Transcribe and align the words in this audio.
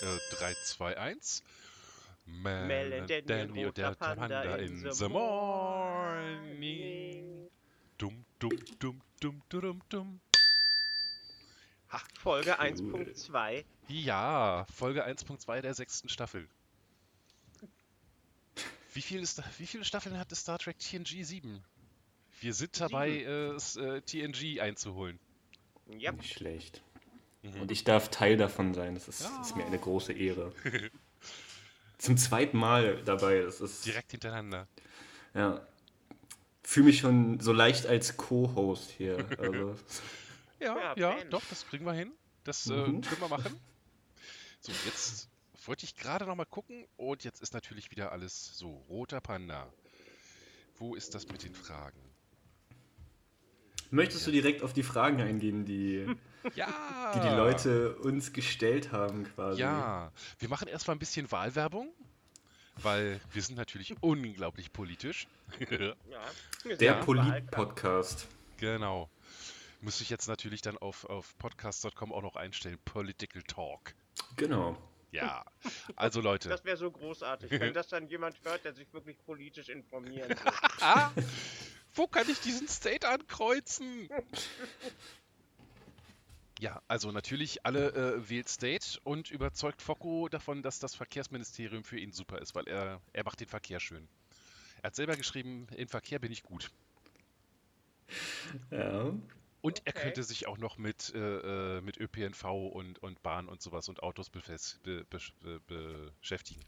Äh, 0.00 0.18
3, 0.30 0.54
2, 0.64 0.96
1. 0.98 1.42
Mel 2.26 2.66
Mel 2.66 2.92
and 2.92 3.10
und 3.56 3.76
der 3.78 3.94
Panda 3.94 4.56
in 4.56 4.78
the 4.78 4.92
the 4.92 5.08
morning. 5.08 6.68
Dumm, 7.96 8.24
dumm, 8.38 8.58
dumm, 8.78 9.00
dumm, 9.20 9.42
dumm, 9.48 9.82
dumm. 9.88 10.20
Folge 12.18 12.60
1.2. 12.60 13.64
Ja, 13.88 14.66
Folge 14.72 15.06
1.2 15.06 15.62
der 15.62 15.74
sechsten 15.74 16.08
Staffel. 16.08 16.48
Wie, 18.92 19.02
viel 19.02 19.20
ist, 19.20 19.42
wie 19.58 19.66
viele 19.66 19.84
Staffeln 19.84 20.18
hatte 20.18 20.34
Star 20.36 20.58
Trek 20.58 20.78
TNG? 20.78 21.24
Sieben. 21.24 21.64
Wir 22.40 22.54
sind 22.54 22.80
dabei, 22.80 23.10
äh, 23.10 23.48
es, 23.54 23.76
äh, 23.76 24.00
TNG 24.02 24.60
einzuholen. 24.60 25.18
Ja, 25.86 26.12
Nicht 26.12 26.34
schlecht. 26.34 26.82
Mhm. 27.42 27.60
Und 27.62 27.70
ich 27.70 27.84
darf 27.84 28.10
Teil 28.10 28.36
davon 28.36 28.74
sein. 28.74 28.94
Das 28.94 29.08
ist, 29.08 29.28
ist 29.40 29.56
mir 29.56 29.64
eine 29.64 29.78
große 29.78 30.12
Ehre. 30.12 30.52
Zum 31.98 32.16
zweiten 32.16 32.58
Mal 32.58 33.02
dabei. 33.04 33.40
Das 33.40 33.60
ist. 33.60 33.84
Direkt 33.86 34.10
hintereinander. 34.12 34.68
Ja. 35.34 35.66
Fühle 36.62 36.86
mich 36.86 36.98
schon 36.98 37.40
so 37.40 37.52
leicht 37.52 37.86
als 37.86 38.16
Co-Host 38.16 38.90
hier. 38.90 39.26
Also, 39.38 39.74
Ja, 40.60 40.94
Ja, 40.96 41.16
ja, 41.18 41.24
doch, 41.24 41.42
das 41.48 41.66
kriegen 41.66 41.84
wir 41.86 41.92
hin. 41.94 42.12
Das 42.44 42.66
äh, 42.68 42.72
Mhm. 42.72 43.00
können 43.00 43.20
wir 43.20 43.28
machen. 43.28 43.58
So, 44.60 44.72
jetzt 44.84 45.28
wollte 45.64 45.84
ich 45.84 45.96
gerade 45.96 46.24
noch 46.26 46.34
mal 46.34 46.44
gucken 46.44 46.86
und 46.96 47.24
jetzt 47.24 47.40
ist 47.42 47.54
natürlich 47.54 47.90
wieder 47.90 48.12
alles 48.12 48.56
so. 48.58 48.84
Roter 48.88 49.20
Panda. 49.20 49.72
Wo 50.78 50.94
ist 50.94 51.14
das 51.14 51.26
mit 51.28 51.42
den 51.44 51.54
Fragen? 51.54 51.98
Möchtest 53.90 54.26
du 54.26 54.30
direkt 54.30 54.62
auf 54.62 54.72
die 54.72 54.82
Fragen 54.82 55.20
eingehen, 55.20 55.64
die 55.64 56.06
Ja! 56.54 57.12
die, 57.14 57.20
die 57.20 57.34
Leute 57.34 57.96
uns 57.96 58.32
gestellt 58.32 58.92
haben, 58.92 59.24
quasi? 59.34 59.60
Ja, 59.60 60.12
wir 60.38 60.48
machen 60.48 60.68
erstmal 60.68 60.96
ein 60.96 60.98
bisschen 60.98 61.30
Wahlwerbung, 61.32 61.88
weil 62.76 63.20
wir 63.32 63.42
sind 63.42 63.56
natürlich 63.56 63.94
unglaublich 64.02 64.72
politisch. 64.72 65.26
ja. 65.70 65.94
Der. 66.76 66.94
Polit-Podcast. 66.94 68.26
genau. 68.58 69.08
Muss 69.80 70.00
ich 70.00 70.10
jetzt 70.10 70.26
natürlich 70.26 70.60
dann 70.60 70.76
auf, 70.76 71.04
auf 71.04 71.38
podcast.com 71.38 72.12
auch 72.12 72.22
noch 72.22 72.34
einstellen. 72.34 72.78
Political 72.84 73.42
Talk. 73.44 73.94
Genau. 74.36 74.76
Ja. 75.12 75.44
Also 75.94 76.20
Leute. 76.20 76.48
Das 76.48 76.64
wäre 76.64 76.76
so 76.76 76.90
großartig, 76.90 77.48
wenn 77.52 77.72
das 77.74 77.86
dann 77.86 78.08
jemand 78.08 78.36
hört, 78.42 78.64
der 78.64 78.74
sich 78.74 78.92
wirklich 78.92 79.16
politisch 79.24 79.68
informieren 79.68 80.30
will. 81.14 81.24
Wo 81.98 82.06
kann 82.06 82.28
ich 82.30 82.38
diesen 82.38 82.68
State 82.68 83.08
ankreuzen? 83.08 84.08
Ja, 86.60 86.80
also 86.86 87.10
natürlich 87.10 87.66
alle 87.66 87.92
äh, 87.92 88.28
wählt 88.28 88.48
State 88.48 89.00
und 89.02 89.30
überzeugt 89.32 89.82
Focko 89.82 90.28
davon, 90.28 90.62
dass 90.62 90.78
das 90.78 90.94
Verkehrsministerium 90.94 91.82
für 91.82 91.98
ihn 91.98 92.12
super 92.12 92.38
ist, 92.38 92.54
weil 92.54 92.68
er, 92.68 93.00
er 93.12 93.24
macht 93.24 93.40
den 93.40 93.48
Verkehr 93.48 93.80
schön. 93.80 94.08
Er 94.82 94.88
hat 94.88 94.94
selber 94.94 95.16
geschrieben, 95.16 95.66
im 95.76 95.88
Verkehr 95.88 96.20
bin 96.20 96.30
ich 96.30 96.44
gut. 96.44 96.70
Ja. 98.70 99.12
Und 99.60 99.82
er 99.84 99.92
Okay. 99.92 100.02
könnte 100.02 100.22
sich 100.22 100.46
auch 100.46 100.58
noch 100.58 100.78
mit, 100.78 101.12
äh, 101.14 101.78
äh, 101.78 101.80
mit 101.80 101.96
ÖPNV 101.98 102.44
und, 102.44 103.02
und 103.02 103.22
Bahn 103.24 103.48
und 103.48 103.60
sowas 103.60 103.88
und 103.88 104.04
Autos 104.04 104.30
be, 104.30 104.40
be, 104.84 105.04
be, 105.66 106.12
beschäftigen. 106.20 106.60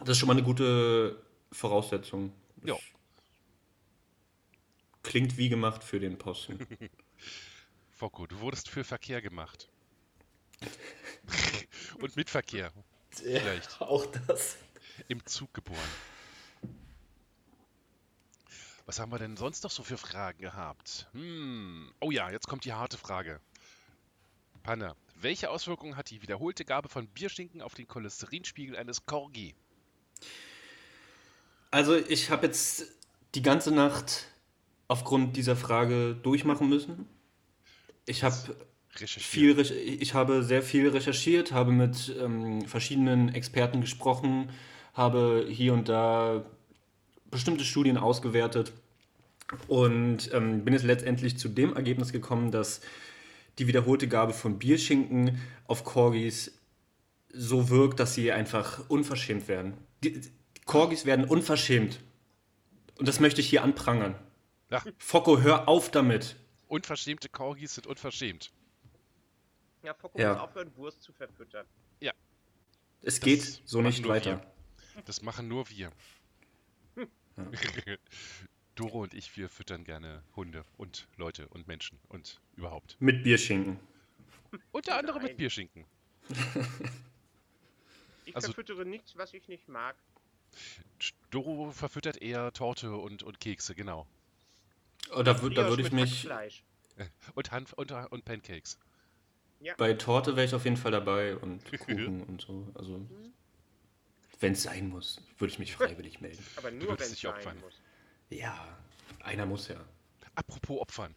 Das 0.00 0.10
ist 0.10 0.18
schon 0.18 0.28
mal 0.28 0.32
eine 0.32 0.42
gute 0.42 1.22
Voraussetzung. 1.52 2.32
Das 2.56 2.70
Ja. 2.70 2.76
Klingt 5.04 5.36
wie 5.36 5.48
gemacht 5.48 5.84
für 5.84 6.00
den 6.00 6.18
Posten. 6.18 6.58
Focko, 7.92 8.26
du 8.26 8.40
wurdest 8.40 8.68
für 8.68 8.82
Verkehr 8.82 9.22
gemacht. 9.22 9.68
und 12.00 12.16
mit 12.16 12.28
Verkehr. 12.30 12.72
Vielleicht. 13.10 13.80
Auch 13.80 14.06
das. 14.06 14.56
Im 15.06 15.24
Zug 15.26 15.54
geboren. 15.54 15.78
Was 18.86 18.98
haben 18.98 19.12
wir 19.12 19.18
denn 19.18 19.36
sonst 19.36 19.62
noch 19.62 19.70
so 19.70 19.82
für 19.82 19.96
Fragen 19.96 20.40
gehabt? 20.40 21.08
Hm. 21.12 21.92
Oh 22.00 22.10
ja, 22.10 22.30
jetzt 22.30 22.48
kommt 22.48 22.64
die 22.64 22.72
harte 22.72 22.98
Frage. 22.98 23.40
Panne, 24.62 24.96
welche 25.16 25.50
Auswirkungen 25.50 25.96
hat 25.96 26.10
die 26.10 26.22
wiederholte 26.22 26.64
Gabe 26.64 26.88
von 26.88 27.06
Bierschinken 27.06 27.62
auf 27.62 27.74
den 27.74 27.86
Cholesterinspiegel 27.86 28.76
eines 28.76 29.06
Corgi? 29.06 29.54
Also 31.70 31.94
ich 31.94 32.30
habe 32.30 32.46
jetzt 32.46 32.86
die 33.34 33.42
ganze 33.42 33.70
Nacht 33.70 34.26
aufgrund 34.88 35.36
dieser 35.36 35.56
Frage 35.56 36.14
durchmachen 36.14 36.68
müssen. 36.68 37.06
Ich 38.06 38.22
habe 38.22 38.36
viel, 38.96 39.58
ich 39.58 40.14
habe 40.14 40.42
sehr 40.42 40.62
viel 40.62 40.88
recherchiert, 40.88 41.52
habe 41.52 41.72
mit 41.72 42.14
ähm, 42.20 42.62
verschiedenen 42.62 43.34
Experten 43.34 43.80
gesprochen, 43.80 44.50
habe 44.92 45.46
hier 45.48 45.72
und 45.72 45.88
da 45.88 46.44
bestimmte 47.30 47.64
Studien 47.64 47.96
ausgewertet 47.96 48.72
und 49.66 50.32
ähm, 50.32 50.64
bin 50.64 50.74
jetzt 50.74 50.84
letztendlich 50.84 51.38
zu 51.38 51.48
dem 51.48 51.74
Ergebnis 51.74 52.12
gekommen, 52.12 52.50
dass 52.50 52.80
die 53.58 53.66
wiederholte 53.66 54.08
Gabe 54.08 54.32
von 54.32 54.58
Bierschinken 54.58 55.40
auf 55.66 55.84
Corgis 55.84 56.52
so 57.32 57.68
wirkt, 57.68 58.00
dass 58.00 58.14
sie 58.14 58.32
einfach 58.32 58.88
unverschämt 58.88 59.48
werden. 59.48 59.74
Die, 60.02 60.20
die 60.20 60.30
Corgis 60.64 61.04
werden 61.04 61.24
unverschämt. 61.24 62.00
Und 62.98 63.08
das 63.08 63.20
möchte 63.20 63.40
ich 63.40 63.48
hier 63.48 63.64
anprangern. 63.64 64.14
Ja, 64.70 64.82
Focko, 64.98 65.40
hör 65.40 65.68
auf 65.68 65.90
damit. 65.90 66.36
unverschämte 66.68 67.28
Corgis 67.28 67.74
sind 67.74 67.86
unverschämt. 67.86 68.50
Ja, 69.82 69.94
Focko 69.94 70.18
Ja. 70.18 70.32
muss 70.32 70.42
aufhören, 70.42 70.76
Wurst 70.76 71.02
zu 71.02 71.12
verfüttern. 71.12 71.66
Es 73.06 73.16
Das 73.16 73.20
geht 73.20 73.42
so 73.66 73.82
nicht 73.82 74.08
weiter. 74.08 74.40
Das 75.04 75.20
machen 75.20 75.46
nur 75.46 75.68
wir. 75.68 75.92
Doro 78.74 79.02
und 79.02 79.12
ich, 79.12 79.36
wir 79.36 79.50
füttern 79.50 79.84
gerne 79.84 80.22
Hunde 80.34 80.64
und 80.78 81.06
Leute 81.18 81.46
und 81.48 81.68
Menschen 81.68 81.98
und 82.08 82.40
überhaupt. 82.56 82.96
Mit 83.00 83.22
Bierschinken. 83.22 83.78
Unter 84.72 84.96
anderem 84.96 85.22
mit. 85.22 85.36
Bierschinken. 85.36 85.84
Ich 88.24 88.34
Also- 88.34 88.46
verfüttere 88.46 88.86
nichts, 88.86 89.16
was 89.16 89.34
ich 89.34 89.46
nicht 89.48 89.68
mag. 89.68 89.96
Doro 91.30 91.70
verfüttert 91.72 92.22
eher 92.22 92.52
Torte 92.52 92.96
und, 92.96 93.22
und 93.22 93.38
Kekse, 93.38 93.74
genau. 93.74 94.06
Oh, 95.16 95.22
da 95.22 95.32
wür- 95.32 95.54
da 95.54 95.68
würde 95.68 95.82
ich 95.82 95.92
mich. 95.92 96.24
Hackfleisch. 96.24 96.64
Und 97.34 97.50
Hanf 97.50 97.72
und, 97.72 97.90
und 97.90 98.24
Pancakes. 98.24 98.78
Bei 99.78 99.94
Torte 99.94 100.36
wäre 100.36 100.46
ich 100.46 100.54
auf 100.54 100.64
jeden 100.64 100.76
Fall 100.76 100.92
dabei 100.92 101.36
und 101.36 101.62
Kuchen 101.80 102.22
und 102.24 102.42
so. 102.42 102.68
Also, 102.74 103.00
wenn 104.40 104.52
es 104.52 104.62
sein 104.62 104.88
muss, 104.88 105.20
würde 105.38 105.52
ich 105.52 105.58
mich 105.58 105.74
freiwillig 105.76 106.20
melden. 106.20 106.44
Aber 106.56 106.70
nur 106.70 106.88
wenn 106.88 106.96
es 106.98 107.10
dich 107.10 107.20
sein 107.20 107.34
opfern. 107.34 107.58
muss. 107.60 107.80
Ja, 108.30 108.78
einer 109.20 109.46
muss 109.46 109.68
ja. 109.68 109.76
Apropos 110.34 110.80
Opfern. 110.80 111.14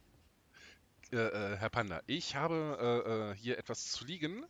Äh, 1.12 1.18
äh, 1.18 1.58
Herr 1.58 1.70
Panda, 1.70 2.02
ich 2.06 2.36
habe 2.36 2.78
äh, 3.06 3.32
äh, 3.32 3.36
hier 3.36 3.58
etwas 3.58 3.92
zu 3.92 4.06
liegen. 4.06 4.46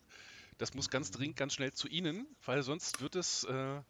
Das 0.57 0.73
muss 0.73 0.89
ganz 0.89 1.11
dringend, 1.11 1.37
ganz 1.37 1.53
schnell 1.53 1.71
zu 1.71 1.87
Ihnen, 1.87 2.25
weil 2.43 2.63
sonst 2.63 2.99
wird 2.99 3.15
es, 3.15 3.43
äh, 3.43 3.81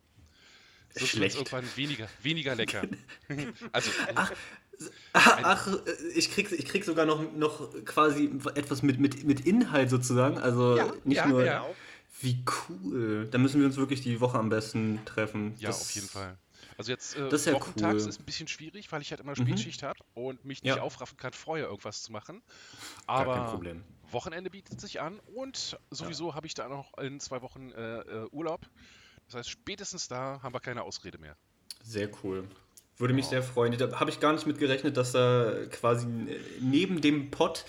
sonst 0.89 1.13
irgendwann 1.15 1.65
weniger, 1.77 2.09
weniger 2.21 2.55
lecker. 2.55 2.83
also, 3.71 3.91
Ach, 4.15 4.31
ach, 5.13 5.67
ich 6.15 6.31
krieg, 6.31 6.51
ich 6.51 6.65
krieg 6.65 6.83
sogar 6.85 7.05
noch, 7.05 7.21
noch 7.33 7.69
quasi 7.85 8.31
etwas 8.55 8.81
mit, 8.83 8.99
mit, 8.99 9.23
mit 9.23 9.41
Inhalt 9.45 9.89
sozusagen. 9.89 10.37
Also 10.37 10.77
Ja, 10.77 10.91
nicht 11.03 11.17
ja, 11.17 11.27
nur. 11.27 11.45
ja. 11.45 11.61
Auf. 11.61 11.75
Wie 12.21 12.43
cool. 12.69 13.27
Da 13.29 13.37
müssen 13.37 13.59
wir 13.59 13.67
uns 13.67 13.77
wirklich 13.77 14.01
die 14.01 14.19
Woche 14.19 14.37
am 14.39 14.49
besten 14.49 14.99
treffen. 15.05 15.55
ja, 15.59 15.69
Das- 15.69 15.81
auf 15.81 15.91
jeden 15.91 16.07
Fall. 16.07 16.37
Also 16.79 16.91
jetzt 16.91 17.15
äh, 17.15 17.27
das 17.29 17.41
ist 17.41 17.45
ja 17.47 17.53
wochentags 17.53 18.03
cool. 18.03 18.09
ist 18.09 18.19
ein 18.19 18.25
bisschen 18.25 18.47
schwierig, 18.47 18.91
weil 18.91 19.01
ich 19.01 19.09
halt 19.09 19.19
immer 19.21 19.31
Mhm. 19.31 19.47
Spätschicht 19.47 19.81
habe 19.81 19.99
und 20.13 20.45
mich 20.45 20.61
nicht 20.61 20.75
Ja. 20.75 20.81
aufraffen 20.81 21.17
kann, 21.17 21.33
vorher 21.33 21.65
irgendwas 21.67 22.03
zu 22.03 22.11
machen. 22.11 22.41
Gar 23.07 23.17
kein 23.25 23.27
Aber 23.29 23.45
Problem. 23.51 23.83
Wochenende 24.11 24.49
bietet 24.51 24.79
sich 24.79 25.01
an 25.01 25.19
und 25.35 25.77
sowieso 25.89 26.35
habe 26.35 26.45
ich 26.45 26.53
da 26.53 26.69
noch 26.69 26.95
in 26.99 27.19
zwei 27.19 27.41
Wochen 27.41 27.71
äh, 27.71 27.99
äh, 28.01 28.27
Urlaub. 28.31 28.61
Das 29.25 29.35
heißt, 29.35 29.49
spätestens 29.49 30.07
da 30.07 30.39
haben 30.43 30.53
wir 30.53 30.59
keine 30.59 30.83
Ausrede 30.83 31.17
mehr. 31.17 31.35
Sehr 31.83 32.09
cool. 32.23 32.47
Würde 32.97 33.13
mich 33.13 33.25
Ja. 33.25 33.29
sehr 33.31 33.43
freuen. 33.43 33.77
Da 33.77 33.99
habe 33.99 34.09
ich 34.09 34.19
gar 34.19 34.33
nicht 34.33 34.47
mit 34.47 34.57
gerechnet, 34.59 34.97
dass 34.97 35.11
da 35.11 35.53
quasi 35.71 36.07
neben 36.59 36.99
dem 37.01 37.29
Pod 37.31 37.65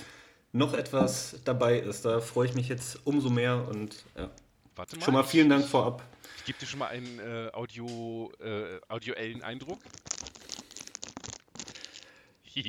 noch 0.53 0.73
etwas 0.75 1.37
dabei 1.45 1.79
ist. 1.79 2.05
Da 2.05 2.21
freue 2.21 2.49
ich 2.49 2.55
mich 2.55 2.69
jetzt 2.69 2.99
umso 3.05 3.29
mehr 3.31 3.69
und 3.69 4.05
ja. 4.17 4.31
Warte 4.77 4.97
mal. 4.97 5.05
Schon 5.05 5.15
mal 5.15 5.25
vielen 5.25 5.49
Dank 5.51 5.67
vorab. 5.67 6.03
Ich 6.39 6.45
gebe 6.45 6.59
dir 6.61 6.67
schon 6.67 6.79
mal 6.79 6.87
einen 6.87 7.19
äh, 7.19 7.51
Audio, 7.53 8.33
äh, 8.41 8.81
audioellen 8.89 9.43
Eindruck. 9.43 9.81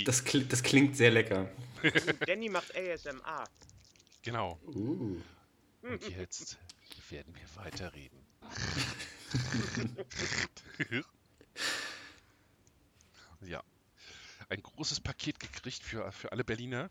Das, 0.06 0.24
kli- 0.24 0.48
das 0.48 0.62
klingt 0.62 0.96
sehr 0.96 1.10
lecker. 1.10 1.50
Danny 2.28 2.48
macht 2.48 2.76
ASMR. 2.76 3.44
genau. 4.22 4.60
Uh. 4.68 5.18
Und 5.82 6.10
jetzt 6.16 6.60
werden 7.10 7.34
wir 7.34 7.64
weiterreden. 7.64 8.20
ja. 13.42 13.64
ein 14.50 14.62
großes 14.62 15.00
Paket 15.00 15.40
gekriegt 15.40 15.84
für, 15.84 16.12
für 16.12 16.32
alle 16.32 16.44
Berliner. 16.44 16.90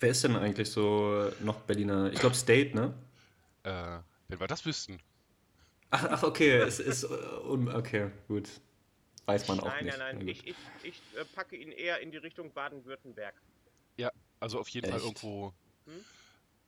Wer 0.00 0.10
ist 0.10 0.24
denn 0.24 0.36
eigentlich 0.36 0.70
so 0.70 1.30
noch 1.40 1.60
Berliner? 1.60 2.12
Ich 2.12 2.20
glaube 2.20 2.34
State, 2.34 2.74
ne? 2.74 2.94
Äh, 3.62 3.98
wenn 4.28 4.40
wir 4.40 4.46
das 4.46 4.66
wüssten. 4.66 4.98
Ach, 5.90 6.04
ach 6.10 6.22
okay, 6.24 6.56
es 6.56 6.80
ist. 6.80 7.04
Uh, 7.04 7.70
okay, 7.72 8.10
gut. 8.28 8.48
Weiß 9.26 9.48
man 9.48 9.60
auch 9.60 9.66
nein, 9.66 9.84
nicht. 9.84 9.98
Nein, 9.98 10.16
nein, 10.16 10.18
nein. 10.18 10.28
Ich, 10.28 10.46
ich, 10.46 10.56
ich 10.82 11.00
äh, 11.16 11.24
packe 11.24 11.56
ihn 11.56 11.72
eher 11.72 12.00
in 12.00 12.10
die 12.10 12.18
Richtung 12.18 12.52
Baden-Württemberg. 12.52 13.34
Ja, 13.96 14.10
also 14.40 14.58
auf 14.58 14.68
jeden 14.68 14.86
Echt? 14.86 14.92
Fall 14.92 15.02
irgendwo 15.02 15.54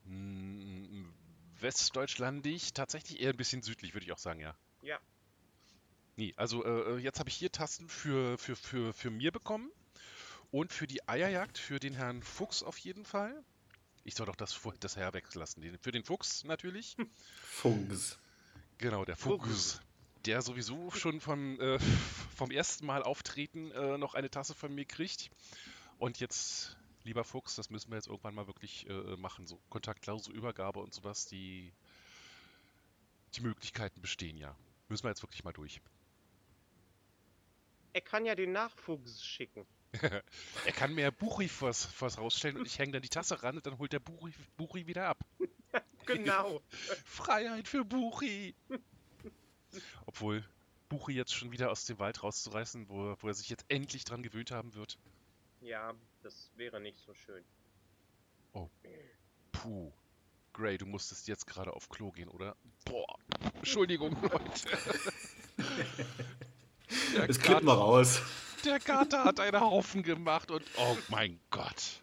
hm? 0.06 1.12
westdeutschlandig, 1.60 2.72
tatsächlich 2.72 3.20
eher 3.20 3.30
ein 3.30 3.36
bisschen 3.36 3.62
südlich, 3.62 3.94
würde 3.94 4.06
ich 4.06 4.12
auch 4.12 4.18
sagen, 4.18 4.40
ja. 4.40 4.54
Ja. 4.82 4.98
Nee, 6.16 6.32
also 6.36 6.64
äh, 6.64 6.98
jetzt 6.98 7.18
habe 7.18 7.28
ich 7.28 7.36
hier 7.36 7.52
Tasten 7.52 7.88
für, 7.88 8.38
für, 8.38 8.56
für, 8.56 8.94
für 8.94 9.10
mir 9.10 9.32
bekommen 9.32 9.70
und 10.50 10.72
für 10.72 10.86
die 10.86 11.06
Eierjagd 11.06 11.58
für 11.58 11.78
den 11.78 11.92
Herrn 11.92 12.22
Fuchs 12.22 12.62
auf 12.62 12.78
jeden 12.78 13.04
Fall. 13.04 13.44
Ich 14.04 14.14
soll 14.14 14.26
doch 14.26 14.36
das, 14.36 14.58
das 14.80 14.96
Herr 14.96 15.12
weglassen. 15.12 15.78
Für 15.82 15.92
den 15.92 16.04
Fuchs 16.04 16.44
natürlich. 16.44 16.96
Fuchs. 17.42 18.18
Genau, 18.78 19.04
der 19.04 19.16
Fuchs. 19.16 19.80
Der 20.24 20.42
sowieso 20.42 20.90
schon 20.90 21.20
vom, 21.20 21.60
äh, 21.60 21.78
vom 22.36 22.50
ersten 22.50 22.86
Mal 22.86 23.02
auftreten 23.02 23.70
äh, 23.72 23.98
noch 23.98 24.14
eine 24.14 24.30
Tasse 24.30 24.54
von 24.54 24.74
mir 24.74 24.84
kriegt. 24.84 25.30
Und 25.98 26.18
jetzt, 26.18 26.76
lieber 27.04 27.24
Fuchs, 27.24 27.56
das 27.56 27.68
müssen 27.68 27.90
wir 27.90 27.96
jetzt 27.96 28.08
irgendwann 28.08 28.34
mal 28.34 28.46
wirklich 28.46 28.88
äh, 28.88 29.16
machen. 29.16 29.46
So 29.46 29.60
kontaktlose 29.68 30.32
Übergabe 30.32 30.80
und 30.80 30.94
sowas, 30.94 31.26
die, 31.26 31.72
die 33.34 33.42
Möglichkeiten 33.42 34.00
bestehen 34.00 34.36
ja. 34.36 34.56
Müssen 34.88 35.04
wir 35.04 35.10
jetzt 35.10 35.22
wirklich 35.22 35.44
mal 35.44 35.52
durch. 35.52 35.80
Er 37.96 38.02
kann 38.02 38.26
ja 38.26 38.34
den 38.34 38.52
Nachwuchs 38.52 39.24
schicken. 39.24 39.66
Er 40.66 40.72
kann 40.72 40.94
mir 40.94 41.10
Buchi 41.10 41.48
vors, 41.48 41.86
vors 41.86 42.18
rausstellen 42.18 42.58
und 42.58 42.66
ich 42.66 42.78
hänge 42.78 42.92
dann 42.92 43.00
die 43.00 43.08
Tasse 43.08 43.42
ran 43.42 43.56
und 43.56 43.64
dann 43.66 43.78
holt 43.78 43.90
der 43.94 44.00
Buchi, 44.00 44.34
Buchi 44.58 44.86
wieder 44.86 45.06
ab. 45.08 45.18
Genau. 46.04 46.60
Freiheit 47.06 47.66
für 47.66 47.84
Buchi! 47.86 48.54
Obwohl 50.04 50.44
Buchi 50.90 51.12
jetzt 51.12 51.34
schon 51.34 51.50
wieder 51.52 51.70
aus 51.70 51.86
dem 51.86 51.98
Wald 51.98 52.22
rauszureißen, 52.22 52.88
wo, 52.90 53.12
er- 53.12 53.22
wo 53.22 53.28
er 53.28 53.34
sich 53.34 53.48
jetzt 53.48 53.64
endlich 53.68 54.04
dran 54.04 54.22
gewöhnt 54.22 54.50
haben 54.50 54.74
wird. 54.74 54.98
ja, 55.62 55.94
das 56.22 56.50
wäre 56.56 56.78
nicht 56.80 57.00
so 57.00 57.14
schön. 57.14 57.42
Puh. 59.52 59.90
Gray, 60.52 60.76
du 60.78 60.84
musstest 60.86 61.28
jetzt 61.28 61.46
gerade 61.46 61.72
auf 61.72 61.88
Klo 61.88 62.12
gehen, 62.12 62.28
oder? 62.28 62.56
Boah. 62.84 63.18
Entschuldigung, 63.54 64.14
Leute. 64.22 64.78
Der 67.14 67.26
Das 67.26 67.38
klippt 67.38 67.62
mal 67.62 67.74
raus. 67.74 68.20
der 68.64 68.78
Kater 68.80 69.24
hat 69.24 69.40
einen 69.40 69.60
Haufen 69.60 70.02
gemacht 70.02 70.50
und 70.50 70.62
oh 70.76 70.96
mein 71.08 71.40
Gott. 71.50 72.02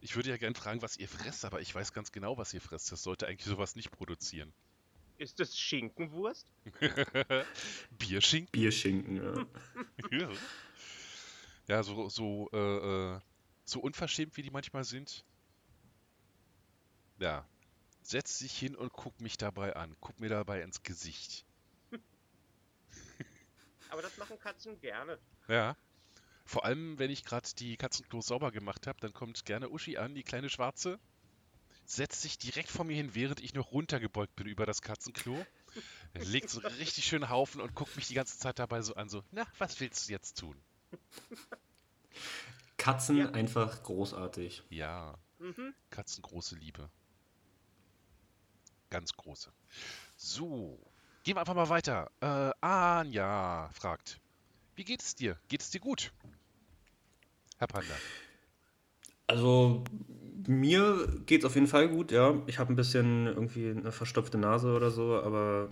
Ich 0.00 0.16
würde 0.16 0.30
ja 0.30 0.36
gern 0.36 0.54
fragen, 0.54 0.82
was 0.82 0.96
ihr 0.96 1.08
fresst, 1.08 1.44
aber 1.44 1.60
ich 1.60 1.72
weiß 1.74 1.92
ganz 1.92 2.10
genau, 2.10 2.36
was 2.36 2.52
ihr 2.54 2.60
fresst. 2.60 2.90
Das 2.90 3.02
sollte 3.02 3.26
eigentlich 3.28 3.44
sowas 3.46 3.76
nicht 3.76 3.90
produzieren. 3.92 4.52
Ist 5.18 5.38
das 5.38 5.56
Schinkenwurst? 5.56 6.50
Bierschinken? 7.98 8.50
Bierschinken, 8.50 9.16
ja. 10.10 10.28
Ja, 11.68 11.82
so, 11.84 12.08
so, 12.08 12.50
äh, 12.52 13.14
äh, 13.14 13.20
so 13.64 13.80
unverschämt 13.80 14.36
wie 14.36 14.42
die 14.42 14.50
manchmal 14.50 14.82
sind. 14.82 15.24
Ja. 17.20 17.46
Setz 18.02 18.40
dich 18.40 18.58
hin 18.58 18.74
und 18.74 18.92
guck 18.92 19.20
mich 19.20 19.36
dabei 19.38 19.76
an. 19.76 19.94
Guck 20.00 20.18
mir 20.18 20.28
dabei 20.28 20.62
ins 20.62 20.82
Gesicht. 20.82 21.44
Aber 23.92 24.00
das 24.00 24.16
machen 24.16 24.38
Katzen 24.38 24.80
gerne. 24.80 25.18
Ja. 25.48 25.76
Vor 26.46 26.64
allem, 26.64 26.98
wenn 26.98 27.10
ich 27.10 27.24
gerade 27.24 27.48
die 27.58 27.76
Katzenklos 27.76 28.26
sauber 28.26 28.50
gemacht 28.50 28.86
habe, 28.86 28.98
dann 29.00 29.12
kommt 29.12 29.44
gerne 29.44 29.68
Uschi 29.68 29.98
an, 29.98 30.14
die 30.14 30.22
kleine 30.22 30.48
Schwarze, 30.48 30.98
setzt 31.84 32.22
sich 32.22 32.38
direkt 32.38 32.70
vor 32.70 32.86
mir 32.86 32.96
hin, 32.96 33.14
während 33.14 33.40
ich 33.40 33.52
noch 33.52 33.70
runtergebeugt 33.72 34.34
bin 34.34 34.46
über 34.46 34.64
das 34.64 34.80
Katzenklo, 34.80 35.46
legt 36.14 36.48
so 36.48 36.60
einen 36.62 36.74
richtig 36.76 37.04
schönen 37.04 37.28
Haufen 37.28 37.60
und 37.60 37.74
guckt 37.74 37.94
mich 37.96 38.08
die 38.08 38.14
ganze 38.14 38.38
Zeit 38.38 38.58
dabei 38.58 38.80
so 38.80 38.94
an, 38.94 39.10
so, 39.10 39.22
na, 39.30 39.46
was 39.58 39.78
willst 39.78 40.08
du 40.08 40.12
jetzt 40.12 40.38
tun? 40.38 40.56
Katzen 42.78 43.18
Ja. 43.18 43.30
einfach 43.30 43.82
großartig. 43.82 44.62
Ja, 44.70 45.18
Mhm. 45.38 45.74
Katzen 45.90 46.22
große 46.22 46.56
Liebe. 46.56 46.90
Ganz 48.90 49.12
große. 49.12 49.52
So, 50.16 50.91
gehen 51.22 51.36
wir 51.36 51.40
einfach 51.40 51.54
mal 51.54 51.68
weiter. 51.68 52.10
Äh, 52.20 52.50
Anja 52.60 53.70
fragt, 53.72 54.20
wie 54.74 54.84
geht 54.84 55.00
es 55.00 55.14
dir? 55.14 55.36
Geht 55.48 55.62
es 55.62 55.70
dir 55.70 55.80
gut? 55.80 56.12
Herr 57.58 57.66
Panda. 57.66 57.94
Also 59.26 59.84
mir 60.46 61.20
geht's 61.26 61.44
auf 61.44 61.54
jeden 61.54 61.68
Fall 61.68 61.88
gut, 61.88 62.10
ja. 62.10 62.42
Ich 62.46 62.58
habe 62.58 62.72
ein 62.72 62.76
bisschen 62.76 63.26
irgendwie 63.26 63.70
eine 63.70 63.92
verstopfte 63.92 64.38
Nase 64.38 64.74
oder 64.74 64.90
so, 64.90 65.14
aber 65.22 65.68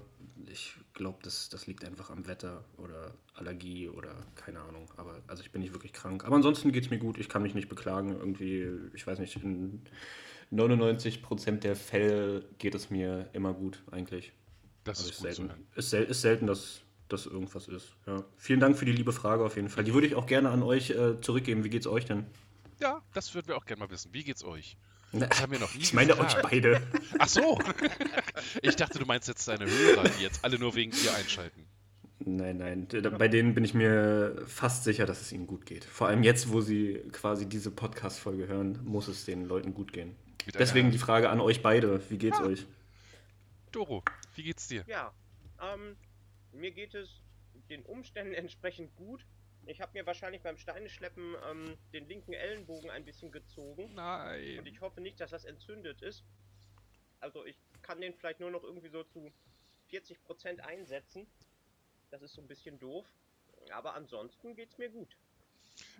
ich 0.47 0.75
glaube, 0.93 1.19
das, 1.23 1.49
das 1.49 1.67
liegt 1.67 1.85
einfach 1.85 2.11
am 2.11 2.27
Wetter 2.27 2.65
oder 2.77 3.15
Allergie 3.35 3.89
oder 3.89 4.15
keine 4.35 4.61
Ahnung. 4.61 4.91
Aber 4.97 5.21
also 5.27 5.43
ich 5.43 5.51
bin 5.51 5.63
nicht 5.63 5.73
wirklich 5.73 5.93
krank. 5.93 6.25
Aber 6.25 6.37
ansonsten 6.37 6.73
geht's 6.73 6.91
mir 6.91 6.99
gut. 6.99 7.19
Ich 7.19 7.29
kann 7.29 7.43
mich 7.43 7.55
nicht 7.55 7.69
beklagen. 7.69 8.11
Irgendwie, 8.11 8.69
ich 8.95 9.07
weiß 9.07 9.19
nicht, 9.19 9.37
in 9.37 9.83
99% 10.53 11.59
der 11.59 11.77
Fälle 11.77 12.45
geht 12.59 12.75
es 12.75 12.91
mir 12.91 13.29
immer 13.33 13.55
gut 13.55 13.83
eigentlich. 13.91 14.33
Das 14.85 15.01
ist 15.01 15.11
ist 15.11 15.19
selten, 15.21 15.51
ist, 15.75 15.91
sel 15.91 16.05
ist 16.05 16.21
selten, 16.23 16.47
dass 16.47 16.81
dass 17.09 17.27
irgendwas 17.27 17.69
ist. 17.69 17.97
Ja. 18.07 18.25
Vielen 18.37 18.61
Dank 18.61 18.79
für 18.79 18.85
die 18.85 18.93
liebe 18.93 19.13
Frage 19.13 19.45
auf 19.45 19.57
jeden 19.57 19.69
Fall. 19.69 19.85
Die 19.85 19.95
würde 19.95 20.07
ich 20.07 20.15
auch 20.15 20.27
gerne 20.27 20.51
an 20.51 20.63
euch 20.63 20.91
äh, 20.91 21.21
zurückgeben. 21.21 21.65
Wie 21.65 21.71
geht's 21.71 21.87
euch 21.87 22.05
denn? 22.05 22.27
Ja, 22.81 23.03
das 23.15 23.35
würden 23.35 23.49
wir 23.49 23.57
auch 23.57 23.67
gerne 23.67 23.81
mal 23.81 23.91
wissen. 23.91 24.11
Wie 24.13 24.25
geht's 24.25 24.45
euch? 24.45 24.77
Das 25.13 25.43
haben 25.43 25.53
wir 25.53 25.59
noch 25.59 25.75
nie 25.75 25.81
Ich 25.83 25.93
meine 25.93 26.13
euch 26.13 26.35
gefragt. 26.35 26.51
beide. 26.51 26.81
Ach 27.19 27.29
so. 27.29 27.59
ich 28.63 28.77
dachte, 28.77 28.99
du 28.99 29.07
meinst 29.07 29.29
jetzt 29.29 29.47
deine 29.49 29.67
Hörer, 29.67 30.05
die 30.05 30.23
jetzt 30.23 30.45
alle 30.45 30.59
nur 30.59 30.75
wegen 30.77 30.93
dir 30.93 31.15
einschalten. 31.15 31.67
Nein, 32.21 32.59
nein. 32.59 32.87
Bei 33.19 33.29
denen 33.29 33.55
bin 33.55 33.65
ich 33.65 33.75
mir 33.75 34.43
fast 34.47 34.85
sicher, 34.85 35.07
dass 35.07 35.21
es 35.21 35.33
ihnen 35.33 35.47
gut 35.47 35.65
geht. 35.65 35.85
Vor 35.85 36.07
allem 36.07 36.23
jetzt, 36.23 36.53
wo 36.53 36.61
sie 36.61 37.03
quasi 37.13 37.47
diese 37.47 37.71
Podcast-Folge 37.71 38.47
hören, 38.47 38.79
muss 38.85 39.09
es 39.09 39.25
den 39.25 39.47
Leuten 39.47 39.75
gut 39.75 39.93
gehen. 39.93 40.15
Mit 40.47 40.59
Deswegen 40.59 40.91
die 40.91 40.99
Frage 40.99 41.31
an 41.31 41.41
euch 41.41 41.63
beide. 41.63 42.01
Wie 42.11 42.19
geht's 42.19 42.41
euch? 42.41 42.67
Doro, 43.73 44.03
wie 44.35 44.43
geht's 44.43 44.69
dir? 44.69 44.85
Ja, 44.87 45.15
ähm, 45.61 45.97
mir 46.53 46.71
geht 46.73 46.95
es 46.95 47.09
den 47.69 47.85
Umständen 47.85 48.35
entsprechend 48.35 48.95
gut. 48.97 49.25
Ich 49.67 49.81
habe 49.81 49.93
mir 49.93 50.07
wahrscheinlich 50.07 50.43
beim 50.43 50.57
Steineschleppen 50.57 51.37
ähm, 51.49 51.77
den 51.93 52.09
linken 52.09 52.33
Ellenbogen 52.33 52.91
ein 52.91 53.05
bisschen 53.05 53.31
gezogen. 53.31 53.85
Und 53.85 53.95
Nein. 53.95 54.65
ich 54.67 54.81
hoffe 54.81 55.01
nicht, 55.01 55.21
dass 55.21 55.31
das 55.31 55.45
entzündet 55.45 56.03
ist. 56.03 56.25
Also 57.21 57.45
ich 57.45 57.57
kann 57.83 58.01
den 58.01 58.15
vielleicht 58.15 58.41
nur 58.41 58.51
noch 58.51 58.65
irgendwie 58.65 58.89
so 58.89 59.05
zu 59.05 59.31
40% 59.91 60.61
einsetzen. 60.61 61.27
Das 62.11 62.23
ist 62.23 62.33
so 62.35 62.41
ein 62.41 62.49
bisschen 62.49 62.79
doof. 62.79 63.07
Aber 63.73 63.95
ansonsten 63.95 64.57
geht's 64.57 64.79
mir 64.79 64.89
gut. 64.89 65.17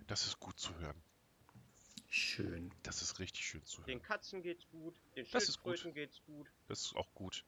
Das 0.07 0.25
ist 0.25 0.39
gut 0.39 0.59
zu 0.59 0.75
hören. 0.79 1.01
Schön. 2.09 2.73
Das 2.83 3.01
ist 3.01 3.19
richtig 3.19 3.45
schön 3.45 3.63
zu 3.63 3.77
hören. 3.77 3.87
Den 3.87 4.01
Katzen 4.01 4.41
geht's 4.41 4.67
gut, 4.69 4.95
den 5.15 5.25
Das 5.31 5.47
ist 5.47 5.61
gut. 5.61 5.79
Schildkröten 5.79 5.93
geht's 5.93 6.21
gut. 6.25 6.51
Das 6.67 6.81
ist 6.81 6.95
auch 6.95 7.13
gut. 7.13 7.45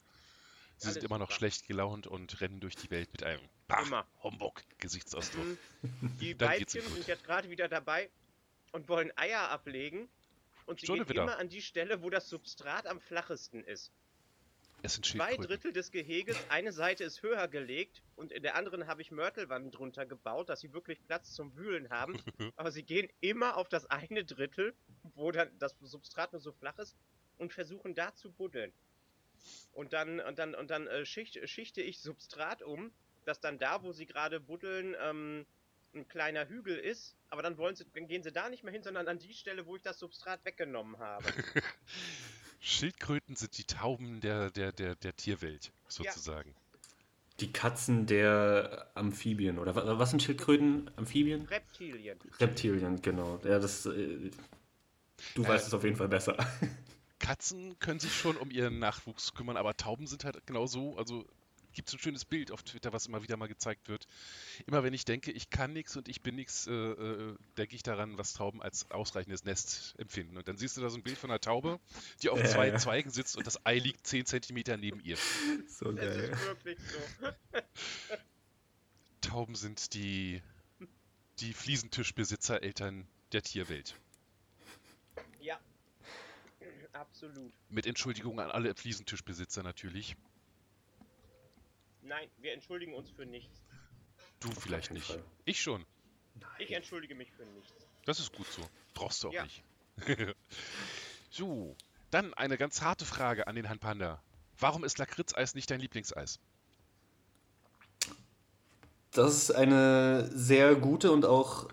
Sie 0.83 0.87
Alles 0.89 0.95
sind 0.95 1.03
immer 1.05 1.17
noch 1.17 1.29
super. 1.29 1.37
schlecht 1.37 1.67
gelaunt 1.67 2.07
und 2.07 2.41
rennen 2.41 2.59
durch 2.59 2.75
die 2.75 2.89
Welt 2.91 3.09
mit 3.13 3.23
einem 3.23 3.41
Immer. 3.85 4.05
Humbug 4.21 4.61
Gesichtsausdruck. 4.79 5.45
Mhm. 5.45 5.57
Die 6.19 6.39
Weibchen 6.39 6.81
sind 6.81 7.07
jetzt 7.07 7.23
gerade 7.23 7.49
wieder 7.49 7.67
dabei 7.69 8.09
und 8.73 8.87
wollen 8.89 9.11
Eier 9.17 9.49
ablegen. 9.49 10.09
Und 10.65 10.79
sie 10.79 10.85
Schon 10.85 10.97
gehen 10.99 11.09
wieder. 11.09 11.23
immer 11.23 11.37
an 11.37 11.49
die 11.49 11.61
Stelle, 11.61 12.03
wo 12.03 12.09
das 12.09 12.29
Substrat 12.29 12.85
am 12.87 12.99
flachesten 12.99 13.63
ist. 13.63 13.91
Es 14.81 14.95
sind 14.95 15.05
Zwei. 15.05 15.37
Drittel 15.37 15.71
des 15.71 15.91
Geheges, 15.91 16.37
eine 16.49 16.73
Seite 16.73 17.05
ist 17.05 17.21
höher 17.23 17.47
gelegt 17.47 18.01
und 18.17 18.33
in 18.33 18.43
der 18.43 18.55
anderen 18.55 18.85
habe 18.87 19.01
ich 19.01 19.11
Mörtelwannen 19.11 19.71
drunter 19.71 20.05
gebaut, 20.05 20.49
dass 20.49 20.59
sie 20.59 20.73
wirklich 20.73 21.01
Platz 21.05 21.33
zum 21.33 21.55
Wühlen 21.55 21.89
haben. 21.89 22.17
Aber 22.57 22.71
sie 22.71 22.83
gehen 22.83 23.07
immer 23.21 23.55
auf 23.55 23.69
das 23.69 23.85
eine 23.85 24.25
Drittel, 24.25 24.73
wo 25.15 25.31
dann 25.31 25.49
das 25.59 25.75
Substrat 25.79 26.33
nur 26.33 26.41
so 26.41 26.51
flach 26.51 26.77
ist 26.79 26.97
und 27.37 27.53
versuchen 27.53 27.95
da 27.95 28.13
zu 28.13 28.29
buddeln. 28.31 28.73
Und 29.73 29.93
dann, 29.93 30.19
und 30.19 30.39
dann, 30.39 30.55
und 30.55 30.69
dann 30.69 30.87
äh, 30.87 31.05
schicht, 31.05 31.39
schichte 31.49 31.81
ich 31.81 31.99
Substrat 31.99 32.61
um, 32.61 32.91
dass 33.25 33.39
dann 33.39 33.57
da, 33.59 33.81
wo 33.83 33.91
sie 33.93 34.05
gerade 34.05 34.39
buddeln, 34.39 34.95
ähm, 35.01 35.45
ein 35.95 36.07
kleiner 36.07 36.47
Hügel 36.49 36.77
ist, 36.77 37.15
aber 37.29 37.43
dann 37.43 37.57
wollen 37.57 37.75
sie, 37.75 37.85
dann 37.93 38.07
gehen 38.07 38.23
sie 38.23 38.31
da 38.31 38.49
nicht 38.49 38.63
mehr 38.63 38.73
hin, 38.73 38.81
sondern 38.83 39.07
an 39.07 39.19
die 39.19 39.33
Stelle, 39.33 39.65
wo 39.67 39.75
ich 39.75 39.83
das 39.83 39.99
Substrat 39.99 40.43
weggenommen 40.43 40.97
habe. 40.97 41.23
Schildkröten 42.59 43.35
sind 43.35 43.57
die 43.57 43.65
Tauben 43.65 44.21
der, 44.21 44.49
der, 44.49 44.71
der, 44.71 44.95
der 44.95 45.15
Tierwelt, 45.15 45.71
sozusagen. 45.87 46.55
Die 47.39 47.51
Katzen 47.51 48.05
der 48.05 48.89
Amphibien. 48.95 49.57
Oder 49.59 49.75
wa- 49.75 49.99
was 49.99 50.11
sind 50.11 50.23
Schildkröten? 50.23 50.89
Amphibien? 50.95 51.45
Reptilien. 51.45 52.19
Reptilien, 52.39 53.01
genau. 53.01 53.39
Ja, 53.43 53.59
das. 53.59 53.85
Äh, 53.87 54.31
du 55.35 55.43
Äh, 55.43 55.47
weißt 55.47 55.67
es 55.67 55.73
auf 55.73 55.83
jeden 55.83 55.95
Fall 55.95 56.07
besser. 56.09 56.37
Katzen 57.23 57.79
können 57.79 58.01
sich 58.01 58.13
schon 58.13 58.35
um 58.35 58.51
ihren 58.51 58.79
Nachwuchs 58.79 59.33
kümmern, 59.33 59.55
aber 59.55 59.77
Tauben 59.77 60.07
sind 60.07 60.25
halt 60.25 60.45
genau 60.45 60.67
so, 60.67 60.97
also 60.97 61.25
gibt 61.71 61.87
es 61.87 61.95
ein 61.95 61.99
schönes 61.99 62.25
Bild 62.25 62.51
auf 62.51 62.63
Twitter, 62.63 62.91
was 62.91 63.05
immer 63.05 63.23
wieder 63.23 63.37
mal 63.37 63.47
gezeigt 63.47 63.87
wird. 63.87 64.07
Immer 64.67 64.83
wenn 64.83 64.93
ich 64.93 65.05
denke, 65.05 65.31
ich 65.31 65.49
kann 65.49 65.71
nichts 65.71 65.95
und 65.95 66.09
ich 66.09 66.21
bin 66.21 66.35
nichts, 66.35 66.67
äh, 66.67 66.73
äh, 66.73 67.35
denke 67.57 67.77
ich 67.77 67.81
daran, 67.81 68.17
was 68.17 68.33
Tauben 68.33 68.61
als 68.61 68.91
ausreichendes 68.91 69.45
Nest 69.45 69.95
empfinden. 69.97 70.35
Und 70.35 70.49
dann 70.49 70.57
siehst 70.57 70.75
du 70.75 70.81
da 70.81 70.89
so 70.89 70.97
ein 70.97 71.03
Bild 71.03 71.17
von 71.17 71.31
einer 71.31 71.39
Taube, 71.39 71.79
die 72.21 72.27
auf 72.27 72.39
Ja, 72.39 72.45
zwei 72.45 72.67
ja. 72.67 72.77
Zweigen 72.77 73.09
sitzt 73.09 73.37
und 73.37 73.47
das 73.47 73.65
Ei 73.65 73.79
liegt 73.79 74.05
10 74.05 74.25
Zentimeter 74.25 74.75
neben 74.75 74.99
ihr. 74.99 75.17
So 75.69 75.93
geil. 75.93 76.29
ist 76.33 76.45
wirklich 76.45 76.77
so. 76.81 77.59
Tauben 79.21 79.55
sind 79.55 79.93
die, 79.93 80.41
die 81.39 81.53
Fliesentischbesitzer-Eltern 81.53 83.07
der 83.31 83.43
Tierwelt. 83.43 83.95
Absolut. 86.93 87.51
Mit 87.69 87.85
Entschuldigung 87.85 88.39
an 88.39 88.51
alle 88.51 88.73
Fliesentischbesitzer 88.75 89.63
natürlich. 89.63 90.15
Nein, 92.01 92.29
wir 92.37 92.53
entschuldigen 92.53 92.93
uns 92.93 93.09
für 93.09 93.25
nichts. 93.25 93.61
Du 94.39 94.51
vielleicht 94.51 94.91
nicht. 94.91 95.07
Fall. 95.07 95.23
Ich 95.45 95.61
schon. 95.61 95.85
Ich 96.59 96.71
entschuldige 96.71 97.15
mich 97.15 97.31
für 97.31 97.45
nichts. 97.45 97.73
Das 98.05 98.19
ist 98.19 98.33
gut 98.33 98.47
so. 98.47 98.61
Brauchst 98.93 99.23
du 99.23 99.29
auch 99.29 99.33
Ja. 99.33 99.43
nicht. 99.43 99.63
so, 101.29 101.75
dann 102.11 102.33
eine 102.33 102.57
ganz 102.57 102.81
harte 102.81 103.05
Frage 103.05 103.47
an 103.47 103.55
den 103.55 103.65
Herrn 103.65 103.79
Panda. 103.79 104.21
Warum 104.59 104.83
ist 104.83 104.97
Lakritzeis 104.97 105.55
nicht 105.55 105.69
dein 105.71 105.79
Lieblingseis? 105.79 106.39
Das 109.11 109.33
ist 109.35 109.51
eine 109.51 110.29
sehr 110.33 110.75
gute 110.75 111.11
und 111.11 111.25
auch 111.25 111.69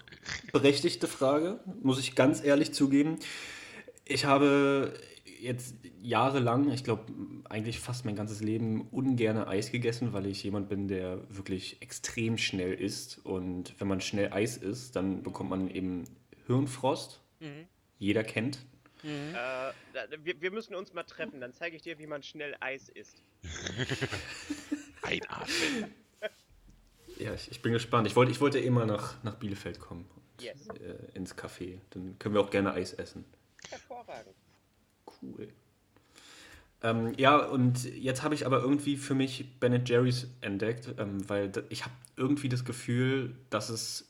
berechtigte 0.52 1.08
Frage, 1.08 1.60
muss 1.82 1.98
ich 1.98 2.14
ganz 2.14 2.42
ehrlich 2.42 2.72
zugeben. 2.74 3.18
Ich 4.04 4.26
habe 4.26 4.92
jetzt 5.40 5.74
jahrelang, 6.02 6.70
ich 6.70 6.84
glaube 6.84 7.12
eigentlich 7.48 7.80
fast 7.80 8.04
mein 8.04 8.14
ganzes 8.16 8.40
Leben, 8.40 8.88
ungerne 8.90 9.46
Eis 9.48 9.70
gegessen, 9.72 10.12
weil 10.12 10.26
ich 10.26 10.42
jemand 10.44 10.68
bin, 10.68 10.88
der 10.88 11.20
wirklich 11.34 11.80
extrem 11.82 12.38
schnell 12.38 12.74
isst. 12.74 13.18
Und 13.24 13.74
wenn 13.80 13.88
man 13.88 14.00
schnell 14.00 14.32
Eis 14.32 14.56
isst, 14.56 14.96
dann 14.96 15.22
bekommt 15.22 15.50
man 15.50 15.68
eben 15.70 16.04
Hirnfrost. 16.46 17.20
Jeder 17.98 18.22
kennt. 18.24 18.58
Äh, 19.02 19.32
da- 19.32 19.72
wir, 20.22 20.40
wir 20.40 20.50
müssen 20.50 20.74
uns 20.74 20.92
mal 20.92 21.04
treffen, 21.04 21.40
dann 21.40 21.52
zeige 21.54 21.76
ich 21.76 21.82
dir, 21.82 21.98
wie 21.98 22.06
man 22.06 22.22
schnell 22.22 22.54
Eis 22.60 22.88
isst. 22.90 23.22
Einatmen. 25.02 25.94
Ja, 27.18 27.34
ich, 27.34 27.50
ich 27.50 27.62
bin 27.62 27.72
gespannt. 27.72 28.06
Ich 28.06 28.16
wollte, 28.16 28.32
ich 28.32 28.40
wollte 28.40 28.58
eh 28.60 28.70
mal 28.70 28.86
nach, 28.86 29.22
nach 29.24 29.34
Bielefeld 29.36 29.78
kommen. 29.78 30.08
Yes. 30.40 30.68
Äh, 30.68 31.16
ins 31.16 31.36
Café. 31.36 31.78
Dann 31.90 32.18
können 32.18 32.34
wir 32.34 32.40
auch 32.40 32.50
gerne 32.50 32.72
Eis 32.72 32.92
essen. 32.94 33.24
Hervorragend. 33.68 34.34
Cool. 35.22 35.48
Ähm, 36.82 37.12
ja, 37.18 37.36
und 37.36 37.84
jetzt 37.84 38.22
habe 38.22 38.34
ich 38.34 38.46
aber 38.46 38.60
irgendwie 38.60 38.96
für 38.96 39.14
mich 39.14 39.58
Ben 39.60 39.84
Jerry's 39.84 40.28
entdeckt, 40.40 40.94
ähm, 40.98 41.28
weil 41.28 41.52
ich 41.68 41.84
habe 41.84 41.94
irgendwie 42.16 42.48
das 42.48 42.64
Gefühl, 42.64 43.36
dass 43.50 43.68
es 43.68 44.08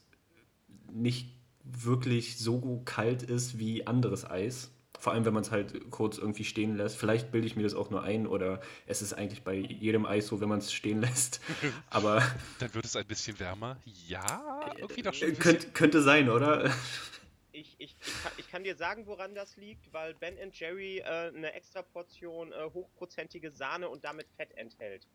nicht 0.93 1.29
wirklich 1.64 2.38
so 2.38 2.83
kalt 2.85 3.23
ist 3.23 3.59
wie 3.59 3.87
anderes 3.87 4.29
Eis. 4.29 4.71
Vor 4.99 5.14
allem, 5.14 5.25
wenn 5.25 5.33
man 5.33 5.43
es 5.43 5.50
halt 5.50 5.90
kurz 5.90 6.19
irgendwie 6.19 6.45
stehen 6.45 6.76
lässt. 6.76 6.97
Vielleicht 6.97 7.33
bilde 7.33 7.47
ich 7.47 7.57
mir 7.57 7.62
das 7.62 7.75
auch 7.75 7.90
nur 7.90 8.02
ein 8.02 8.26
oder 8.26 8.61
es 8.87 9.00
ist 9.00 9.14
eigentlich 9.14 9.43
bei 9.43 9.55
jedem 9.55 10.05
Eis 10.05 10.26
so, 10.26 10.40
wenn 10.43 10.49
man 10.50 10.59
es 10.59 10.73
stehen 10.73 11.00
lässt. 11.00 11.40
Aber 11.90 12.23
Dann 12.59 12.75
wird 12.75 12.85
es 12.85 12.97
ein 12.97 13.07
bisschen 13.07 13.40
wärmer. 13.40 13.79
Ja, 14.07 14.73
irgendwie 14.76 15.02
doch 15.02 15.14
schon. 15.14 15.31
äh, 15.31 15.33
könnt, 15.33 15.75
könnte 15.75 16.02
sein, 16.02 16.29
oder? 16.29 16.71
Ich, 17.61 17.76
ich, 17.79 17.97
ich, 18.00 18.23
kann, 18.23 18.33
ich 18.38 18.50
kann 18.50 18.64
dir 18.64 18.75
sagen, 18.75 19.07
woran 19.07 19.35
das 19.35 19.57
liegt, 19.57 19.93
weil 19.93 20.14
Ben 20.14 20.38
Jerry 20.52 20.99
äh, 20.99 21.05
eine 21.05 21.52
extra 21.52 21.83
Portion 21.83 22.52
äh, 22.52 22.71
hochprozentige 22.73 23.50
Sahne 23.50 23.88
und 23.88 24.02
damit 24.05 24.29
Fett 24.37 24.52
enthält. 24.57 25.07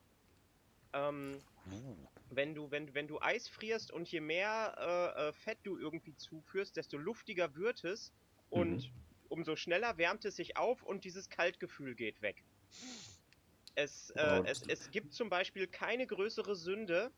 Ähm, 0.94 1.42
Uh, 1.68 1.96
wenn 2.30 2.54
du, 2.54 2.70
wenn, 2.70 2.94
wenn 2.94 3.08
du 3.08 3.20
Eis 3.20 3.48
frierst 3.48 3.92
und 3.92 4.08
je 4.12 4.22
mehr 4.22 4.76
äh, 5.18 5.30
äh, 5.30 5.34
Fett 5.34 5.58
du 5.64 5.80
irgendwie 5.80 6.16
zuführst, 6.16 6.78
desto 6.78 6.98
luftiger 6.98 7.56
wird 7.56 7.84
es 7.84 8.14
und 8.50 8.92
umso 9.30 9.56
schneller 9.56 9.98
wärmt 9.98 10.26
es 10.26 10.36
sich 10.36 10.58
auf 10.58 10.84
und 10.84 11.04
dieses 11.04 11.30
Kaltgefühl 11.30 11.96
geht 11.96 12.22
weg. 12.22 12.44
Es, 13.74 14.12
äh, 14.12 14.40
Wow. 14.40 14.46
es, 14.48 14.62
es 14.68 14.92
gibt 14.92 15.14
zum 15.14 15.30
Beispiel 15.30 15.68
keine 15.68 16.06
größere 16.06 16.56
Sünde, 16.56 17.12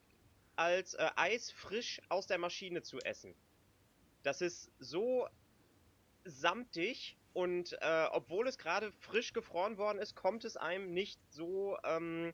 als 0.56 0.94
äh, 0.96 1.10
Eis 1.18 1.52
frisch 1.52 2.02
aus 2.10 2.26
der 2.28 2.38
Maschine 2.38 2.82
zu 2.82 3.00
essen. 3.00 3.36
Das 4.28 4.42
ist 4.42 4.70
so 4.78 5.26
samtig 6.26 7.16
und 7.32 7.72
äh, 7.80 8.08
obwohl 8.12 8.46
es 8.50 8.58
gerade 8.58 8.92
frisch 9.00 9.32
gefroren 9.32 9.78
worden 9.78 10.00
ist, 10.00 10.16
kommt 10.16 10.44
es 10.44 10.58
einem 10.58 10.94
nicht 10.94 11.18
so 11.30 11.78
ähm, 11.86 12.34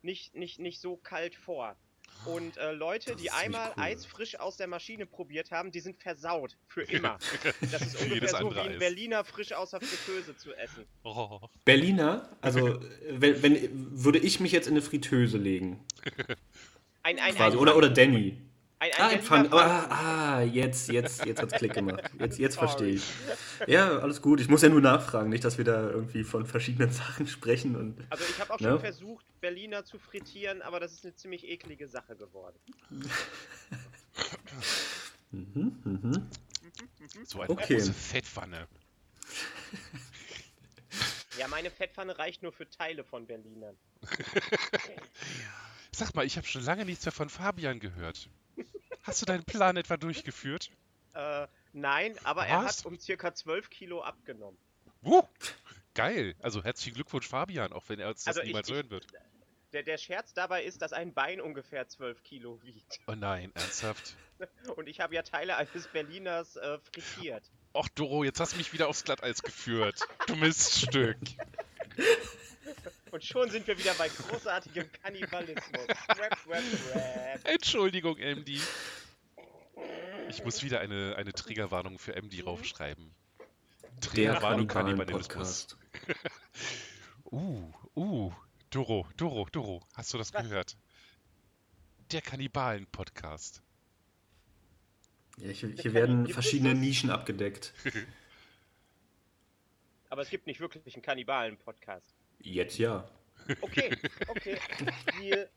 nicht, 0.00 0.34
nicht, 0.34 0.58
nicht 0.60 0.80
so 0.80 0.96
kalt 0.96 1.34
vor. 1.34 1.76
Und 2.24 2.56
äh, 2.56 2.72
Leute, 2.72 3.12
Das 3.12 3.20
die 3.20 3.30
einmal 3.30 3.68
cool. 3.76 3.82
Eis 3.82 4.06
frisch 4.06 4.40
aus 4.40 4.56
der 4.56 4.66
Maschine 4.66 5.04
probiert 5.04 5.50
haben, 5.50 5.72
die 5.72 5.80
sind 5.80 5.98
versaut. 5.98 6.56
Für 6.68 6.84
immer. 6.84 7.18
Das 7.70 7.82
ist 7.82 8.00
ungefähr 8.00 8.28
so 8.28 8.54
wie 8.54 8.58
ein. 8.58 8.78
Berliner 8.78 9.22
frisch 9.22 9.52
aus 9.52 9.72
der 9.72 9.82
Fritteuse 9.82 10.38
zu 10.38 10.54
essen. 10.54 10.86
oh. 11.02 11.38
Berliner, 11.66 12.30
also 12.40 12.80
äh, 12.80 12.80
wenn, 13.10 13.42
wenn, 13.42 14.02
würde 14.02 14.20
ich 14.20 14.40
mich 14.40 14.52
jetzt 14.52 14.68
in 14.68 14.72
eine 14.72 14.80
Fritteuse 14.80 15.36
legen. 15.36 15.84
Ein, 17.02 17.18
ein, 17.18 17.36
ein, 17.36 17.56
Oder, 17.56 17.76
oder 17.76 17.90
Danny. 17.90 18.40
Ein, 18.78 18.92
ein 18.92 19.00
Ah, 19.00 19.08
ein 19.08 19.22
Pfand. 19.22 19.48
Pfand. 19.50 19.62
Ah, 19.90 20.36
ah, 20.36 20.42
jetzt, 20.42 20.88
jetzt, 20.88 21.24
jetzt 21.24 21.40
hat's 21.42 21.54
Klick 21.54 21.72
gemacht. 21.74 22.02
Jetzt, 22.18 22.38
jetzt 22.38 22.56
verstehe 22.58 22.94
ich. 22.94 23.04
Ja, 23.66 23.98
alles 23.98 24.20
gut. 24.20 24.40
Ich 24.40 24.48
muss 24.48 24.62
ja 24.62 24.68
nur 24.68 24.80
nachfragen, 24.82 25.30
nicht, 25.30 25.44
dass 25.44 25.56
wir 25.58 25.64
da 25.64 25.88
irgendwie 25.90 26.24
von 26.24 26.44
verschiedenen 26.46 26.90
Sachen 26.92 27.26
sprechen. 27.26 27.74
Und 27.76 27.98
Also 28.10 28.24
ich 28.24 28.38
habe 28.40 28.52
auch 28.54 28.60
Ja. 28.60 28.72
schon 28.72 28.80
versucht, 28.80 29.24
Berliner 29.40 29.84
zu 29.84 29.98
frittieren, 29.98 30.62
aber 30.62 30.80
das 30.80 30.92
ist 30.92 31.04
eine 31.04 31.14
ziemlich 31.14 31.46
eklige 31.48 31.88
Sache 31.88 32.16
geworden. 32.16 32.58
mhm, 35.30 35.80
mhm. 35.84 36.26
So 37.24 37.40
eine 37.40 37.50
Okay. 37.50 37.74
große 37.76 37.92
Fettpfanne. 37.92 38.66
Ja, 41.38 41.48
meine 41.48 41.70
Fettpfanne 41.70 42.18
reicht 42.18 42.42
nur 42.42 42.52
für 42.52 42.68
Teile 42.68 43.04
von 43.04 43.26
Berlinern. 43.26 43.76
Sag 45.96 46.14
mal, 46.14 46.26
ich 46.26 46.36
habe 46.36 46.46
schon 46.46 46.62
lange 46.62 46.84
nichts 46.84 47.06
mehr 47.06 47.12
von 47.12 47.30
Fabian 47.30 47.80
gehört. 47.80 48.28
Hast 49.02 49.22
du 49.22 49.24
deinen 49.24 49.44
Plan 49.44 49.78
etwa 49.78 49.96
durchgeführt? 49.96 50.70
Äh, 51.14 51.46
nein, 51.72 52.18
aber 52.22 52.46
er 52.46 52.64
Was? 52.64 52.80
hat 52.80 52.84
um 52.86 52.98
circa 52.98 53.32
12 53.34 53.70
Kilo 53.70 54.02
abgenommen. 54.02 54.58
Uh, 55.02 55.22
geil. 55.94 56.34
Also 56.42 56.62
herzlichen 56.62 56.96
Glückwunsch, 56.96 57.26
Fabian, 57.26 57.72
auch 57.72 57.84
wenn 57.88 57.98
er 57.98 58.08
uns 58.08 58.24
das 58.24 58.36
Also 58.36 58.46
niemals 58.46 58.68
ich- 58.68 58.74
hören 58.74 58.90
wird. 58.90 59.06
Der, 59.72 59.84
der 59.84 59.96
Scherz 59.96 60.34
dabei 60.34 60.64
ist, 60.64 60.82
dass 60.82 60.92
ein 60.92 61.14
Bein 61.14 61.40
ungefähr 61.40 61.88
12 61.88 62.22
Kilo 62.22 62.60
wiegt. 62.62 63.00
Oh 63.06 63.14
nein, 63.14 63.50
ernsthaft. 63.54 64.16
Und 64.76 64.88
ich 64.88 65.00
habe 65.00 65.14
ja 65.14 65.22
Teile 65.22 65.56
eines 65.56 65.88
Berliners 65.88 66.56
äh, 66.56 66.78
frittiert. 66.92 67.50
Och, 67.72 67.88
Doro, 67.94 68.22
jetzt 68.22 68.38
hast 68.38 68.52
du 68.52 68.58
mich 68.58 68.74
wieder 68.74 68.88
aufs 68.88 69.04
Glatteis 69.04 69.42
geführt. 69.42 69.98
Du 70.26 70.36
Miststück. 70.36 71.16
Und 73.10 73.24
schon 73.24 73.50
sind 73.50 73.66
wir 73.66 73.78
wieder 73.78 73.94
bei 73.94 74.08
großartigem 74.08 74.90
Kannibalismus. 75.02 75.86
Rap, 76.08 76.36
rap, 76.48 76.62
rap. 76.94 77.40
Entschuldigung, 77.44 78.16
MD. 78.18 78.60
Ich 80.28 80.44
muss 80.44 80.62
wieder 80.62 80.80
eine, 80.80 81.16
eine 81.16 81.32
Triggerwarnung 81.32 81.98
für 81.98 82.20
MD 82.20 82.44
raufschreiben. 82.44 83.10
Der 83.80 84.00
Triggerwarnung 84.00 84.66
Kannibalismus. 84.66 85.28
Kannibalen-Podcast. 85.28 85.76
Uh, 87.32 87.72
uh. 87.96 88.32
Doro, 88.70 89.08
Doro, 89.16 89.48
Doro. 89.50 89.82
Hast 89.94 90.14
du 90.14 90.18
das 90.18 90.32
Was? 90.32 90.42
gehört? 90.42 90.76
Der 92.12 92.20
Kannibalen-Podcast. 92.20 93.62
Ja, 95.38 95.50
hier, 95.50 95.70
hier 95.70 95.94
werden 95.94 96.28
verschiedene 96.28 96.74
Nischen 96.74 97.10
abgedeckt. 97.10 97.72
Aber 100.08 100.22
es 100.22 100.30
gibt 100.30 100.46
nicht 100.46 100.60
wirklich 100.60 100.94
einen 100.94 101.02
Kannibalen-Podcast. 101.02 102.14
Jetzt 102.40 102.78
ja. 102.78 103.08
Okay, 103.60 103.96
okay. 104.28 104.58
Deal. 105.20 105.48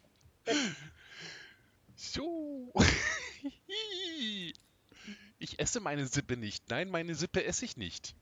So. 1.95 2.73
Ich 5.41 5.57
esse 5.57 5.79
meine 5.79 6.05
Sippe 6.05 6.35
nicht. 6.35 6.69
Nein, 6.69 6.89
meine 6.89 7.15
Sippe 7.15 7.45
esse 7.45 7.63
ich 7.63 7.77
nicht. 7.77 8.13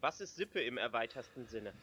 Was 0.00 0.20
ist 0.22 0.36
Sippe 0.36 0.62
im 0.62 0.78
erweitersten 0.78 1.46
Sinne? 1.46 1.74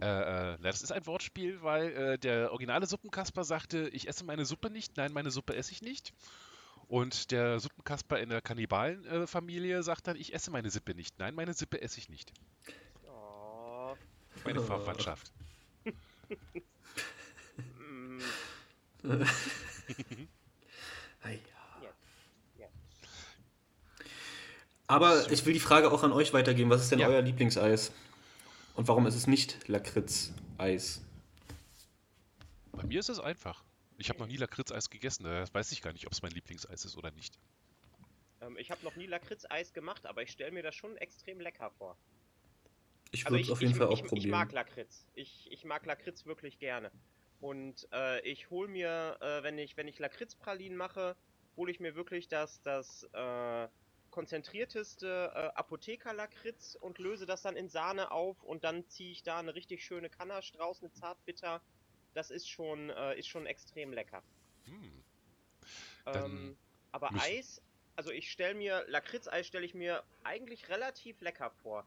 Äh, 0.00 0.06
äh, 0.06 0.56
na, 0.60 0.68
das 0.70 0.82
ist 0.82 0.92
ein 0.92 1.06
Wortspiel, 1.06 1.62
weil 1.62 1.92
äh, 1.92 2.18
der 2.18 2.50
originale 2.50 2.86
Suppenkasper 2.86 3.44
sagte, 3.44 3.88
ich 3.88 4.08
esse 4.08 4.24
meine 4.24 4.44
Suppe 4.44 4.68
nicht, 4.68 4.96
nein, 4.96 5.12
meine 5.12 5.30
Suppe 5.30 5.54
esse 5.56 5.72
ich 5.72 5.82
nicht. 5.82 6.12
Und 6.88 7.30
der 7.30 7.60
Suppenkasper 7.60 8.18
in 8.18 8.28
der 8.28 8.42
Kannibalenfamilie 8.42 9.82
sagt 9.82 10.06
dann, 10.06 10.16
ich 10.16 10.34
esse 10.34 10.50
meine 10.50 10.70
Sippe 10.70 10.94
nicht, 10.94 11.18
nein, 11.18 11.34
meine 11.34 11.54
Sippe 11.54 11.80
esse 11.80 11.98
ich 11.98 12.08
nicht. 12.08 12.32
Meine. 14.44 14.60
Verwandtschaft. 14.60 15.32
Aber 24.86 25.30
ich 25.30 25.44
will 25.46 25.54
die 25.54 25.60
Frage 25.60 25.90
auch 25.90 26.02
an 26.02 26.12
euch 26.12 26.32
weitergeben. 26.32 26.70
Was 26.70 26.82
ist 26.82 26.92
denn 26.92 26.98
Ja. 26.98 27.08
euer 27.08 27.22
Lieblingseis? 27.22 27.92
Und 28.74 28.88
warum 28.88 29.06
ist 29.06 29.14
es 29.14 29.26
nicht 29.26 29.66
Lakritz-Eis? 29.68 31.00
Bei 32.72 32.82
mir 32.84 33.00
ist 33.00 33.08
es 33.08 33.20
einfach. 33.20 33.62
Ich 33.96 34.08
habe 34.08 34.18
noch 34.18 34.26
nie 34.26 34.36
Lakritzeis 34.36 34.90
gegessen, 34.90 35.22
daher 35.24 35.46
weiß 35.54 35.70
ich 35.72 35.80
gar 35.80 35.92
nicht, 35.92 36.06
ob 36.06 36.12
es 36.12 36.22
mein 36.22 36.32
Lieblingseis 36.32 36.84
ist 36.84 36.96
oder 36.96 37.12
nicht. 37.12 37.38
Ähm, 38.40 38.56
ich 38.58 38.72
habe 38.72 38.84
noch 38.84 38.96
nie 38.96 39.06
Lakritzeis 39.06 39.72
gemacht, 39.72 40.04
aber 40.06 40.22
ich 40.22 40.32
stelle 40.32 40.50
mir 40.50 40.64
das 40.64 40.74
schon 40.74 40.96
extrem 40.96 41.40
lecker 41.40 41.70
vor. 41.78 41.96
Ich 43.14 43.26
Also 43.26 43.34
würde 43.36 43.44
es 43.44 43.50
auf 43.50 43.60
jeden 43.60 43.72
ich, 43.72 43.78
Fall 43.78 43.86
auch 43.88 43.92
ich, 43.92 44.04
probieren. 44.04 44.26
Ich 44.26 44.30
mag 44.30 44.52
Lakritz. 44.52 45.06
Ich, 45.14 45.50
ich 45.50 45.64
mag 45.64 45.86
Lakritz 45.86 46.26
wirklich 46.26 46.58
gerne. 46.58 46.90
Und 47.40 47.88
äh, 47.92 48.20
ich 48.20 48.50
hole 48.50 48.68
mir, 48.68 49.18
äh, 49.20 49.42
wenn 49.42 49.58
ich, 49.58 49.76
wenn 49.76 49.88
ich 49.88 49.98
Lakritzpralinen 49.98 50.76
mache, 50.76 51.16
hole 51.56 51.70
ich 51.70 51.80
mir 51.80 51.94
wirklich 51.94 52.28
das, 52.28 52.62
das 52.62 53.04
äh, 53.12 53.68
konzentrierteste 54.10 55.32
äh, 55.34 55.38
Apotheker-Lakritz 55.58 56.76
und 56.80 56.98
löse 56.98 57.26
das 57.26 57.42
dann 57.42 57.56
in 57.56 57.68
Sahne 57.68 58.12
auf 58.12 58.42
und 58.42 58.64
dann 58.64 58.88
ziehe 58.88 59.10
ich 59.10 59.22
da 59.22 59.38
eine 59.38 59.54
richtig 59.54 59.84
schöne 59.84 60.08
Kanache 60.08 60.52
draus, 60.52 60.80
eine 60.82 60.92
Zartbitter. 60.92 61.60
Das 62.14 62.30
ist 62.30 62.48
schon, 62.48 62.90
äh, 62.90 63.18
ist 63.18 63.28
schon 63.28 63.46
extrem 63.46 63.92
lecker. 63.92 64.22
Hm. 64.66 65.04
Ähm, 66.06 66.56
aber 66.92 67.10
Eis, 67.20 67.60
also 67.96 68.10
ich 68.10 68.30
stelle 68.30 68.54
mir, 68.54 68.84
Lakritzeis 68.88 69.46
stelle 69.46 69.66
ich 69.66 69.74
mir 69.74 70.04
eigentlich 70.22 70.68
relativ 70.68 71.20
lecker 71.20 71.50
vor. 71.62 71.84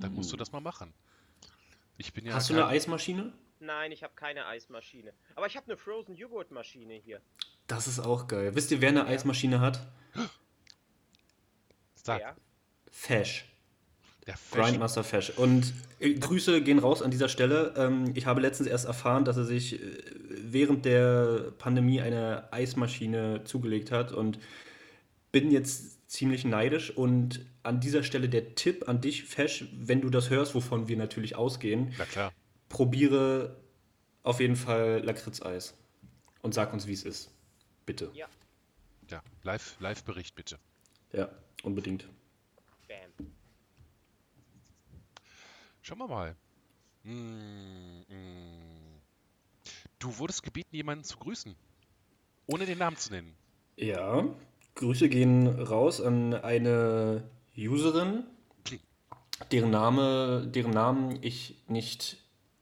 Dann 0.00 0.14
musst 0.14 0.30
du 0.30 0.34
Hm. 0.34 0.38
das 0.38 0.52
mal 0.52 0.60
machen. 0.60 0.92
Ich 1.98 2.12
bin 2.12 2.24
ja 2.26 2.32
Hast 2.34 2.48
du 2.50 2.54
eine 2.54 2.66
Eismaschine? 2.66 3.32
Nein, 3.60 3.92
ich 3.92 4.02
habe 4.02 4.14
keine 4.16 4.46
Eismaschine. 4.46 5.12
Aber 5.34 5.46
ich 5.46 5.56
habe 5.56 5.66
eine 5.66 5.76
Frozen 5.76 6.14
Joghurt 6.16 6.50
Maschine 6.50 6.94
hier. 6.94 7.20
Das 7.66 7.86
ist 7.86 8.00
auch 8.00 8.26
geil. 8.26 8.54
Wisst 8.54 8.70
ihr, 8.70 8.80
wer 8.80 8.88
eine 8.88 9.04
Eismaschine 9.06 9.60
hat? 9.60 9.86
Sag, 11.94 12.20
Ja. 12.20 12.36
Fesh. 12.90 13.44
der 14.26 14.36
Fashion. 14.36 14.64
Grindmaster 14.64 15.04
Fesh. 15.04 15.30
Und 15.36 15.72
äh, 15.98 16.14
Grüße 16.14 16.62
gehen 16.62 16.78
raus 16.78 17.02
an 17.02 17.10
dieser 17.10 17.28
Stelle. 17.28 17.74
Ähm, 17.76 18.12
ich 18.14 18.26
habe 18.26 18.40
letztens 18.40 18.68
erst 18.68 18.86
erfahren, 18.86 19.24
dass 19.24 19.36
er 19.36 19.44
sich 19.44 19.80
äh, 19.80 20.02
während 20.28 20.84
der 20.84 21.52
Pandemie 21.58 22.00
eine 22.00 22.50
Eismaschine 22.52 23.44
zugelegt 23.44 23.90
hat 23.92 24.12
und 24.12 24.38
bin 25.32 25.50
jetzt 25.50 25.99
ziemlich 26.10 26.44
neidisch. 26.44 26.90
Und 26.90 27.46
an 27.62 27.80
dieser 27.80 28.02
Stelle 28.02 28.28
der 28.28 28.54
Tipp 28.56 28.88
an 28.88 29.00
dich, 29.00 29.24
Fesh, 29.24 29.66
wenn 29.72 30.00
du 30.00 30.10
das 30.10 30.28
hörst, 30.28 30.54
wovon 30.54 30.88
wir 30.88 30.96
natürlich 30.96 31.36
ausgehen, 31.36 31.94
Na 31.98 32.04
klar. 32.04 32.32
probiere 32.68 33.56
auf 34.22 34.40
jeden 34.40 34.56
Fall 34.56 35.00
Lakritzeis 35.04 35.74
und 36.42 36.52
sag 36.52 36.72
uns, 36.72 36.86
wie 36.86 36.92
es 36.92 37.04
ist. 37.04 37.32
Bitte. 37.86 38.10
Ja. 38.14 38.26
Ja, 39.08 39.22
Live- 39.42 39.76
Live-Bericht 39.80 40.34
bitte. 40.34 40.58
Ja, 41.12 41.28
unbedingt. 41.62 42.06
Bam. 42.88 43.26
Schauen 45.82 45.98
wir 45.98 46.08
mal. 46.08 46.36
Hm, 47.04 48.04
hm. 48.08 49.00
Du 49.98 50.16
wurdest 50.18 50.42
gebeten, 50.42 50.74
jemanden 50.76 51.04
zu 51.04 51.16
grüßen. 51.18 51.54
Ohne 52.46 52.66
den 52.66 52.78
Namen 52.78 52.96
zu 52.96 53.10
nennen. 53.12 53.34
Ja, 53.76 54.24
Grüße 54.80 55.08
gehen 55.10 55.46
raus 55.46 56.00
an 56.00 56.32
eine 56.34 57.22
Userin, 57.56 58.24
deren 59.52 59.70
Name, 59.70 60.46
deren 60.46 60.70
Namen 60.70 61.22
ich 61.22 61.62
nicht 61.68 62.16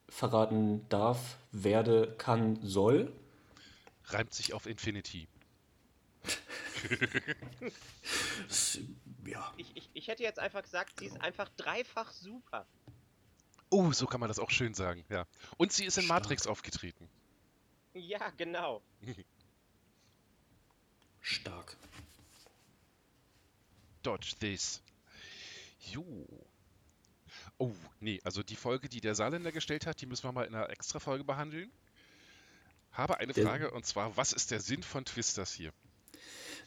verraten 0.09 0.85
darf, 0.89 1.37
werde, 1.53 2.15
kann, 2.19 2.59
soll. 2.63 3.13
Reimt 4.07 4.35
sich 4.35 4.53
auf 4.53 4.67
Infinity. 4.67 5.29
Das- 8.49 8.79
Ja, 9.27 9.53
Ich, 9.59 9.77
ich, 9.77 9.91
ich 9.93 10.09
hätte 10.09 10.23
jetzt 10.23 10.39
einfach 10.39 10.63
gesagt, 10.63 10.99
sie 10.99 11.05
ist 11.05 11.21
einfach 11.21 11.51
dreifach 11.59 12.11
super. 12.13 12.67
Oh, 13.69 13.93
so 13.93 14.07
kann 14.07 14.21
man 14.21 14.29
das 14.29 14.39
auch 14.39 14.49
schön 14.51 14.73
sagen, 14.73 15.05
ja. 15.11 15.27
Und 15.59 15.71
sie 15.71 15.85
ist 15.85 15.99
in 15.99 16.05
Stark. 16.05 16.23
Matrix 16.23 16.47
aufgetreten. 16.47 17.07
Ja, 17.93 18.31
genau. 18.39 18.81
stark. 21.21 21.77
Dodge 24.09 24.35
this. 24.41 24.81
Jo. 25.93 26.03
Oh, 27.59 27.73
nee, 28.01 28.21
also 28.25 28.43
die 28.43 28.57
Folge, 28.57 28.89
die 28.89 29.03
der 29.03 29.15
Saarländer 29.15 29.53
gestellt 29.53 29.85
hat, 29.85 30.01
die 30.01 30.07
müssen 30.07 30.25
wir 30.25 30.33
mal 30.33 30.45
in 30.47 30.55
einer 30.55 30.71
extra 30.71 30.99
Folge 30.99 31.25
behandeln. 31.25 31.71
Habe 32.93 33.19
eine 33.19 33.35
Der- 33.35 33.45
Frage 33.45 33.71
und 33.71 33.85
zwar, 33.85 34.17
was 34.17 34.33
ist 34.33 34.51
der 34.51 34.61
Sinn 34.61 34.83
von 34.83 35.05
Twisters 35.05 35.53
hier? 35.53 35.73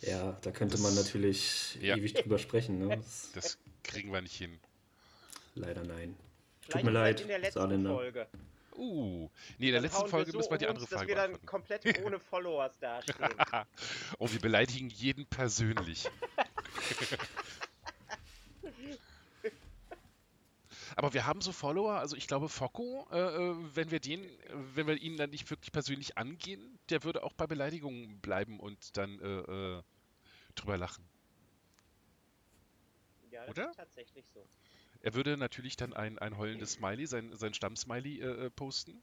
Ja, 0.02 0.34
da 0.44 0.52
könnte 0.52 0.74
Das- 0.76 0.82
man 0.84 0.94
natürlich 0.94 1.78
Ja. 1.82 1.96
ewig 1.98 2.14
drüber 2.14 2.38
sprechen. 2.38 2.78
Ne? 2.88 2.98
Das, 2.98 3.32
Das 3.34 3.58
kriegen 3.84 4.12
wir 4.14 4.22
nicht 4.22 4.36
hin. 4.36 4.60
leider 5.56 5.84
nein. 5.84 6.16
Vielleicht, 6.62 6.86
mir 6.86 6.92
vielleicht 6.92 6.94
leid, 6.94 7.22
in 7.22 7.28
der 7.28 7.40
letzten 7.40 7.60
Saarländer. 7.60 7.90
Folge. 7.96 8.28
Uh, 8.78 9.30
nee, 9.58 9.68
in 9.68 9.74
der 9.74 9.82
letzten 9.82 10.08
Folge 10.08 10.32
so 10.32 10.38
müssen 10.38 10.50
wir 10.52 10.58
die 10.60 10.68
andere 10.68 10.84
uns, 10.84 10.90
dass 10.92 11.00
Frage 11.00 11.10
wir 11.10 11.16
dann 11.16 11.46
komplett 11.46 12.00
ohne 12.06 12.20
Followers 12.32 12.78
dastehen. 12.80 13.18
oh, 14.20 14.32
wir 14.32 14.40
beleidigen 14.40 14.90
jeden 14.90 15.26
persönlich. 15.26 16.08
Aber 21.02 21.16
wir 21.16 21.26
haben 21.26 21.42
so 21.42 21.52
Follower, 21.52 21.94
also 21.96 22.16
ich 22.16 22.28
glaube 22.28 22.48
Focko, 22.48 23.08
äh, 23.12 23.18
äh, 23.18 23.56
wenn 23.74 23.90
wir 23.90 24.00
den, 24.00 24.24
äh, 24.24 24.30
wenn 24.76 24.86
wir 24.86 24.96
ihn 24.98 25.18
dann 25.18 25.32
nicht 25.32 25.50
wirklich 25.50 25.72
persönlich 25.72 26.16
angehen, 26.20 26.78
der 26.92 27.04
würde 27.04 27.24
auch 27.24 27.34
bei 27.34 27.48
Beleidigungen 27.48 28.20
bleiben 28.20 28.60
und 28.60 28.96
dann 28.98 29.20
äh, 29.20 29.78
äh, 29.80 29.84
drüber 30.54 30.78
lachen. 30.78 31.04
ja, 33.32 33.42
das 33.48 33.50
Oder? 33.50 33.70
ist 33.72 33.78
tatsächlich 33.78 34.26
so. 34.32 34.46
Er 35.02 35.16
würde 35.16 35.38
natürlich 35.38 35.76
dann 35.76 35.94
ein, 35.94 36.20
ein 36.20 36.38
heulendes 36.38 36.74
Smiley, 36.74 37.08
sein, 37.08 37.36
sein 37.36 37.56
Stammsmiley 37.56 38.22
äh, 38.22 38.52
posten. 38.52 39.02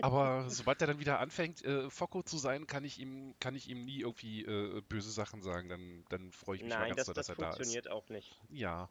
Aber 0.00 0.48
sobald 0.48 0.80
er 0.80 0.86
dann 0.86 1.00
wieder 1.00 1.18
anfängt, 1.18 1.64
äh, 1.64 1.90
Focko 1.90 2.22
zu 2.22 2.38
sein, 2.38 2.68
kann 2.68 2.84
ich 2.84 3.00
ihm, 3.00 3.34
kann 3.40 3.56
ich 3.56 3.68
ihm 3.68 3.84
nie 3.84 4.02
irgendwie 4.02 4.44
äh, 4.44 4.80
böse 4.82 5.10
Sachen 5.10 5.42
sagen. 5.42 5.68
Dann, 5.68 6.04
dann 6.08 6.30
freue 6.30 6.58
ich 6.58 6.62
mich 6.62 6.72
mal 6.72 6.82
Nein, 6.82 6.94
ganz 6.94 7.06
das, 7.06 7.16
das 7.16 7.26
dass 7.26 7.28
er 7.30 7.34
da 7.34 7.50
ist. 7.50 7.56
funktioniert 7.56 7.90
auch 7.90 8.08
nicht. 8.10 8.38
Ja, 8.48 8.88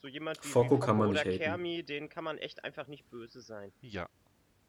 So 0.00 0.08
jemand 0.08 0.42
wie, 0.44 0.48
Focko 0.48 0.76
wie 0.76 0.86
kann 0.86 0.98
man 0.98 1.08
oder 1.10 1.20
haten. 1.20 1.38
Kermi, 1.38 1.82
den 1.82 2.08
kann 2.08 2.24
man 2.24 2.38
echt 2.38 2.64
einfach 2.64 2.86
nicht 2.86 3.08
böse 3.10 3.40
sein. 3.40 3.72
ja. 3.80 4.08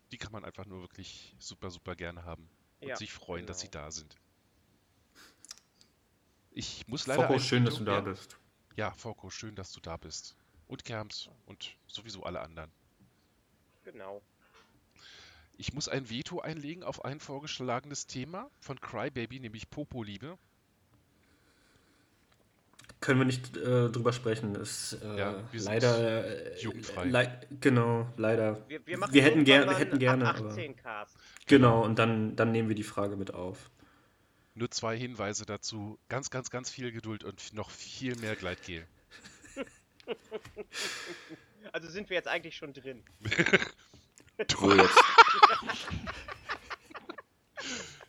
Die 0.09 0.17
kann 0.17 0.31
man 0.31 0.45
einfach 0.45 0.65
nur 0.65 0.79
wirklich 0.79 1.35
super, 1.37 1.69
super 1.69 1.93
gerne 1.93 2.23
haben. 2.23 2.49
Und 2.79 2.87
Ja, 2.87 2.95
sich 2.95 3.11
freuen, 3.11 3.45
dass 3.45 3.59
sie 3.59 3.69
genau. 3.69 3.83
da 3.83 3.91
sind. 3.91 4.15
Ich 6.51 6.87
muss 6.87 7.07
leider. 7.07 7.23
Focko, 7.23 7.33
ein 7.33 7.39
schön, 7.41 7.65
dass 7.65 7.75
du 7.75 7.83
da 7.83 7.99
bist. 7.99 8.39
Ja, 8.77 8.91
Focko, 8.93 9.29
schön, 9.29 9.55
dass 9.55 9.73
du 9.73 9.81
da 9.81 9.97
bist. 9.97 10.37
Und 10.67 10.85
Kerms 10.85 11.29
und 11.45 11.75
sowieso 11.87 12.23
alle 12.23 12.39
anderen. 12.39 12.71
Genau. 13.83 14.21
Ich 15.57 15.73
muss 15.73 15.89
ein 15.89 16.09
Veto 16.09 16.39
einlegen 16.39 16.83
auf 16.83 17.03
ein 17.03 17.19
vorgeschlagenes 17.19 18.07
Thema 18.07 18.49
von 18.59 18.79
Crybaby, 18.79 19.41
nämlich 19.41 19.69
Popo-Liebe. 19.69 20.37
Können 22.99 23.19
wir 23.19 23.25
nicht 23.25 23.55
äh, 23.55 23.89
drüber 23.89 24.11
sprechen. 24.11 24.55
Ist 24.55 24.93
äh, 25.03 25.17
Ja, 25.19 25.43
wir 25.51 25.59
sind 25.61 25.69
leider 25.71 26.25
äh, 26.53 26.59
jugendfrei. 26.59 27.05
lei- 27.05 27.39
genau, 27.61 28.07
leider. 28.17 28.67
Wir, 28.67 28.85
wir, 28.87 28.97
machen 28.97 29.13
Wir 29.13 29.21
hätten, 29.23 29.43
ger 29.45 29.67
wir 29.69 29.77
hätten 29.77 29.99
gerne, 29.99 30.27
ab 30.27 30.37
aber 30.39 30.49
18 30.49 30.75
Cast. 30.75 31.15
genau. 31.45 31.83
Und 31.83 31.99
dann, 31.99 32.35
dann 32.35 32.51
nehmen 32.51 32.69
wir 32.69 32.75
die 32.75 32.83
Frage 32.83 33.15
mit 33.15 33.33
auf. 33.33 33.69
Nur 34.55 34.71
zwei 34.71 34.97
Hinweise 34.97 35.45
dazu. 35.45 35.99
Ganz, 36.09 36.31
ganz, 36.31 36.49
ganz 36.49 36.71
viel 36.71 36.91
Geduld 36.91 37.23
und 37.23 37.53
noch 37.53 37.69
viel 37.69 38.15
mehr 38.15 38.35
Gleitgel. 38.35 38.85
Also 41.73 41.89
sind 41.89 42.09
wir 42.09 42.15
jetzt 42.15 42.29
eigentlich 42.29 42.55
schon 42.55 42.71
drin. 42.73 43.03
So 44.49 44.73
jetzt. 44.73 44.97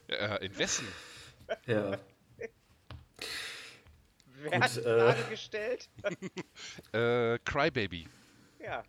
Äh, 0.08 0.46
in 0.46 0.56
wessen? 0.58 0.86
Ja. 1.66 1.98
Wer 4.40 4.50
Gut, 4.52 4.62
hat 4.62 4.76
die 4.76 4.80
äh, 4.80 5.12
Frage 5.12 5.30
gestellt? 5.30 5.88
Äh, 6.92 7.38
Crybaby. 7.44 8.06
Ja. 8.60 8.84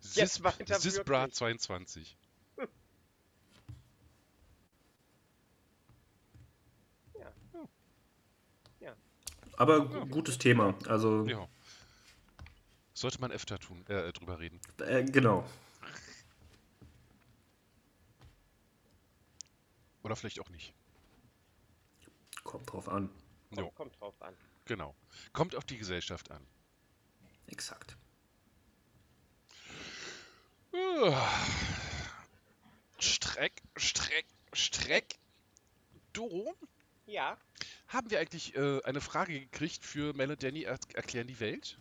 Sis, 0.00 0.14
Jetzt 0.16 0.44
weiter 0.44 0.78
Sisbra 0.80 1.20
wirklich. 1.22 1.34
22. 1.34 2.16
Aber 9.56 9.86
gu- 9.86 10.06
gutes 10.06 10.38
Thema. 10.38 10.74
Also, 10.88 11.24
Ja. 11.26 11.46
Sollte 12.92 13.20
man 13.20 13.32
öfter 13.32 13.58
tun, 13.58 13.84
äh, 13.88 14.12
drüber 14.12 14.38
reden. 14.38 14.60
äh, 14.78 15.04
genau. 15.04 15.44
Oder 20.02 20.16
vielleicht 20.16 20.40
auch 20.40 20.48
nicht. 20.50 20.72
Kommt 22.44 22.70
drauf 22.72 22.88
an. 22.88 23.10
Jo, 23.56 23.70
Kommt, 23.70 23.76
kommt 23.76 24.00
drauf 24.00 24.22
an. 24.22 24.34
genau. 24.64 24.94
Kommt 25.32 25.54
auf 25.56 25.64
die 25.64 25.78
Gesellschaft 25.78 26.30
an. 26.30 26.46
Exakt. 27.46 27.96
Streck, 32.98 33.52
Streck, 33.76 34.24
Streck. 34.52 35.16
Doro, 36.12 36.54
Ja, 37.06 37.36
haben 37.88 38.08
wir 38.10 38.20
eigentlich 38.20 38.54
äh, 38.54 38.80
eine 38.84 39.00
Frage 39.00 39.40
gekriegt 39.40 39.84
für 39.84 40.12
Mel 40.14 40.30
und 40.30 40.42
Danny 40.44 40.62
er 40.62 40.78
erklären 40.94 41.26
die 41.26 41.40
Welt? 41.40 41.76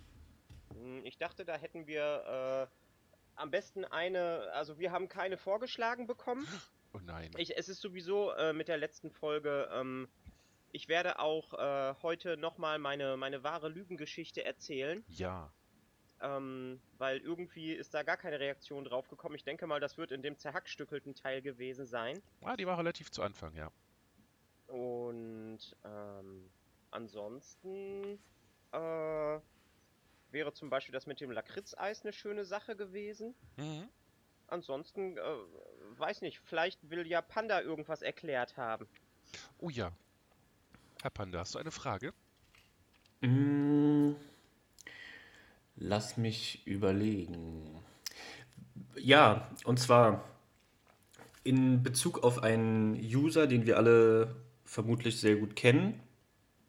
hm, 0.74 1.06
ich 1.06 1.18
dachte, 1.20 1.46
da 1.46 1.56
hätten 1.56 1.86
wir 1.86 2.68
am 3.36 3.52
besten 3.52 3.86
eine, 3.86 4.52
also 4.54 4.80
wir 4.80 4.92
haben 4.92 5.08
keine 5.10 5.38
vorgeschlagen 5.38 6.08
bekommen. 6.08 6.48
Oh 6.94 7.00
nein. 7.04 7.32
Ich, 7.38 7.56
es 7.58 7.70
ist 7.70 7.82
sowieso 7.82 8.32
äh, 8.32 8.54
mit 8.54 8.68
der 8.68 8.78
letzten 8.78 9.10
Folge, 9.12 9.70
ähm, 9.74 10.08
ich 10.74 10.88
werde 10.88 11.20
auch 11.20 11.54
äh, 11.54 11.94
heute 12.02 12.36
nochmal 12.36 12.80
meine, 12.80 13.16
meine 13.16 13.44
wahre 13.44 13.70
Lügengeschichte 13.70 14.44
erzählen. 14.44 15.06
Ja. 15.08 15.54
Ähm, 16.20 16.82
weil 16.98 17.20
irgendwie 17.20 17.74
ist 17.74 17.94
da 17.94 18.02
gar 18.02 18.18
keine 18.18 18.40
Reaktion 18.40 18.84
drauf 18.84 19.08
gekommen. 19.08 19.36
Ich 19.36 19.44
denke 19.44 19.68
mal, 19.68 19.80
das 19.80 19.98
wird 19.98 20.12
in 20.12 20.24
dem 20.24 20.38
zerhackstückelten 20.38 21.14
Teil 21.14 21.42
gewesen 21.42 21.86
sein. 21.86 22.22
Ah, 22.42 22.58
die 22.58 22.66
war 22.66 22.78
relativ 22.78 23.12
zu 23.12 23.22
Anfang, 23.22 23.56
ja. 23.56 23.72
Und 24.68 25.60
ähm, 25.86 26.50
ansonsten 26.90 28.20
äh, 28.72 29.40
wäre 30.32 30.54
zum 30.54 30.72
Beispiel 30.72 30.94
das 30.94 31.06
mit 31.06 31.22
dem 31.22 31.30
Lakritzeis 31.30 32.02
eine 32.02 32.14
schöne 32.14 32.46
Sache 32.46 32.76
gewesen. 32.76 33.36
Mhm. 33.58 33.90
Ansonsten, 34.48 35.18
äh, 35.18 35.38
weiß 35.98 36.22
nicht, 36.22 36.40
vielleicht 36.40 36.90
will 36.90 37.06
ja 37.06 37.22
Panda 37.22 37.62
irgendwas 37.62 38.02
erklärt 38.02 38.58
haben. 38.58 38.88
Oh 39.60 39.70
ja. 39.70 39.92
Herr 41.04 41.10
Panda, 41.12 41.40
hast 41.40 41.54
du 41.56 41.60
eine 41.60 41.72
Frage? 41.72 42.14
Mm, 43.22 44.16
Lass 45.76 46.18
mich 46.18 46.66
überlegen. 46.66 47.84
Ja, 48.96 49.50
und 49.66 49.80
zwar 49.80 50.24
in 51.44 51.84
Bezug 51.84 52.24
auf 52.24 52.42
einen 52.44 52.96
User, 52.96 53.48
den 53.48 53.66
wir 53.66 53.78
alle 53.78 54.36
vermutlich 54.66 55.20
sehr 55.20 55.36
gut 55.36 55.56
kennen, 55.56 56.00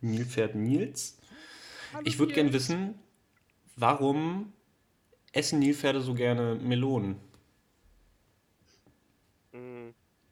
Nilpferd 0.01 0.55
Nils. 0.55 1.19
Ich 2.05 2.19
würde 2.19 2.35
gerne 2.35 2.53
wissen, 2.53 2.99
warum 3.77 4.53
essen 5.33 5.61
Nilpferde 5.61 6.01
so 6.03 6.15
gerne 6.15 6.57
Melonen? 6.57 7.21
Mm, 9.53 9.91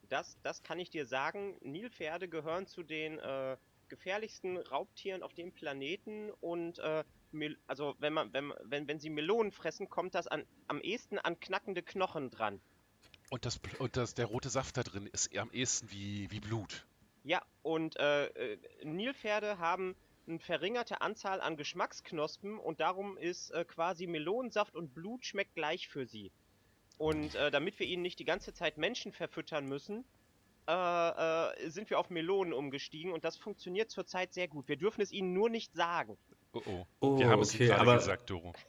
Das, 0.08 0.36
das 0.42 0.62
kann 0.62 0.78
ich 0.78 0.90
dir 0.90 1.06
sagen. 1.06 1.56
Nilpferde 1.62 2.28
gehören 2.28 2.66
zu 2.66 2.82
den 2.82 3.18
äh, 3.18 3.56
gefährlichsten 3.92 4.56
Raubtieren 4.56 5.22
auf 5.22 5.34
dem 5.34 5.52
Planeten 5.52 6.30
und 6.40 6.78
äh, 6.78 7.04
also 7.66 7.94
wenn 7.98 8.14
man, 8.14 8.32
wenn, 8.32 8.54
wenn, 8.64 8.88
wenn 8.88 8.98
sie 8.98 9.10
Melonen 9.10 9.52
fressen, 9.52 9.90
kommt 9.90 10.14
das 10.14 10.26
an, 10.28 10.46
am 10.66 10.80
ehesten 10.80 11.18
an 11.18 11.38
knackende 11.40 11.82
Knochen 11.82 12.30
dran. 12.30 12.58
Und, 13.28 13.44
das, 13.44 13.60
und 13.78 13.98
das, 13.98 14.14
der 14.14 14.26
rote 14.26 14.48
Saft 14.48 14.78
da 14.78 14.82
drin 14.82 15.06
ist 15.12 15.36
am 15.36 15.50
ehesten 15.50 15.90
wie, 15.90 16.30
wie 16.30 16.40
Blut. 16.40 16.86
Ja, 17.24 17.42
und 17.62 17.96
äh, 17.96 18.28
äh, 18.28 18.58
Nilpferde 18.82 19.58
haben 19.58 19.94
eine 20.26 20.38
verringerte 20.38 21.02
Anzahl 21.02 21.42
an 21.42 21.58
Geschmacksknospen 21.58 22.58
und 22.58 22.80
darum 22.80 23.18
ist 23.18 23.50
äh, 23.50 23.66
quasi 23.66 24.06
Melonensaft 24.06 24.74
und 24.74 24.94
Blut 24.94 25.26
schmeckt 25.26 25.54
gleich 25.54 25.88
für 25.88 26.06
sie. 26.06 26.32
Und 26.96 27.34
äh, 27.34 27.50
damit 27.50 27.78
wir 27.78 27.86
ihnen 27.86 28.02
nicht 28.02 28.18
die 28.18 28.24
ganze 28.24 28.54
Zeit 28.54 28.78
Menschen 28.78 29.12
verfüttern 29.12 29.66
müssen, 29.66 30.06
äh, 30.68 30.72
äh, 31.64 31.70
sind 31.70 31.90
wir 31.90 31.98
auf 31.98 32.10
Melonen 32.10 32.52
umgestiegen 32.52 33.12
und 33.12 33.24
das 33.24 33.36
funktioniert 33.36 33.90
zurzeit 33.90 34.32
sehr 34.32 34.48
gut. 34.48 34.68
Wir 34.68 34.76
dürfen 34.76 35.00
es 35.00 35.10
ihnen 35.12 35.32
nur 35.32 35.50
nicht 35.50 35.74
sagen. 35.74 36.16
Oh 36.52 36.60
oh. 36.66 36.86
Oh, 37.00 37.18
wir 37.18 37.28
haben 37.28 37.40
es 37.42 37.54
okay, 37.54 37.64
ihm 37.64 37.68
gerade 37.70 37.80
aber- 37.82 37.96
gesagt, 37.96 38.30
Doro. 38.30 38.52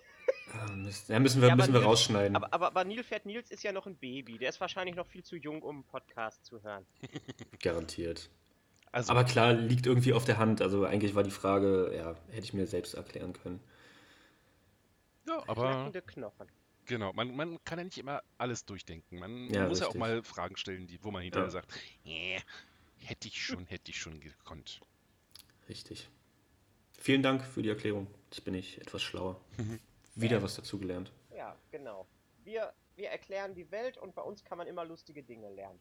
Ah, 0.53 0.71
Mist. 0.71 1.10
Ja, 1.10 1.19
müssen 1.19 1.41
wir, 1.41 1.47
Ja, 1.47 1.53
aber 1.53 1.63
müssen 1.63 1.73
wir 1.73 1.79
Nils- 1.79 1.89
rausschneiden. 1.89 2.36
Aber, 2.36 2.53
aber, 2.53 2.67
aber 2.67 2.84
Nilpferd 2.86 3.25
Nils 3.25 3.49
ist 3.49 3.63
ja 3.63 3.71
noch 3.71 3.88
ein 3.88 3.95
Baby. 3.95 4.38
Der 4.38 4.49
ist 4.49 4.62
wahrscheinlich 4.62 4.95
noch 4.95 5.08
viel 5.08 5.23
zu 5.23 5.36
jung, 5.36 5.62
um 5.63 5.77
einen 5.77 5.84
Podcast 5.84 6.45
zu 6.45 6.62
hören. 6.63 6.86
Garantiert. 7.63 8.29
Also, 8.91 9.12
Aber 9.12 9.23
klar, 9.23 9.53
liegt 9.53 9.88
irgendwie 9.88 10.13
auf 10.13 10.25
der 10.25 10.38
Hand. 10.38 10.62
Also 10.62 10.86
eigentlich 10.86 11.15
war 11.15 11.23
die 11.23 11.32
Frage, 11.32 11.91
ja, 11.95 12.15
hätte 12.29 12.43
ich 12.43 12.53
mir 12.53 12.67
selbst 12.67 12.93
erklären 12.93 13.34
können. 13.34 13.60
ja, 15.27 15.41
aber 15.47 15.63
Knackende 15.71 16.01
Knochen. 16.03 16.47
Genau, 16.85 17.13
man, 17.13 17.35
man 17.35 17.63
kann 17.63 17.79
ja 17.79 17.85
nicht 17.85 17.97
immer 17.97 18.21
alles 18.37 18.65
durchdenken. 18.65 19.19
Man 19.19 19.49
Ja, 19.53 19.67
muss 19.67 19.79
ja 19.79 19.85
auch 19.85 19.89
richtig. 19.89 19.99
mal 19.99 20.23
Fragen 20.23 20.57
stellen, 20.57 20.87
die, 20.87 21.03
wo 21.03 21.11
man 21.11 21.21
hinterher 21.21 21.47
Ja. 21.47 21.51
sagt, 21.51 21.73
nee, 22.03 22.39
hätte 22.97 23.27
ich 23.27 23.43
schon, 23.43 23.65
hätte 23.67 23.91
ich 23.91 23.99
schon 23.99 24.19
gekonnt. 24.19 24.81
Richtig. 25.69 26.09
Vielen 26.99 27.23
Dank 27.23 27.43
für 27.43 27.61
die 27.61 27.69
Erklärung. 27.69 28.07
Jetzt 28.29 28.43
bin 28.45 28.53
ich 28.53 28.79
etwas 28.79 29.01
schlauer. 29.01 29.39
Wieder 30.15 30.41
was 30.43 30.55
dazugelernt. 30.55 31.11
Ja, 31.35 31.57
genau. 31.71 32.07
Wir, 32.43 32.73
wir 32.95 33.09
erklären 33.09 33.55
die 33.55 33.69
Welt 33.71 33.97
und 33.97 34.13
bei 34.15 34.21
uns 34.21 34.43
kann 34.43 34.57
man 34.57 34.67
immer 34.67 34.85
lustige 34.85 35.23
Dinge 35.23 35.49
lernen. 35.49 35.79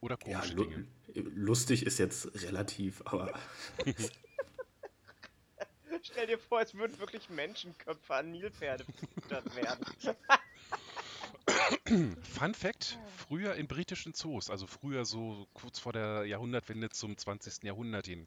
Oder 0.00 0.16
Ja, 0.26 0.38
komische 0.40 0.54
lu 0.54 0.64
Dinge. 0.64 0.86
lustig 1.14 1.84
ist 1.84 1.98
jetzt 1.98 2.42
relativ, 2.44 3.02
aber 3.04 3.32
Stell 6.02 6.26
dir 6.26 6.38
vor, 6.38 6.60
es 6.60 6.74
würden 6.74 6.98
wirklich 6.98 7.28
Menschenköpfe 7.30 8.14
an 8.14 8.30
Nilpferde 8.30 8.84
gefüttert 8.84 9.54
werden. 9.56 9.84
Fun 12.22 12.54
Fact: 12.54 12.98
Früher 13.16 13.54
in 13.54 13.66
britischen 13.66 14.14
Zoos, 14.14 14.50
also 14.50 14.66
früher 14.66 15.04
so 15.04 15.46
kurz 15.54 15.78
vor 15.78 15.92
der 15.92 16.24
Jahrhundertwende 16.26 16.90
zum 16.90 17.16
20. 17.16 17.64
Jahrhundert 17.64 18.06
hin, 18.06 18.26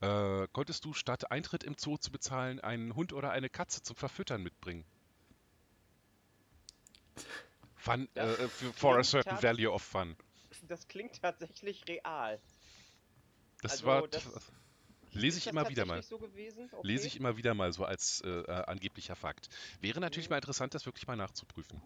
äh, 0.00 0.46
konntest 0.52 0.84
du 0.84 0.92
statt 0.92 1.30
Eintritt 1.30 1.64
im 1.64 1.74
Zoo 1.78 1.96
zu 1.96 2.10
bezahlen 2.10 2.60
einen 2.60 2.94
Hund 2.94 3.12
oder 3.12 3.30
eine 3.30 3.48
Katze 3.48 3.82
zum 3.82 3.96
Verfüttern 3.96 4.42
mitbringen. 4.42 4.84
Fun, 7.76 8.08
äh, 8.14 8.20
äh, 8.20 8.48
for 8.48 8.98
a 8.98 9.02
certain 9.04 9.42
value 9.42 9.70
of 9.70 9.82
fun. 9.82 10.16
Das 10.68 10.86
klingt 10.86 11.20
tatsächlich 11.20 11.86
real. 11.88 12.38
Das 13.62 13.72
Also, 13.72 13.86
war, 13.86 14.06
das- 14.08 14.28
lese 15.12 15.38
ich 15.38 15.46
immer 15.46 15.68
wieder 15.68 15.84
mal. 15.86 16.02
so 16.02 16.18
gewesen? 16.18 16.68
Okay. 16.72 16.86
Lese 16.86 17.06
ich 17.06 17.16
immer 17.16 17.36
wieder 17.36 17.54
mal 17.54 17.72
so 17.72 17.84
als 17.84 18.20
äh, 18.24 18.28
äh, 18.28 18.50
angeblicher 18.66 19.16
Fakt. 19.16 19.48
Wäre 19.80 20.00
natürlich 20.00 20.28
Mhm. 20.28 20.32
mal 20.34 20.36
interessant, 20.38 20.74
das 20.74 20.86
wirklich 20.86 21.06
mal 21.06 21.16
nachzuprüfen. 21.16 21.80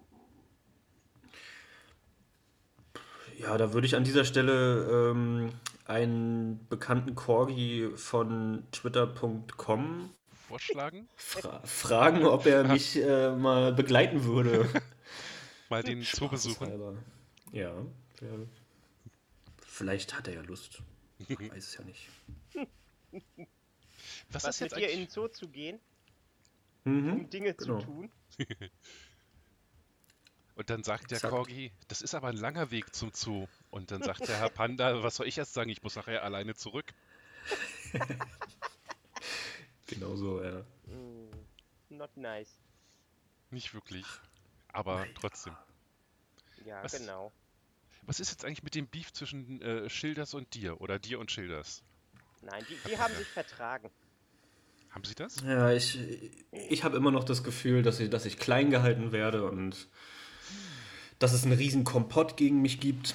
ja, 3.38 3.56
da 3.58 3.72
würde 3.74 3.86
ich 3.86 3.94
an 3.96 4.04
dieser 4.04 4.24
Stelle 4.24 5.10
ähm, 5.12 5.52
einen 5.84 6.66
bekannten 6.68 7.14
Corgi 7.14 7.90
von 7.94 8.64
twitter.com 8.72 10.10
Vorschlagen, 10.48 11.08
fra 11.16 11.60
fragen, 11.64 12.24
ob 12.24 12.46
er 12.46 12.64
mich 12.72 12.96
äh, 12.96 13.34
mal 13.34 13.72
begleiten 13.74 14.24
würde. 14.24 14.66
mal 15.68 15.82
den 15.82 16.02
Zoo 16.02 16.28
besuchen. 16.28 16.98
Ja. 17.52 17.74
Vielleicht 19.58 20.16
hat 20.16 20.28
er 20.28 20.34
ja 20.34 20.40
Lust. 20.42 20.82
Ich 21.18 21.28
weiß 21.38 21.52
es 21.68 21.74
ja 21.76 21.84
nicht. 21.84 22.08
Was, 24.30 24.44
Was 24.44 24.54
ist 24.56 24.60
mit 24.62 24.70
jetzt 24.72 24.80
dir 24.80 24.90
in 24.90 25.00
den? 25.00 25.08
Zoo 25.10 25.28
zu 25.28 25.48
gehen, 25.48 25.80
Mhm. 26.84 27.12
um 27.12 27.30
Dinge 27.30 27.54
genau. 27.54 27.78
zu 27.80 27.86
tun? 27.86 28.10
Und 30.54 30.70
dann 30.70 30.82
sagt 30.84 31.10
der. 31.10 31.20
Corgi, 31.20 31.70
das 31.88 32.00
ist 32.00 32.14
aber 32.14 32.28
ein 32.28 32.36
langer 32.36 32.70
Weg 32.70 32.94
zum 32.94 33.12
Zoo. 33.12 33.46
Und 33.70 33.90
dann 33.90 34.02
sagt 34.02 34.26
der 34.26 34.38
Herr 34.38 34.48
Panda, 34.48 35.02
was 35.02 35.16
soll 35.16 35.26
ich 35.26 35.36
jetzt 35.36 35.52
sagen? 35.52 35.68
Ich 35.70 35.82
muss 35.82 35.96
nachher 35.96 36.22
alleine 36.22 36.54
zurück. 36.54 36.94
Genau 39.88 40.16
so, 40.16 40.42
ja. 40.42 40.64
Mm, 40.86 41.30
not 41.90 42.16
nice. 42.16 42.58
Nicht 43.50 43.72
wirklich. 43.72 44.04
Aber 44.72 45.06
trotzdem. 45.14 45.56
Ja, 46.64 46.82
Was- 46.82 46.98
genau. 46.98 47.32
Was 48.02 48.18
ist 48.20 48.30
jetzt 48.30 48.44
eigentlich 48.44 48.62
mit 48.64 48.74
dem 48.74 48.88
Beef 48.88 49.12
zwischen 49.12 49.62
äh, 49.62 49.88
Schilders 49.88 50.34
und 50.34 50.54
dir? 50.54 50.80
Oder 50.80 50.98
dir 50.98 51.18
und 51.20 51.30
Schilders? 51.30 51.82
Nein, 52.46 52.64
die, 52.68 52.76
die 52.88 52.98
haben 52.98 53.14
sich 53.14 53.26
vertragen. 53.26 53.90
Haben 54.90 55.04
sie 55.04 55.14
das? 55.14 55.40
Ja, 55.42 55.72
ich, 55.72 55.98
ich 56.52 56.84
habe 56.84 56.96
immer 56.96 57.10
noch 57.10 57.24
das 57.24 57.42
Gefühl, 57.42 57.82
dass 57.82 57.98
ich, 58.00 58.08
dass 58.08 58.24
ich 58.24 58.38
klein 58.38 58.70
gehalten 58.70 59.12
werde 59.12 59.44
und 59.50 59.88
dass 61.18 61.32
es 61.32 61.42
einen 61.44 61.52
riesen 61.52 61.84
Kompott 61.84 62.36
gegen 62.36 62.62
mich 62.62 62.80
gibt. 62.80 63.14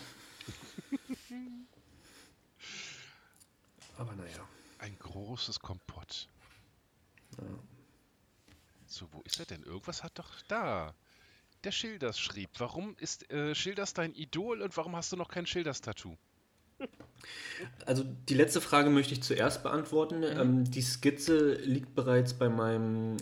Aber 3.98 4.14
naja. 4.16 4.48
Ein 4.80 4.98
großes 5.00 5.60
Kompott. 5.60 6.28
So, 8.88 9.08
wo 9.12 9.22
ist 9.22 9.40
er 9.40 9.46
denn? 9.46 9.64
Irgendwas 9.64 10.04
hat 10.04 10.20
doch 10.20 10.42
da. 10.48 10.94
Der 11.64 11.72
Schilders 11.72 12.20
schrieb, 12.20 12.50
warum 12.58 12.96
ist 12.98 13.32
äh, 13.32 13.56
Schilders 13.56 13.94
dein 13.94 14.14
Idol 14.16 14.62
und 14.62 14.76
warum 14.76 14.96
hast 14.96 15.12
du 15.12 15.16
noch 15.16 15.30
kein 15.30 15.46
Schilders-Tattoo? 15.46 16.18
Also 17.86 18.04
die 18.04 18.34
letzte 18.34 18.60
Frage 18.60 18.90
möchte 18.90 19.14
ich 19.14 19.22
zuerst 19.22 19.62
beantworten. 19.62 20.24
Ähm, 20.24 20.64
die 20.64 20.82
Skizze 20.82 21.54
liegt 21.54 21.94
bereits 21.94 22.34
bei 22.34 22.50
meinem 22.50 23.18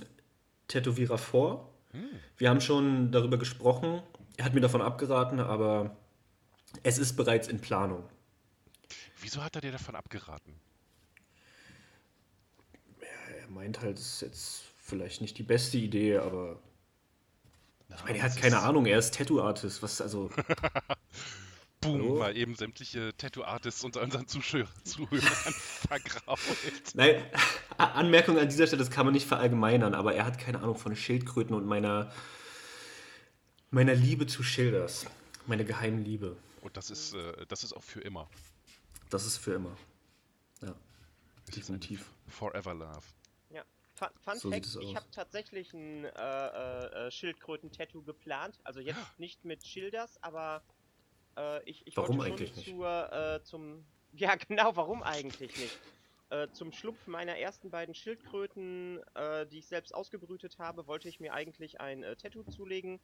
Tätowierer 0.70 1.18
vor. 1.18 1.70
Wir 2.38 2.50
haben 2.50 2.62
schon 2.62 3.12
darüber 3.12 3.38
gesprochen. 3.38 4.02
Er 4.38 4.46
hat 4.46 4.54
mir 4.54 4.62
davon 4.62 4.82
abgeraten, 4.82 5.40
aber 5.40 5.98
es 6.84 6.98
ist 6.98 7.16
bereits 7.16 7.48
in 7.48 7.60
Planung. 7.60 8.04
Wieso 9.20 9.44
hat 9.44 9.56
er 9.56 9.62
dir 9.62 9.72
davon 9.72 9.96
abgeraten? 9.96 10.54
Er 13.02 13.50
meint 13.50 13.82
halt, 13.82 13.98
es 13.98 14.14
ist 14.14 14.22
jetzt 14.22 14.64
vielleicht 14.78 15.22
nicht 15.22 15.38
die 15.38 15.44
beste 15.44 15.78
Idee, 15.78 16.18
aber 16.18 16.60
ich 17.96 18.04
meine, 18.04 18.20
er 18.20 18.24
hat 18.26 18.38
keine 18.38 18.60
Ahnung, 18.60 18.86
er 18.86 19.00
ist 19.00 19.16
Tattoo-Artist. 19.16 19.82
Was, 19.82 20.00
also, 20.00 20.30
Boom, 21.82 21.94
Hallo? 22.02 22.16
mal 22.20 22.36
eben 22.38 22.56
sämtliche 22.56 23.16
Tattoo-Artists 23.18 23.84
unter 23.86 24.02
unseren 24.02 24.28
Zuschauern 24.28 24.68
Zuhörern 24.84 25.54
vergrault. 25.54 26.40
nein, 26.94 27.24
Anmerkung 27.78 28.38
an 28.38 28.50
dieser 28.50 28.68
Stelle, 28.68 28.80
das 28.84 28.92
kann 28.92 29.06
man 29.06 29.14
nicht 29.14 29.26
verallgemeinern, 29.28 29.94
aber 29.94 30.14
er 30.14 30.26
hat 30.26 30.38
keine 30.40 30.60
Ahnung 30.60 30.76
von 30.78 30.96
Schildkröten 30.96 31.56
und 31.56 31.66
meiner 31.66 32.12
Meiner 33.72 33.94
Liebe 33.94 34.26
zu 34.26 34.42
Schilders. 34.42 35.06
Meine 35.46 35.64
geheime 35.64 36.02
Liebe. 36.02 36.36
Und 36.62 36.76
das 36.76 36.90
ist, 36.90 37.14
äh, 37.14 37.46
das 37.48 37.64
ist 37.64 37.74
auch 37.74 37.84
für 37.84 38.02
immer. 38.02 38.28
Das 39.12 39.26
ist 39.26 39.38
für 39.38 39.54
immer. 39.54 39.78
Ja, 40.62 40.74
Das 41.46 41.56
definitiv. 41.56 42.12
Forever 42.28 42.74
Love. 42.74 43.04
Ja. 43.52 43.64
Fun, 43.94 44.08
Fun 44.24 44.40
So 44.40 44.50
Fact, 44.50 44.66
sieht 44.66 44.76
es 44.76 44.90
ich 44.90 44.96
habe 44.96 45.06
tatsächlich 45.12 45.72
ein 45.74 46.04
äh, 46.06 46.10
äh, 46.10 47.08
äh, 47.08 47.12
Schildkröten-Tattoo 47.12 48.02
geplant. 48.02 48.60
Also 48.64 48.80
jetzt 48.80 48.98
nicht 49.20 49.46
mit 49.46 49.66
Schilders, 49.66 50.18
aber 50.24 50.64
äh, 51.40 51.64
ich, 51.64 51.88
ich 51.88 51.98
Warum 51.98 52.18
wollte 52.18 52.32
eigentlich 52.32 52.50
schon 52.50 52.58
nicht? 52.58 52.70
zur, 52.70 53.14
äh, 53.14 53.44
zum... 53.44 53.86
Ja, 54.12 54.36
genau, 54.36 54.76
warum 54.76 55.04
eigentlich 55.04 55.56
nicht? 55.56 55.80
Äh, 56.32 56.48
zum 56.52 56.72
Schlupf 56.72 57.06
meiner 57.06 57.38
ersten 57.38 57.70
beiden 57.70 57.94
Schildkröten, 57.94 59.02
äh, 59.14 59.46
die 59.46 59.60
ich 59.60 59.68
selbst 59.68 59.94
ausgebrütet 59.94 60.58
habe, 60.58 60.88
wollte 60.88 61.08
ich 61.08 61.20
mir 61.20 61.34
eigentlich 61.34 61.80
ein 61.80 62.02
äh, 62.02 62.16
Tattoo 62.16 62.44
zulegen. 62.44 63.00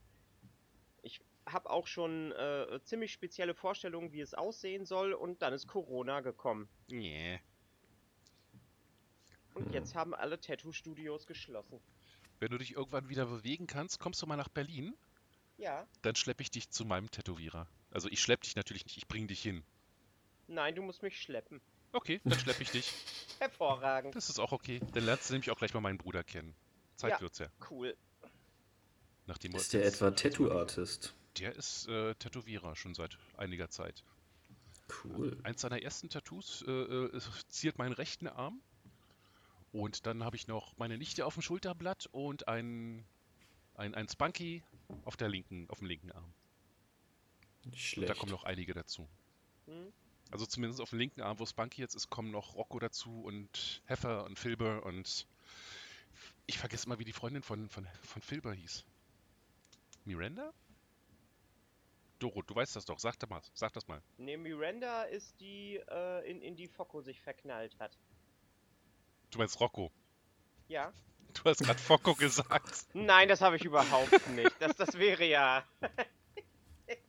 Ich 1.04 1.22
habe 1.48 1.70
auch 1.70 1.86
schon 1.86 2.32
äh, 2.32 2.80
ziemlich 2.84 3.14
spezielle 3.14 3.54
Vorstellungen, 3.54 4.12
wie 4.12 4.22
es 4.22 4.34
aussehen 4.34 4.86
soll, 4.86 5.14
und 5.14 5.44
dann 5.44 5.54
ist 5.54 5.68
Corona 5.68 6.22
gekommen. 6.22 6.68
Nee. 6.88 7.40
Und 9.54 9.68
Hm. 9.68 9.74
jetzt 9.74 9.96
haben 9.96 10.14
alle 10.16 10.40
Tattoo-Studios 10.40 11.28
geschlossen. 11.28 11.80
Wenn 12.40 12.50
du 12.52 12.58
dich 12.58 12.74
irgendwann 12.74 13.10
wieder 13.10 13.26
bewegen 13.28 13.68
kannst, 13.68 14.00
kommst 14.00 14.22
du 14.22 14.28
mal 14.28 14.38
nach 14.38 14.50
Berlin, 14.50 14.96
Ja, 15.58 15.88
dann 16.02 16.16
schleppe 16.16 16.42
ich 16.44 16.52
dich 16.52 16.70
zu 16.70 16.86
meinem 16.86 17.10
Tätowierer. 17.12 17.68
Also 17.92 18.10
ich 18.10 18.22
schleppe 18.22 18.44
dich 18.44 18.56
natürlich 18.56 18.86
nicht, 18.86 18.98
ich 18.98 19.08
bringe 19.08 19.28
dich 19.28 19.42
hin. 19.42 19.64
nein, 20.48 20.76
du 20.76 20.82
musst 20.82 21.02
mich 21.02 21.22
schleppen. 21.22 21.62
Okay, 21.94 22.20
dann 22.26 22.38
schleppe 22.38 22.64
ich 22.64 22.72
dich. 22.72 22.92
Hervorragend. 23.40 24.16
Das 24.16 24.30
ist 24.30 24.40
auch 24.40 24.52
okay. 24.52 24.82
Dann 24.94 25.06
lernst 25.06 25.30
du 25.30 25.34
nämlich 25.34 25.50
auch 25.52 25.58
gleich 25.58 25.74
mal 25.74 25.80
meinen 25.80 25.98
Bruder 25.98 26.24
kennen. 26.26 26.54
Zeit 26.96 27.12
Ja. 27.12 27.22
wird's 27.22 27.40
ja. 27.40 27.48
Cool. 27.70 27.96
Nachdem 29.28 29.56
Ist 29.56 29.74
der 29.74 29.86
etwa 29.86 30.12
Tattoo-Artist? 30.12 31.16
Der 31.40 31.56
ist 31.56 31.88
äh, 31.88 32.14
Tätowierer 32.16 32.76
schon 32.76 32.94
seit 32.94 33.18
einiger 33.38 33.70
Zeit. 33.70 34.04
Cool. 35.04 35.38
Eins 35.44 35.62
seiner 35.62 35.82
ersten 35.82 36.10
Tattoos 36.10 36.64
äh, 36.68 36.72
äh, 36.72 37.22
ziert 37.50 37.78
meinen 37.78 37.94
rechten 37.94 38.28
Arm. 38.28 38.62
Und 39.72 40.06
dann 40.06 40.24
habe 40.24 40.36
ich 40.36 40.48
noch 40.48 40.78
meine 40.78 40.98
Nichte 40.98 41.26
auf 41.26 41.34
dem 41.34 41.42
Schulterblatt 41.42 42.08
und 42.12 42.48
ein, 42.48 43.04
ein, 43.78 43.96
ein 43.96 44.08
Spunky 44.08 44.64
auf, 45.04 45.18
der 45.18 45.30
linken, 45.30 45.70
auf 45.70 45.80
dem 45.80 45.88
linken 45.88 46.12
Arm. 46.12 46.34
Nicht 47.64 47.74
Und 47.74 47.80
schlecht. 47.80 48.10
da 48.10 48.14
kommen 48.14 48.32
noch 48.32 48.44
einige 48.44 48.74
dazu. 48.74 49.08
Hm? 49.66 49.92
Also 50.32 50.46
zumindest 50.46 50.82
auf 50.82 50.90
dem 50.90 51.00
linken 51.00 51.22
Arm, 51.22 51.40
wo 51.40 51.46
Spunky 51.46 51.82
jetzt 51.82 51.96
ist, 51.96 52.10
kommen 52.10 52.32
noch 52.32 52.56
Rocco 52.56 52.80
dazu 52.80 53.24
und 53.24 53.82
Heffer 53.86 54.26
und 54.26 54.40
Filber 54.40 54.84
und 54.84 55.28
ich 56.48 56.58
vergesse 56.58 56.86
immer, 56.86 57.00
wie 57.00 57.06
die 57.06 57.14
Freundin 57.14 57.44
von, 57.44 57.70
von, 57.70 57.88
von 58.04 58.22
Filber 58.22 58.54
hieß. 58.54 58.86
Miranda? 60.06 60.54
Doro, 62.20 62.42
du 62.44 62.56
weißt 62.56 62.76
das 62.76 62.86
doch. 62.86 63.00
Sag 63.00 63.20
das 63.20 63.30
mal. 63.30 63.42
Sag 63.54 63.74
das 63.74 63.88
mal. 63.88 64.02
Ne, 64.18 64.38
Miranda 64.38 65.04
ist 65.04 65.40
die, 65.40 65.82
äh, 65.90 66.30
in, 66.30 66.42
in 66.42 66.56
die 66.56 66.68
Focko 66.68 67.02
sich 67.02 67.20
verknallt 67.20 67.78
hat. 67.80 67.98
Du 69.32 69.40
meinst 69.40 69.60
Rocco. 69.60 69.92
Ja? 70.68 70.94
Du 71.36 71.50
hast 71.50 71.64
gerade 71.64 71.80
Focco 71.80 72.16
gesagt. 72.16 72.88
Nein, 72.94 73.28
das 73.28 73.42
habe 73.42 73.58
ich 73.58 73.66
überhaupt 73.66 74.28
nicht. 74.30 74.52
Das, 74.60 74.76
das 74.76 74.98
wäre 74.98 75.26
ja. 75.26 75.64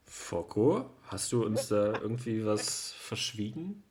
Focko, 0.04 0.90
hast 1.08 1.32
du 1.32 1.44
uns 1.44 1.68
da 1.68 1.98
irgendwie 2.00 2.44
was 2.44 2.92
verschwiegen? 2.92 3.82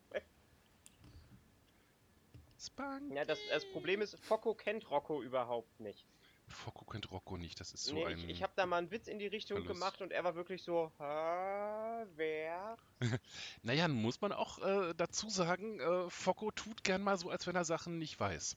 Spunk. 2.58 3.14
Ja, 3.14 3.24
das, 3.24 3.38
das 3.50 3.64
Problem 3.72 4.02
ist, 4.02 4.18
Focko 4.20 4.54
kennt 4.54 4.90
Rocco 4.90 5.22
überhaupt 5.22 5.80
nicht. 5.80 6.04
Focco 6.48 6.84
kennt 6.84 7.10
Rocco 7.10 7.36
nicht. 7.36 7.58
Das 7.60 7.72
ist 7.72 7.84
so 7.84 7.94
nee, 7.94 8.06
ein. 8.06 8.18
ich, 8.18 8.28
ich 8.28 8.42
habe 8.42 8.52
da 8.56 8.66
mal 8.66 8.78
einen 8.78 8.90
Witz 8.90 9.08
in 9.08 9.18
die 9.18 9.26
Richtung 9.26 9.58
Verlust. 9.58 9.80
gemacht 9.80 10.02
und 10.02 10.12
er 10.12 10.24
war 10.24 10.34
wirklich 10.34 10.62
so, 10.62 10.92
Hä, 10.98 12.06
wer? 12.14 12.76
Naja, 13.62 13.88
muss 13.88 14.20
man 14.20 14.32
auch 14.32 14.58
äh, 14.58 14.94
dazu 14.96 15.28
sagen, 15.28 15.80
äh, 15.80 16.10
Focco 16.10 16.50
tut 16.50 16.84
gern 16.84 17.02
mal 17.02 17.16
so, 17.18 17.30
als 17.30 17.46
wenn 17.46 17.56
er 17.56 17.64
Sachen 17.64 17.98
nicht 17.98 18.18
weiß. 18.18 18.56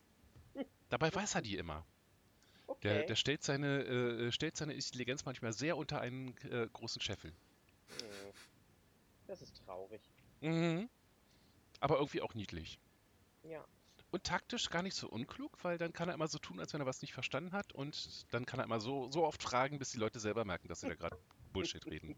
Dabei 0.90 1.14
weiß 1.14 1.36
er 1.36 1.42
die 1.42 1.58
immer. 1.58 1.86
Okay. 2.68 2.80
Der, 2.82 3.04
der 3.04 3.16
stellt, 3.16 3.44
seine, 3.44 3.84
äh, 3.84 4.32
stellt 4.32 4.56
seine 4.56 4.74
Intelligenz 4.74 5.26
manchmal 5.26 5.54
sehr 5.54 5.78
unter 5.78 6.02
einen 6.02 6.36
äh, 6.52 6.68
großen 6.72 7.02
Scheffel. 7.02 7.32
Hm. 7.32 8.32
Das 9.28 9.42
ist 9.42 9.58
traurig. 9.66 10.02
Mhm. 10.42 10.90
Aber 11.80 11.98
irgendwie 11.98 12.22
auch 12.22 12.34
niedlich. 12.34 12.80
Ja. 13.44 13.64
Und 14.12 14.24
taktisch 14.24 14.70
gar 14.70 14.82
nicht 14.82 14.96
so 14.96 15.08
unklug, 15.08 15.64
weil 15.64 15.78
dann 15.78 15.94
kann 15.94 16.10
er 16.10 16.16
immer 16.16 16.28
so 16.28 16.40
tun, 16.40 16.60
als 16.60 16.74
wenn 16.74 16.82
er 16.82 16.88
was 16.88 17.02
nicht 17.02 17.14
verstanden 17.14 17.52
hat 17.52 17.74
und 17.74 18.26
dann 18.34 18.46
kann 18.46 18.60
er 18.60 18.66
immer 18.66 18.80
so, 18.80 19.12
so 19.12 19.24
oft 19.24 19.42
fragen, 19.42 19.78
bis 19.78 19.92
die 19.92 20.00
Leute 20.00 20.20
selber 20.20 20.46
merken, 20.46 20.68
dass 20.68 20.82
sie 20.82 20.88
da 20.88 20.96
gerade 20.96 21.18
Bullshit 21.54 21.86
reden. 21.86 22.16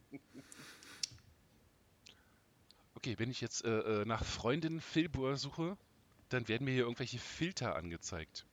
Okay, 2.95 3.17
wenn 3.17 3.29
ich 3.29 3.41
jetzt 3.41 3.65
äh, 3.65 4.01
äh, 4.01 4.05
nach 4.05 4.23
Freundin 4.23 4.79
Filbur 4.79 5.35
suche, 5.35 5.77
dann 6.29 6.47
werden 6.47 6.63
mir 6.65 6.71
hier 6.71 6.83
irgendwelche 6.83 7.19
Filter 7.19 7.75
angezeigt. 7.75 8.45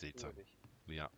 Seltsam. 0.00 0.34
Ja, 0.86 1.10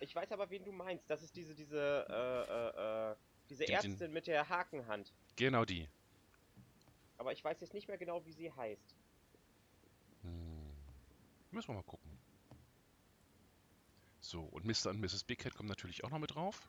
Ich 0.00 0.14
weiß 0.14 0.32
aber, 0.32 0.48
wen 0.50 0.64
du 0.64 0.72
meinst. 0.72 1.08
Das 1.08 1.22
ist 1.22 1.36
diese, 1.36 1.54
diese, 1.54 2.06
äh, 2.08 3.10
äh, 3.10 3.12
äh, 3.12 3.16
diese 3.48 3.64
Die 3.64 3.72
mit 3.72 3.82
den- 3.84 3.90
Ärztin 3.92 4.12
mit 4.12 4.26
der 4.26 4.48
Hakenhand. 4.48 5.12
genau 5.36 5.64
die. 5.64 5.88
Aber 7.18 7.32
ich 7.32 7.44
weiß 7.44 7.60
jetzt 7.60 7.74
nicht 7.74 7.86
mehr 7.86 7.98
genau, 7.98 8.24
wie 8.24 8.32
sie 8.32 8.50
heißt. 8.50 8.96
Hm. 10.22 10.72
Müssen 11.52 11.68
wir 11.68 11.74
mal 11.74 11.82
gucken. 11.84 12.10
So, 14.20 14.42
und 14.42 14.64
Mr. 14.64 14.90
und 14.90 15.00
Mrs. 15.00 15.22
Big 15.24 15.38
Cat 15.40 15.54
kommen 15.54 15.68
natürlich 15.68 16.02
auch 16.02 16.10
noch 16.10 16.18
mit 16.18 16.34
drauf. 16.34 16.68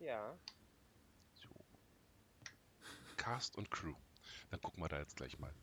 Ja. 0.00 0.36
So. 1.34 1.48
Cast 3.16 3.56
und 3.56 3.70
Crew. 3.70 3.94
Dann 4.50 4.60
gucken 4.60 4.82
wir 4.82 4.88
da 4.88 4.98
jetzt 4.98 5.16
gleich 5.16 5.38
mal. 5.38 5.54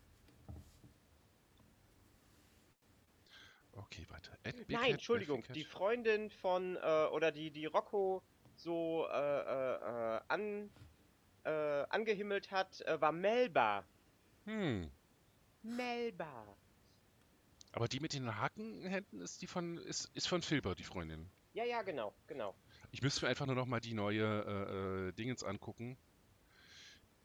Okay, 3.76 4.06
weiter. 4.10 4.32
Nein, 4.68 4.94
Entschuldigung. 4.94 5.44
Die. 5.54 5.64
Freundin 5.64 6.30
von, 6.30 6.78
äh, 6.78 7.08
oder 7.12 7.32
die, 7.32 7.52
die 7.52 7.66
Rocco 7.66 8.24
so, 8.56 9.06
äh, 9.12 9.16
äh, 9.16 10.16
äh, 10.16 10.22
an, 10.30 10.70
äh, 11.44 11.50
angehimmelt 11.90 12.52
hat, 12.52 12.82
äh, 12.82 13.00
war 13.02 13.12
Melba. 13.12 13.84
Hm. 14.46 14.90
Melba. 15.64 16.58
Aber 17.74 17.90
die 17.90 18.00
mit 18.00 18.14
den 18.14 18.40
Hakenhänden 18.40 19.20
ist 19.20 19.42
die 19.42 19.48
von 19.48 19.78
ist, 19.80 20.10
ist 20.14 20.28
von 20.28 20.42
Filber, 20.42 20.76
die 20.76 20.84
Freundin. 20.84 21.30
Ja, 21.54 21.66
ja, 21.66 21.82
genau, 21.82 22.14
genau. 22.28 22.56
Ich 22.92 23.02
müsste 23.02 23.26
mir 23.26 23.30
einfach 23.30 23.46
nur 23.46 23.56
noch 23.56 23.66
mal 23.66 23.82
die 23.82 23.94
neue 23.94 25.12
Dingens 25.18 25.44
angucken. 25.44 25.98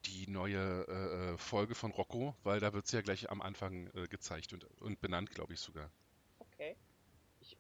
Die 0.07 0.27
neue 0.29 0.87
äh, 0.89 1.39
Folge 1.39 1.75
von 1.75 1.93
Rocco, 1.93 2.35
weil 2.43 2.59
da 2.59 2.73
wird 2.73 2.87
sie 2.87 2.97
ja 2.97 3.03
gleich 3.03 3.31
am 3.31 3.43
Anfang 3.43 3.89
äh, 3.95 4.09
gezeigt 4.09 4.53
und, 4.55 4.65
und 4.81 5.01
benannt, 5.01 5.31
glaube 5.31 5.53
ich 5.53 5.61
sogar. 5.61 5.91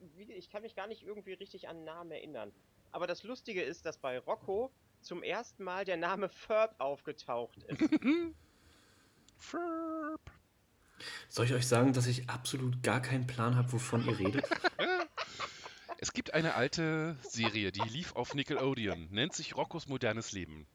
Ich, 0.00 0.16
wie, 0.16 0.32
ich 0.32 0.50
kann 0.50 0.62
mich 0.62 0.74
gar 0.74 0.86
nicht 0.86 1.02
irgendwie 1.02 1.32
richtig 1.34 1.68
an 1.68 1.84
Namen 1.84 2.10
erinnern. 2.12 2.52
Aber 2.92 3.06
das 3.06 3.22
Lustige 3.22 3.62
ist, 3.62 3.86
dass 3.86 3.98
bei 3.98 4.18
Rocco 4.18 4.70
zum 5.00 5.22
ersten 5.22 5.64
Mal 5.64 5.84
der 5.84 5.96
Name 5.96 6.28
Ferb 6.28 6.74
aufgetaucht 6.78 7.62
ist. 7.64 7.80
Ferb. 9.38 10.20
Soll 11.28 11.46
ich 11.46 11.54
euch 11.54 11.66
sagen, 11.66 11.92
dass 11.94 12.06
ich 12.06 12.28
absolut 12.28 12.82
gar 12.82 13.00
keinen 13.00 13.26
Plan 13.26 13.56
habe, 13.56 13.72
wovon 13.72 14.06
ihr 14.06 14.18
redet? 14.18 14.44
Es 16.02 16.14
gibt 16.14 16.32
eine 16.32 16.54
alte 16.54 17.16
Serie, 17.22 17.72
die 17.72 17.86
lief 17.86 18.16
auf 18.16 18.32
Nickelodeon, 18.34 19.08
nennt 19.10 19.34
sich 19.34 19.54
Roccos 19.54 19.86
modernes 19.86 20.32
Leben. 20.32 20.66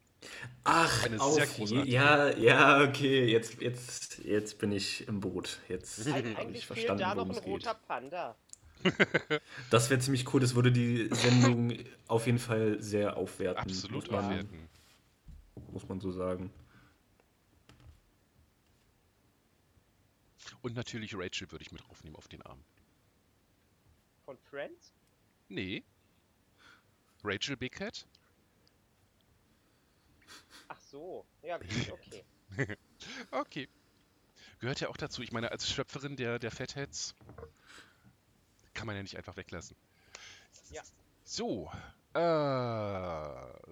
Ach, 0.64 1.04
Eine 1.04 1.20
auf 1.20 1.34
sehr 1.34 1.48
großartige. 1.48 1.92
ja, 1.92 2.30
ja, 2.38 2.84
okay, 2.84 3.26
jetzt, 3.26 3.60
jetzt, 3.62 4.20
jetzt 4.20 4.60
bin 4.60 4.72
ich 4.72 5.08
im 5.08 5.20
Boot. 5.22 5.62
Jetzt 5.68 6.08
habe 6.08 6.30
ich 6.30 6.38
eigentlich 6.38 6.68
fehlt 6.68 6.98
verstanden, 6.98 7.02
da 7.02 7.16
noch 7.16 7.26
ein 7.26 7.32
es 7.32 7.42
geht. 7.42 7.48
roter 7.48 7.74
Panda. 7.74 8.36
Das 9.70 9.90
wäre 9.90 10.00
ziemlich 10.00 10.34
cool, 10.34 10.42
das 10.42 10.56
würde 10.56 10.72
die 10.72 11.10
Sendung 11.12 11.74
auf 12.08 12.26
jeden 12.26 12.40
Fall 12.40 12.82
sehr 12.82 13.18
aufwerten. 13.18 13.64
Absolut 13.64 14.04
muss 14.04 14.12
man, 14.12 14.26
aufwerten. 14.26 14.70
muss 15.72 15.88
man 15.88 16.00
so 16.00 16.12
sagen. 16.12 16.52
Und 20.62 20.76
natürlich 20.76 21.16
Rachel 21.16 21.52
würde 21.52 21.64
ich 21.64 21.72
mit 21.72 21.84
aufnehmen 21.90 22.16
auf 22.16 22.28
den 22.28 22.42
Arm. 22.42 22.64
Von 24.26 24.38
Friends? 24.38 24.94
Nee. 25.48 25.84
Rachel 27.24 27.58
Big 27.58 27.74
Cat? 27.74 28.08
Ach 30.68 30.80
so. 30.82 31.26
Ja, 31.44 31.60
okay. 31.92 32.24
Okay. 33.32 33.70
Gehört 34.60 34.80
ja 34.80 34.90
auch 34.90 34.98
dazu. 34.98 35.22
Ich 35.22 35.32
meine, 35.32 35.52
als 35.52 35.70
Schöpferin 35.72 36.16
der, 36.16 36.40
der 36.40 36.52
Fatheads 36.52 37.16
kann 38.76 38.86
man 38.88 38.96
ja 38.96 39.02
nicht 39.02 39.18
einfach 39.18 39.36
weglassen. 39.38 39.76
Ja. 40.70 40.84
So. 41.24 41.72
Äh, 42.14 42.20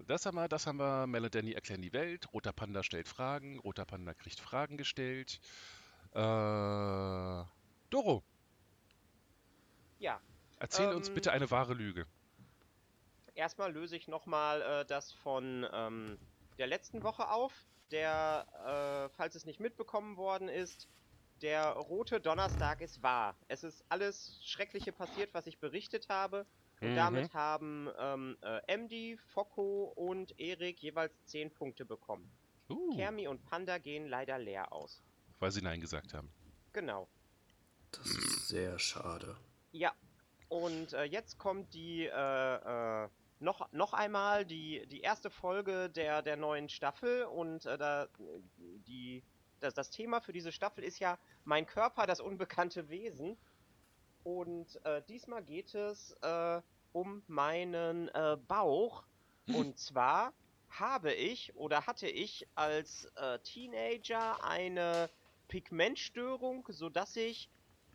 das 0.08 0.26
haben 0.26 0.36
wir, 0.36 0.48
das 0.50 0.66
haben 0.68 0.78
wir. 0.80 1.06
Melody 1.08 1.54
erklären 1.54 1.82
die 1.82 1.94
Welt. 1.94 2.34
Roter 2.34 2.52
Panda 2.54 2.82
stellt 2.84 3.08
Fragen. 3.08 3.60
Roter 3.60 3.86
Panda 3.86 4.14
kriegt 4.14 4.40
Fragen 4.40 4.78
gestellt. 4.78 5.40
Äh, 6.14 7.44
Doro, 7.90 8.24
Ja. 10.00 10.20
erzähl 10.60 10.94
uns 10.94 11.10
Ähm, 11.10 11.14
bitte 11.16 11.32
eine 11.32 11.50
wahre 11.52 11.74
Lüge. 11.74 12.06
erstmal 13.36 13.72
löse 13.72 13.96
ich 13.96 14.08
nochmal 14.08 14.62
äh, 14.62 14.86
das 14.86 15.12
von 15.12 15.66
ähm, 15.72 16.18
der 16.58 16.68
letzten 16.68 17.04
Woche 17.04 17.30
auf. 17.30 17.54
Der, 17.92 19.10
äh, 19.10 19.16
falls 19.16 19.36
es 19.36 19.46
nicht 19.46 19.60
mitbekommen 19.60 20.18
worden 20.18 20.50
ist, 20.50 20.88
der 21.44 21.72
rote 21.74 22.20
Donnerstag 22.20 22.82
ist 22.82 23.04
wahr. 23.04 23.36
Es 23.48 23.64
ist 23.64 23.84
alles 23.90 24.40
Schreckliche 24.44 24.92
passiert, 24.92 25.34
was 25.34 25.46
ich 25.46 25.60
berichtet 25.60 26.10
habe. 26.10 26.46
Und 26.82 26.92
Mhm. 26.92 26.96
damit 26.96 27.34
haben 27.34 27.90
ähm, 28.00 28.38
äh, 28.42 28.78
MD, 28.78 29.20
Focko 29.34 29.94
und 29.96 30.38
Erik 30.40 30.82
jeweils 30.82 31.14
10 31.26 31.54
Punkte 31.54 31.86
bekommen. 31.86 32.32
Uh, 32.70 32.96
Kermi 32.96 33.28
und 33.28 33.44
Panda 33.46 33.78
gehen 33.78 34.08
leider 34.08 34.38
leer 34.40 34.72
aus. 34.74 35.02
weil 35.40 35.52
sie 35.52 35.62
Nein 35.62 35.82
gesagt 35.82 36.14
haben. 36.14 36.32
Genau. 36.72 37.08
Das 37.92 38.06
ist 38.06 38.48
sehr 38.48 38.80
schade. 38.80 39.36
Ja. 39.74 39.92
Und 40.48 40.94
äh, 40.94 41.04
jetzt 41.04 41.38
kommt 41.38 41.74
die 41.74 42.06
äh, 42.06 42.14
äh, 43.06 43.10
noch, 43.40 43.70
noch 43.74 43.94
einmal 43.94 44.46
die, 44.46 44.86
die 44.88 45.02
erste 45.02 45.30
Folge 45.30 45.90
der, 45.90 46.22
der 46.22 46.38
neuen 46.38 46.70
Staffel 46.70 47.24
und 47.26 47.66
äh, 47.66 47.78
da, 47.78 48.08
die, 48.88 49.24
das, 49.64 49.74
das 49.74 49.90
Thema 49.90 50.20
für 50.20 50.34
diese 50.34 50.52
Staffel 50.52 50.84
ist 50.84 51.00
ja 51.00 51.18
Mein 51.46 51.66
Körper, 51.66 52.06
das 52.06 52.20
unbekannte 52.20 52.90
Wesen. 52.90 53.38
Und 54.24 54.84
äh, 54.86 55.02
diesmal 55.08 55.44
geht 55.44 55.74
es 55.74 56.12
äh, 56.22 56.62
um 56.92 57.24
meinen 57.28 58.10
äh, 58.10 58.38
Bauch. 58.48 59.04
Und 59.48 59.78
zwar 59.80 60.34
habe 60.70 61.14
ich 61.14 61.56
oder 61.56 61.86
hatte 61.88 62.08
ich 62.08 62.48
als 62.56 63.06
äh, 63.16 63.40
Teenager 63.40 64.44
eine 64.44 65.10
Pigmentstörung, 65.48 66.68
sodass 66.70 67.16
ich 67.16 67.50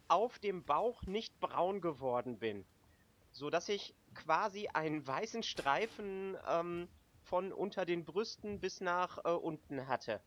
auf 0.09 0.39
dem 0.39 0.65
Bauch 0.65 1.03
nicht 1.03 1.39
braun 1.41 1.81
geworden 1.81 2.39
bin. 2.39 2.65
Sodass 3.33 3.69
ich 3.69 3.95
quasi 4.15 4.69
einen 4.69 5.07
weißen 5.07 5.43
Streifen 5.43 6.37
ähm, 6.49 6.89
von 7.25 7.53
unter 7.53 7.85
den 7.85 8.05
Brüsten 8.05 8.59
bis 8.59 8.81
nach 8.81 9.19
äh, 9.25 9.31
unten 9.31 9.87
hatte. 9.87 10.21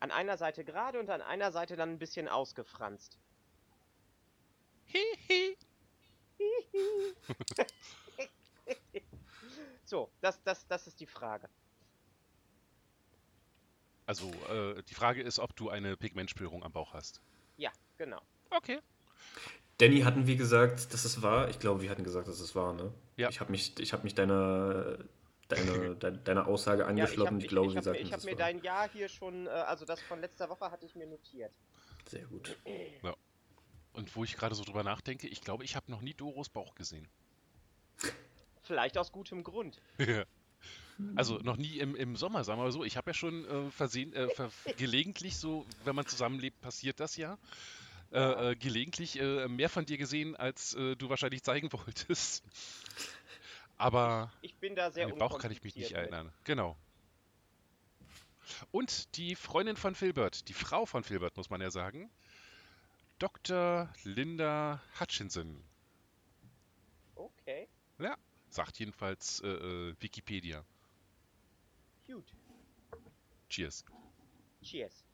An 0.00 0.10
einer 0.10 0.36
Seite 0.36 0.64
gerade 0.64 1.00
und 1.00 1.08
an 1.10 1.22
einer 1.22 1.52
Seite 1.52 1.76
dann 1.76 1.90
ein 1.90 1.98
bisschen 1.98 2.28
ausgefranst. 2.28 3.18
Hihi. 4.86 5.56
So, 9.86 10.10
das, 10.20 10.42
das, 10.42 10.66
das 10.66 10.88
ist 10.88 10.98
die 10.98 11.06
Frage. 11.06 11.48
Also, 14.04 14.30
äh, 14.50 14.82
die 14.82 14.94
Frage 14.94 15.22
ist, 15.22 15.38
ob 15.38 15.54
du 15.54 15.70
eine 15.70 15.96
Pigmentstörung 15.96 16.64
am 16.64 16.72
Bauch 16.72 16.92
hast. 16.92 17.20
Ja, 17.56 17.70
genau. 17.96 18.20
Okay. 18.50 18.80
Danny 19.78 20.00
hatten 20.00 20.26
wir 20.26 20.36
gesagt, 20.36 20.92
dass 20.92 21.04
es 21.04 21.22
war. 21.22 21.48
Ich 21.50 21.60
glaube, 21.60 21.82
wir 21.82 21.90
hatten 21.90 22.02
gesagt, 22.02 22.26
dass 22.26 22.40
es 22.40 22.54
war, 22.56 22.72
ne? 22.72 22.92
Ja. 23.16 23.28
Ich 23.28 23.40
habe 23.40 23.52
mich, 23.52 23.78
ich 23.78 23.92
hab 23.92 24.02
mich 24.02 24.14
deiner, 24.14 24.98
deine, 25.48 25.96
de, 25.96 26.18
deiner 26.24 26.46
Aussage 26.46 26.82
Ja, 26.82 26.84
ich 26.86 26.90
angeschlossen. 26.90 27.26
habe 27.26 27.38
ich, 27.38 27.44
ich, 27.44 27.50
glaube, 27.50 27.68
ich 27.68 27.76
hab, 27.76 27.94
ich 27.94 28.02
dass 28.02 28.12
hab 28.12 28.18
es 28.20 28.24
mir 28.24 28.36
dein 28.36 28.62
Jahr 28.62 28.88
hier 28.90 29.08
schon, 29.08 29.46
äh, 29.46 29.50
also 29.50 29.84
das 29.84 30.00
von 30.02 30.20
letzter 30.20 30.48
Woche 30.48 30.70
hatte 30.70 30.86
ich 30.86 30.94
mir 30.94 31.06
notiert. 31.06 31.52
Sehr 32.08 32.24
gut. 32.26 32.56
Und 33.92 34.14
wo 34.14 34.24
ich 34.24 34.36
gerade 34.36 34.54
so 34.54 34.62
drüber 34.64 34.82
nachdenke, 34.82 35.26
ich 35.26 35.40
glaube, 35.40 35.64
ich 35.64 35.74
habe 35.74 35.90
noch 35.90 36.02
nie 36.02 36.14
Doros 36.14 36.48
Bauch 36.48 36.74
gesehen. 36.74 37.08
Vielleicht 38.62 38.98
aus 38.98 39.12
gutem 39.12 39.42
Grund. 39.42 39.80
Also 41.14 41.36
noch 41.38 41.58
nie 41.58 41.78
im, 41.78 41.94
im 41.94 42.16
Sommer, 42.16 42.42
sagen 42.42 42.58
wir 42.58 42.64
mal 42.64 42.72
so. 42.72 42.82
Ich 42.82 42.96
habe 42.96 43.10
ja 43.10 43.14
schon 43.14 43.44
äh, 43.44 43.70
versehen, 43.70 44.14
äh, 44.14 44.30
ver 44.30 44.50
gelegentlich 44.78 45.36
so, 45.36 45.66
wenn 45.84 45.94
man 45.94 46.06
zusammenlebt, 46.06 46.58
passiert 46.62 47.00
das 47.00 47.18
ja. 47.18 47.36
Äh, 48.12 48.52
äh, 48.52 48.56
gelegentlich 48.56 49.20
äh, 49.20 49.46
mehr 49.46 49.68
von 49.68 49.84
dir 49.84 49.98
gesehen, 49.98 50.36
als 50.36 50.74
äh, 50.74 50.96
du 50.96 51.10
wahrscheinlich 51.10 51.42
zeigen 51.42 51.70
wolltest. 51.72 52.44
Aber 53.78 54.32
Ich 54.40 54.56
bin 54.56 54.74
da 54.74 54.90
sehr 54.90 55.06
den 55.06 55.18
Bauch 55.18 55.38
kann 55.38 55.50
ich 55.50 55.62
mich 55.62 55.76
nicht 55.76 55.90
mit. 55.90 55.98
erinnern. 55.98 56.32
Genau. 56.44 56.76
Und 58.70 59.16
die 59.16 59.34
Freundin 59.34 59.76
von 59.76 59.94
Filbert, 59.94 60.48
die 60.48 60.54
Frau 60.54 60.86
von 60.86 61.02
Filbert, 61.02 61.36
muss 61.36 61.50
man 61.50 61.60
ja 61.60 61.70
sagen, 61.70 62.10
Dr. 63.18 63.88
Linda 64.04 64.80
Hutchinson, 65.00 65.62
Okay, 67.16 67.68
sagt 68.48 68.78
jedenfalls 68.78 69.40
äh, 69.40 69.48
äh, 69.48 69.94
Wikipedia. 70.00 70.64
gut. 72.06 72.24
Cheers. 73.48 73.84
Cheers. 74.62 75.04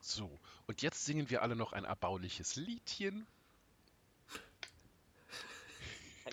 So, 0.00 0.30
und 0.66 0.82
jetzt 0.82 1.04
singen 1.04 1.28
wir 1.30 1.42
alle 1.42 1.56
noch 1.56 1.72
ein 1.72 1.84
erbauliches 1.84 2.56
Liedchen. 2.56 3.26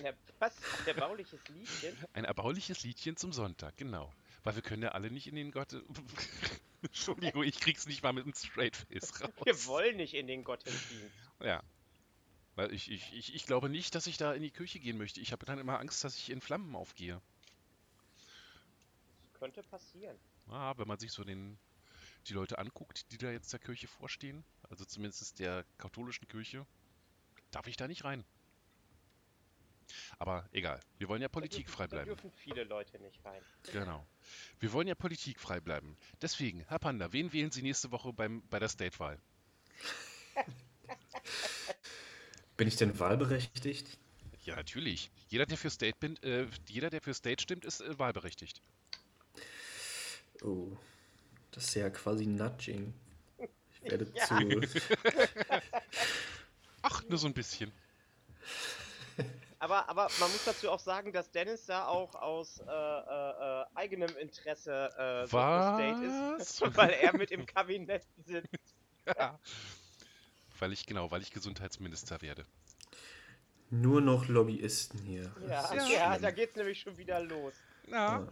Ein, 0.04 0.14
was? 0.38 0.54
Ein 0.80 0.86
erbauliches 0.86 1.40
Liedchen? 1.48 1.96
Ein 2.12 2.24
erbauliches 2.24 2.82
Liedchen 2.82 3.16
zum 3.16 3.32
Sonntag, 3.32 3.76
genau. 3.76 4.12
Weil 4.44 4.54
wir 4.54 4.62
können 4.62 4.82
ja 4.82 4.90
alle 4.90 5.10
nicht 5.10 5.26
in 5.26 5.36
den 5.36 5.50
Gott... 5.50 5.74
Entschuldigung, 6.82 7.42
ich 7.42 7.58
krieg's 7.58 7.86
nicht 7.86 8.04
mal 8.04 8.12
mit 8.12 8.24
einem 8.24 8.34
Straight 8.34 8.76
Face 8.76 9.20
raus. 9.20 9.30
Wir 9.44 9.66
wollen 9.66 9.96
nicht 9.96 10.14
in 10.14 10.28
den 10.28 10.44
Gottesdienst. 10.44 11.14
Ja. 11.40 11.62
Weil 12.54 12.72
ich, 12.72 12.90
ich, 12.90 13.12
ich, 13.12 13.34
ich 13.34 13.46
glaube 13.46 13.68
nicht, 13.68 13.94
dass 13.94 14.06
ich 14.06 14.16
da 14.16 14.32
in 14.32 14.42
die 14.42 14.50
Kirche 14.50 14.78
gehen 14.78 14.96
möchte. 14.96 15.20
Ich 15.20 15.32
habe 15.32 15.44
dann 15.44 15.58
immer 15.58 15.80
Angst, 15.80 16.04
dass 16.04 16.16
ich 16.16 16.30
in 16.30 16.40
Flammen 16.40 16.76
aufgehe. 16.76 17.20
Das 19.22 19.40
könnte 19.40 19.62
passieren. 19.64 20.16
Ah, 20.48 20.74
wenn 20.76 20.88
man 20.88 20.98
sich 20.98 21.12
so 21.12 21.24
den, 21.24 21.58
die 22.26 22.32
Leute 22.32 22.58
anguckt, 22.58 23.10
die 23.10 23.18
da 23.18 23.30
jetzt 23.30 23.52
der 23.52 23.60
Kirche 23.60 23.88
vorstehen, 23.88 24.44
also 24.70 24.84
zumindest 24.84 25.38
der 25.40 25.64
katholischen 25.78 26.28
Kirche, 26.28 26.64
darf 27.50 27.66
ich 27.66 27.76
da 27.76 27.88
nicht 27.88 28.04
rein. 28.04 28.24
Aber 30.18 30.48
egal, 30.52 30.80
wir 30.98 31.08
wollen 31.08 31.22
ja 31.22 31.28
politikfrei 31.28 31.86
dürfen, 31.86 31.90
da 31.90 32.04
bleiben. 32.04 32.20
dürfen 32.20 32.32
viele 32.32 32.64
Leute 32.64 32.98
nicht 33.00 33.24
rein. 33.24 33.42
Genau. 33.72 34.06
Wir 34.60 34.72
wollen 34.72 34.88
ja 34.88 34.94
politikfrei 34.94 35.60
bleiben. 35.60 35.96
Deswegen, 36.20 36.64
Herr 36.68 36.78
Panda, 36.78 37.12
wen 37.12 37.32
wählen 37.32 37.50
Sie 37.50 37.62
nächste 37.62 37.90
Woche 37.90 38.12
beim, 38.12 38.42
bei 38.48 38.58
der 38.58 38.68
State-Wahl? 38.68 39.18
Bin 42.56 42.68
ich 42.68 42.76
denn 42.76 42.98
wahlberechtigt? 42.98 43.98
Ja, 44.44 44.56
natürlich. 44.56 45.10
Jeder, 45.28 45.46
der 45.46 45.58
für 45.58 45.70
State, 45.70 45.96
bin, 46.00 46.16
äh, 46.22 46.46
jeder, 46.68 46.90
der 46.90 47.00
für 47.00 47.14
State 47.14 47.42
stimmt, 47.42 47.64
ist 47.64 47.80
äh, 47.80 47.98
wahlberechtigt. 47.98 48.62
Oh, 50.42 50.76
das 51.50 51.64
ist 51.64 51.74
ja 51.74 51.90
quasi 51.90 52.26
Nudging. 52.26 52.94
Ich 53.82 53.82
werde 53.82 54.10
Ja. 54.14 54.26
zu. 54.26 54.34
Ach, 56.82 57.02
nur 57.08 57.18
so 57.18 57.26
ein 57.26 57.34
bisschen. 57.34 57.72
Aber, 59.68 59.86
aber 59.90 60.08
man 60.18 60.32
muss 60.32 60.44
dazu 60.46 60.70
auch 60.70 60.80
sagen, 60.80 61.12
dass 61.12 61.30
Dennis 61.30 61.66
da 61.66 61.86
auch 61.88 62.14
aus 62.14 62.58
äh, 62.60 62.64
äh, 62.64 62.70
äh, 62.70 63.64
eigenem 63.74 64.16
Interesse 64.16 64.88
äh, 64.96 65.26
so 65.26 65.36
State 65.36 66.36
ist. 66.38 66.60
Weil 66.76 66.90
er 66.90 67.14
mit 67.14 67.30
im 67.30 67.44
Kabinett 67.44 68.04
sitzt. 68.24 68.48
Ja. 69.16 69.38
Weil 70.58 70.74
ich, 70.74 70.84
genau, 70.84 71.10
weil 71.10 71.22
ich 71.22 71.30
Gesundheitsminister 71.30 72.20
werde. 72.20 72.44
Nur 73.70 74.02
noch 74.02 74.28
Lobbyisten 74.28 75.00
hier. 75.00 75.32
Ja, 75.48 75.74
ja, 75.74 76.18
da 76.18 76.30
geht's 76.30 76.56
nämlich 76.56 76.78
schon 76.80 76.98
wieder 76.98 77.18
los. 77.20 77.54
Ja. 77.86 78.28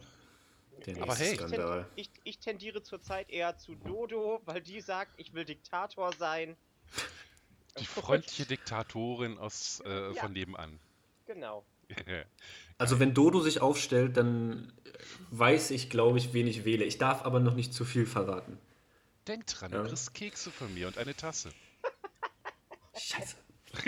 Ja. 0.85 1.01
Aber 1.01 1.15
hey. 1.15 1.33
Skandal. 1.33 1.87
ich, 1.95 2.11
ich 2.25 2.37
tendiere 2.37 2.83
zurzeit 2.83 3.31
eher 3.31 3.57
zu 3.57 3.73
Dodo, 3.73 4.39
weil 4.45 4.61
die 4.61 4.81
sagt, 4.81 5.19
ich 5.19 5.33
will 5.33 5.45
Diktator 5.45 6.13
sein. 6.13 6.55
Die 7.79 7.85
freundliche 7.85 8.45
Diktatorin 8.45 9.39
aus, 9.39 9.81
äh, 9.83 10.13
Ja. 10.13 10.21
von 10.21 10.33
nebenan. 10.33 10.79
Genau. 11.27 11.63
Also 12.79 12.99
wenn 12.99 13.15
Dodo 13.15 13.39
sich 13.41 13.59
aufstellt, 13.59 14.17
dann 14.17 14.71
weiß 15.31 15.71
ich, 15.71 15.89
glaube 15.89 16.19
ich, 16.19 16.31
wen 16.33 16.45
ich 16.45 16.63
wähle. 16.63 16.85
Ich 16.85 16.99
darf 16.99 17.23
aber 17.23 17.39
noch 17.39 17.55
nicht 17.55 17.73
zu 17.73 17.85
viel 17.85 18.05
verraten. 18.05 18.59
Denk 19.27 19.47
dran, 19.47 19.71
Ja. 19.71 19.81
du 19.81 19.87
kriegst 19.89 20.13
Kekse 20.13 20.51
von 20.51 20.71
mir 20.75 20.85
und 20.85 20.99
eine 20.99 21.15
Tasse. 21.15 21.49
Scheiße. 22.95 23.35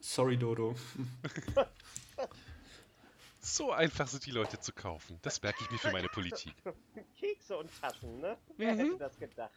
Sorry, 0.00 0.36
Dodo. 0.36 0.74
So 3.40 3.72
einfach 3.72 4.06
sind 4.08 4.26
die 4.26 4.30
Leute 4.30 4.60
zu 4.60 4.72
kaufen. 4.72 5.18
Das 5.22 5.40
merke 5.42 5.64
ich 5.64 5.70
mir 5.70 5.78
für 5.78 5.90
meine 5.92 6.08
Politik. 6.08 6.52
Kekse 7.18 7.56
und 7.56 7.70
Tassen, 7.80 8.20
ne? 8.20 8.36
Wer 8.58 8.74
Mhm. 8.74 8.78
hätte 8.78 8.98
das 8.98 9.16
gedacht? 9.18 9.52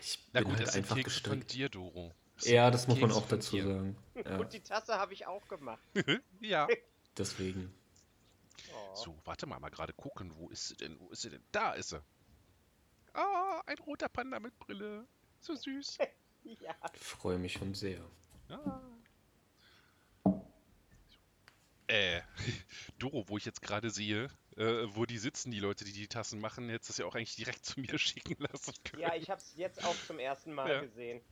Ich 0.00 0.18
Na 0.32 0.42
gut, 0.42 0.52
halt 0.54 0.62
das 0.66 0.74
sind 0.74 0.84
einfach 0.84 0.96
Kekse 0.96 1.20
von 1.22 1.40
gestrickt. 1.40 1.52
dir, 1.54 1.68
Doro. 1.68 2.12
Ja, 2.40 2.70
das 2.70 2.88
muss 2.88 2.98
man 3.00 3.12
auch 3.12 3.26
dazu 3.28 3.56
sagen. 3.56 3.96
Ja, 4.14 4.38
Und 4.38 4.52
die 4.52 4.60
Tasse 4.60 4.98
habe 4.98 5.12
ich 5.14 5.26
auch 5.26 5.46
gemacht. 5.48 5.82
Ja. 6.40 6.66
deswegen. 7.16 7.72
Oh. 8.72 8.94
So, 8.94 9.18
warte 9.24 9.46
mal, 9.46 9.58
mal 9.60 9.70
gerade 9.70 9.92
gucken. 9.92 10.32
Wo 10.36 10.48
ist 10.50 10.68
sie 10.68 10.76
denn? 10.76 10.98
Wo 11.00 11.10
ist 11.10 11.22
sie 11.22 11.30
denn? 11.30 11.42
Da 11.52 11.72
ist 11.74 11.90
sie. 11.90 12.02
Ah, 13.12 13.62
ein 13.66 13.78
roter 13.78 14.08
Panda 14.08 14.40
mit 14.40 14.58
Brille. 14.58 15.06
So 15.40 15.54
süß. 15.54 15.98
Ja. 16.60 16.74
Ich 16.92 17.00
freue 17.02 17.38
mich 17.38 17.54
schon 17.54 17.72
sehr. 17.72 18.04
Ah. 18.50 18.78
Äh, 21.86 22.20
Doro, 22.98 23.24
wo 23.28 23.38
ich 23.38 23.46
jetzt 23.46 23.62
gerade 23.62 23.88
sehe, 23.90 24.28
äh, 24.56 24.84
wo 24.94 25.06
die 25.06 25.16
sitzen, 25.16 25.50
die 25.50 25.60
Leute, 25.60 25.84
die 25.84 25.92
die 25.92 26.06
Tassen 26.08 26.40
machen, 26.40 26.68
hättest 26.68 26.90
du 26.90 26.92
es 26.92 26.98
ja 26.98 27.06
auch 27.06 27.14
eigentlich 27.14 27.36
direkt 27.36 27.64
zu 27.64 27.80
mir 27.80 27.98
schicken 27.98 28.36
lassen 28.40 28.74
können. 28.84 29.02
ja, 29.02 29.14
ich 29.14 29.30
habe 29.30 29.40
es 29.40 29.54
jetzt 29.56 29.82
auch 29.84 29.96
zum 30.06 30.18
ersten 30.18 30.52
Mal 30.52 30.70
Ja. 30.70 30.80
gesehen. 30.82 31.22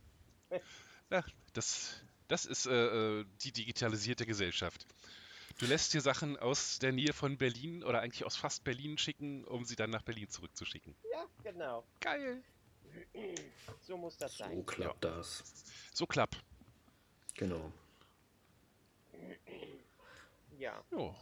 Ja, 1.13 1.23
das, 1.53 2.01
Das 2.27 2.45
ist 2.47 2.65
äh, 2.65 3.19
äh, 3.19 3.25
die 3.43 3.51
digitalisierte 3.51 4.25
Gesellschaft. 4.25 4.87
Du 5.59 5.67
lässt 5.67 5.93
dir 5.93 6.01
Sachen 6.01 6.37
aus 6.37 6.79
der 6.79 6.91
Nähe 6.91 7.13
von 7.13 7.37
Berlin 7.37 7.83
oder 7.83 8.01
eigentlich 8.01 8.25
aus 8.25 8.35
fast 8.35 8.63
Berlin 8.63 8.97
schicken, 8.97 9.45
um 9.45 9.63
sie 9.63 9.75
dann 9.75 9.91
nach 9.91 10.01
Berlin 10.01 10.27
zurückzuschicken. 10.27 10.95
Ja, 11.11 11.25
genau. 11.43 11.85
Geil. 11.99 12.43
So 13.81 13.95
muss 13.97 14.17
das 14.17 14.37
So 14.37 14.43
sein. 14.43 14.65
klappt 14.65 15.03
das. 15.03 15.43
So 15.93 16.07
klapp. 16.07 16.35
Genau. 17.35 17.71
Ja. 20.57 20.83
Jo. 20.91 21.15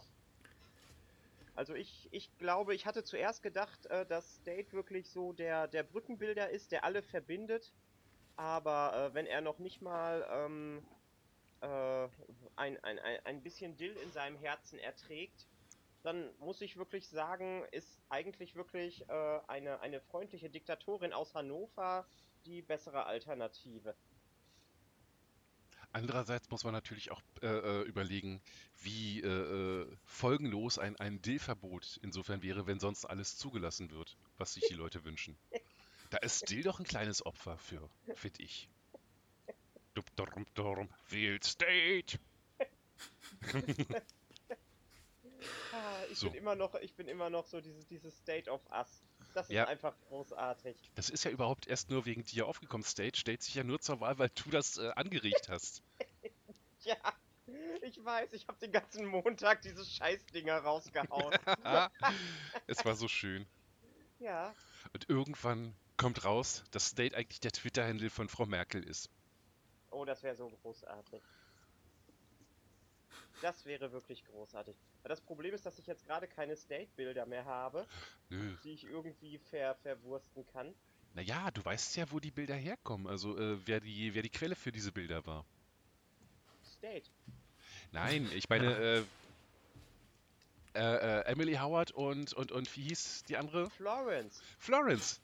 Also 1.54 1.74
ich, 1.74 2.08
ich 2.12 2.30
glaube, 2.38 2.74
ich 2.74 2.86
hatte 2.86 3.04
zuerst 3.04 3.42
gedacht, 3.42 3.86
äh, 3.86 4.06
dass 4.06 4.36
State 4.36 4.72
wirklich 4.72 5.10
so 5.10 5.32
der, 5.32 5.68
der 5.68 5.82
Brückenbilder 5.82 6.48
ist, 6.50 6.70
der 6.72 6.84
alle 6.84 7.02
verbindet. 7.02 7.72
Aber 8.36 9.10
äh, 9.10 9.14
wenn 9.14 9.26
er 9.26 9.40
noch 9.40 9.58
nicht 9.58 9.82
mal 9.82 10.26
ähm, 10.30 10.82
äh, 11.60 12.08
ein, 12.56 12.82
ein, 12.82 12.98
ein, 12.98 13.42
bisschen 13.42 13.76
Dill 13.76 13.96
in 13.96 14.10
seinem 14.10 14.36
Herzen 14.36 14.78
erträgt, 14.78 15.46
dann 16.02 16.30
muss 16.38 16.60
ich 16.60 16.76
wirklich 16.76 17.08
sagen, 17.08 17.64
ist 17.70 18.00
eigentlich 18.08 18.56
wirklich 18.56 19.08
äh, 19.08 19.40
eine, 19.46 19.80
eine 19.80 20.00
freundliche 20.00 20.50
Diktatorin 20.50 21.12
aus 21.12 21.34
Hannover 21.34 22.06
die 22.44 22.62
bessere 22.62 23.06
Alternative. 23.06 23.94
Andererseits 25.92 26.48
muss 26.50 26.64
man 26.64 26.72
natürlich 26.72 27.10
auch 27.10 27.20
äh, 27.42 27.46
äh, 27.46 27.82
überlegen, 27.82 28.40
wie 28.80 29.20
äh, 29.20 29.26
äh, 29.28 29.96
folgenlos 30.04 30.78
ein, 30.78 30.96
ein 30.96 31.20
Dill-Verbot 31.20 32.00
insofern 32.02 32.42
wäre, 32.42 32.66
wenn 32.66 32.80
sonst 32.80 33.04
alles 33.04 33.36
zugelassen 33.36 33.90
wird, 33.90 34.16
was 34.38 34.54
sich 34.54 34.64
die 34.68 34.74
Leute 34.74 35.04
wünschen. 35.04 35.36
Da 36.12 36.18
ist 36.18 36.50
Dill 36.50 36.62
doch 36.62 36.78
ein 36.78 36.84
kleines 36.84 37.24
Opfer 37.24 37.56
für, 37.56 37.88
finde 38.12 38.42
ich. 38.42 38.68
Dum, 39.94 40.04
dum, 40.14 40.44
dum, 40.52 40.88
wählt 41.08 41.42
State! 41.44 42.18
Ah, 45.72 46.04
ich 46.10 46.18
So. 46.18 46.28
bin 46.28 46.34
immer 46.34 46.54
noch, 46.54 46.74
ich 46.74 46.94
bin 46.96 47.08
immer 47.08 47.30
noch 47.30 47.46
so 47.46 47.62
dieses, 47.62 47.86
dieses 47.86 48.18
State 48.18 48.50
of 48.50 48.60
Us. 48.70 49.02
Das 49.32 49.48
ist 49.48 49.56
Ja. 49.56 49.64
einfach 49.64 49.98
großartig. 50.00 50.76
Das 50.96 51.08
ist 51.08 51.24
ja 51.24 51.30
überhaupt 51.30 51.66
erst 51.66 51.88
nur 51.88 52.04
wegen 52.04 52.24
dir 52.24 52.46
aufgekommen. 52.46 52.84
State 52.84 53.18
stellt 53.18 53.42
sich 53.42 53.54
ja 53.54 53.64
nur 53.64 53.80
zur 53.80 54.00
Wahl, 54.00 54.18
weil 54.18 54.28
du 54.34 54.50
das 54.50 54.76
äh, 54.76 54.90
angeregt 54.96 55.48
hast. 55.48 55.82
Ja, 56.84 56.96
ich 57.82 58.04
weiß, 58.04 58.32
ich 58.32 58.48
habe 58.48 58.58
den 58.58 58.72
ganzen 58.72 59.06
Montag 59.06 59.62
diese 59.62 59.84
Scheißdinger 59.84 60.58
rausgehauen. 60.58 61.32
es 62.66 62.84
war 62.84 62.96
so 62.96 63.06
schön. 63.08 63.46
ja, 64.18 64.54
Und 64.92 65.08
irgendwann 65.08 65.74
kommt 65.96 66.24
raus, 66.24 66.64
dass 66.70 66.88
State 66.88 67.16
eigentlich 67.16 67.40
der 67.40 67.52
Twitter-Handle 67.52 68.10
von 68.10 68.28
Frau 68.28 68.46
Merkel 68.46 68.82
ist. 68.82 69.10
oh, 69.90 70.04
das 70.04 70.22
wäre 70.22 70.34
so 70.34 70.48
großartig. 70.48 71.22
Das 73.40 73.64
wäre 73.64 73.90
wirklich 73.90 74.24
großartig. 74.24 74.76
Das 75.02 75.20
Problem 75.20 75.52
ist, 75.52 75.66
dass 75.66 75.78
ich 75.78 75.86
jetzt 75.86 76.06
gerade 76.06 76.28
keine 76.28 76.56
State-Bilder 76.56 77.26
mehr 77.26 77.44
habe, 77.44 77.86
Nö. 78.30 78.56
die 78.62 78.70
ich 78.70 78.84
irgendwie 78.84 79.38
ver 79.38 79.74
verwursten 79.82 80.46
kann. 80.46 80.72
Naja, 81.14 81.50
du 81.50 81.64
weißt 81.64 81.96
ja, 81.96 82.10
wo 82.10 82.20
die 82.20 82.30
Bilder 82.30 82.54
herkommen. 82.54 83.06
Also, 83.08 83.36
äh, 83.36 83.58
wer, 83.66 83.80
die, 83.80 84.14
wer 84.14 84.22
die 84.22 84.30
Quelle 84.30 84.54
für 84.54 84.70
diese 84.72 84.92
Bilder 84.92 85.26
war. 85.26 85.44
State. 86.64 87.10
Nein, 87.90 88.30
ich 88.32 88.48
meine, 88.48 88.76
äh, 90.74 90.78
äh, 90.78 90.80
äh, 90.80 91.24
Emily 91.26 91.54
Howard 91.54 91.90
und, 91.90 92.32
und, 92.32 92.50
und 92.50 92.76
wie 92.76 92.82
hieß 92.84 93.24
die 93.24 93.36
andere? 93.36 93.68
Florence. 93.70 94.40
Florence. 94.58 95.20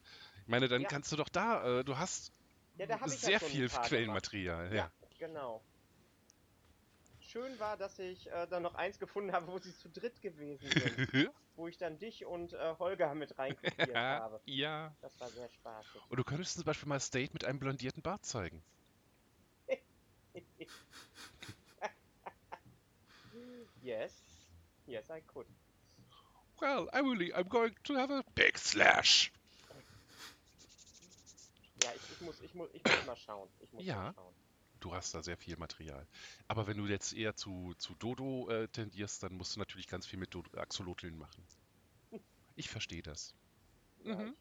Ich 0.48 0.50
meine, 0.50 0.66
dann 0.68 0.80
Ja. 0.80 0.88
kannst 0.88 1.12
du 1.12 1.16
doch 1.16 1.28
da, 1.28 1.80
äh, 1.80 1.84
du 1.84 1.98
hast 1.98 2.32
Ja, 2.78 2.86
da 2.86 3.06
sehr 3.06 3.32
ja 3.32 3.38
viel. 3.38 3.68
Quellenmaterial. 3.68 4.74
Ja. 4.74 4.90
Genau. 5.18 5.62
Schön 7.20 7.58
war, 7.58 7.76
dass 7.76 7.98
ich 7.98 8.30
äh, 8.30 8.46
dann 8.46 8.62
noch 8.62 8.74
eins 8.74 8.98
gefunden 8.98 9.32
habe, 9.32 9.46
wo 9.48 9.58
sie 9.58 9.76
zu 9.76 9.90
dritt 9.90 10.22
gewesen 10.22 10.70
sind. 10.70 11.32
wo 11.54 11.68
ich 11.68 11.76
dann 11.76 11.98
dich 11.98 12.24
und 12.24 12.54
äh, 12.54 12.76
Holger 12.78 13.14
mit 13.14 13.38
reinkopiert 13.38 13.94
habe. 13.94 14.40
ja. 14.46 14.96
Das 15.02 15.20
war 15.20 15.30
sehr 15.30 15.50
spaßig. 15.50 16.00
Und 16.08 16.16
du 16.18 16.24
könntest 16.24 16.54
zum 16.54 16.64
Beispiel 16.64 16.88
mal 16.88 16.98
State 16.98 17.34
mit 17.34 17.44
einem 17.44 17.58
blondierten 17.58 18.02
Bart 18.02 18.24
zeigen. 18.24 18.62
Yes. 23.82 24.12
Yes, 24.86 25.10
I 25.10 25.20
could. 25.20 25.46
Well, 26.60 26.88
Emily, 26.92 27.32
I'm 27.34 27.48
going 27.48 27.74
to 27.84 27.94
have 27.94 28.10
a 28.10 28.22
big 28.34 28.58
slash. 28.58 29.30
Ja, 31.82 31.92
ich, 31.94 32.02
ich, 32.10 32.20
muss, 32.20 32.40
ich, 32.40 32.54
muss, 32.54 32.68
ich 32.72 32.82
muss 32.84 33.04
mal 33.06 33.16
schauen. 33.16 33.48
Ich 33.60 33.72
muss 33.72 33.84
Ja. 33.84 33.96
mal 33.96 34.14
schauen. 34.14 34.34
Du 34.80 34.94
hast 34.94 35.12
da 35.14 35.22
sehr 35.22 35.36
viel 35.36 35.56
Material. 35.56 36.06
Aber 36.46 36.66
wenn 36.68 36.76
du 36.76 36.86
jetzt 36.86 37.12
eher 37.12 37.34
zu, 37.34 37.74
zu 37.78 37.94
Dodo 37.96 38.48
äh, 38.48 38.68
tendierst, 38.68 39.22
dann 39.22 39.34
musst 39.34 39.56
du 39.56 39.58
natürlich 39.58 39.88
ganz 39.88 40.06
viel 40.06 40.18
mit 40.18 40.32
Dodo 40.34 40.56
Axolotln 40.58 41.16
machen. 41.18 41.44
Ich 42.56 42.68
verstehe 42.70 43.02
das. 43.02 43.34
Ja, 44.04 44.14
Mhm. 44.16 44.34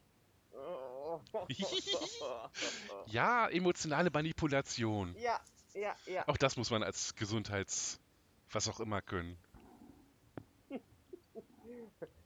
ich- 1.48 1.64
Ja, 3.06 3.48
emotionale 3.48 4.10
Manipulation. 4.10 5.14
ja, 5.18 5.40
ja, 5.74 5.94
ja. 6.06 6.26
Auch 6.26 6.36
das 6.36 6.56
muss 6.56 6.70
man 6.70 6.82
als 6.82 7.14
Gesundheits... 7.14 8.00
was 8.50 8.66
auch 8.68 8.80
immer 8.80 9.02
können. 9.02 9.36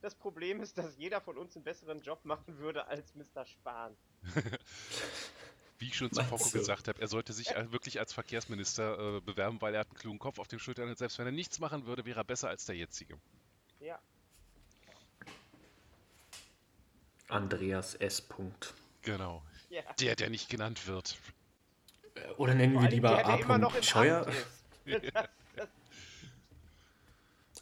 Das 0.00 0.14
Problem 0.14 0.60
ist, 0.60 0.78
dass 0.78 0.96
jeder 0.96 1.20
von 1.20 1.36
uns 1.38 1.56
einen 1.56 1.64
besseren 1.64 2.00
Job 2.00 2.24
machen 2.24 2.58
würde 2.58 2.86
als 2.86 3.14
Mr. 3.14 3.44
Spahn. 3.44 3.96
Wie 5.78 5.88
ich 5.88 5.96
schon 5.96 6.12
zuvor 6.12 6.38
Meinst 6.38 6.54
du? 6.54 6.58
gesagt 6.58 6.86
habe, 6.88 7.00
er 7.00 7.08
sollte 7.08 7.32
sich 7.32 7.48
wirklich 7.70 7.98
als 7.98 8.12
Verkehrsminister 8.12 9.16
äh, 9.16 9.20
bewerben, 9.20 9.60
weil 9.60 9.74
er 9.74 9.80
hat 9.80 9.88
einen 9.88 9.98
klugen 9.98 10.18
Kopf 10.18 10.38
auf 10.38 10.46
den 10.46 10.60
Schultern 10.60 10.88
und 10.88 10.96
selbst 10.96 11.18
wenn 11.18 11.26
er 11.26 11.32
nichts 11.32 11.58
machen 11.58 11.86
würde, 11.86 12.04
wäre 12.04 12.20
er 12.20 12.24
besser 12.24 12.48
als 12.48 12.66
der 12.66 12.76
jetzige. 12.76 13.18
Ja. 13.80 13.98
Andreas 17.28 17.94
S. 17.96 18.20
Punkt. 18.20 18.74
Genau. 19.02 19.42
Ja. 19.70 19.82
Der, 19.98 20.14
der 20.14 20.30
nicht 20.30 20.48
genannt 20.48 20.86
wird. 20.86 21.16
Äh, 22.14 22.30
Oder 22.36 22.54
nennen 22.54 22.74
wir 22.74 22.88
lieber 22.88 23.08
der, 23.16 23.24
der 23.24 23.40
immer 23.40 23.58
noch 23.58 23.74
A. 23.74 23.82
Scheuer. 23.82 24.26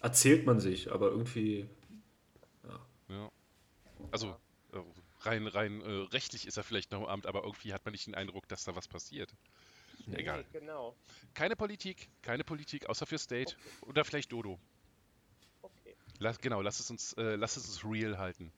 Erzählt 0.03 0.47
man 0.47 0.61
sich, 0.61 0.91
aber 0.91 1.11
irgendwie. 1.11 1.69
Ja. 3.11 3.31
Also, 4.13 4.37
äh, 4.73 4.79
rein, 5.21 5.47
rein 5.47 5.81
äh, 5.83 5.91
rechtlich 6.13 6.47
ist 6.47 6.57
er 6.57 6.65
vielleicht 6.65 6.93
noch 6.93 7.01
im 7.01 7.07
Amt, 7.07 7.27
aber 7.27 7.45
irgendwie 7.45 7.75
hat 7.75 7.85
man 7.85 7.93
nicht 7.93 8.07
den 8.07 8.15
Eindruck, 8.15 8.49
dass 8.49 8.65
da 8.65 8.75
was 8.75 8.89
passiert. 8.89 9.35
Egal. 10.13 10.45
Nee, 10.53 10.61
genau. 10.61 10.97
Keine 11.35 11.57
Politik, 11.57 12.09
keine 12.23 12.45
Politik, 12.45 12.87
außer 12.87 13.07
für 13.07 13.19
State. 13.19 13.55
Oder 13.83 14.05
vielleicht 14.05 14.33
Dodo. 14.33 14.59
Okay. 15.63 15.95
Lass, 16.19 16.39
genau, 16.39 16.63
lass 16.63 16.81
es 16.81 16.91
uns, 16.91 17.13
äh, 17.15 17.37
lass 17.37 17.57
es 17.57 17.67
uns 17.67 17.85
real 17.85 18.17
halten. 18.19 18.53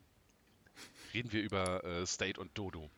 Reden 1.12 1.32
wir 1.32 1.42
über 1.42 1.84
äh, 1.84 2.06
State 2.06 2.40
und 2.40 2.56
Dodo. 2.56 2.88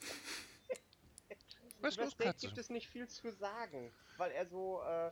Was 1.80 1.96
Über 1.96 2.10
State 2.10 2.38
gibt 2.38 2.56
es 2.56 2.70
nicht 2.70 2.88
viel 2.88 3.06
zu 3.08 3.30
sagen, 3.32 3.92
weil 4.16 4.30
er 4.30 4.46
so, 4.46 4.82
äh, 4.82 5.10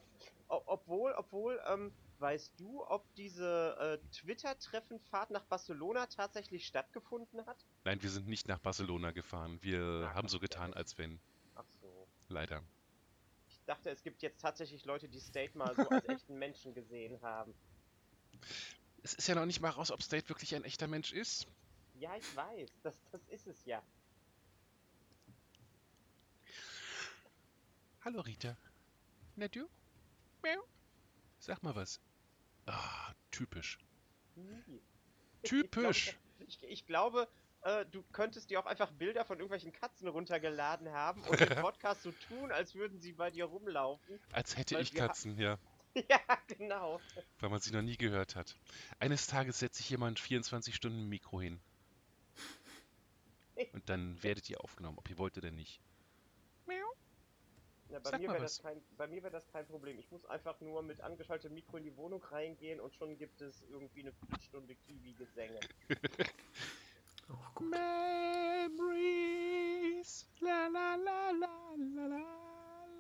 obwohl, 0.49 1.13
obwohl, 1.13 1.61
ähm, 1.69 1.93
weißt 2.23 2.53
du, 2.59 2.87
ob 2.87 3.05
diese 3.17 3.77
äh, 3.79 4.09
Twitter-Treffenfahrt 4.13 5.31
nach 5.31 5.45
Barcelona 5.45 6.07
tatsächlich 6.07 6.67
stattgefunden 6.67 7.45
hat? 7.45 7.67
Nein, 7.85 8.03
wir 8.03 8.11
sind 8.11 8.29
nicht 8.29 8.49
nach 8.49 8.61
Barcelona 8.61 9.11
gefahren. 9.11 9.59
Wir 9.61 10.09
Ah, 10.11 10.15
haben 10.15 10.29
so 10.29 10.39
getan, 10.39 10.73
als 10.73 10.97
wenn. 10.97 11.21
Ach 11.57 11.67
so. 11.81 12.09
Leider. 12.29 12.63
Ich 13.49 13.61
dachte, 13.67 13.91
es 13.91 14.03
gibt 14.03 14.23
jetzt 14.23 14.41
tatsächlich 14.41 14.85
Leute, 14.87 15.09
die 15.09 15.21
State 15.21 15.57
mal 15.59 15.75
so 15.77 15.89
als 15.89 16.05
echten 16.09 16.39
Menschen 16.39 16.73
gesehen 16.75 17.21
haben. 17.21 17.55
Es 19.03 19.15
ist 19.15 19.27
ja 19.27 19.35
noch 19.35 19.47
nicht 19.47 19.61
mal 19.61 19.71
raus, 19.71 19.91
ob 19.91 20.03
State 20.03 20.29
wirklich 20.29 20.55
ein 20.55 20.65
echter 20.65 20.87
Mensch 20.87 21.13
ist. 21.13 21.47
Ja, 21.95 22.17
ich 22.17 22.37
weiß, 22.37 22.71
das, 22.83 22.95
das 23.11 23.21
ist 23.29 23.47
es 23.47 23.65
ja. 23.65 23.83
Hallo 28.05 28.21
Rita. 28.21 28.57
Na 29.37 29.49
du? 29.49 29.69
Miau. 30.43 30.63
Sag 31.39 31.63
mal 31.63 31.75
was. 31.75 32.01
Ah, 32.67 33.13
typisch. 33.31 33.79
Nie. 34.35 34.81
Typisch. 35.43 36.17
Ich, 36.47 36.63
ich 36.63 36.87
glaube, 36.87 37.29
äh, 37.63 37.87
du 37.87 38.03
könntest 38.13 38.51
dir 38.51 38.61
auch 38.61 38.67
einfach 38.67 38.91
Bilder 38.93 39.25
von 39.25 39.39
irgendwelchen 39.39 39.73
Katzen 39.73 40.09
runtergeladen 40.09 40.91
haben 40.91 41.23
und 41.23 41.39
den 41.39 41.49
Podcast 41.61 42.03
so 42.03 42.13
tun, 42.29 42.51
als 42.53 42.75
würden 42.75 43.01
sie 43.01 43.13
bei 43.13 43.31
dir 43.31 43.45
rumlaufen. 43.45 44.21
Als 44.33 44.57
hätte 44.57 44.79
ich 44.79 44.95
Katzen, 44.95 45.39
ja. 45.39 45.59
ja, 46.09 46.21
genau. 46.47 47.01
Weil 47.41 47.51
man 47.51 47.61
sie 47.61 47.73
noch 47.73 47.83
nie 47.83 47.97
gehört 47.97 48.35
hat. 48.35 48.57
Eines 48.99 49.27
Tages 49.27 49.59
setzt 49.59 49.77
sich 49.77 49.91
jemand 49.91 50.19
24 50.19 50.75
Stunden 50.75 51.09
Mikro 51.09 51.41
hin. 51.41 51.61
Und 53.73 53.89
dann 53.89 54.21
werdet 54.23 54.49
ihr 54.49 54.61
aufgenommen, 54.63 54.99
ob 54.99 55.09
ihr 55.11 55.19
wollt 55.19 55.37
oder 55.37 55.51
nicht. 55.51 55.81
Ja, 57.93 57.99
bei, 57.99 58.19
mir 58.19 58.29
das 58.39 58.63
kein, 58.63 58.83
bei 58.97 59.07
mir 59.07 59.23
wäre 59.23 59.33
das 59.33 59.47
kein 59.49 59.67
Problem. 59.67 59.99
Ich 59.99 60.11
muss 60.11 60.25
einfach 60.25 60.59
nur 60.63 60.83
mit 60.83 61.03
angeschaltetem 61.03 61.55
Mikro 61.55 61.77
in 61.77 61.85
die 61.85 61.95
Wohnung 61.95 62.23
reingehen 62.25 62.81
und 62.81 62.95
schon 62.95 63.19
gibt 63.19 63.43
es 63.43 63.63
irgendwie 63.71 64.01
eine 64.01 64.13
Viertelstunde 64.13 64.75
Kiwi-Gesänge. 64.75 65.61
Gut. 67.55 67.69
Memories. 67.71 67.93
La 70.41 70.69
la 70.69 70.95
la 70.95 71.33
la 71.33 71.75
la 71.77 72.07
la 72.07 72.17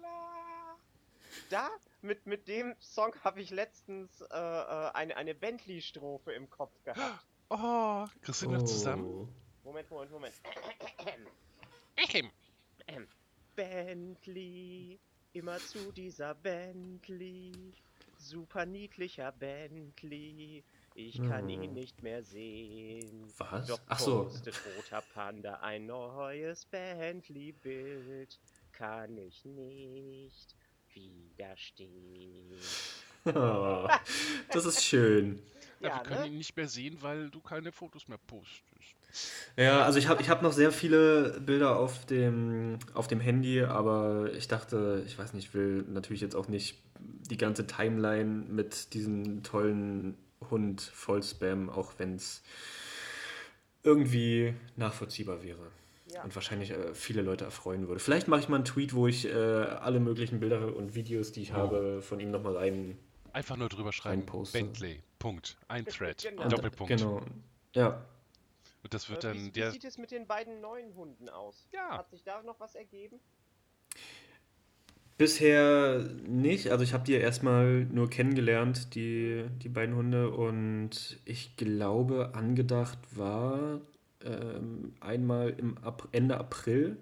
la. 0.02 0.76
da, 1.48 1.70
mit, 2.02 2.26
mit 2.26 2.46
dem 2.46 2.76
Song 2.78 3.14
habe 3.24 3.40
ich 3.40 3.48
letztens 3.48 4.20
äh, 4.20 4.26
äh, 4.26 4.90
eine, 4.92 5.16
eine 5.16 5.34
Bentley-Strophe 5.34 6.32
im 6.32 6.50
Kopf 6.50 6.74
gehabt. 6.84 7.24
Oh, 7.54 8.06
kriegst 8.22 8.40
du 8.40 8.46
die 8.46 8.54
noch 8.54 8.62
zusammen? 8.62 9.28
Moment, 9.62 9.90
Moment, 9.90 10.10
Moment. 10.10 10.34
Ehem. 12.88 13.06
Bentley, 13.54 14.98
immer 15.32 15.58
zu 15.58 15.92
dieser 15.92 16.34
Bentley. 16.34 17.52
Super 18.18 18.66
niedlicher 18.66 19.32
Bentley. 19.32 20.62
Ich 20.94 21.16
kann 21.22 21.46
Oh. 21.46 21.48
ihn 21.48 21.72
nicht 21.72 22.02
mehr 22.02 22.22
sehen. 22.22 23.26
Was? 23.38 23.66
Doch 23.66 23.80
Ach 23.86 23.98
so. 23.98 24.24
postet 24.24 24.54
roter 24.76 25.02
Panda 25.14 25.54
ein 25.60 25.86
neues 25.86 26.66
Bentley-Bild. 26.66 28.38
Kann 28.72 29.16
ich 29.18 29.44
nicht 29.44 30.54
widerstehen. 30.92 32.58
das 33.24 34.64
ist 34.66 34.84
schön. 34.84 35.42
Ja, 35.80 35.88
Ja, 35.88 35.96
wir 35.96 36.02
können 36.04 36.20
ne? 36.22 36.26
ihn 36.28 36.38
nicht 36.38 36.56
mehr 36.56 36.68
sehen, 36.68 36.98
weil 37.00 37.30
du 37.30 37.40
keine 37.40 37.72
Fotos 37.72 38.06
mehr 38.08 38.18
postest. 38.18 38.94
Ja, 39.56 39.82
also 39.84 39.98
ich 39.98 40.08
habe 40.08 40.22
ich 40.22 40.30
hab 40.30 40.42
noch 40.42 40.52
sehr 40.52 40.72
viele 40.72 41.40
Bilder 41.40 41.76
auf 41.76 42.06
dem, 42.06 42.78
auf 42.94 43.08
dem 43.08 43.20
Handy, 43.20 43.62
aber 43.62 44.30
ich 44.34 44.48
dachte, 44.48 45.02
ich 45.06 45.18
weiß 45.18 45.34
nicht, 45.34 45.48
ich 45.48 45.54
will 45.54 45.84
natürlich 45.88 46.22
jetzt 46.22 46.34
auch 46.34 46.48
nicht 46.48 46.82
die 46.98 47.36
ganze 47.36 47.66
Timeline 47.66 48.44
mit 48.48 48.94
diesem 48.94 49.42
tollen 49.42 50.16
Hund 50.50 50.80
voll 50.80 51.22
spammen, 51.22 51.68
auch 51.68 51.92
wenn 51.98 52.14
es 52.14 52.42
irgendwie 53.82 54.54
nachvollziehbar 54.76 55.42
wäre. 55.42 55.70
Ja. 56.12 56.22
Und 56.24 56.34
wahrscheinlich 56.34 56.70
äh, 56.70 56.94
viele 56.94 57.22
Leute 57.22 57.44
erfreuen 57.44 57.88
würde. 57.88 57.98
Vielleicht 58.00 58.28
mache 58.28 58.40
ich 58.40 58.48
mal 58.48 58.56
einen 58.56 58.64
Tweet, 58.64 58.92
wo 58.94 59.06
ich 59.06 59.26
äh, 59.26 59.32
alle 59.32 59.98
möglichen 59.98 60.40
Bilder 60.40 60.76
und 60.76 60.94
Videos, 60.94 61.32
die 61.32 61.42
ich 61.42 61.52
Oh. 61.52 61.56
habe, 61.56 62.02
von 62.02 62.20
ihm 62.20 62.30
nochmal 62.30 62.56
rein. 62.56 62.98
Einfach 63.32 63.56
nur 63.56 63.70
drüber 63.70 63.92
schreiben. 63.92 64.24
Bentley. 64.52 65.00
Punkt. 65.18 65.56
Ein 65.68 65.86
Thread. 65.86 66.22
Genau. 66.22 66.42
Ein 66.42 66.50
Doppelpunkt. 66.50 66.88
Genau. 66.96 67.22
Ja. 67.74 68.04
Und 68.82 68.94
das 68.94 69.08
wird 69.10 69.24
Äh, 69.24 69.28
dann 69.28 69.36
wie, 69.36 69.46
wie 69.46 69.50
der. 69.52 69.70
sieht 69.70 69.84
es 69.84 69.98
mit 69.98 70.10
den 70.10 70.26
beiden 70.26 70.60
neuen 70.60 70.94
Hunden 70.94 71.28
aus? 71.28 71.68
Ja. 71.72 71.98
Hat 71.98 72.10
sich 72.10 72.24
da 72.24 72.42
noch 72.42 72.60
was 72.60 72.74
ergeben? 72.74 73.20
Bisher 75.18 76.00
nicht. 76.26 76.70
Also 76.70 76.82
ich 76.82 76.92
habe 76.94 77.04
die 77.04 77.12
ja 77.12 77.18
erstmal 77.20 77.84
nur 77.84 78.10
kennengelernt, 78.10 78.94
die, 78.94 79.44
die 79.62 79.68
beiden 79.68 79.94
Hunde. 79.94 80.30
Und 80.30 81.20
ich 81.24 81.56
glaube, 81.56 82.34
angedacht 82.34 82.98
war 83.16 83.80
ähm, 84.24 84.94
einmal 85.00 85.50
im 85.50 85.78
Ap 85.78 86.08
Ende 86.12 86.38
April 86.38 86.96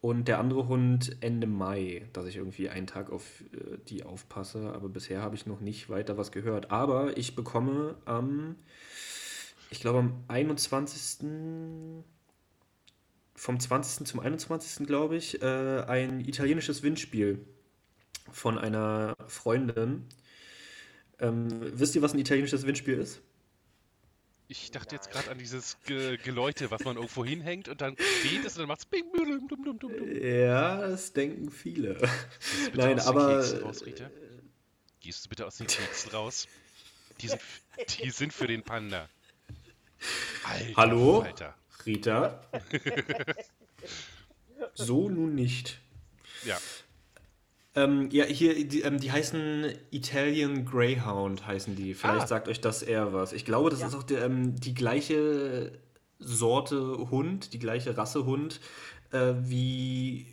und 0.00 0.28
der 0.28 0.38
andere 0.38 0.68
Hund 0.68 1.16
Ende 1.20 1.46
Mai, 1.46 2.08
dass 2.14 2.24
ich 2.26 2.36
irgendwie 2.36 2.70
einen 2.70 2.86
Tag 2.86 3.10
auf 3.10 3.42
äh, 3.52 3.76
die 3.88 4.04
aufpasse. 4.04 4.72
Aber 4.72 4.88
bisher 4.88 5.20
habe 5.20 5.34
ich 5.34 5.44
noch 5.44 5.60
nicht 5.60 5.90
weiter 5.90 6.16
was 6.16 6.32
gehört. 6.32 6.70
Aber 6.70 7.16
ich 7.18 7.36
bekomme 7.36 7.96
am, 8.06 8.56
ich 9.70 9.80
glaube 9.80 10.00
am 10.00 10.24
21 10.28 11.24
vom 13.40 13.58
20. 13.58 14.06
zum 14.06 14.20
21. 14.20 14.86
glaube 14.86 15.16
ich, 15.16 15.40
äh, 15.40 15.84
ein 15.86 16.20
italienisches 16.20 16.82
Windspiel 16.82 17.46
von 18.30 18.58
einer 18.58 19.16
Freundin. 19.28 20.06
Ähm, 21.18 21.48
wisst 21.78 21.94
ihr, 21.94 22.02
was 22.02 22.12
ein 22.12 22.18
italienisches 22.18 22.66
Windspiel 22.66 22.98
ist? 22.98 23.22
Ich 24.48 24.72
dachte 24.72 24.96
jetzt 24.96 25.10
gerade 25.10 25.30
an 25.30 25.38
dieses 25.38 25.78
Ge 25.86 26.16
Geläute, 26.16 26.70
was 26.72 26.84
man 26.84 26.96
irgendwo 26.96 27.24
hinhängt 27.24 27.68
und 27.68 27.80
dann 27.80 27.96
steht 27.96 28.44
es 28.44 28.54
und 28.56 28.62
dann 28.62 28.68
macht's 28.68 28.84
bing, 28.84 29.04
dum, 29.16 29.48
dum, 29.48 29.64
dum, 29.64 29.78
dum. 29.78 29.92
Ja, 30.20 30.88
das 30.88 31.12
denken 31.12 31.50
viele. 31.50 31.94
Gehst 31.94 32.66
du 32.66 32.70
bitte 32.72 32.76
Nein, 32.78 33.00
aber. 33.00 33.62
Raus, 33.62 33.86
Rita? 33.86 34.10
Gehst 34.98 35.24
du 35.24 35.28
bitte 35.28 35.46
aus 35.46 35.56
den 35.56 35.68
Keksen 35.68 36.10
raus? 36.10 36.48
Die 37.20 37.28
sind, 37.28 37.40
die 38.02 38.10
sind 38.10 38.32
für 38.32 38.48
den 38.48 38.62
Panda. 38.62 39.08
Alter, 40.44 40.76
Hallo? 40.76 41.20
Alter. 41.20 41.54
Rita? 41.86 42.40
so 44.74 45.08
nun 45.08 45.34
nicht. 45.34 45.80
Ja, 46.44 46.58
Ähm, 47.76 48.08
ja, 48.10 48.24
hier, 48.24 48.66
die, 48.66 48.80
ähm, 48.82 48.98
die 48.98 49.12
heißen 49.12 49.72
Italian 49.92 50.64
Greyhound, 50.64 51.46
heißen 51.46 51.76
die. 51.76 51.94
Vielleicht 51.94 52.22
Ah. 52.22 52.26
sagt 52.26 52.48
euch 52.48 52.60
das 52.60 52.82
eher 52.82 53.12
was. 53.12 53.32
Ich 53.32 53.44
glaube, 53.44 53.70
das 53.70 53.80
Ja. 53.80 53.86
ist 53.86 53.94
auch 53.94 54.02
der, 54.02 54.24
ähm, 54.24 54.56
die 54.58 54.74
gleiche 54.74 55.78
Sorte 56.18 56.80
Hund, 57.10 57.52
die 57.52 57.60
gleiche 57.60 57.96
Rasse 57.96 58.24
Hund, 58.26 58.60
äh, 59.12 59.34
wie 59.38 60.26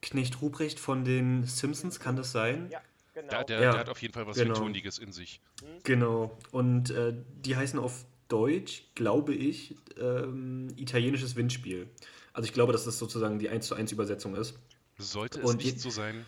Knecht 0.00 0.40
Ruprecht 0.40 0.78
von 0.78 1.04
den 1.04 1.42
Simpsons, 1.44 1.98
kann 1.98 2.14
das 2.14 2.30
sein? 2.30 2.68
Ja, 2.70 2.80
genau. 3.14 3.28
der, 3.30 3.44
der, 3.44 3.60
Ja, 3.62 3.70
der 3.72 3.80
hat 3.80 3.88
auf 3.88 4.00
jeden 4.00 4.14
Fall 4.14 4.28
was 4.28 4.36
genau. 4.36 4.64
In 4.64 4.72
sich. 5.12 5.40
Genau. 5.82 6.38
Und 6.52 6.90
äh, 6.90 7.14
die 7.44 7.56
heißen 7.56 7.80
auf 7.80 8.06
Deutsch, 8.30 8.84
glaube 8.94 9.34
ich, 9.34 9.76
ähm, 9.98 10.68
italienisches 10.76 11.36
Windspiel. 11.36 11.88
Also 12.32 12.46
ich 12.46 12.54
glaube, 12.54 12.72
dass 12.72 12.84
das 12.84 12.98
sozusagen 12.98 13.38
die 13.38 13.48
1 13.48 13.66
zu 13.66 13.74
1 13.74 13.92
Übersetzung 13.92 14.34
ist. 14.36 14.54
Sollte 14.98 15.40
es 15.40 15.44
Und 15.44 15.64
nicht 15.64 15.80
so 15.80 15.90
sein, 15.90 16.24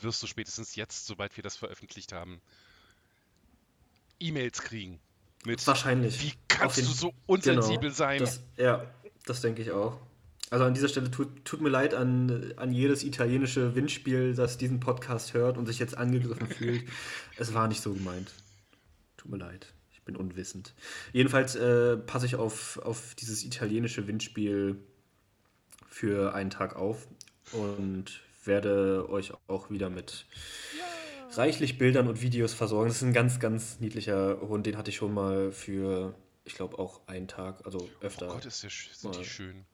wirst 0.00 0.22
du 0.22 0.26
spätestens 0.26 0.76
jetzt, 0.76 1.06
sobald 1.06 1.36
wir 1.36 1.42
das 1.42 1.56
veröffentlicht 1.56 2.12
haben, 2.12 2.40
E-Mails 4.20 4.62
kriegen. 4.62 5.00
Mit 5.44 5.64
Wahrscheinlich. 5.66 6.20
Wie 6.22 6.32
kannst 6.48 6.78
Auf 6.78 6.84
du 6.84 6.92
so 6.92 7.14
unsensibel 7.26 7.90
sein? 7.92 8.18
Das, 8.20 8.40
ja, 8.56 8.84
das 9.24 9.40
denke 9.40 9.62
ich 9.62 9.70
auch. 9.70 9.98
Also 10.50 10.64
an 10.64 10.74
dieser 10.74 10.88
Stelle 10.88 11.10
tut, 11.10 11.44
tut 11.44 11.60
mir 11.60 11.68
leid 11.68 11.94
an, 11.94 12.54
an 12.56 12.72
jedes 12.72 13.04
italienische 13.04 13.74
Windspiel, 13.74 14.34
das 14.34 14.56
diesen 14.56 14.80
Podcast 14.80 15.34
hört 15.34 15.58
und 15.58 15.66
sich 15.66 15.78
jetzt 15.78 15.96
angegriffen 15.96 16.48
fühlt. 16.48 16.88
Es 17.36 17.54
war 17.54 17.68
nicht 17.68 17.82
so 17.82 17.92
gemeint. 17.92 18.32
Tut 19.16 19.30
mir 19.30 19.36
leid. 19.36 19.72
Bin 20.08 20.16
unwissend. 20.16 20.72
Jedenfalls 21.12 21.54
äh, 21.54 21.98
passe 21.98 22.24
ich 22.24 22.36
auf, 22.36 22.78
auf 22.78 23.14
dieses 23.14 23.44
italienische 23.44 24.06
Windspiel 24.06 24.78
für 25.86 26.34
einen 26.34 26.48
Tag 26.48 26.76
auf 26.76 27.06
und 27.52 28.22
werde 28.42 29.06
euch 29.10 29.34
auch 29.48 29.68
wieder 29.68 29.90
mit 29.90 30.24
reichlich 31.32 31.76
Bildern 31.76 32.08
und 32.08 32.22
Videos 32.22 32.54
versorgen. 32.54 32.88
Das 32.88 32.96
ist 32.96 33.02
ein 33.02 33.12
ganz, 33.12 33.38
ganz 33.38 33.80
niedlicher 33.80 34.40
Hund. 34.40 34.64
Den 34.64 34.78
hatte 34.78 34.88
ich 34.88 34.96
schon 34.96 35.12
mal 35.12 35.52
für, 35.52 36.14
ich 36.44 36.54
glaube, 36.54 36.78
auch 36.78 37.06
einen 37.06 37.28
Tag, 37.28 37.66
also 37.66 37.78
oh 37.78 37.88
öfter. 38.02 38.28
Gott, 38.28 38.46
ist 38.46 38.62
der, 38.62 38.70
sind 38.70 39.14
die 39.14 39.26
schön. 39.26 39.66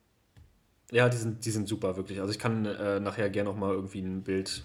Ja, 0.91 1.09
die 1.09 1.17
sind, 1.17 1.45
die 1.45 1.53
sind 1.53 1.69
super, 1.69 1.97
wirklich. 1.97 2.21
Also 2.21 2.33
ich 2.33 2.41
kann 2.41 2.67
äh, 2.67 2.99
nachher 2.99 3.31
gerne 3.31 3.51
noch 3.51 3.57
mal 3.57 3.73
irgendwie 3.73 4.01
ein 4.01 4.25
Bild 4.25 4.65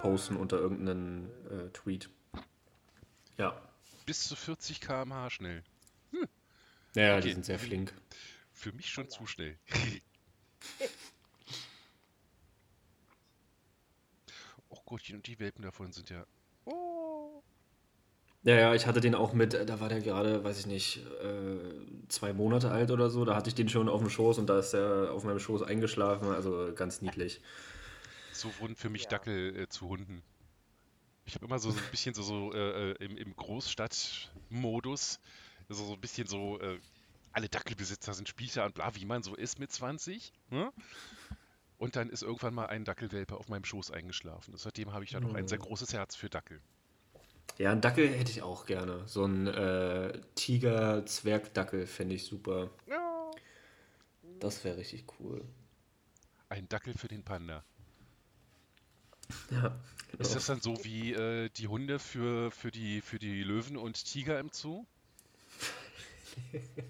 posten 0.00 0.36
unter 0.36 0.58
irgendeinen 0.58 1.30
äh, 1.50 1.70
Tweet. 1.72 2.10
Ja. 3.38 3.58
Bis 4.06 4.28
zu 4.28 4.36
40 4.36 4.80
km/h 4.80 5.30
schnell. 5.30 5.62
Ja, 6.94 7.02
ja, 7.02 7.12
Okay. 7.16 7.28
die 7.28 7.32
sind 7.32 7.44
sehr 7.46 7.58
flink. 7.58 7.92
Für 8.52 8.72
mich 8.72 8.90
schon 8.90 9.08
zu 9.08 9.26
schnell. 9.26 9.58
oh 14.68 14.78
Gottchen, 14.84 15.16
und 15.16 15.26
die 15.26 15.38
Welpen 15.40 15.62
davon 15.62 15.92
sind 15.92 16.10
ja. 16.10 16.24
Oh. 16.64 17.42
Ja, 18.44 18.56
ja, 18.56 18.74
ich 18.74 18.86
hatte 18.86 19.00
den 19.00 19.14
auch 19.14 19.32
mit, 19.32 19.54
äh, 19.54 19.64
da 19.64 19.80
war 19.80 19.88
der 19.88 20.00
gerade, 20.00 20.42
weiß 20.42 20.58
ich 20.58 20.66
nicht, 20.66 20.98
äh, 21.22 22.08
zwei 22.08 22.32
Monate 22.32 22.70
alt 22.70 22.90
oder 22.90 23.08
so. 23.08 23.24
Da 23.24 23.36
hatte 23.36 23.48
ich 23.48 23.54
den 23.54 23.68
schon 23.68 23.88
auf 23.88 24.00
dem 24.00 24.10
Schoß 24.10 24.38
und 24.38 24.48
da 24.48 24.58
ist 24.58 24.74
er 24.74 25.12
auf 25.12 25.24
meinem 25.24 25.38
Schoß 25.38 25.62
eingeschlafen. 25.62 26.28
Also 26.28 26.72
ganz 26.74 27.00
niedlich. 27.02 27.40
So 28.32 28.50
wurden 28.58 28.74
für 28.76 28.90
mich 28.90 29.04
Ja. 29.04 29.10
Dackel 29.10 29.56
äh, 29.56 29.68
zu 29.68 29.88
Hunden. 29.88 30.22
Ich 31.24 31.34
habe 31.34 31.46
immer 31.46 31.58
so, 31.58 31.70
so 31.70 31.78
ein 31.78 31.90
bisschen 31.90 32.14
so, 32.14 32.22
so 32.22 32.52
äh, 32.52 32.90
äh, 32.92 33.04
im, 33.04 33.16
im 33.16 33.36
Großstadtmodus, 33.36 35.20
so, 35.68 35.84
so 35.86 35.92
ein 35.94 36.00
bisschen 36.00 36.26
so, 36.26 36.58
äh, 36.60 36.78
alle 37.32 37.48
Dackelbesitzer 37.48 38.12
sind 38.14 38.28
Spießer 38.28 38.64
und 38.64 38.74
bla, 38.74 38.94
wie 38.94 39.04
man 39.04 39.22
so 39.22 39.34
ist 39.34 39.58
mit 39.58 39.72
20. 39.72 40.32
Ne? 40.50 40.72
Und 41.78 41.96
dann 41.96 42.10
ist 42.10 42.22
irgendwann 42.22 42.54
mal 42.54 42.66
ein 42.66 42.84
Dackelwelpe 42.84 43.36
auf 43.36 43.48
meinem 43.48 43.64
Schoß 43.64 43.90
eingeschlafen. 43.90 44.54
Seitdem 44.56 44.92
habe 44.92 45.04
ich 45.04 45.10
da 45.10 45.20
noch 45.20 45.34
ein 45.34 45.48
sehr 45.48 45.60
Oh. 45.60 45.64
großes 45.64 45.92
Herz 45.94 46.14
für 46.14 46.28
Dackel. 46.28 46.60
Ja, 47.58 47.72
einen 47.72 47.80
Dackel 47.80 48.08
hätte 48.08 48.30
ich 48.30 48.42
auch 48.42 48.66
gerne. 48.66 49.06
So 49.06 49.24
ein 49.24 49.46
äh, 49.46 50.20
Tiger-Zwergdackel 50.34 51.86
fände 51.86 52.14
ich 52.14 52.24
super. 52.24 52.70
Ja. 52.88 53.30
Das 54.38 54.64
wäre 54.64 54.76
richtig 54.76 55.06
cool. 55.18 55.44
Ein 56.48 56.68
Dackel 56.68 56.94
für 56.94 57.08
den 57.08 57.22
Panda. 57.24 57.64
Ja, 59.50 59.78
genau. 60.10 60.22
Ist 60.22 60.34
das 60.34 60.46
dann 60.46 60.60
so 60.60 60.82
wie 60.84 61.12
äh, 61.12 61.48
die 61.50 61.68
Hunde 61.68 61.98
für, 61.98 62.50
für, 62.50 62.70
die, 62.70 63.00
für 63.00 63.18
die 63.18 63.42
Löwen 63.42 63.76
und 63.76 64.04
Tiger 64.04 64.38
im 64.38 64.50
Zoo? 64.52 64.84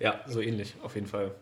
Ja, 0.00 0.24
so 0.26 0.40
ähnlich, 0.40 0.74
auf 0.82 0.94
jeden 0.94 1.06
Fall. 1.06 1.34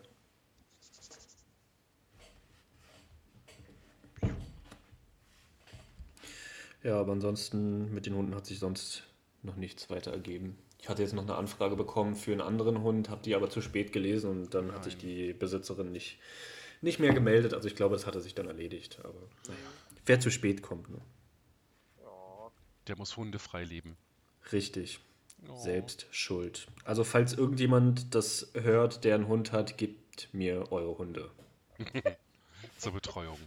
Ja, 6.83 6.99
aber 6.99 7.11
ansonsten 7.11 7.93
mit 7.93 8.05
den 8.05 8.15
Hunden 8.15 8.33
hat 8.33 8.45
sich 8.45 8.59
sonst 8.59 9.03
noch 9.43 9.55
nichts 9.55 9.89
weiter 9.89 10.11
ergeben. 10.11 10.57
Ich 10.81 10.89
hatte 10.89 11.01
jetzt 11.01 11.13
noch 11.13 11.23
eine 11.23 11.35
Anfrage 11.35 11.75
bekommen 11.75 12.15
für 12.15 12.31
einen 12.31 12.41
anderen 12.41 12.81
Hund, 12.81 13.09
habe 13.09 13.21
die 13.23 13.35
aber 13.35 13.49
zu 13.49 13.61
spät 13.61 13.91
gelesen 13.91 14.29
und 14.29 14.53
dann 14.53 14.71
hat 14.71 14.83
sich 14.83 14.93
Nein. 14.97 15.05
die 15.05 15.33
Besitzerin 15.33 15.91
nicht, 15.91 16.17
nicht 16.81 16.99
mehr 16.99 17.13
gemeldet. 17.13 17.53
Also 17.53 17.67
ich 17.67 17.75
glaube, 17.75 17.95
das 17.95 18.05
hatte 18.05 18.21
sich 18.21 18.35
dann 18.35 18.47
erledigt. 18.47 18.99
Aber 19.03 19.19
naja, 19.47 19.59
wer 20.07 20.19
zu 20.19 20.31
spät 20.31 20.61
kommt. 20.61 20.89
Ne? 20.89 21.01
Der 22.87 22.97
muss 22.97 23.17
hundefrei 23.17 23.63
leben. 23.63 23.97
Richtig. 24.51 24.99
Oh. 25.49 25.55
Selbst 25.57 26.07
schuld. 26.11 26.67
Also 26.83 27.03
falls 27.03 27.33
irgendjemand 27.33 28.15
das 28.15 28.49
hört, 28.53 29.03
der 29.03 29.15
einen 29.15 29.27
Hund 29.27 29.51
hat, 29.51 29.77
gebt 29.77 30.29
mir 30.33 30.71
eure 30.71 30.97
Hunde. 30.97 31.31
Zur 32.77 32.93
Betreuung. 32.93 33.37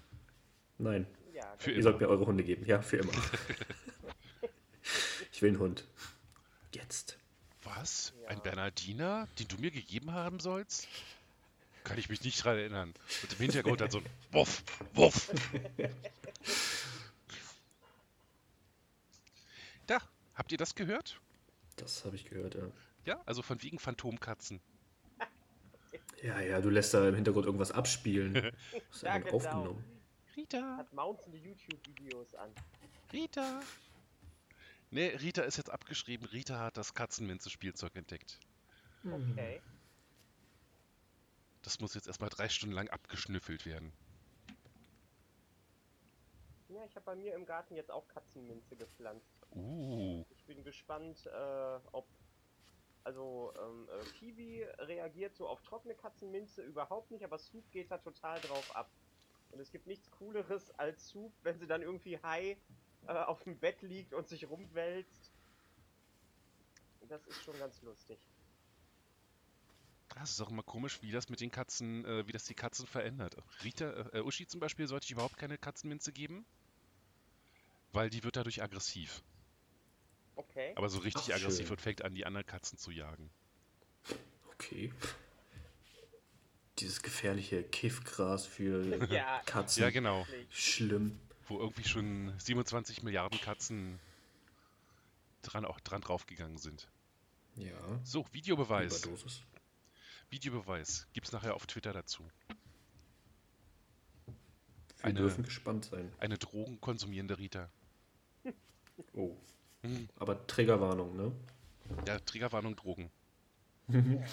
Nein, 0.78 1.06
Ja, 1.34 1.52
Für 1.58 1.70
ihr 1.70 1.76
immer. 1.76 1.82
sollt 1.84 2.00
mir 2.00 2.08
eure 2.08 2.26
Hunde 2.26 2.44
geben. 2.44 2.64
Ja, 2.66 2.80
für 2.80 2.98
immer. 2.98 3.12
ich 5.32 5.42
will 5.42 5.50
einen 5.50 5.58
Hund. 5.58 5.84
Jetzt. 6.74 7.18
Was? 7.64 8.12
Ja. 8.22 8.28
Ein 8.28 8.42
Bernardiner, 8.42 9.26
den 9.38 9.48
du 9.48 9.56
mir 9.56 9.70
gegeben 9.70 10.12
haben 10.12 10.40
sollst? 10.40 10.86
Kann 11.84 11.98
ich 11.98 12.08
mich 12.08 12.22
nicht 12.22 12.44
dran 12.44 12.58
erinnern. 12.58 12.94
Und 13.22 13.32
im 13.32 13.38
Hintergrund 13.38 13.80
dann 13.80 13.90
so 13.90 13.98
ein 13.98 14.06
Wuff, 14.32 14.62
Wuff. 14.94 15.30
Da, 19.86 19.98
habt 20.34 20.52
ihr 20.52 20.58
das 20.58 20.74
gehört? 20.74 21.20
Das 21.76 22.04
habe 22.04 22.16
ich 22.16 22.26
gehört, 22.26 22.54
ja. 22.54 22.70
Ja, 23.06 23.20
also 23.26 23.42
von 23.42 23.62
wegen 23.62 23.78
Phantomkatzen. 23.78 24.60
Ja, 26.22 26.38
ja, 26.40 26.60
du 26.60 26.68
lässt 26.68 26.92
da 26.92 27.08
im 27.08 27.14
Hintergrund 27.14 27.46
irgendwas 27.46 27.72
abspielen. 27.72 28.34
Das 28.72 28.96
ist 28.96 29.02
Ja, 29.02 29.18
genau. 29.18 29.36
aufgenommen. 29.36 29.84
Rita, 30.36 30.76
hat 30.76 30.92
mountainde 30.92 31.38
YouTube-Videos 31.38 32.34
an. 32.34 32.50
Rita. 33.12 33.60
Ne, 34.90 35.18
Rita 35.20 35.42
ist 35.42 35.56
jetzt 35.56 35.70
abgeschrieben. 35.70 36.26
Rita 36.26 36.58
hat 36.58 36.76
das 36.76 36.94
Katzenminze-Spielzeug 36.94 37.96
entdeckt. 37.96 38.38
Okay. 39.04 39.60
Das 41.62 41.80
muss 41.80 41.94
jetzt 41.94 42.06
erstmal 42.06 42.30
drei 42.30 42.48
Stunden 42.48 42.74
lang 42.74 42.88
abgeschnüffelt 42.88 43.66
werden. 43.66 43.92
Ja, 46.68 46.84
ich 46.84 46.94
habe 46.94 47.04
bei 47.04 47.16
mir 47.16 47.34
im 47.34 47.46
Garten 47.46 47.74
jetzt 47.74 47.90
auch 47.90 48.06
Katzenminze 48.08 48.76
gepflanzt. 48.76 49.46
Uh, 49.54 50.24
Ich 50.30 50.44
bin 50.44 50.62
gespannt, 50.62 51.26
äh, 51.26 51.78
ob. 51.92 52.06
Also, 53.02 53.52
ähm, 53.58 53.88
äh, 53.88 54.04
Kiwi 54.18 54.62
reagiert 54.78 55.34
so 55.34 55.48
auf 55.48 55.62
trockene 55.62 55.94
Katzenminze 55.94 56.62
überhaupt 56.62 57.10
nicht, 57.10 57.24
aber 57.24 57.38
Soup 57.38 57.64
geht 57.72 57.90
da 57.90 57.98
total 57.98 58.38
drauf 58.40 58.76
ab. 58.76 58.90
Und 59.50 59.58
es 59.58 59.72
gibt 59.72 59.86
nichts 59.86 60.10
Cooleres 60.12 60.70
als 60.78 61.08
Soup, 61.08 61.32
wenn 61.42 61.58
sie 61.58 61.66
dann 61.66 61.82
irgendwie 61.82 62.18
high 62.18 62.56
äh, 63.06 63.12
auf 63.12 63.42
dem 63.42 63.58
Bett 63.58 63.82
liegt 63.82 64.12
und 64.12 64.28
sich 64.28 64.48
rumwälzt. 64.48 65.32
Das 67.08 67.26
ist 67.26 67.42
schon 67.42 67.58
ganz 67.58 67.82
lustig. 67.82 68.20
Das 70.16 70.30
ist 70.30 70.40
auch 70.40 70.50
immer 70.50 70.62
komisch, 70.62 70.98
wie 71.02 71.10
das 71.12 71.28
mit 71.28 71.40
den 71.40 71.50
Katzen, 71.50 72.04
äh, 72.04 72.26
wie 72.26 72.32
das 72.32 72.44
die 72.44 72.54
Katzen 72.54 72.86
verändert. 72.86 73.36
Rita, 73.64 74.08
äh, 74.12 74.20
Uschi 74.20 74.46
zum 74.46 74.60
Beispiel 74.60 74.86
sollte 74.86 75.04
ich 75.04 75.12
überhaupt 75.12 75.36
keine 75.36 75.56
Katzenminze 75.58 76.12
geben, 76.12 76.44
weil 77.92 78.10
die 78.10 78.22
wird 78.24 78.36
dadurch 78.36 78.62
aggressiv. 78.62 79.22
Okay. 80.36 80.72
Aber 80.76 80.88
so 80.88 80.98
richtig 81.00 81.32
Ach, 81.32 81.36
aggressiv 81.36 81.66
schön. 81.66 81.76
und 81.76 81.80
fängt 81.80 82.02
an, 82.02 82.14
die 82.14 82.26
anderen 82.26 82.46
Katzen 82.46 82.78
zu 82.78 82.90
jagen. 82.90 83.30
Okay. 84.54 84.92
Dieses 86.78 87.02
gefährliche 87.02 87.62
Kiffgras 87.62 88.46
für 88.46 89.04
Ja. 89.12 89.40
Katzen. 89.44 89.82
Ja, 89.82 89.90
genau. 89.90 90.26
Schlimm. 90.50 91.20
Wo 91.46 91.58
irgendwie 91.58 91.84
schon 91.84 92.32
27 92.38 93.02
Milliarden 93.02 93.40
Katzen 93.40 93.98
dran, 95.42 95.64
auch 95.64 95.80
dran 95.80 96.00
draufgegangen 96.00 96.58
sind. 96.58 96.88
Ja. 97.56 98.00
So, 98.04 98.24
Videobeweis. 98.32 99.04
Überdosis. 99.04 99.42
Videobeweis. 100.30 101.06
Gibt's 101.12 101.32
nachher 101.32 101.54
auf 101.54 101.66
Twitter 101.66 101.92
dazu. 101.92 102.24
Wir 104.26 105.04
Eine- 105.06 105.18
dürfen 105.20 105.44
gespannt 105.44 105.86
sein. 105.86 106.12
Eine 106.18 106.38
drogenkonsumierende 106.38 107.38
Rita. 107.38 107.70
Oh. 109.14 109.36
Hm. 109.82 110.08
Aber 110.16 110.46
Triggerwarnung, 110.46 111.16
ne? 111.16 111.32
Ja, 112.06 112.18
Triggerwarnung 112.20 112.76
Drogen. 112.76 113.10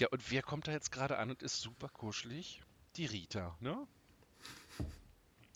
Ja, 0.00 0.06
und 0.12 0.30
wer 0.30 0.42
kommt 0.42 0.68
da 0.68 0.70
jetzt 0.72 0.92
gerade 0.92 1.18
an 1.18 1.30
und 1.30 1.42
ist 1.42 1.60
super 1.60 1.88
kuschelig? 1.88 2.62
Die 2.94 3.06
Rita, 3.06 3.56
ne? 3.58 3.84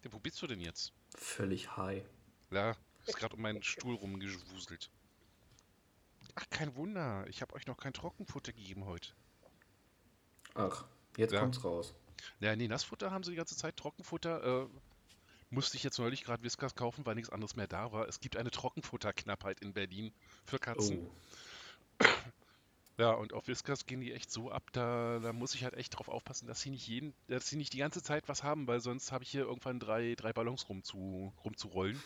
Ja, 0.03 0.13
wo 0.13 0.19
bist 0.19 0.43
du 0.43 0.49
denn 0.49 0.59
jetzt? 0.59 0.93
Völlig 1.15 1.77
high. 1.77 2.03
Ja, 2.51 2.75
ist 3.07 3.17
gerade 3.17 3.37
um 3.37 3.43
meinen 3.43 3.63
Stuhl 3.63 3.95
rumgewuselt. 3.95 4.91
Ach, 6.35 6.45
kein 6.51 6.75
Wunder. 6.75 7.25
Ich 7.29 7.41
habe 7.41 7.55
euch 7.55 7.69
noch 7.69 7.77
kein 7.77 7.93
Trockenfutter 7.93 8.53
gegeben 8.53 8.85
heute. 8.85 9.13
Ach, 10.55 10.85
jetzt 11.17 11.33
Ja. 11.33 11.41
kommt's 11.41 11.63
raus. 11.65 11.95
Ja, 12.41 12.55
nee, 12.55 12.69
Nassfutter 12.69 13.11
haben 13.11 13.25
sie 13.25 13.31
die 13.33 13.37
ganze 13.37 13.57
Zeit. 13.57 13.77
Trockenfutter 13.77 14.65
äh, 14.65 14.67
musste 15.51 15.77
ich 15.77 15.83
jetzt 15.83 15.99
neulich 15.99 16.25
gerade 16.25 16.43
Whiskas 16.43 16.75
kaufen, 16.75 17.05
weil 17.05 17.15
nichts 17.15 17.31
anderes 17.31 17.57
mehr 17.57 17.67
da 17.67 17.93
war. 17.93 18.09
Es 18.09 18.21
gibt 18.21 18.37
eine 18.37 18.51
Trockenfutterknappheit 18.51 19.61
in 19.61 19.73
Berlin 19.73 20.13
für 20.45 20.59
Katzen. 20.59 21.11
Oh. 22.01 22.05
Ja, 22.99 23.13
und 23.13 23.33
auf 23.33 23.49
Whiskas 23.49 23.87
gehen 23.87 24.03
die 24.03 24.13
echt 24.13 24.31
so 24.31 24.51
ab, 24.51 24.63
da, 24.73 25.19
da 25.19 25.33
muss 25.33 25.55
ich 25.55 25.65
halt 25.65 25.73
echt 25.75 25.97
drauf 25.97 26.09
aufpassen, 26.09 26.47
dass 26.47 26.61
sie 26.61 26.69
nicht 26.69 26.87
jeden, 26.87 27.15
dass 27.27 27.49
sie 27.49 27.57
nicht 27.57 27.73
die 27.73 27.79
ganze 27.79 28.03
Zeit 28.03 28.29
was 28.29 28.43
haben, 28.43 28.67
weil 28.67 28.81
sonst 28.81 29.13
habe 29.13 29.25
ich 29.25 29.31
hier 29.31 29.43
irgendwann 29.45 29.81
drei, 29.81 30.15
drei 30.15 30.35
Ballons 30.35 30.69
rumzu, 30.69 31.33
rumzurollen. 31.43 32.01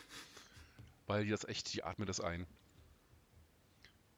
Weil 1.05 1.25
die 1.25 1.29
das 1.29 1.43
echt, 1.43 1.73
die 1.73 1.83
atmen 1.83 2.07
das 2.07 2.21
ein. 2.21 2.47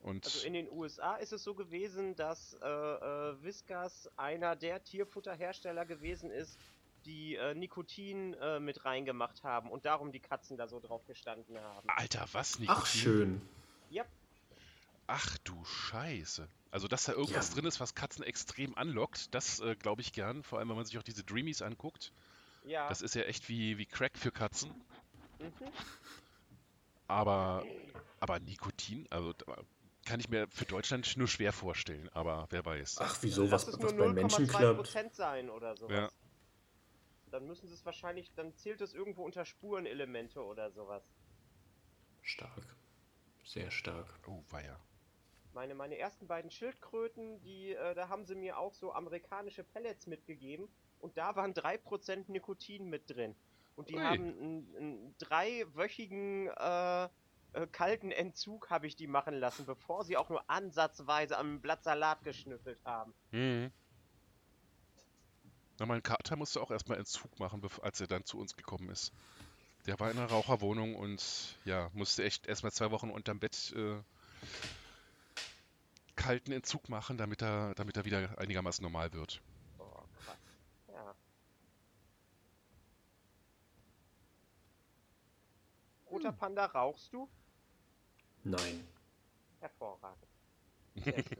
Und 0.02 0.24
Also 0.24 0.46
in 0.46 0.54
den 0.54 0.70
USA 0.70 1.16
ist 1.16 1.32
es 1.32 1.42
so 1.44 1.54
gewesen, 1.54 2.16
dass 2.16 2.54
äh, 2.62 2.66
äh, 2.66 3.42
Whiskas 3.42 4.08
einer 4.16 4.56
der 4.56 4.82
Tierfutterhersteller 4.82 5.84
gewesen 5.84 6.30
ist, 6.30 6.58
die 7.04 7.36
äh, 7.36 7.54
Nikotin 7.54 8.34
äh, 8.34 8.60
mit 8.60 8.84
reingemacht 8.84 9.42
haben 9.42 9.70
und 9.70 9.84
darum 9.84 10.12
die 10.12 10.20
Katzen 10.20 10.56
da 10.56 10.68
so 10.68 10.80
drauf 10.80 11.04
gestanden 11.06 11.58
haben. 11.58 11.88
Alter, 11.88 12.26
was 12.32 12.58
nicht? 12.58 12.70
Ach, 12.70 12.86
schön. 12.86 13.40
Ja, 13.90 14.04
Ach 15.06 15.36
du 15.38 15.64
Scheiße. 15.64 16.46
Also, 16.70 16.86
dass 16.86 17.04
da 17.04 17.12
irgendwas 17.12 17.48
Ja. 17.48 17.54
drin 17.56 17.64
ist, 17.66 17.80
was 17.80 17.96
Katzen 17.96 18.22
extrem 18.22 18.76
anlockt, 18.76 19.34
das 19.34 19.58
äh, 19.58 19.74
glaube 19.74 20.02
ich 20.02 20.12
gern. 20.12 20.44
Vor 20.44 20.60
allem, 20.60 20.68
wenn 20.68 20.76
man 20.76 20.84
sich 20.84 20.96
auch 20.98 21.02
diese 21.02 21.24
Dreamies 21.24 21.62
anguckt. 21.62 22.12
ja. 22.64 22.88
Das 22.88 23.02
ist 23.02 23.16
ja 23.16 23.22
echt 23.22 23.48
wie, 23.48 23.76
wie 23.76 23.86
Crack 23.86 24.16
für 24.16 24.30
Katzen. 24.30 24.70
mhm. 25.40 25.50
Aber, 27.08 27.64
aber 28.20 28.38
Nikotin, 28.38 29.08
also 29.10 29.34
kann 30.04 30.20
ich 30.20 30.28
mir 30.28 30.48
für 30.48 30.64
Deutschland 30.64 31.16
nur 31.16 31.28
schwer 31.28 31.52
vorstellen. 31.52 32.08
Aber 32.12 32.46
wer 32.50 32.64
weiß. 32.64 32.96
Ach, 33.00 33.18
wieso? 33.20 33.44
Lass 33.44 33.66
Was, 33.66 33.80
was 33.80 33.92
nur 33.92 34.06
bei 34.06 34.12
Menschen 34.12 34.46
klappt. 34.46 34.80
0,2% 34.80 35.14
sein 35.14 35.50
oder 35.50 35.76
sowas. 35.76 35.94
Ja. 35.94 36.10
Dann 37.30 37.46
müssen 37.46 37.68
sie 37.68 37.74
es 37.74 37.84
wahrscheinlich, 37.86 38.32
dann 38.34 38.54
zählt 38.56 38.80
es 38.80 38.92
irgendwo 38.92 39.24
unter 39.24 39.44
Spurenelemente 39.44 40.42
oder 40.42 40.70
sowas. 40.72 41.02
Stark. 42.22 42.76
Sehr 43.44 43.70
stark. 43.70 44.06
Oh, 44.26 44.42
weia. 44.50 44.78
Meine, 45.52 45.74
meine 45.74 45.98
ersten 45.98 46.26
beiden 46.26 46.50
Schildkröten, 46.50 47.40
die, 47.42 47.72
äh, 47.72 47.94
da 47.94 48.08
haben 48.08 48.24
sie 48.24 48.34
mir 48.34 48.58
auch 48.58 48.74
so 48.74 48.92
amerikanische 48.92 49.64
Pellets 49.64 50.06
mitgegeben 50.06 50.68
und 51.00 51.16
da 51.16 51.34
waren 51.34 51.54
3% 51.54 52.30
Nikotin 52.30 52.88
mit 52.88 53.10
drin. 53.10 53.34
Und 53.74 53.88
die 53.88 53.96
Ui. 53.96 54.02
haben 54.02 54.12
einen, 54.12 54.76
einen 54.76 55.14
dreiwöchigen 55.18 56.48
äh, 56.48 57.08
äh, 57.52 57.66
kalten 57.66 58.10
Entzug 58.12 58.70
habe 58.70 58.86
ich 58.86 58.96
die 58.96 59.06
machen 59.06 59.34
lassen, 59.34 59.66
bevor 59.66 60.04
sie 60.04 60.16
auch 60.16 60.28
nur 60.28 60.48
ansatzweise 60.48 61.36
am 61.36 61.60
Blatt 61.60 61.82
Salat 61.82 62.22
geschnüffelt 62.22 62.78
haben. 62.84 63.14
Mhm. 63.32 63.72
Na, 65.78 65.86
mein 65.86 66.02
Kater 66.02 66.36
musste 66.36 66.60
auch 66.60 66.70
erstmal 66.70 66.98
Entzug 66.98 67.38
machen, 67.38 67.66
als 67.82 68.00
er 68.00 68.06
dann 68.06 68.24
zu 68.24 68.38
uns 68.38 68.54
gekommen 68.54 68.90
ist. 68.90 69.12
Der 69.86 69.98
war 69.98 70.10
in 70.10 70.18
einer 70.18 70.28
Raucherwohnung 70.28 70.94
und 70.94 71.56
ja, 71.64 71.90
musste 71.94 72.22
echt 72.22 72.46
erstmal 72.46 72.70
zwei 72.70 72.90
Wochen 72.90 73.10
unterm 73.10 73.40
Bett 73.40 73.72
äh, 73.74 73.96
kalten 76.16 76.52
Entzug 76.52 76.90
machen, 76.90 77.16
damit 77.16 77.40
er, 77.42 77.74
damit 77.74 77.96
er 77.96 78.04
wieder 78.04 78.38
einigermaßen 78.38 78.82
normal 78.82 79.12
wird. 79.14 79.40
Oh, 79.78 79.84
krass. 80.22 80.36
Ja. 80.88 81.14
Roter 86.10 86.32
Panda, 86.32 86.66
rauchst 86.66 87.12
du? 87.14 87.30
Nein. 88.44 88.86
Hervorragend. 89.60 90.26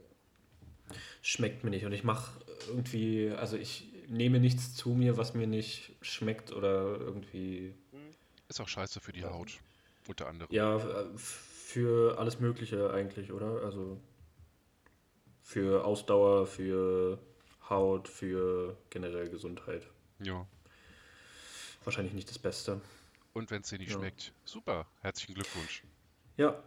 Schmeckt 1.21 1.63
mir 1.63 1.69
nicht. 1.69 1.85
Und 1.85 1.93
ich 1.93 2.03
mache 2.03 2.39
irgendwie, 2.67 3.31
also 3.31 3.57
ich 3.57 3.91
nehme 4.07 4.39
nichts 4.39 4.75
zu 4.75 4.89
mir, 4.89 5.17
was 5.17 5.33
mir 5.33 5.47
nicht 5.47 5.95
schmeckt 6.01 6.51
oder 6.51 6.97
irgendwie. 6.97 7.73
Ist 8.49 8.59
auch 8.59 8.67
scheiße 8.67 8.99
für 8.99 9.13
die 9.13 9.21
Ja. 9.21 9.31
Haut, 9.31 9.59
unter 10.07 10.27
anderem. 10.27 10.53
Ja, 10.53 10.77
äh, 10.77 11.17
für 11.17 12.17
alles 12.19 12.39
Mögliche 12.39 12.91
eigentlich, 12.93 13.31
oder? 13.31 13.63
Also 13.63 13.99
für 15.41 15.85
Ausdauer, 15.85 16.45
für 16.47 17.19
Haut, 17.69 18.07
für 18.07 18.77
generell 18.89 19.29
Gesundheit. 19.29 19.87
Ja. 20.19 20.45
Wahrscheinlich 21.83 22.13
nicht 22.13 22.29
das 22.29 22.37
Beste. 22.37 22.81
Und 23.33 23.49
wenn 23.49 23.61
es 23.61 23.69
dir 23.69 23.77
nicht 23.79 23.91
Ja. 23.91 23.97
schmeckt, 23.97 24.33
super, 24.43 24.87
herzlichen 25.01 25.33
Glückwunsch. 25.35 25.83
Ja, 26.37 26.61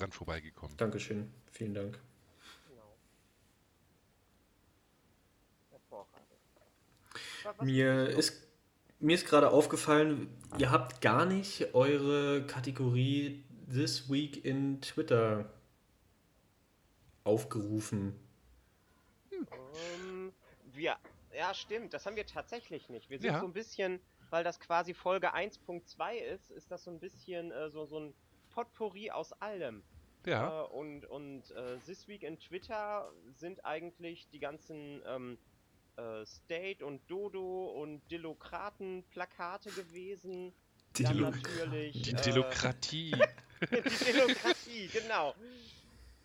Dran 0.00 0.12
vorbeigekommen. 0.12 0.74
Dankeschön. 0.78 1.30
Vielen 1.50 1.74
Dank. 1.74 2.00
Genau. 2.68 2.96
Mir 7.62 8.08
ist, 8.08 8.48
mir 8.98 9.14
ist 9.14 9.26
gerade 9.26 9.50
aufgefallen, 9.50 10.28
ihr 10.58 10.70
habt 10.70 11.02
gar 11.02 11.26
nicht 11.26 11.74
eure 11.74 12.46
Kategorie 12.46 13.44
This 13.70 14.10
Week 14.10 14.42
in 14.42 14.80
Twitter 14.80 15.52
aufgerufen? 17.24 18.18
Ähm, 19.30 20.32
wir, 20.72 20.96
ja, 21.36 21.52
stimmt, 21.52 21.92
das 21.92 22.06
haben 22.06 22.16
wir 22.16 22.26
tatsächlich 22.26 22.88
nicht. 22.88 23.10
Wir 23.10 23.18
sind 23.18 23.32
Ja. 23.32 23.40
so 23.40 23.46
ein 23.46 23.52
bisschen, 23.52 24.00
weil 24.30 24.44
das 24.44 24.58
quasi 24.60 24.94
Folge 24.94 25.34
1.2 25.34 26.14
ist, 26.16 26.50
ist 26.50 26.70
das 26.70 26.84
so 26.84 26.90
ein 26.90 26.98
bisschen 26.98 27.50
äh, 27.52 27.68
so, 27.68 27.84
so 27.84 28.00
ein 28.00 28.14
Potpourri 28.50 29.10
aus 29.10 29.32
allem. 29.32 29.82
Ja. 30.26 30.64
Äh, 30.64 30.66
und 30.68 31.06
und 31.06 31.50
äh, 31.52 31.78
This 31.86 32.06
Week 32.08 32.22
in 32.22 32.38
Twitter 32.38 33.10
sind 33.34 33.64
eigentlich 33.64 34.28
die 34.28 34.38
ganzen 34.38 35.02
ähm, 35.06 35.38
äh, 35.96 36.24
State 36.26 36.84
und 36.84 37.00
Dodo 37.10 37.70
und 37.80 38.02
Dilokraten-Plakate 38.10 39.70
gewesen. 39.70 40.52
Dann 40.98 41.16
Dilo- 41.16 41.30
natürlich. 41.30 42.02
Die 42.02 42.10
äh, 42.10 42.22
Delokratie. 42.22 43.12
die 43.70 44.04
Demokratie, 44.04 44.88
genau. 44.88 45.34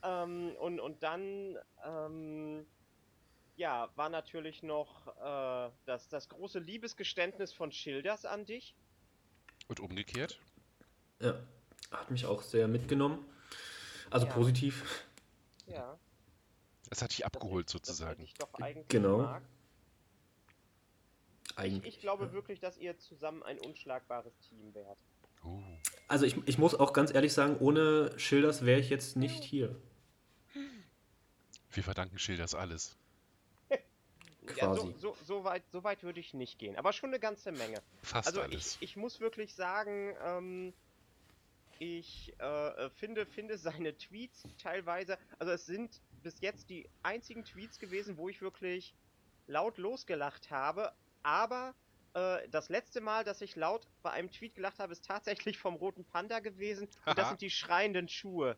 Ähm, 0.03 0.55
und, 0.59 0.79
und 0.79 1.03
dann, 1.03 1.57
ähm, 1.83 2.65
ja, 3.55 3.89
war 3.95 4.09
natürlich 4.09 4.63
noch 4.63 5.07
äh, 5.17 5.71
das, 5.85 6.09
das 6.09 6.29
große 6.29 6.59
Liebesgeständnis 6.59 7.53
von 7.53 7.71
Schilders 7.71 8.25
an 8.25 8.45
dich. 8.45 8.75
Und 9.67 9.79
umgekehrt? 9.79 10.39
Ja, 11.19 11.39
hat 11.99 12.11
mich 12.11 12.25
auch 12.25 12.41
sehr 12.41 12.67
mitgenommen. 12.67 13.25
Also 14.09 14.27
Ja. 14.27 14.33
positiv. 14.33 15.05
Ja. 15.67 15.97
Das 16.89 17.01
hat 17.01 17.11
dich 17.11 17.25
abgeholt 17.25 17.67
ich- 17.73 17.81
Das 17.81 17.87
sozusagen. 17.87 18.23
ich 18.23 18.33
doch 18.35 18.53
eigentlich 18.55 18.87
Genau. 18.87 19.17
mag. 19.19 19.43
Ich, 21.51 21.57
Eigentlich. 21.57 21.95
ich 21.95 22.01
glaube 22.01 22.25
ja. 22.25 22.33
wirklich, 22.33 22.59
dass 22.59 22.77
ihr 22.77 22.97
zusammen 22.99 23.41
ein 23.43 23.57
unschlagbares 23.59 24.33
Team 24.49 24.73
wärt. 24.73 24.97
Uh. 25.43 25.61
Also 26.07 26.25
ich, 26.25 26.35
ich 26.47 26.57
muss 26.57 26.75
auch 26.75 26.91
ganz 26.93 27.13
ehrlich 27.13 27.33
sagen, 27.33 27.57
ohne 27.59 28.17
Schilders 28.19 28.65
wäre 28.65 28.79
ich 28.79 28.89
jetzt 28.89 29.15
nicht 29.15 29.43
hier. 29.43 29.75
Wir 31.71 31.83
verdanken 31.83 32.19
Schilders 32.19 32.55
alles. 32.55 32.97
Ja, 34.57 34.75
so, 34.75 34.83
Quasi. 34.83 34.95
so, 34.99 35.17
so, 35.25 35.43
weit, 35.43 35.63
so 35.71 35.83
weit 35.83 36.03
würde 36.03 36.19
ich 36.19 36.35
nicht 36.35 36.59
gehen, 36.59 36.75
aber 36.75 36.93
schon 36.93 37.09
eine 37.09 37.19
ganze 37.19 37.51
Menge. 37.51 37.81
Fast 38.03 38.27
Also 38.27 38.41
alles. 38.41 38.75
ich, 38.79 38.91
ich 38.91 38.95
muss 38.95 39.19
wirklich 39.19 39.55
sagen, 39.55 40.13
ähm, 40.23 40.73
ich 41.79 42.33
äh, 42.39 42.67
äh, 42.85 42.89
finde, 42.89 43.25
finde 43.25 43.57
seine 43.57 43.97
Tweets 43.97 44.43
teilweise, 44.61 45.17
also 45.39 45.51
es 45.53 45.65
sind 45.65 46.01
bis 46.23 46.39
jetzt 46.41 46.69
die 46.69 46.89
einzigen 47.03 47.43
Tweets 47.45 47.79
gewesen, 47.79 48.17
wo 48.17 48.29
ich 48.29 48.41
wirklich 48.41 48.95
laut 49.47 49.77
losgelacht 49.77 50.49
habe, 50.51 50.91
aber 51.23 51.75
äh, 52.13 52.47
das 52.49 52.69
letzte 52.69 53.01
Mal, 53.01 53.23
dass 53.23 53.41
ich 53.41 53.55
laut 53.55 53.87
bei 54.01 54.11
einem 54.11 54.31
Tweet 54.31 54.55
gelacht 54.55 54.79
habe, 54.79 54.91
ist 54.93 55.05
tatsächlich 55.05 55.57
vom 55.57 55.75
roten 55.75 56.05
Panda 56.05 56.39
gewesen 56.39 56.87
und 57.05 57.17
das 57.17 57.29
sind 57.29 57.41
die 57.41 57.49
schreienden 57.51 58.07
Schuhe. 58.07 58.57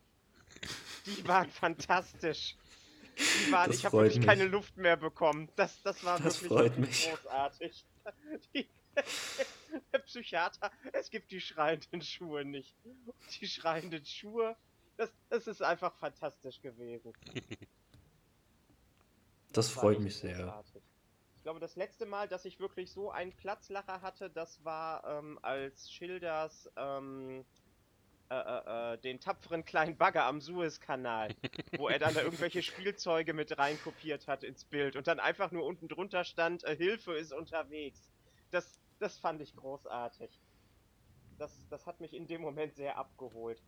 Die 1.06 1.26
waren 1.26 1.50
fantastisch. 1.50 2.56
Die 3.18 3.52
waren, 3.52 3.68
Das 3.70 3.78
ich 3.78 3.84
habe 3.84 3.96
wirklich 3.96 4.18
mich. 4.18 4.26
keine 4.26 4.44
Luft 4.44 4.76
mehr 4.76 4.96
bekommen. 4.96 5.50
Das, 5.56 5.82
das 5.82 6.02
war 6.04 6.18
Das 6.20 6.42
wirklich, 6.42 6.48
freut 6.48 6.76
wirklich 6.76 7.06
mich. 7.06 7.10
großartig. 7.10 7.84
Die, 8.54 8.68
der 9.92 9.98
Psychiater, 10.00 10.70
es 10.92 11.10
gibt 11.10 11.30
die 11.30 11.40
schreienden 11.40 12.02
Schuhe 12.02 12.44
nicht. 12.44 12.76
Die 13.40 13.46
schreienden 13.46 14.04
Schuhe, 14.04 14.56
das, 14.96 15.10
das 15.28 15.46
ist 15.46 15.62
einfach 15.62 15.94
fantastisch 15.96 16.60
gewesen. 16.60 17.12
Das 19.50 19.70
freut 19.70 19.98
mich 20.00 20.16
sehr. 20.18 20.36
großartig. 20.36 20.82
Ich 21.36 21.42
glaube, 21.42 21.58
das 21.58 21.74
letzte 21.74 22.04
Mal, 22.04 22.28
dass 22.28 22.44
ich 22.44 22.60
wirklich 22.60 22.92
so 22.92 23.10
einen 23.10 23.32
Platzlacher 23.32 24.02
hatte, 24.02 24.28
das 24.28 24.62
war 24.62 25.02
ähm, 25.06 25.38
als 25.40 25.90
Schilders 25.90 26.70
ähm, 26.76 27.46
äh, 28.30 28.34
äh, 28.34 28.92
äh, 28.92 28.98
den 28.98 29.20
tapferen 29.20 29.64
kleinen 29.64 29.96
Bagger 29.96 30.24
am 30.24 30.42
Suezkanal, 30.42 31.34
wo 31.78 31.88
er 31.88 31.98
dann 31.98 32.12
da 32.12 32.20
irgendwelche 32.20 32.62
Spielzeuge 32.62 33.32
mit 33.32 33.56
reinkopiert 33.56 34.28
hat 34.28 34.44
ins 34.44 34.66
Bild 34.66 34.96
und 34.96 35.06
dann 35.06 35.18
einfach 35.18 35.50
nur 35.50 35.64
unten 35.64 35.88
drunter 35.88 36.24
stand, 36.24 36.62
äh, 36.64 36.76
Hilfe 36.76 37.14
ist 37.14 37.32
unterwegs. 37.32 38.10
Das, 38.50 38.78
das 38.98 39.18
fand 39.18 39.40
ich 39.40 39.54
großartig. 39.56 40.40
Das, 41.38 41.64
das 41.68 41.86
hat 41.86 42.00
mich 42.00 42.14
in 42.14 42.26
dem 42.26 42.40
Moment 42.40 42.74
sehr 42.74 42.96
abgeholt. 42.98 43.62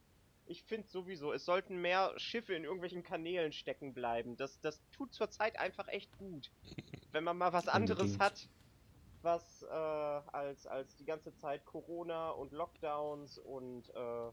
Ich 0.46 0.64
finde 0.64 0.88
sowieso, 0.88 1.32
es 1.32 1.44
sollten 1.44 1.80
mehr 1.80 2.12
Schiffe 2.18 2.54
in 2.54 2.64
irgendwelchen 2.64 3.04
Kanälen 3.04 3.52
stecken 3.52 3.94
bleiben. 3.94 4.36
Das, 4.36 4.60
das 4.60 4.80
tut 4.90 5.14
zurzeit 5.14 5.58
einfach 5.58 5.86
echt 5.88 6.16
gut. 6.18 6.50
Wenn 7.12 7.24
man 7.24 7.38
mal 7.38 7.52
was 7.52 7.68
anderes 7.68 8.18
hat, 8.18 8.48
was 9.22 9.62
äh, 9.62 9.66
als, 9.66 10.66
als 10.66 10.96
die 10.96 11.04
ganze 11.04 11.34
Zeit 11.36 11.64
Corona 11.64 12.30
und 12.30 12.52
Lockdowns 12.52 13.38
und 13.38 13.88
äh, 13.90 14.32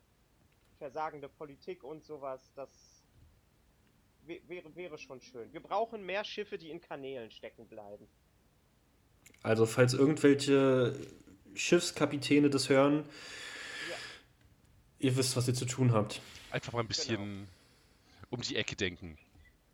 versagende 0.78 1.30
Politik 1.30 1.84
und 1.84 2.04
sowas, 2.06 2.52
das 2.56 3.04
wä- 4.26 4.48
wäre, 4.48 4.76
wäre 4.76 4.98
schon 4.98 5.22
schön. 5.22 5.52
Wir 5.54 5.62
brauchen 5.62 6.06
mehr 6.06 6.24
Schiffe, 6.24 6.58
die 6.58 6.70
in 6.70 6.82
Kanälen 6.82 7.32
stecken 7.32 7.68
bleiben. 7.68 8.10
Also 9.44 9.66
falls 9.66 9.94
irgendwelche 9.94 10.98
Schiffskapitäne 11.56 12.50
das 12.50 12.70
hören, 12.70 13.04
Ja. 13.90 13.96
ihr 15.00 15.16
wisst, 15.16 15.36
was 15.36 15.48
ihr 15.48 15.54
zu 15.54 15.66
tun 15.66 15.92
habt. 15.94 16.22
Einfach 16.52 16.74
mal 16.74 16.82
ein 16.82 16.88
bisschen 16.88 17.48
um 18.30 18.42
die 18.42 18.56
Ecke 18.56 18.76
denken. 18.76 19.18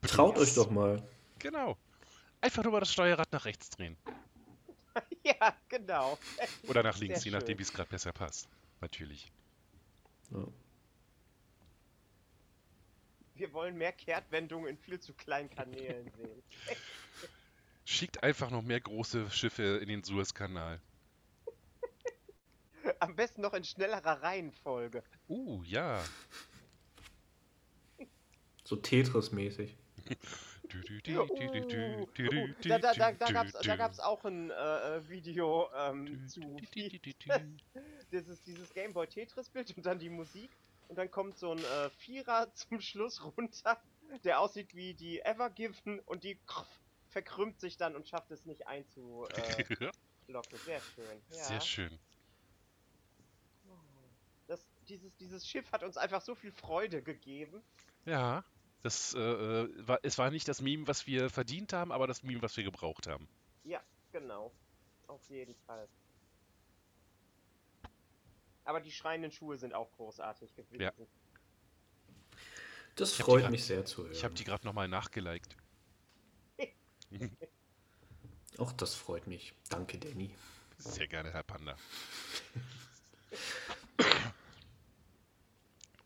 Traut 0.01 0.35
Blues. 0.35 0.49
euch 0.49 0.55
doch 0.55 0.69
mal. 0.69 1.01
Genau. 1.39 1.77
Einfach 2.41 2.63
nur 2.63 2.73
mal 2.73 2.79
das 2.81 2.91
Steuerrad 2.91 3.31
nach 3.31 3.45
rechts 3.45 3.69
drehen. 3.69 3.95
ja, 5.23 5.55
genau. 5.69 6.17
Oder 6.67 6.83
nach 6.83 6.97
links, 6.99 7.21
Sehr 7.21 7.31
je 7.31 7.37
nachdem, 7.37 7.57
wie 7.57 7.63
es 7.63 7.73
gerade 7.73 7.89
besser 7.89 8.11
passt. 8.11 8.47
Natürlich. 8.81 9.31
Ja. 10.31 10.45
Wir 13.35 13.51
wollen 13.53 13.77
mehr 13.77 13.93
Kehrtwendungen 13.93 14.67
in 14.69 14.77
viel 14.77 14.99
zu 14.99 15.13
kleinen 15.13 15.49
Kanälen 15.49 16.11
sehen. 16.15 16.43
Schickt 17.85 18.23
einfach 18.23 18.49
noch 18.49 18.61
mehr 18.61 18.79
große 18.79 19.29
Schiffe 19.31 19.79
in 19.81 19.89
den 19.89 20.03
Suezkanal. 20.03 20.79
Am 22.99 23.15
besten 23.15 23.41
noch 23.41 23.53
in 23.53 23.63
schnellerer 23.63 24.21
Reihenfolge. 24.21 25.03
Uh, 25.27 25.63
ja. 25.63 26.03
So 28.63 28.75
Tetris-mäßig. 28.77 29.75
Uh, 30.73 31.21
uh, 31.21 32.47
da, 32.63 32.79
da, 32.79 32.93
da, 32.93 33.11
da, 33.11 33.31
gab's, 33.31 33.51
du. 33.51 33.67
da 33.67 33.75
gab's 33.75 33.99
auch 33.99 34.23
ein 34.25 34.49
äh, 34.49 34.53
äh, 34.97 35.09
Video 35.09 35.69
ähm, 35.77 36.27
zu 36.27 36.39
du, 36.39 36.89
du. 36.89 37.09
dieses, 38.11 38.41
dieses 38.45 38.73
Gameboy 38.73 39.05
Tetris 39.05 39.49
Bild 39.49 39.75
und 39.77 39.85
dann 39.85 39.99
die 39.99 40.09
Musik 40.09 40.49
und 40.87 40.97
dann 40.97 41.11
kommt 41.11 41.37
so 41.37 41.51
ein 41.51 41.59
äh, 41.59 41.89
Vierer 41.97 42.51
zum 42.55 42.81
Schluss 42.81 43.23
runter, 43.23 43.77
der 44.23 44.39
aussieht 44.39 44.73
wie 44.73 44.93
die 44.95 45.19
Ever 45.19 45.51
Given 45.51 45.99
und 45.99 46.23
die 46.23 46.39
verkrümmt 47.13 47.59
sich 47.61 47.77
dann 47.77 47.95
und 47.95 48.07
schafft 48.07 48.31
es 48.31 48.45
nicht 48.45 48.67
einzulocken. 48.67 49.43
Sehr 50.65 50.81
schön. 50.81 51.21
Ja. 51.29 51.43
Sehr 51.43 51.61
schön. 51.61 51.99
Das, 54.47 54.65
dieses, 54.89 55.15
dieses 55.17 55.47
Schiff 55.47 55.71
hat 55.71 55.83
uns 55.83 55.95
einfach 55.95 56.21
so 56.21 56.35
viel 56.35 56.51
Freude 56.51 57.01
gegeben. 57.01 57.61
Ja, 58.05 58.43
das 58.81 59.13
äh, 59.13 59.19
äh, 59.19 59.87
war, 59.87 59.99
es 60.03 60.17
war 60.17 60.29
nicht 60.31 60.47
das 60.47 60.59
Meme, 60.61 60.87
was 60.87 61.07
wir 61.07 61.29
verdient 61.29 61.71
haben, 61.71 61.91
aber 61.93 62.05
das 62.07 62.23
Meme, 62.23 62.41
was 62.41 62.57
wir 62.57 62.63
gebraucht 62.65 63.07
haben. 63.07 63.29
Ja, 63.63 63.81
genau. 64.11 64.51
Auf 65.07 65.21
jeden 65.29 65.55
Fall. 65.65 65.87
Aber 68.65 68.79
die 68.81 68.91
schreienden 68.91 69.31
Schuhe 69.31 69.57
sind 69.57 69.73
auch 69.73 69.91
großartig 69.93 70.53
gewesen. 70.55 70.81
Ja. 70.81 70.91
Das 72.95 73.13
freut 73.13 73.41
grad- 73.43 73.51
mich 73.51 73.65
sehr 73.65 73.85
zu 73.85 74.03
hören. 74.03 74.11
Ich 74.13 74.23
habe 74.23 74.33
die 74.33 74.43
gerade 74.43 74.65
nochmal 74.65 74.87
nachgeliked. 74.87 75.55
Auch 78.57 78.71
das 78.71 78.95
freut 78.95 79.27
mich. 79.27 79.53
Danke, 79.69 79.97
Danny. 79.97 80.35
Sehr 80.77 81.07
gerne, 81.07 81.31
Herr 81.31 81.43
Panda. 81.43 81.75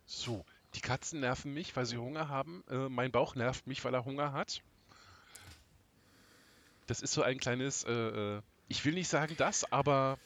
So, 0.06 0.46
die 0.76 0.82
Katzen 0.82 1.20
nerven 1.20 1.54
mich, 1.54 1.76
weil 1.76 1.86
sie 1.86 1.98
Hunger 1.98 2.30
haben. 2.30 2.64
Äh, 2.70 2.90
mein 2.90 3.12
Bauch 3.12 3.36
nervt 3.36 3.68
mich, 3.68 3.84
weil 3.84 3.94
er 3.94 4.06
Hunger 4.06 4.34
hat. 4.34 4.62
Das 6.86 7.02
ist 7.02 7.14
so 7.14 7.22
ein 7.22 7.38
kleines, 7.40 7.84
äh, 7.84 7.92
äh, 7.92 8.42
ich 8.68 8.86
will 8.86 8.94
nicht 8.94 9.10
sagen 9.10 9.36
das, 9.38 9.72
aber 9.72 10.18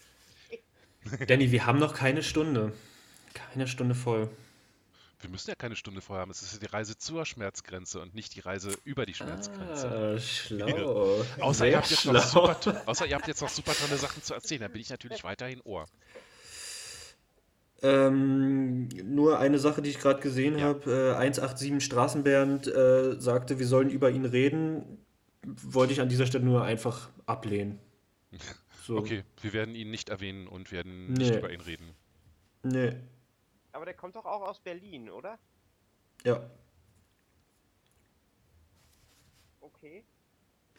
Danny, 1.27 1.51
wir 1.51 1.65
haben 1.65 1.79
noch 1.79 1.95
keine 1.95 2.21
Stunde. 2.21 2.73
Keine 3.33 3.67
Stunde 3.67 3.95
voll. 3.95 4.29
Wir 5.21 5.29
müssen 5.29 5.49
ja 5.49 5.55
keine 5.55 5.75
Stunde 5.75 6.01
vorher 6.01 6.21
haben. 6.21 6.31
Es 6.31 6.41
ist 6.41 6.53
ja 6.53 6.59
die 6.59 6.65
Reise 6.65 6.97
zur 6.97 7.25
Schmerzgrenze 7.25 7.99
und 8.01 8.13
nicht 8.15 8.35
die 8.35 8.39
Reise 8.39 8.75
über 8.83 9.05
die 9.05 9.13
Schmerzgrenze. 9.13 9.87
Ah, 9.89 10.19
schlau. 10.19 11.23
Außer 11.39 11.65
ihr, 11.65 11.71
Sehr 11.71 11.77
habt 11.77 11.89
jetzt 11.91 12.01
schlau. 12.01 12.13
noch 12.13 12.23
super, 12.25 12.83
außer 12.85 13.05
ihr 13.07 13.15
habt 13.15 13.27
jetzt 13.27 13.41
noch 13.41 13.49
super 13.49 13.73
tolle 13.73 13.97
Sachen 13.97 14.21
zu 14.23 14.33
erzählen, 14.33 14.61
dann 14.61 14.71
bin 14.71 14.81
ich 14.81 14.89
natürlich 14.89 15.23
weiterhin 15.23 15.61
Ohr. 15.61 15.85
Ähm, 17.83 18.89
nur 19.03 19.39
eine 19.39 19.57
Sache, 19.57 19.81
die 19.81 19.89
ich 19.89 19.99
gerade 19.99 20.19
gesehen 20.21 20.57
Ja. 20.57 20.65
habe. 20.65 21.13
Äh, 21.13 21.15
187 21.15 21.83
Straßenbernd 21.83 22.67
äh, 22.67 23.19
sagte, 23.19 23.57
wir 23.59 23.65
sollen 23.67 23.89
über 23.89 24.11
ihn 24.11 24.25
reden. 24.25 24.83
Wollte 25.43 25.93
ich 25.93 26.01
an 26.01 26.09
dieser 26.09 26.27
Stelle 26.27 26.43
nur 26.45 26.63
einfach 26.63 27.09
ablehnen. 27.25 27.79
So. 28.83 28.97
Okay, 28.97 29.23
wir 29.43 29.53
werden 29.53 29.75
ihn 29.75 29.91
nicht 29.91 30.09
erwähnen 30.09 30.47
und 30.47 30.71
werden 30.71 31.13
nicht 31.13 31.29
Nee. 31.33 31.37
über 31.37 31.51
ihn 31.53 31.61
reden. 31.61 31.91
Nee. 32.63 32.93
Aber 33.73 33.85
der 33.85 33.93
kommt 33.93 34.15
doch 34.15 34.25
auch 34.25 34.41
aus 34.41 34.59
Berlin, 34.59 35.09
oder? 35.09 35.37
Ja. 36.23 36.41
Okay. 39.61 40.03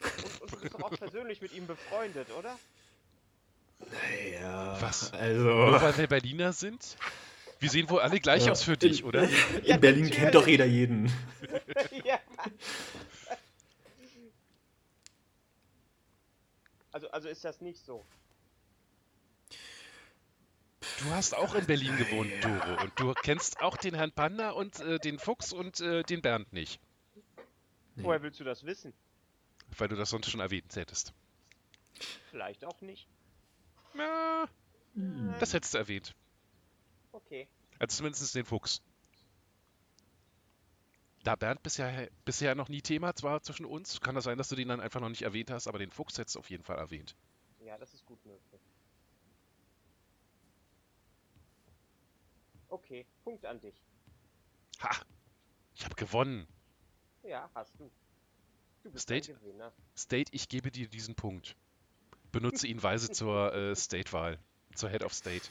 Und, 0.01 0.41
und 0.41 0.51
du 0.51 0.57
bist 0.59 0.73
doch 0.73 0.81
auch 0.83 0.97
persönlich 0.97 1.41
mit 1.41 1.53
ihm 1.53 1.65
befreundet, 1.67 2.27
oder? 2.37 2.57
Ja. 4.39 4.81
Was? 4.81 5.11
Also. 5.13 5.43
Nur 5.43 5.81
weil 5.81 5.97
wir 5.97 6.07
Berliner 6.07 6.53
sind? 6.53 6.97
Wir 7.59 7.69
sehen 7.69 7.89
wohl 7.89 8.01
alle 8.01 8.19
gleich 8.19 8.45
Ja. 8.45 8.51
aus 8.51 8.63
für 8.63 8.77
dich, 8.77 9.03
oder? 9.03 9.23
In 9.23 9.29
Ja, 9.63 9.77
Berlin 9.77 10.03
natürlich. 10.03 10.11
kennt 10.21 10.35
doch 10.35 10.47
jeder 10.47 10.65
jeden. 10.65 11.11
ja. 12.03 12.19
Also, 16.91 17.09
also 17.09 17.29
ist 17.29 17.43
das 17.43 17.61
nicht 17.61 17.83
so. 17.83 18.05
Du 20.99 21.09
hast 21.11 21.35
auch 21.35 21.55
in 21.55 21.65
Berlin 21.65 21.97
gewohnt, 21.97 22.31
Doro. 22.43 22.83
Und 22.83 22.99
du 22.99 23.13
kennst 23.21 23.61
auch 23.61 23.77
den 23.77 23.93
Herrn 23.95 24.11
Panda 24.11 24.51
und 24.51 24.79
äh, 24.79 24.99
den 24.99 25.19
Fuchs 25.19 25.53
und 25.53 25.79
äh, 25.79 26.03
den 26.03 26.21
Bernd 26.21 26.51
nicht. 26.53 26.79
Nee. 27.95 28.03
Woher 28.03 28.21
willst 28.23 28.39
du 28.39 28.43
das 28.43 28.63
wissen? 28.65 28.93
Weil 29.77 29.87
du 29.87 29.95
das 29.95 30.09
sonst 30.09 30.29
schon 30.29 30.39
erwähnt 30.39 30.75
hättest. 30.75 31.13
Vielleicht 32.31 32.65
auch 32.65 32.81
nicht. 32.81 33.07
Ja, 33.95 34.47
Hm. 34.95 35.33
das 35.39 35.53
hättest 35.53 35.73
du 35.73 35.79
erwähnt. 35.79 36.13
Okay. 37.11 37.47
Also 37.79 37.97
zumindest 37.97 38.35
den 38.35 38.45
Fuchs. 38.45 38.81
Da 41.23 41.35
Bernd 41.35 41.63
bisher, 41.63 42.09
bisher 42.25 42.53
noch 42.53 42.69
nie 42.69 42.81
Thema 42.81 43.13
war 43.21 43.41
zwischen 43.41 43.65
uns, 43.65 44.01
kann 44.01 44.13
das 44.15 44.25
sein, 44.25 44.37
dass 44.37 44.49
du 44.49 44.55
den 44.55 44.67
dann 44.67 44.81
einfach 44.81 44.99
noch 44.99 45.09
nicht 45.09 45.21
erwähnt 45.21 45.49
hast, 45.51 45.67
aber 45.67 45.79
den 45.79 45.91
Fuchs 45.91 46.17
hättest 46.17 46.35
du 46.35 46.39
auf 46.39 46.49
jeden 46.49 46.63
Fall 46.63 46.77
erwähnt. 46.77 47.15
Ja, 47.59 47.77
das 47.77 47.93
ist 47.93 48.05
gut 48.05 48.23
möglich. 48.25 48.52
Okay, 52.73 53.05
Punkt 53.23 53.45
an 53.45 53.59
dich. 53.59 53.75
Ha! 54.81 54.89
Ich 55.75 55.85
habe 55.85 55.93
gewonnen. 55.93 56.47
Ja, 57.21 57.47
hast 57.53 57.79
du. 57.79 57.91
Du 58.81 58.89
bist 58.89 59.03
State? 59.03 59.37
State, 59.95 60.31
ich 60.33 60.49
gebe 60.49 60.71
dir 60.71 60.87
diesen 60.87 61.13
Punkt. 61.13 61.55
Benutze 62.31 62.65
ihn 62.65 62.81
weise 62.81 63.11
zur 63.11 63.53
äh, 63.53 63.75
State-Wahl. 63.75 64.39
Zur 64.73 64.89
Head 64.89 65.03
of 65.03 65.13
State. 65.13 65.47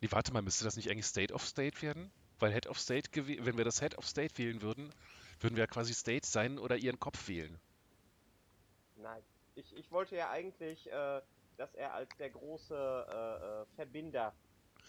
Nee, 0.00 0.08
warte 0.10 0.32
mal, 0.32 0.42
müsste 0.42 0.64
das 0.64 0.74
nicht 0.74 0.90
eigentlich 0.90 1.06
State 1.06 1.32
of 1.32 1.46
State 1.46 1.80
werden? 1.80 2.10
Weil 2.40 2.50
Head 2.52 2.66
of 2.66 2.76
State, 2.76 3.08
wenn 3.14 3.56
wir 3.56 3.64
das 3.64 3.78
Head 3.80 3.96
of 3.98 4.04
State 4.04 4.36
wählen 4.36 4.62
würden, 4.62 4.92
würden 5.38 5.54
wir 5.54 5.62
ja 5.62 5.68
quasi 5.68 5.94
State 5.94 6.26
sein 6.26 6.58
oder 6.58 6.76
ihren 6.76 6.98
Kopf 6.98 7.28
wählen. 7.28 7.56
Nein. 8.96 9.22
Ich, 9.54 9.76
ich 9.76 9.92
wollte 9.92 10.16
ja 10.16 10.30
eigentlich, 10.30 10.90
äh, 10.90 11.22
dass 11.56 11.72
er 11.76 11.94
als 11.94 12.10
der 12.16 12.30
große 12.30 12.74
äh, 12.74 13.62
äh, 13.62 13.76
Verbinder 13.76 14.34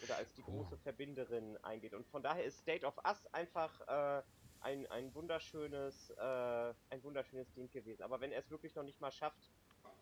oder 0.03 0.17
als 0.17 0.33
die 0.33 0.43
große 0.43 0.77
Verbinderin 0.77 1.57
eingeht. 1.63 1.93
Und 1.93 2.07
von 2.07 2.21
daher 2.21 2.43
ist 2.43 2.59
State 2.59 2.85
of 2.85 2.95
Us 3.05 3.25
einfach 3.33 3.79
äh, 3.87 4.21
ein, 4.61 4.87
ein 4.87 5.13
wunderschönes, 5.13 6.11
äh, 6.11 6.73
ein 6.89 7.03
wunderschönes 7.03 7.51
Ding 7.53 7.69
gewesen. 7.71 8.03
Aber 8.03 8.21
wenn 8.21 8.31
er 8.31 8.39
es 8.39 8.49
wirklich 8.49 8.75
noch 8.75 8.83
nicht 8.83 9.01
mal 9.01 9.11
schafft, 9.11 9.51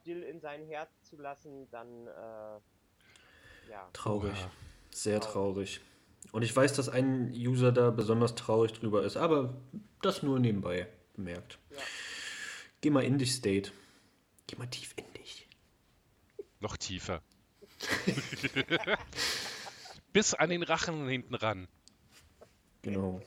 Dill 0.05 0.23
in 0.23 0.39
sein 0.39 0.65
Herz 0.65 0.89
zu 1.03 1.17
lassen, 1.17 1.69
dann 1.71 2.07
äh, 2.07 2.59
ja. 3.69 3.89
Traurig. 3.93 4.33
Oha. 4.33 4.51
Sehr 4.91 5.19
Traurig. 5.19 5.79
traurig. 5.79 5.81
Und 6.31 6.43
ich 6.43 6.55
weiß, 6.55 6.73
dass 6.73 6.89
ein 6.89 7.31
User 7.31 7.71
da 7.71 7.89
besonders 7.89 8.35
traurig 8.35 8.73
drüber 8.73 9.03
ist, 9.03 9.17
aber 9.17 9.55
das 10.01 10.23
nur 10.23 10.39
nebenbei 10.39 10.87
bemerkt. 11.15 11.57
Ja. 11.71 11.77
Geh 12.81 12.89
mal 12.89 13.03
in 13.03 13.17
dich, 13.17 13.33
State. 13.33 13.71
Geh 14.47 14.55
mal 14.57 14.67
tief 14.67 14.93
in 14.97 15.11
dich. 15.13 15.47
Noch 16.59 16.77
tiefer. 16.77 17.21
Bis 20.13 20.33
an 20.33 20.49
den 20.49 20.63
Rachen 20.63 21.07
hinten 21.07 21.35
ran. 21.35 21.67
Genau. 22.81 23.21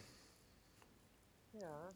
Ja. 1.54 1.90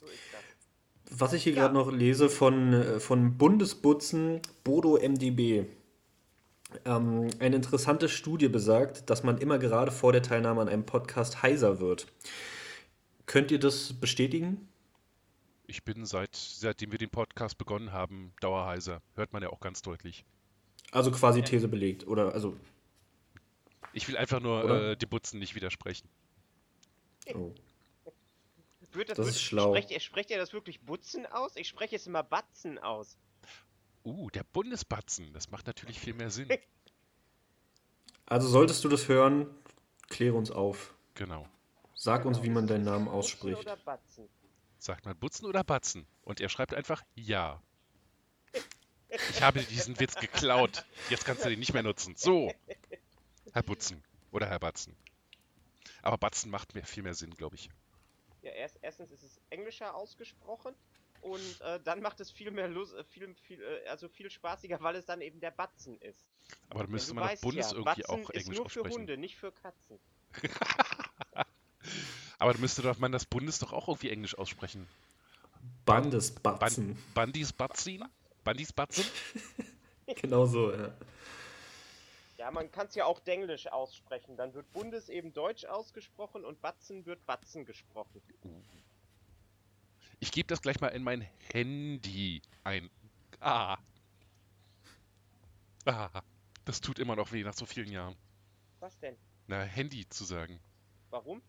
So 0.00 0.06
ist 0.06 0.20
das. 0.32 1.18
Was 1.18 1.32
ich 1.32 1.44
hier 1.44 1.54
Ja. 1.54 1.62
gerade 1.62 1.74
noch 1.74 1.90
lese 1.90 2.28
von, 2.28 2.72
äh, 2.72 3.00
von 3.00 3.38
Bundesbutzen 3.38 4.40
Bodo 4.64 4.96
MDB. 4.98 5.66
Ähm, 6.84 7.30
eine 7.38 7.56
interessante 7.56 8.08
Studie 8.08 8.48
besagt, 8.48 9.08
dass 9.08 9.22
man 9.22 9.38
immer 9.38 9.58
gerade 9.58 9.92
vor 9.92 10.12
der 10.12 10.22
Teilnahme 10.22 10.60
an 10.60 10.68
einem 10.68 10.84
Podcast 10.84 11.42
heiser 11.42 11.78
wird. 11.80 12.06
Könnt 13.26 13.50
ihr 13.50 13.58
das 13.60 13.92
bestätigen? 13.94 14.68
Ich 15.68 15.84
bin 15.84 16.04
seit, 16.04 16.34
seitdem 16.36 16.92
wir 16.92 16.98
den 16.98 17.10
Podcast 17.10 17.56
begonnen 17.56 17.92
haben, 17.92 18.32
dauerheiser. 18.40 19.00
Hört 19.14 19.32
man 19.32 19.42
ja 19.42 19.50
auch 19.50 19.60
ganz 19.60 19.80
deutlich. 19.82 20.24
Also 20.96 21.10
quasi 21.10 21.42
These 21.42 21.68
belegt. 21.68 22.06
Oder 22.06 22.32
also. 22.32 22.56
Ich 23.92 24.08
will 24.08 24.16
einfach 24.16 24.40
nur 24.40 24.70
äh, 24.70 24.96
die 24.96 25.04
Butzen 25.04 25.38
nicht 25.38 25.54
widersprechen. 25.54 26.08
Oh. 27.34 27.52
Wird 28.92 29.10
das, 29.10 29.18
Das 29.18 29.28
ist 29.28 29.42
schlau. 29.42 29.74
Sprecht 29.74 29.90
ihr, 29.90 30.00
sprecht 30.00 30.30
ihr 30.30 30.38
das 30.38 30.54
wirklich 30.54 30.80
Butzen 30.80 31.26
aus? 31.26 31.54
Ich 31.56 31.68
spreche 31.68 31.96
es 31.96 32.06
immer 32.06 32.22
Batzen 32.22 32.78
aus. 32.78 33.18
Uh, 34.04 34.30
der 34.30 34.44
Bundesbatzen. 34.44 35.34
Das 35.34 35.50
macht 35.50 35.66
natürlich 35.66 36.00
viel 36.00 36.14
mehr 36.14 36.30
Sinn. 36.30 36.48
Also 38.28 38.48
solltest 38.48 38.82
du 38.82 38.88
das 38.88 39.06
hören, 39.06 39.46
kläre 40.08 40.34
uns 40.34 40.50
auf. 40.50 40.96
Genau. 41.14 41.46
Sag 41.94 42.24
uns, 42.24 42.38
Genau, 42.38 42.44
wie 42.44 42.50
man 42.50 42.64
ist 42.64 42.70
deinen 42.70 42.82
Namen 42.82 43.04
Butzen 43.04 43.18
ausspricht. 43.18 43.60
Oder 43.60 43.76
Batzen? 43.76 44.28
Sagt 44.78 45.04
man 45.04 45.16
Butzen 45.16 45.46
oder 45.46 45.62
Batzen? 45.62 46.08
Und 46.22 46.40
er 46.40 46.48
schreibt 46.48 46.74
einfach 46.74 47.04
Ja. 47.14 47.62
Ich 49.30 49.42
habe 49.42 49.62
diesen 49.62 49.98
Witz 50.00 50.14
geklaut. 50.14 50.84
Jetzt 51.10 51.24
kannst 51.24 51.44
du 51.44 51.48
den 51.48 51.58
nicht 51.58 51.72
mehr 51.72 51.82
nutzen. 51.82 52.14
So. 52.16 52.52
Herr 53.52 53.62
Butzen. 53.62 54.02
Oder 54.32 54.48
Herr 54.48 54.58
Batzen. 54.58 54.96
Aber 56.02 56.18
Batzen 56.18 56.50
macht 56.50 56.74
mir 56.74 56.84
viel 56.84 57.02
mehr 57.02 57.14
Sinn, 57.14 57.34
glaube 57.34 57.56
ich. 57.56 57.68
Ja, 58.42 58.52
erst, 58.52 58.78
erstens 58.82 59.10
ist 59.10 59.22
es 59.22 59.40
englischer 59.50 59.94
ausgesprochen 59.94 60.74
und 61.20 61.60
äh, 61.62 61.80
dann 61.82 62.00
macht 62.00 62.20
es 62.20 62.30
viel 62.30 62.50
mehr 62.50 62.68
Lust, 62.68 62.94
äh, 62.94 63.04
viel, 63.04 63.34
viel, 63.34 63.60
äh, 63.60 63.88
also 63.88 64.08
viel 64.08 64.30
spaßiger, 64.30 64.80
weil 64.82 64.96
es 64.96 65.06
dann 65.06 65.20
eben 65.20 65.40
der 65.40 65.50
Batzen 65.50 65.98
ist. 66.00 66.26
Aber 66.70 66.80
da 66.80 66.84
Denn 66.84 66.92
müsste 66.92 67.10
du 67.10 67.14
man 67.16 67.24
weißt 67.24 67.42
Bundes 67.42 67.70
ja, 67.70 67.76
irgendwie 67.76 68.02
Batzen 68.02 68.14
auch 68.14 68.30
ist 68.30 68.42
Englisch 68.42 68.58
nur 68.58 68.70
für 68.70 68.80
aussprechen. 68.80 69.00
Hunde, 69.00 69.16
nicht 69.16 69.36
für 69.36 69.52
Katzen. 69.52 69.98
Aber 72.38 72.52
da 72.52 72.58
müsste 72.58 72.82
doch 72.82 72.98
man 72.98 73.12
das 73.12 73.24
Bundes 73.24 73.58
doch 73.58 73.72
auch 73.72 73.88
irgendwie 73.88 74.10
Englisch 74.10 74.36
aussprechen. 74.36 74.86
Bandesbatzen. 75.84 77.02
Bandis 77.14 77.52
Batzin? 77.52 78.04
Bandis 78.46 78.72
Batzen? 78.72 79.04
Genau 80.22 80.46
so, 80.46 80.72
ja. 80.72 80.94
Ja, 82.38 82.52
man 82.52 82.70
kann 82.70 82.86
es 82.86 82.94
ja 82.94 83.06
auch 83.06 83.18
Denglisch 83.18 83.66
aussprechen. 83.66 84.36
Dann 84.36 84.54
wird 84.54 84.72
Bundes 84.72 85.08
eben 85.08 85.32
Deutsch 85.32 85.64
ausgesprochen 85.64 86.44
und 86.44 86.62
Batzen 86.62 87.04
wird 87.06 87.26
Batzen 87.26 87.64
gesprochen. 87.64 88.22
Ich 90.20 90.30
gebe 90.30 90.46
das 90.46 90.62
gleich 90.62 90.80
mal 90.80 90.90
in 90.90 91.02
mein 91.02 91.22
Handy 91.52 92.40
ein. 92.62 92.88
Ah. 93.40 93.78
Ah. 95.86 96.22
Das 96.64 96.80
tut 96.80 97.00
immer 97.00 97.16
noch 97.16 97.32
weh 97.32 97.42
nach 97.42 97.54
so 97.54 97.66
vielen 97.66 97.90
Jahren. 97.90 98.14
Was 98.78 98.96
denn? 99.00 99.16
Na, 99.48 99.62
Handy 99.62 100.08
zu 100.08 100.24
sagen. 100.24 100.60
Warum? 101.10 101.42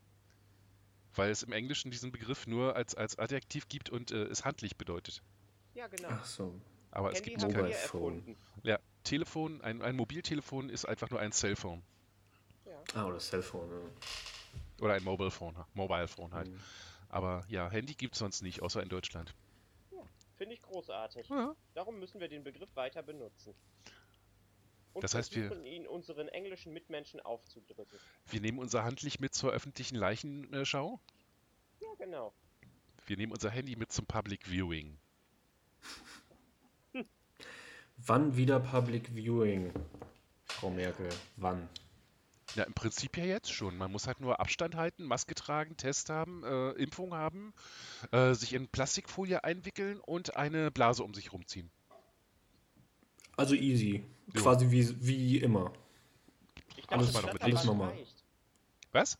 Weil 1.14 1.30
es 1.30 1.44
im 1.44 1.52
Englischen 1.52 1.92
diesen 1.92 2.12
Begriff 2.12 2.48
nur 2.48 2.76
als, 2.76 2.96
als 2.96 3.20
Adjektiv 3.20 3.70
gibt 3.70 3.92
und 3.92 4.10
äh, 4.10 4.24
es 4.24 4.46
handlich 4.46 4.78
bedeutet. 4.78 5.22
Ja, 5.76 5.86
genau. 5.86 6.10
Ach 6.10 6.26
so. 6.26 6.60
Aber 6.92 7.12
es 7.12 7.18
Handy 7.18 7.32
gibt 7.32 7.44
haben 7.44 7.54
kein. 7.54 7.64
Phone. 7.74 8.14
erfunden. 8.14 8.38
Ja, 8.64 8.80
Telefon, 9.04 9.62
ein, 9.62 9.82
ein 9.82 9.96
Mobiltelefon 9.96 10.70
ist 10.70 10.86
einfach 10.86 11.10
nur 11.10 11.20
ein 11.20 11.32
Cellphone. 11.32 11.84
Ja. 12.66 12.82
Ah, 12.94 13.06
oder 13.06 13.20
Cellphone. 13.20 13.70
Ja. 13.70 14.84
Oder 14.86 14.94
ein 14.94 15.04
Mobile 15.04 15.32
Phone, 15.32 15.56
Mobile 15.74 16.08
Phone 16.08 16.34
halt. 16.34 16.50
Mhm. 16.50 16.60
Aber 17.10 17.44
ja, 17.48 17.70
Handy 17.70 17.94
gibt 17.96 18.14
es 18.14 18.20
sonst 18.20 18.42
nicht, 18.42 18.62
außer 18.62 18.82
in 18.84 18.90
Deutschland. 18.90 19.34
Finde 20.36 20.54
ich 20.54 20.62
großartig. 20.62 21.30
Ja. 21.30 21.56
Darum 21.74 22.00
müssen 22.00 22.20
wir 22.20 22.28
den 22.28 22.44
Begriff 22.44 22.70
weiter 22.76 23.02
benutzen. 23.02 23.56
Und 24.94 25.04
Das 25.04 25.16
heißt, 25.16 25.36
wir- 25.36 25.48
versuchen, 25.48 25.66
ihn 25.66 25.88
unseren 25.88 26.28
englischen 26.28 26.74
Mitmenschen 26.74 27.20
aufzudrücken. 27.22 27.98
Wir 28.28 28.42
nehmen 28.42 28.60
unser 28.60 28.84
Handlich 28.84 29.20
mit 29.20 29.34
zur 29.34 29.52
öffentlichen 29.52 29.96
Leichenschau. 29.96 31.00
Ja, 31.80 31.88
genau. 31.98 32.34
Wir 33.08 33.18
nehmen 33.18 33.32
unser 33.32 33.50
Handy 33.50 33.76
mit 33.76 33.92
zum 33.92 34.06
Public 34.06 34.46
Viewing. 34.48 34.98
Wann 37.98 38.38
wieder 38.38 38.60
Public 38.60 39.10
Viewing, 39.14 39.72
Frau 40.46 40.70
Merkel? 40.70 41.10
Wann? 41.36 41.68
Ja, 42.56 42.64
im 42.64 42.74
Prinzip 42.74 43.18
ja 43.18 43.26
jetzt 43.26 43.52
schon. 43.52 43.78
Man 43.78 43.92
muss 43.92 44.08
halt 44.08 44.22
nur 44.22 44.40
Abstand 44.40 44.76
halten, 44.76 45.04
Maske 45.04 45.36
tragen, 45.36 45.76
Test 45.76 46.10
haben, 46.10 46.44
äh, 46.44 46.72
Impfung 46.72 47.14
haben, 47.14 47.54
äh, 48.12 48.34
sich 48.34 48.54
in 48.54 48.68
Plastikfolie 48.70 49.44
einwickeln 49.44 50.00
und 50.00 50.38
eine 50.38 50.72
Blase 50.72 51.04
um 51.04 51.14
sich 51.14 51.34
rumziehen. 51.34 51.70
Also 53.36 53.54
easy. 53.54 54.04
Jo. 54.34 54.42
Quasi 54.42 54.72
wie, 54.72 55.06
wie 55.06 55.38
immer. 55.38 55.74
Ich 56.78 56.90
Alles- 56.90 57.12
dachte, 57.12 57.28
alles 57.42 57.62
Flatterband 57.62 57.66
normal. 57.66 57.90
reicht. 57.90 58.24
Was? 58.94 59.18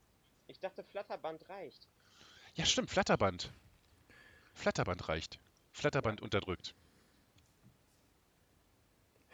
Ich 0.48 0.60
dachte, 0.60 0.84
Flatterband 0.84 1.48
reicht. 1.50 1.88
Ja, 2.56 2.66
stimmt, 2.66 2.90
Flatterband. 2.90 3.52
Flatterband 4.54 5.08
reicht. 5.10 5.40
Flatterband 5.74 6.22
unterdrückt. 6.22 6.74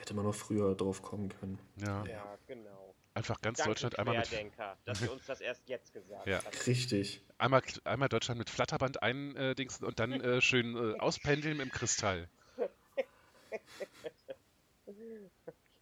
Hätte 0.04 0.16
man 0.16 0.26
noch 0.26 0.36
früher 0.36 0.76
drauf 0.76 1.01
kommen 1.01 1.30
können. 1.30 1.58
Ja. 1.78 2.06
Ja, 2.06 2.38
genau. 2.45 2.93
Einfach 3.14 3.39
ganz 3.39 3.60
Danke, 3.60 3.70
Deutschland 3.70 3.99
einmal 3.99 4.18
mit. 4.18 4.51
Dass 4.84 5.01
ihr 5.01 5.10
uns 5.10 5.26
das 5.26 5.39
erst 5.39 5.70
jetzt 5.70 5.93
gesagt 5.93 6.28
Ja. 6.28 6.43
habt. 6.43 6.68
Richtig. 6.68 7.22
Einmal, 7.38 7.62
einmal 7.86 8.10
Deutschland 8.10 8.38
mit 8.38 8.49
Flatterband 8.49 9.01
eindingsen 9.01 9.86
und 9.86 9.99
dann 9.99 10.12
äh, 10.20 10.41
schön 10.41 10.76
äh, 10.76 10.97
auspendeln 10.99 11.62
im 11.62 11.72
Kristall. 11.72 12.28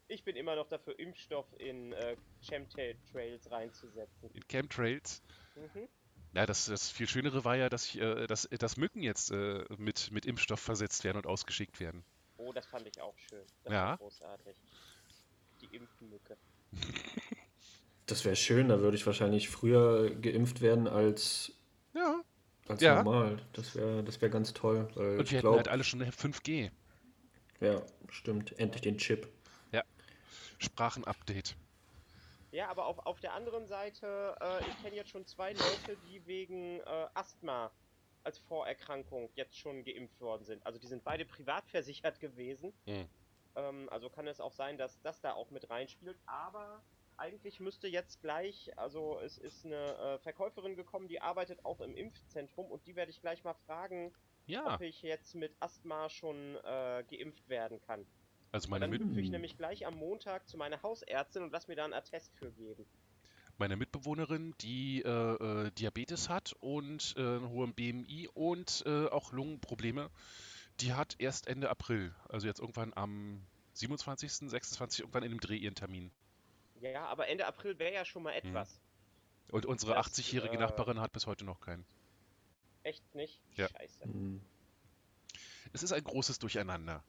Ich 0.07 0.23
bin 0.23 0.35
immer 0.35 0.55
noch 0.55 0.67
dafür, 0.67 0.99
Impfstoff 0.99 1.47
in 1.57 1.93
äh, 1.93 2.15
Chemtrails 2.41 3.49
reinzusetzen. 3.49 4.29
In 4.35 4.47
Chemtrails. 4.47 5.23
Mhm. 5.55 5.87
Ja, 6.33 6.45
das, 6.45 6.65
das 6.65 6.91
viel 6.91 7.07
Schönere 7.07 7.43
war 7.43 7.55
ja, 7.55 7.69
dass, 7.69 7.87
ich, 7.87 7.99
äh, 7.99 8.27
dass, 8.27 8.47
dass 8.51 8.77
Mücken 8.77 9.01
jetzt 9.01 9.31
äh, 9.31 9.65
mit, 9.77 10.11
mit 10.11 10.27
Impfstoff 10.27 10.59
versetzt 10.59 11.03
werden 11.05 11.17
und 11.17 11.25
ausgeschickt 11.25 11.79
werden. 11.79 12.05
Oh, 12.51 12.53
das 12.53 12.65
fand 12.67 12.85
ich 12.85 13.01
auch 13.01 13.17
schön. 13.17 13.45
Das 13.63 13.71
Ja. 13.73 13.95
großartig. 13.95 14.57
Die 15.61 15.75
Impfmücke. 15.75 16.37
Das 18.07 18.25
wäre 18.25 18.35
schön, 18.35 18.67
da 18.67 18.81
würde 18.81 18.97
ich 18.97 19.05
wahrscheinlich 19.05 19.47
früher 19.47 20.09
geimpft 20.15 20.59
werden 20.59 20.85
als, 20.85 21.53
Ja. 21.93 22.21
als 22.67 22.81
Ja. 22.81 23.01
normal. 23.01 23.37
Das 23.53 23.73
wäre 23.73 24.03
das 24.03 24.19
wär 24.21 24.27
ganz 24.29 24.51
toll. 24.51 24.89
Weil 24.95 25.19
Und 25.19 25.21
ich 25.25 25.31
wir 25.31 25.37
hätten 25.37 25.41
glaube, 25.43 25.57
halt 25.57 25.69
alle 25.69 25.85
schon 25.85 26.01
5G. 26.01 26.71
ja, 27.61 27.81
stimmt, 28.09 28.59
endlich 28.59 28.81
den 28.81 28.97
Chip. 28.97 29.29
Sprachenupdate. 30.59 31.55
Ja, 32.51 32.69
aber 32.69 32.85
auf, 32.85 32.99
auf 32.99 33.19
der 33.21 33.33
anderen 33.33 33.65
Seite, 33.65 34.35
äh, 34.41 34.67
ich 34.69 34.77
kenne 34.81 34.95
jetzt 34.95 35.09
schon 35.09 35.25
zwei 35.25 35.53
Leute, 35.53 35.95
die 35.97 36.25
wegen 36.27 36.81
äh, 36.81 37.07
Asthma 37.13 37.71
als 38.23 38.37
Vorerkrankung 38.39 39.29
jetzt 39.35 39.57
schon 39.57 39.83
geimpft 39.83 40.19
worden 40.21 40.43
sind. 40.45 40.65
Also 40.65 40.79
die 40.79 40.87
sind 40.87 41.03
beide 41.03 41.25
privat 41.25 41.67
versichert 41.69 42.19
gewesen. 42.19 42.73
Hm. 42.85 43.07
Ähm, 43.55 43.89
also 43.89 44.09
kann 44.09 44.27
es 44.27 44.39
auch 44.39 44.53
sein, 44.53 44.77
dass 44.77 45.01
das 45.01 45.21
da 45.21 45.33
auch 45.33 45.49
mit 45.49 45.69
reinspielt. 45.69 46.17
Aber 46.25 46.83
eigentlich 47.17 47.59
müsste 47.59 47.87
jetzt 47.87 48.21
gleich, 48.21 48.71
also 48.77 49.19
es 49.19 49.37
ist 49.37 49.65
eine 49.65 49.97
äh, 49.97 50.19
Verkäuferin 50.19 50.75
gekommen, 50.75 51.07
die 51.07 51.21
arbeitet 51.21 51.63
auch 51.65 51.81
im 51.81 51.95
Impfzentrum 51.95 52.71
und 52.71 52.85
die 52.87 52.95
werde 52.95 53.11
ich 53.11 53.21
gleich 53.21 53.43
mal 53.43 53.53
fragen, 53.53 54.13
Ja, 54.47 54.75
ob 54.75 54.81
ich 54.81 55.01
jetzt 55.01 55.35
mit 55.35 55.55
Asthma 55.59 56.09
schon 56.09 56.55
äh, 56.63 57.03
geimpft 57.09 57.47
werden 57.49 57.79
kann. 57.81 58.07
also 58.51 58.69
meine, 58.69 58.81
dann 58.83 58.89
Mit 58.91 59.01
hüpfe 59.03 59.21
ich 59.21 59.29
nämlich 59.29 59.57
gleich 59.57 59.85
am 59.85 59.95
Montag 59.95 60.47
zu 60.47 60.57
meiner 60.57 60.81
Hausärztin 60.81 61.43
und 61.43 61.51
lass 61.51 61.67
mir 61.67 61.75
da 61.75 61.83
einen 61.83 61.93
Attest 61.93 62.33
für 62.35 62.51
geben. 62.51 62.87
Meine 63.61 63.75
Mitbewohnerin, 63.75 64.55
die 64.61 65.03
äh, 65.03 65.07
äh, 65.07 65.71
Diabetes 65.71 66.29
hat 66.29 66.55
und 66.61 67.13
äh, 67.15 67.19
einen 67.19 67.49
hohen 67.49 67.75
BMI 67.75 68.27
und 68.33 68.81
äh, 68.87 69.05
auch 69.05 69.31
Lungenprobleme, 69.33 70.09
die 70.79 70.93
hat 70.93 71.15
erst 71.19 71.45
Ende 71.47 71.69
April, 71.69 72.11
also 72.27 72.47
jetzt 72.47 72.59
irgendwann 72.59 72.91
am 72.95 73.39
27., 73.75 74.49
26., 74.49 75.01
irgendwann 75.01 75.21
in 75.21 75.29
dem 75.29 75.39
Dreh 75.39 75.57
ihren 75.57 75.75
Termin. 75.75 76.09
Ja, 76.81 77.05
aber 77.05 77.27
Ende 77.27 77.45
April 77.45 77.77
wäre 77.77 77.93
ja 77.93 78.03
schon 78.03 78.23
mal 78.23 78.33
Hm. 78.33 78.49
etwas. 78.49 78.81
Und 79.49 79.67
unsere 79.67 79.93
Das, 79.93 80.07
80-jährige 80.07 80.55
äh, 80.55 80.59
Nachbarin 80.59 80.99
hat 80.99 81.13
bis 81.13 81.27
heute 81.27 81.45
noch 81.45 81.61
keinen. 81.61 81.85
Echt 82.81 83.13
nicht? 83.13 83.39
Ja. 83.57 83.69
Scheiße. 83.69 84.05
Hm. 84.05 84.41
Es 85.71 85.83
ist 85.83 85.91
ein 85.91 86.03
großes 86.03 86.39
Durcheinander. 86.39 87.03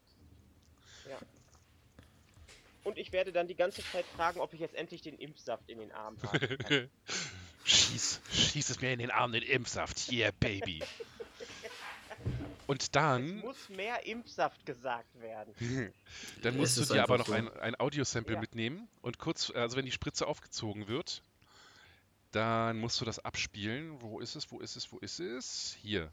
Und 2.85 2.99
ich 2.99 3.13
werde 3.13 3.33
dann 3.33 3.47
die 3.47 3.55
ganze 3.55 3.83
Zeit 3.83 4.05
fragen, 4.07 4.41
ob 4.41 4.53
ich 4.55 4.61
jetzt 4.61 4.75
endlich 4.75 5.03
den 5.03 5.17
Impfsaft 5.19 5.69
in 5.69 5.79
den 5.79 5.93
Arm 5.93 6.17
habe. 6.23 6.91
schieß, 7.65 8.21
schieß 8.33 8.71
es 8.71 8.81
mir 8.81 8.93
in 8.93 8.99
den 8.99 9.11
Arm, 9.11 9.33
den 9.33 9.43
Impfsaft. 9.43 10.11
Yeah, 10.11 10.33
Baby. 10.41 10.83
Und 12.67 12.97
dann, 12.97 13.39
Es 13.39 13.45
muss 13.45 13.69
mehr 13.69 14.07
Impfsaft 14.07 14.65
gesagt 14.67 15.21
werden. 15.21 15.55
dann 16.43 16.57
musst 16.57 16.77
du 16.77 16.85
dir 16.85 17.03
aber 17.03 17.19
noch 17.19 17.27
so. 17.27 17.33
ein, 17.33 17.49
ein 17.59 17.79
Audiosample 17.79 18.35
Ja. 18.35 18.41
mitnehmen 18.41 18.89
und 19.03 19.19
kurz, 19.19 19.51
also 19.51 19.77
wenn 19.77 19.85
die 19.85 19.93
Spritze 19.93 20.27
aufgezogen 20.27 20.89
wird, 20.89 21.23
dann 22.31 22.79
musst 22.79 23.01
du 23.01 23.05
das 23.05 23.19
abspielen. 23.19 24.01
Wo 24.01 24.21
ist 24.21 24.35
es, 24.37 24.51
wo 24.51 24.61
ist 24.61 24.77
es, 24.77 24.91
wo 24.91 24.99
ist 24.99 25.21
es? 25.21 25.77
Hier. 25.83 26.11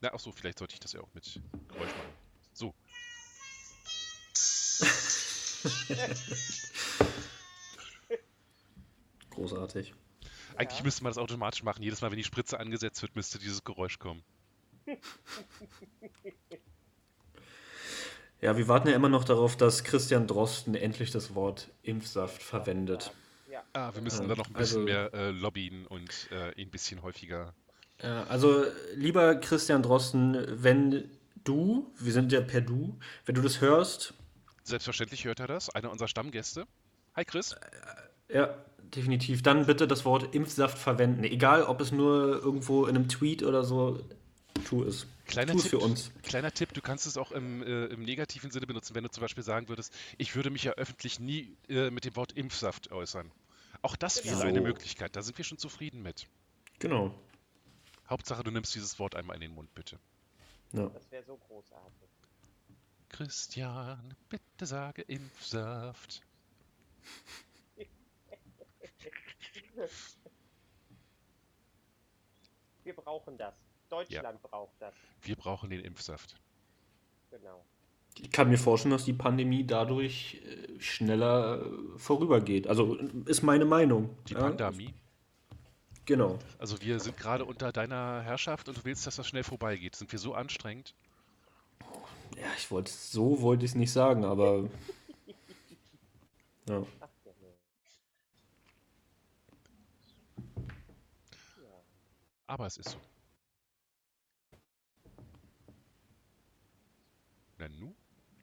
Na, 0.00 0.10
ach 0.14 0.20
so, 0.20 0.30
vielleicht 0.30 0.58
sollte 0.58 0.74
ich 0.74 0.80
das 0.80 0.92
ja 0.92 1.00
auch 1.00 1.12
mit 1.14 1.40
Geräusch 1.68 1.90
machen. 1.94 2.14
So. 2.52 2.74
Großartig. 9.30 9.94
Eigentlich 10.56 10.78
Ja. 10.78 10.84
müsste 10.84 11.02
man 11.02 11.10
das 11.10 11.18
automatisch 11.18 11.62
machen. 11.62 11.82
Jedes 11.82 12.00
Mal, 12.00 12.10
wenn 12.10 12.16
die 12.18 12.24
Spritze 12.24 12.58
angesetzt 12.58 13.02
wird, 13.02 13.14
müsste 13.16 13.38
dieses 13.38 13.64
Geräusch 13.64 13.98
kommen. 13.98 14.22
Ja, 18.42 18.54
wir 18.58 18.68
warten 18.68 18.88
ja 18.88 18.94
immer 18.94 19.08
noch 19.08 19.24
darauf, 19.24 19.56
dass 19.56 19.82
Christian 19.82 20.26
Drosten 20.26 20.74
endlich 20.74 21.10
das 21.10 21.34
Wort 21.34 21.70
Impfsaft 21.82 22.42
verwendet. 22.42 23.10
Ja. 23.50 23.62
Ah, 23.72 23.94
wir 23.94 24.02
müssen 24.02 24.24
Ja, 24.24 24.28
da 24.28 24.34
noch 24.36 24.48
ein 24.48 24.52
bisschen 24.52 24.82
also- 24.86 24.92
mehr 24.92 25.14
äh, 25.14 25.30
lobbyen 25.30 25.86
und 25.86 26.28
äh, 26.30 26.52
ihn 26.52 26.68
ein 26.68 26.70
bisschen 26.70 27.00
häufiger. 27.02 27.54
Ja, 28.02 28.24
also, 28.24 28.66
lieber 28.94 29.36
Christian 29.36 29.82
Drosten, 29.82 30.36
wenn 30.62 31.10
du, 31.44 31.90
wir 31.98 32.12
sind 32.12 32.30
ja 32.30 32.42
per 32.42 32.60
Du, 32.60 32.98
wenn 33.24 33.34
du 33.34 33.40
das 33.40 33.62
hörst, 33.62 34.12
Selbstverständlich 34.66 35.24
hört 35.24 35.38
er 35.38 35.46
das, 35.46 35.70
einer 35.70 35.92
unserer 35.92 36.08
Stammgäste. 36.08 36.66
Hi 37.14 37.24
Chris. 37.24 37.54
ja, 38.28 38.52
definitiv, 38.78 39.42
dann 39.42 39.66
bitte 39.66 39.86
das 39.86 40.04
Wort 40.04 40.34
Impfsaft 40.34 40.76
verwenden. 40.76 41.22
Egal, 41.22 41.62
ob 41.62 41.80
es 41.80 41.92
nur 41.92 42.42
irgendwo 42.42 42.86
in 42.86 42.96
einem 42.96 43.08
Tweet 43.08 43.44
oder 43.44 43.62
so, 43.62 44.00
tu 44.64 44.82
es. 44.82 45.06
Kleiner 45.26 45.52
tu 45.52 45.58
es 45.58 45.62
Tipp, 45.64 45.70
für 45.70 45.78
uns. 45.78 46.10
kleiner 46.24 46.50
Tipp, 46.50 46.74
du 46.74 46.80
kannst 46.80 47.06
es 47.06 47.16
auch 47.16 47.30
im, 47.30 47.62
äh, 47.62 47.86
im 47.86 48.02
negativen 48.02 48.50
Sinne 48.50 48.66
benutzen, 48.66 48.96
wenn 48.96 49.04
du 49.04 49.10
zum 49.10 49.20
Beispiel 49.20 49.44
sagen 49.44 49.68
würdest, 49.68 49.94
ich 50.18 50.34
würde 50.34 50.50
mich 50.50 50.64
ja 50.64 50.72
öffentlich 50.72 51.20
nie 51.20 51.56
äh, 51.68 51.90
mit 51.90 52.04
dem 52.04 52.16
Wort 52.16 52.32
Impfsaft 52.32 52.90
äußern. 52.90 53.30
Auch 53.82 53.94
das 53.94 54.24
wäre 54.24 54.36
So. 54.36 54.42
eine 54.42 54.60
Möglichkeit, 54.60 55.14
da 55.14 55.22
sind 55.22 55.38
wir 55.38 55.44
schon 55.44 55.58
zufrieden 55.58 56.02
mit. 56.02 56.26
Genau. 56.80 57.14
Hauptsache, 58.10 58.42
du 58.42 58.50
nimmst 58.50 58.74
dieses 58.74 58.98
Wort 58.98 59.14
einmal 59.14 59.36
in 59.36 59.42
den 59.42 59.54
Mund, 59.54 59.72
bitte. 59.74 59.96
Ja. 60.72 60.88
Das 60.88 61.08
wäre 61.12 61.22
so 61.24 61.36
großartig. 61.36 62.05
Christian, 63.16 64.14
bitte 64.28 64.66
sage 64.66 65.00
Impfsaft. 65.00 66.20
Wir 72.84 72.94
brauchen 72.94 73.38
das. 73.38 73.54
Deutschland 73.88 74.42
braucht 74.42 74.74
das. 74.80 74.92
Wir 75.22 75.34
brauchen 75.34 75.70
den 75.70 75.80
Impfsaft. 75.80 76.38
Genau. 77.30 77.64
Ich 78.20 78.30
kann 78.30 78.50
mir 78.50 78.58
vorstellen, 78.58 78.92
dass 78.92 79.06
die 79.06 79.14
Pandemie 79.14 79.66
dadurch 79.66 80.42
äh, 80.44 80.78
schneller 80.78 81.64
äh, 81.64 81.98
vorübergeht. 81.98 82.66
Also 82.66 82.96
ist 83.24 83.42
meine 83.42 83.64
Meinung. 83.64 84.14
Die 84.28 84.34
ja? 84.34 84.40
Pandemie. 84.40 84.92
Genau. 86.04 86.38
Also 86.58 86.82
wir 86.82 87.00
sind 87.00 87.16
gerade 87.16 87.46
unter 87.46 87.72
deiner 87.72 88.20
Herrschaft 88.20 88.68
und 88.68 88.76
du 88.76 88.84
willst, 88.84 89.06
dass 89.06 89.16
das 89.16 89.26
schnell 89.26 89.42
vorbeigeht. 89.42 89.96
Sind 89.96 90.12
wir 90.12 90.18
so 90.18 90.34
anstrengend? 90.34 90.94
Ja, 92.36 92.52
ich 92.56 92.70
wollte 92.70 92.90
so 92.92 93.40
wollte 93.40 93.64
ich 93.64 93.72
es 93.72 93.74
nicht 93.74 93.92
sagen, 93.92 94.24
aber 94.24 94.68
ja. 95.26 95.34
Ja. 96.68 96.80
Ja. 96.80 96.86
Aber 102.46 102.66
es 102.66 102.76
ist 102.76 102.90
so. 102.90 102.98
Na 107.58 107.68
nu, 107.68 107.94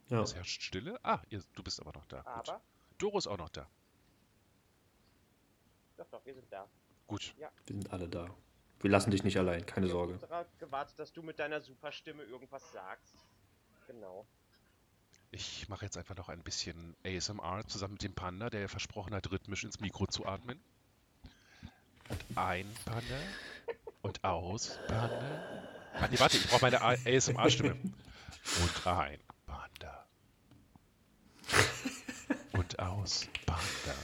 ja. 0.08 0.22
es 0.22 0.34
herrscht 0.36 0.62
Stille. 0.62 1.00
Ah, 1.04 1.22
ihr, 1.30 1.44
du 1.54 1.64
bist 1.64 1.80
aber 1.80 1.92
noch 1.94 2.06
da. 2.06 2.22
Gut. 2.22 2.50
Aber, 2.50 2.62
Doro 2.98 3.18
ist 3.18 3.28
auch 3.28 3.38
noch 3.38 3.50
da. 3.50 3.68
doch, 5.98 6.08
doch, 6.10 6.26
wir 6.26 6.34
sind 6.34 6.52
da. 6.52 6.68
Gut. 7.08 7.36
Wir 7.38 7.52
sind 7.68 7.92
alle 7.92 8.08
da. 8.08 8.28
Wir 8.80 8.90
lassen 8.90 9.12
dich 9.12 9.24
nicht 9.24 9.38
allein, 9.38 9.66
keine 9.66 9.88
Wir 9.88 9.94
haben 9.94 10.00
Sorge. 10.00 10.14
nur 10.14 10.28
darauf 10.28 10.58
gewartet, 10.58 10.98
dass 11.00 11.14
du 11.14 11.22
mit 11.22 11.40
deiner 11.40 11.62
Superstimme 11.62 12.24
irgendwas 12.24 12.72
sagst. 12.72 13.16
Genau. 13.88 14.26
Ich 15.32 15.68
mache 15.68 15.86
jetzt 15.86 15.98
einfach 15.98 16.16
noch 16.16 16.30
ein 16.30 16.44
bisschen 16.44 16.96
ASMR 17.04 17.68
zusammen 17.68 17.94
mit 17.94 18.04
dem 18.04 18.14
Panda, 18.14 18.50
der 18.50 18.62
ja 18.62 18.68
versprochen 18.68 19.16
hat, 19.16 19.32
rhythmisch 19.32 19.64
ins 19.64 19.80
Mikro 19.80 20.06
zu 20.06 20.26
atmen. 20.28 20.60
Und 22.10 22.38
ein 22.38 22.72
Panda. 22.86 23.18
Und 24.04 24.24
aus 24.24 24.78
Panda. 24.88 25.64
Ah, 25.96 26.08
nee, 26.08 26.20
warte, 26.20 26.38
ich 26.38 26.48
brauche 26.48 26.62
meine 26.62 26.82
ASMR-Stimme. 26.82 27.72
Und 27.72 28.88
ein 28.88 29.20
Panda. 29.48 30.06
Und 32.54 32.80
aus 32.80 33.28
Panda. 33.46 33.96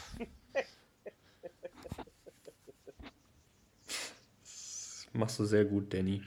Das 4.42 5.08
machst 5.14 5.40
du 5.40 5.46
sehr 5.46 5.66
gut, 5.66 5.94
Danny. 5.94 6.24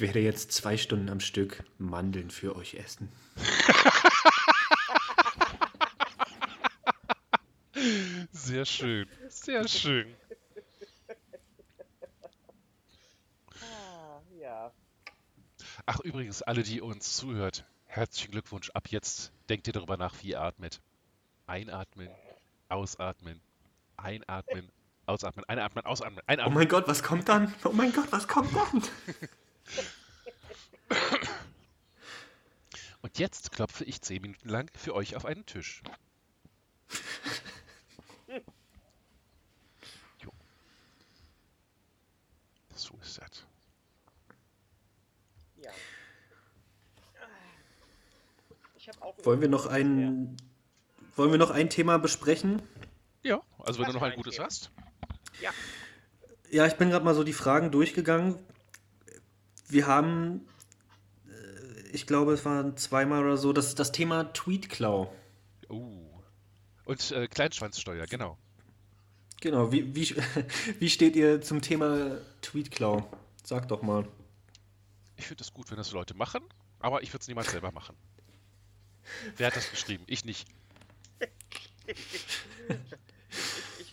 Ich 0.00 0.06
werde 0.06 0.20
jetzt 0.20 0.50
zwei 0.52 0.78
Stunden 0.78 1.10
am 1.10 1.20
Stück 1.20 1.62
Mandeln 1.76 2.30
für 2.30 2.56
euch 2.56 2.72
essen. 2.72 3.12
Sehr 8.32 8.64
schön. 8.64 9.06
Sehr 9.28 9.68
schön. 9.68 10.16
Ah, 13.60 14.22
ja. 14.40 14.72
Ach, 15.84 16.00
übrigens, 16.00 16.40
alle, 16.40 16.62
die 16.62 16.80
uns 16.80 17.14
zuhört, 17.18 17.66
herzlichen 17.84 18.30
Glückwunsch. 18.30 18.70
Ab 18.70 18.88
jetzt 18.88 19.32
denkt 19.50 19.66
ihr 19.66 19.74
darüber 19.74 19.98
nach, 19.98 20.14
wie 20.22 20.28
ihr 20.30 20.40
atmet. 20.40 20.80
Einatmen, 21.46 22.08
ausatmen, 22.70 23.38
einatmen, 23.98 24.72
ausatmen, 25.04 25.44
einatmen, 25.46 25.84
ausatmen, 25.84 26.20
Oh 26.20 26.24
einatmen. 26.26 26.54
mein 26.54 26.68
Gott, 26.68 26.88
was 26.88 27.02
kommt 27.02 27.28
dann? 27.28 27.52
Oh 27.64 27.72
mein 27.74 27.92
Gott, 27.92 28.10
was 28.12 28.26
kommt 28.26 28.56
dann? 28.56 28.82
Und 33.02 33.18
jetzt 33.18 33.52
klopfe 33.52 33.84
ich 33.84 34.02
zehn 34.02 34.20
Minuten 34.22 34.48
lang 34.48 34.70
für 34.76 34.94
euch 34.94 35.16
auf 35.16 35.24
einen 35.24 35.46
Tisch. 35.46 35.82
Jo. 40.22 40.30
So 42.74 42.94
ist 43.00 43.18
das. 43.18 43.46
Ja. 45.56 45.70
Ich 48.76 48.88
habe 48.88 49.02
auch. 49.02 49.14
Wollen 49.24 49.40
wir 49.40 49.48
noch 49.48 49.66
ein, 49.66 50.36
wollen 51.16 51.30
wir 51.30 51.38
noch 51.38 51.50
ein 51.50 51.70
Thema 51.70 51.98
besprechen? 51.98 52.62
Ja, 53.22 53.40
also 53.58 53.78
wenn 53.78 53.86
Was 53.86 53.92
du 53.94 53.98
noch 53.98 54.06
ein 54.06 54.14
gutes 54.14 54.34
Thema? 54.36 54.46
hast. 54.46 54.70
Ja. 55.40 55.52
Ja, 56.50 56.66
ich 56.66 56.74
bin 56.74 56.90
gerade 56.90 57.04
mal 57.04 57.14
so 57.14 57.22
die 57.24 57.32
Fragen 57.32 57.70
durchgegangen. 57.70 58.38
Wir 59.70 59.86
haben, 59.86 60.46
äh, 61.28 61.88
ich 61.92 62.06
glaube, 62.06 62.32
es 62.32 62.44
waren 62.44 62.76
zweimal 62.76 63.24
oder 63.24 63.36
so, 63.36 63.52
das, 63.52 63.74
das 63.74 63.92
Thema 63.92 64.32
Tweetklau. 64.32 65.14
Uh. 65.68 66.06
Und 66.84 67.10
äh, 67.12 67.28
Kleinschwanzsteuer, 67.28 68.06
genau. 68.06 68.36
Genau, 69.40 69.72
wie, 69.72 69.94
wie, 69.94 70.14
wie 70.80 70.90
steht 70.90 71.16
ihr 71.16 71.40
zum 71.40 71.62
Thema 71.62 72.18
Tweetklau? 72.42 73.08
Sag 73.44 73.68
doch 73.68 73.82
mal. 73.82 74.06
Ich 75.16 75.26
finde 75.26 75.42
es 75.42 75.52
gut, 75.52 75.70
wenn 75.70 75.78
das 75.78 75.92
Leute 75.92 76.14
machen, 76.14 76.42
aber 76.78 77.02
ich 77.02 77.12
würde 77.12 77.22
es 77.22 77.28
niemals 77.28 77.50
selber 77.50 77.72
machen. 77.72 77.96
Wer 79.36 79.48
hat 79.48 79.56
das 79.56 79.70
geschrieben? 79.70 80.04
Ich 80.06 80.24
nicht. 80.24 80.48
ich, 81.86 81.96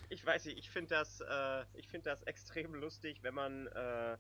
ich 0.10 0.26
weiß 0.26 0.46
nicht, 0.46 0.58
ich 0.58 0.70
finde 0.70 0.90
das, 0.90 1.22
äh, 1.22 1.64
ich 1.74 1.88
find 1.88 2.06
das 2.06 2.24
extrem 2.24 2.76
lustig, 2.76 3.20
wenn 3.24 3.34
man 3.34 3.68
äh, 3.68 4.18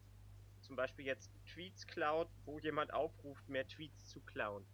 zum 0.68 0.76
Beispiel 0.76 1.05
jetzt 1.05 1.32
Tweets 1.53 1.88
klaut, 1.88 2.28
wo 2.45 2.59
jemand 2.59 2.93
aufruft, 2.93 3.47
mehr 3.49 3.65
Tweets 3.68 4.07
zu 4.09 4.20
klauen. 4.20 4.65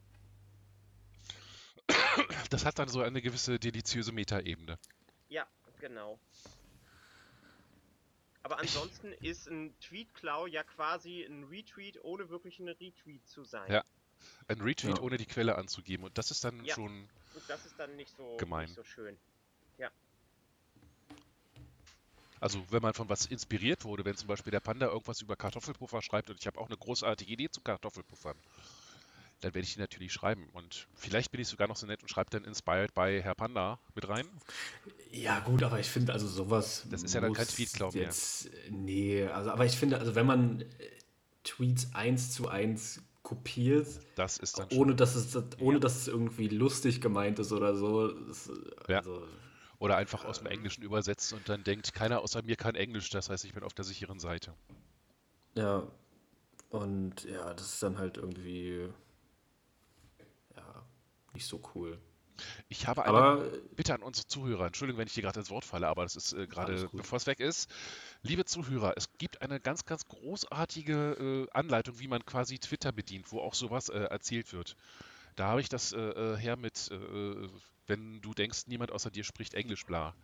Das 2.50 2.66
hat 2.66 2.80
dann 2.80 2.88
so 2.90 3.02
eine 3.02 3.22
gewisse 3.22 3.60
deliziöse 3.60 4.12
Metaebene. 4.12 4.78
Ja, 5.30 5.48
genau. 5.80 6.20
Aber 8.42 8.60
ansonsten 8.60 9.14
ist 9.14 9.48
ein 9.48 9.74
Tweet-Klau 9.80 10.48
ja 10.48 10.64
quasi 10.64 11.24
ein 11.24 11.46
Retweet, 11.46 12.04
ohne 12.04 12.30
wirklich 12.30 12.60
ein 12.60 12.68
Retweet 12.68 13.26
zu 13.28 13.44
sein. 13.46 13.72
Ja. 13.72 13.84
Ein 14.48 14.62
Retweet 14.62 14.98
Ja. 14.98 15.04
ohne 15.04 15.18
die 15.18 15.26
Quelle 15.26 15.56
anzugeben. 15.56 16.04
Und 16.04 16.18
das 16.18 16.30
ist 16.32 16.44
dann 16.44 16.64
Ja. 16.66 16.76
schon. 16.76 17.10
Und 17.36 17.44
das 17.50 17.66
ist 17.66 17.80
dann 17.80 17.96
nicht 17.96 18.16
so, 18.16 18.36
Gemein. 18.38 18.66
nicht 18.66 18.76
so 18.76 18.84
schön. 18.84 19.18
Also, 22.44 22.62
wenn 22.72 22.82
man 22.82 22.94
von 22.94 23.08
was 23.08 23.26
inspiriert 23.26 23.86
wurde, 23.86 24.04
wenn 24.04 24.18
zum 24.18 24.28
Beispiel 24.28 24.52
der 24.52 24.60
Panda 24.60 24.88
irgendwas 24.88 25.22
über 25.22 25.38
Kartoffelpuffer 25.38 26.02
schreibt 26.02 26.30
und 26.30 26.38
ich 26.42 26.46
habe 26.46 26.60
auch 26.60 26.68
eine 26.68 26.76
großartige 26.76 27.32
Idee 27.32 27.50
zu 27.50 27.62
Kartoffelpuffern, 27.62 28.36
dann 29.40 29.54
werde 29.54 29.66
ich 29.66 29.76
die 29.76 29.80
natürlich 29.80 30.12
schreiben. 30.12 30.50
Und 30.52 30.90
vielleicht 30.94 31.32
bin 31.32 31.40
ich 31.40 31.48
sogar 31.48 31.70
noch 31.70 31.78
so 31.78 31.88
nett 31.88 32.02
und 32.02 32.10
schreibe 32.10 32.32
dann 32.32 32.44
Inspired 32.44 32.94
by 32.94 33.22
Herr 33.24 33.34
Panda 33.34 33.80
mit 33.96 34.10
rein. 34.10 34.28
Ja, 35.10 35.40
gut, 35.40 35.64
aber 35.64 35.80
ich 35.80 35.88
finde 35.88 36.12
also 36.12 36.28
sowas. 36.28 36.86
Das 36.90 37.04
ist 37.04 37.14
ja 37.14 37.22
dann 37.22 37.32
kein 37.32 37.48
Tweetklau 37.48 37.94
mehr. 37.94 38.02
jetzt, 38.04 38.50
Nee, 38.70 39.24
also, 39.24 39.52
aber 39.52 39.66
ich 39.66 39.78
finde, 39.78 40.00
also 40.00 40.14
wenn 40.14 40.26
man 40.26 40.60
äh, 40.60 40.66
Tweets 41.46 41.96
eins 41.96 42.32
zu 42.32 42.50
eins 42.50 43.02
kopiert, 43.22 43.88
Das 44.16 44.38
ist 44.38 44.60
dann 44.60 44.68
ohne 44.74 44.96
dass 44.96 45.16
es 45.16 45.34
ohne 45.60 45.80
dass 45.80 45.96
es 45.96 46.10
irgendwie 46.10 46.50
lustig 46.50 47.00
gemeint 47.00 47.40
ist 47.40 47.54
oder 47.54 47.74
so, 47.74 48.10
das, 48.10 48.52
Ja. 48.90 49.02
Oder 49.84 49.98
einfach 49.98 50.24
aus 50.24 50.38
dem 50.38 50.48
Englischen 50.48 50.82
übersetzt 50.82 51.34
und 51.34 51.50
dann 51.50 51.66
denkt, 51.66 51.94
keiner 51.94 52.22
außer 52.22 52.42
mir 52.42 52.56
kann 52.56 52.74
Englisch, 52.76 53.10
das 53.10 53.30
heißt, 53.30 53.44
ich 53.44 53.54
bin 53.54 53.64
auf 53.64 53.74
der 53.74 53.84
sicheren 53.84 54.18
Seite. 54.18 54.54
ja. 55.56 55.84
Und 56.70 57.26
ja, 57.26 57.54
das 57.54 57.74
ist 57.74 57.84
dann 57.84 57.98
halt 57.98 58.16
irgendwie 58.16 58.88
ja, 60.56 60.86
nicht 61.34 61.46
so 61.46 61.62
cool. 61.76 62.00
Ich 62.70 62.88
habe 62.88 63.04
eine 63.04 63.18
Aber 63.18 63.52
Bitte 63.76 63.94
an 63.94 64.04
unsere 64.04 64.26
Zuhörer. 64.26 64.68
Entschuldigung, 64.68 65.00
wenn 65.00 65.08
ich 65.08 65.14
dir 65.16 65.22
gerade 65.22 65.42
ins 65.42 65.50
Wort 65.50 65.66
falle, 65.66 65.90
aber 65.90 66.04
das 66.04 66.16
ist 66.16 66.32
äh, 66.32 66.48
gerade, 66.48 66.90
bevor 66.94 67.18
es 67.18 67.28
weg 67.28 67.42
ist. 67.42 67.70
Liebe 68.22 68.46
Zuhörer, 68.46 68.94
es 68.96 69.12
gibt 69.18 69.42
eine 69.42 69.60
ganz, 69.60 69.84
ganz 69.84 70.08
großartige 70.08 71.48
äh, 71.52 71.52
Anleitung, 71.52 72.00
wie 72.00 72.08
man 72.08 72.26
quasi 72.26 72.58
Twitter 72.58 72.94
bedient, 72.94 73.34
wo 73.34 73.42
auch 73.42 73.54
sowas 73.54 73.90
äh, 73.90 74.00
erzählt 74.00 74.54
wird. 74.54 74.78
Da 75.36 75.48
habe 75.48 75.62
ich 75.62 75.70
das 75.70 75.92
äh, 75.94 75.98
äh, 76.00 76.38
her 76.38 76.56
mit, 76.56 76.90
äh, 76.92 76.96
äh, 76.96 77.50
wenn 77.88 78.22
du 78.22 78.34
denkst, 78.34 78.68
niemand 78.68 78.92
außer 78.92 79.12
dir 79.12 79.24
spricht 79.24 79.54
Englisch, 79.54 79.86
bla. 79.86 80.16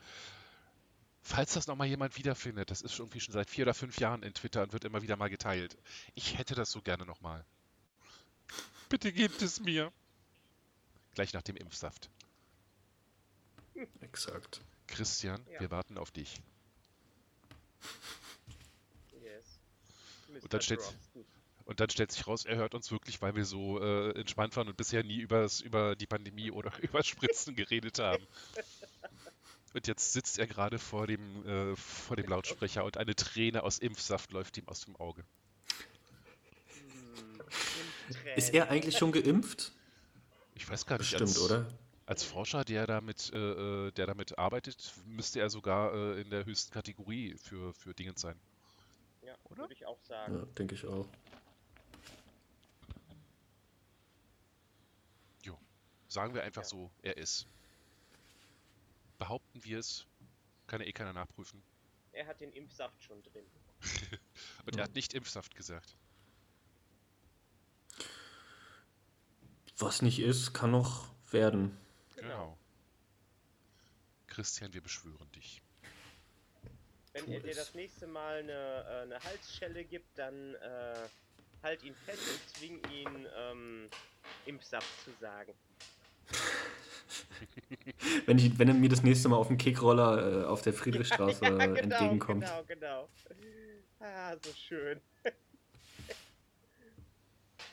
Falls 1.22 1.54
das 1.54 1.68
nochmal 1.68 1.88
jemand 1.88 2.18
wiederfindet, 2.18 2.72
das 2.72 2.82
ist 2.82 2.94
schon 2.94 3.06
irgendwie 3.06 3.20
schon 3.20 3.34
seit 3.34 3.50
vier 3.50 3.66
oder 3.66 3.74
fünf 3.74 4.00
Jahren 4.00 4.24
in 4.24 4.34
Twitter 4.34 4.64
und 4.64 4.74
wird 4.74 4.86
immer 4.86 5.02
wieder 5.02 5.16
mal 5.18 5.30
geteilt. 5.30 5.78
Ich 6.16 6.38
hätte 6.38 6.56
das 6.56 6.72
so 6.72 6.82
gerne 6.82 7.06
nochmal. 7.06 7.46
Bitte 8.88 9.12
gebt 9.12 9.42
es 9.42 9.60
mir. 9.60 9.92
Gleich 11.14 11.34
nach 11.34 11.42
dem 11.42 11.58
Impfsaft. 11.58 12.10
exakt. 14.02 14.62
Christian, 14.88 15.46
Ja. 15.52 15.60
wir 15.60 15.72
warten 15.72 15.98
auf 15.98 16.12
dich. 16.12 16.42
Yes. 19.22 19.60
Und 20.42 20.54
dann 20.54 20.62
Mr. 20.62 20.78
Und 21.70 21.80
dann 21.80 21.90
stellt 21.92 22.12
sich 22.12 22.26
raus, 22.26 22.46
er 22.46 22.56
hört 22.56 22.74
uns 22.74 22.92
wirklich, 22.92 23.22
weil 23.22 23.36
wir 23.36 23.46
so 23.46 23.80
äh, 23.80 24.20
entspannt 24.20 24.58
waren 24.58 24.68
und 24.68 24.76
bisher 24.76 25.04
nie 25.04 25.20
übers, 25.20 25.62
über 25.62 25.96
die 25.96 26.08
Pandemie 26.08 26.50
oder 26.50 26.72
über 26.82 27.04
Spritzen 27.04 27.56
geredet 27.56 28.00
haben. 28.00 28.26
Und 29.76 29.86
jetzt 29.86 30.14
sitzt 30.14 30.40
er 30.40 30.48
gerade 30.48 30.80
vor 30.80 31.06
dem, 31.06 31.46
äh, 31.46 31.76
vor 31.76 32.16
dem 32.16 32.28
Lautsprecher 32.28 32.84
und 32.84 32.98
eine 32.98 33.14
Träne 33.14 33.62
aus 33.62 33.78
Impfsaft 33.78 34.32
läuft 34.32 34.58
ihm 34.58 34.68
aus 34.68 34.86
dem 34.86 34.96
Auge. 34.96 35.24
Hm, 36.70 37.40
Ist 38.36 38.52
er 38.52 38.72
eigentlich 38.72 38.98
schon 38.98 39.12
geimpft? 39.12 39.72
Ich 40.56 40.68
weiß 40.68 40.88
gar 40.88 40.98
nicht, 40.98 41.12
Bestimmt, 41.12 41.30
als, 41.30 41.40
oder? 41.40 41.68
als 42.08 42.24
Forscher, 42.24 42.66
der 42.66 42.88
damit, 42.88 43.32
äh, 43.32 43.38
äh, 43.38 43.92
der 43.92 44.08
damit 44.08 44.40
arbeitet, 44.40 44.92
müsste 45.06 45.40
er 45.40 45.52
sogar 45.52 45.94
äh, 45.94 46.22
in 46.22 46.32
der 46.32 46.46
höchsten 46.46 46.74
Kategorie 46.74 47.36
für, 47.38 47.76
für 47.76 47.94
Dingens 47.94 48.22
sein. 48.22 48.40
Ja, 49.22 49.36
Oder? 49.44 49.60
würde 49.60 49.74
ich 49.76 49.86
auch 49.86 50.02
sagen. 50.02 50.36
Ja, 50.36 50.46
denke 50.58 50.74
ich 50.74 50.88
auch. 50.88 51.06
Sagen 56.10 56.34
wir 56.34 56.44
einfach 56.44 56.64
Ja. 56.64 56.68
so, 56.68 56.92
er 57.02 57.16
ist. 57.18 57.48
Behaupten 59.20 59.64
wir 59.64 59.80
es, 59.80 60.06
kann 60.68 60.82
ja 60.82 60.88
eh 60.88 60.92
keiner 60.92 61.14
nachprüfen. 61.14 61.62
Er 62.12 62.26
hat 62.26 62.42
den 62.42 62.52
Impfsaft 62.54 63.02
schon 63.04 63.22
drin. 63.24 63.46
Und 64.66 64.76
er 64.76 64.84
hat 64.84 64.96
nicht 64.96 65.14
Impfsaft 65.14 65.56
gesagt. 65.56 65.96
Was 69.78 70.02
nicht 70.02 70.20
ist, 70.20 70.54
kann 70.54 70.72
noch 70.72 71.10
werden. 71.32 71.78
Genau. 72.16 72.58
Christian, 74.28 74.74
wir 74.74 74.82
beschwören 74.82 75.32
dich. 75.32 75.62
Wenn 77.14 77.26
Tu 77.26 77.32
er 77.32 77.40
dir 77.40 77.52
es. 77.52 77.58
das 77.58 77.74
nächste 77.76 78.08
Mal 78.08 78.40
eine, 78.40 78.52
äh, 78.52 79.02
eine 79.04 79.20
Halsschelle 79.24 79.84
gibt, 79.86 80.18
dann 80.18 80.56
äh, 80.56 81.08
halt 81.64 81.84
ihn 81.84 81.96
fest 81.96 82.22
und 82.30 82.50
zwing 82.58 82.84
ihn 82.92 83.28
ähm, 83.36 83.90
Impfsaft 84.46 84.88
zu 85.06 85.12
sagen. 85.20 85.54
Wenn, 88.26 88.38
ich, 88.38 88.58
wenn 88.60 88.68
er 88.68 88.74
mir 88.74 88.90
das 88.90 89.04
nächste 89.04 89.30
Mal 89.30 89.38
auf 89.38 89.48
dem 89.48 89.58
Kickroller 89.58 90.44
äh, 90.44 90.46
auf 90.46 90.62
der 90.62 90.74
Friedrichstraße 90.74 91.46
ja, 91.46 91.50
genau, 91.50 91.78
entgegenkommt. 91.78 92.44
genau, 92.44 92.64
genau. 92.68 93.10
Ah, 94.00 94.36
so 94.44 94.52
schön. 94.54 95.00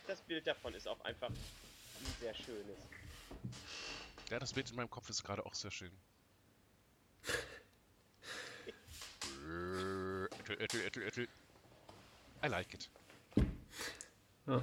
Das 0.07 0.23
Bild 0.23 0.47
davon 0.47 0.73
ist 0.75 0.87
auch 0.87 1.01
einfach 1.01 1.31
ein 1.31 1.37
sehr 2.21 2.33
schönes. 2.33 2.79
Ja, 4.31 4.39
das 4.39 4.53
Bild 4.53 4.71
in 4.71 4.77
meinem 4.77 4.89
Kopf 4.89 5.11
ist 5.11 5.25
gerade 5.25 5.45
auch 5.45 5.55
sehr 5.55 5.73
schön. 5.73 5.91
Ettel, 10.61 10.81
ettel, 10.85 11.03
ettel. 11.03 11.29
I 12.45 12.47
like 12.47 12.73
it. 12.73 12.89
Ja. 14.47 14.63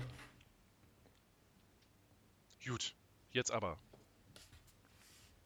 Gut, 2.65 2.95
jetzt 3.33 3.51
aber. 3.51 3.77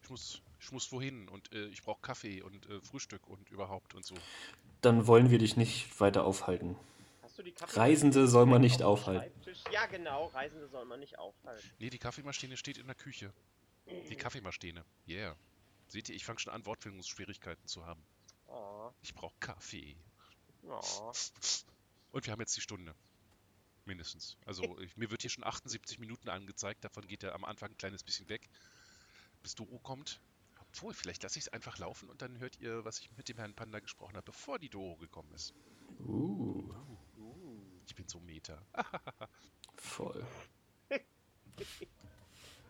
Ich 0.03 0.09
muss, 0.09 0.41
ich 0.59 0.71
muss 0.71 0.91
wohin 0.91 1.27
und 1.29 1.51
äh, 1.53 1.65
ich 1.67 1.81
brauche 1.83 2.01
Kaffee 2.01 2.41
und 2.41 2.69
äh, 2.69 2.79
Frühstück 2.81 3.27
und 3.27 3.49
überhaupt 3.49 3.93
und 3.95 4.05
so. 4.05 4.15
Dann 4.81 5.07
wollen 5.07 5.29
wir 5.29 5.39
dich 5.39 5.57
nicht 5.57 5.99
weiter 5.99 6.23
aufhalten. 6.23 6.77
Hast 7.21 7.37
du 7.39 7.43
die 7.43 7.51
Kaffee 7.51 7.79
Reisende 7.79 8.27
soll 8.27 8.45
man 8.45 8.61
nicht 8.61 8.83
aufhalten. 8.83 9.31
Ja, 9.71 9.85
genau, 9.87 10.27
Reisende 10.27 10.67
soll 10.69 10.85
man 10.85 10.99
nicht 10.99 11.17
aufhalten. 11.19 11.69
Nee, 11.79 11.89
die 11.89 11.99
Kaffeemaschine 11.99 12.55
steht 12.57 12.77
in 12.77 12.85
der 12.85 12.95
Küche. 12.95 13.33
Die 14.09 14.15
Kaffeemaschine. 14.15 14.83
Yeah. 15.07 15.35
Seht 15.87 16.09
ihr, 16.09 16.15
ich 16.15 16.25
fange 16.25 16.39
schon 16.39 16.53
an, 16.53 16.65
Wortfindungsschwierigkeiten 16.65 17.65
zu 17.67 17.85
haben. 17.85 18.01
Oh, 18.47 18.91
Ich 19.01 19.13
brauche 19.13 19.35
Kaffee. 19.39 19.95
oh. 20.67 21.11
Und 22.11 22.25
wir 22.25 22.31
haben 22.31 22.39
jetzt 22.41 22.55
die 22.57 22.61
Stunde. 22.61 22.93
Mindestens. 23.87 24.37
Also 24.45 24.77
ich, 24.79 24.97
mir 24.97 25.09
wird 25.09 25.21
hier 25.21 25.29
schon 25.31 25.45
78 25.45 25.97
Minuten 25.97 26.27
angezeigt, 26.29 26.83
davon 26.83 27.07
geht 27.07 27.23
er 27.23 27.33
am 27.33 27.45
Anfang 27.45 27.71
ein 27.71 27.77
kleines 27.77 28.03
bisschen 28.03 28.27
weg, 28.27 28.49
bis 29.41 29.55
Doro 29.55 29.79
kommt. 29.79 30.19
Obwohl, 30.59 30.93
vielleicht 30.93 31.23
lasse 31.23 31.39
ich 31.39 31.45
es 31.45 31.53
einfach 31.53 31.77
laufen 31.77 32.09
und 32.09 32.21
dann 32.21 32.37
hört 32.39 32.59
ihr, 32.59 32.83
was 32.83 32.99
ich 32.99 33.09
mit 33.15 33.29
dem 33.29 33.37
Herrn 33.37 33.55
Panda 33.55 33.79
gesprochen 33.79 34.17
habe, 34.17 34.25
bevor 34.25 34.59
die 34.59 34.69
Doro 34.69 34.97
gekommen 34.97 35.31
ist. 35.33 35.53
Uh, 35.99 36.69
Ich 37.87 37.95
bin 37.95 38.07
so 38.09 38.19
Meta. 38.19 38.61
voll. 39.75 40.27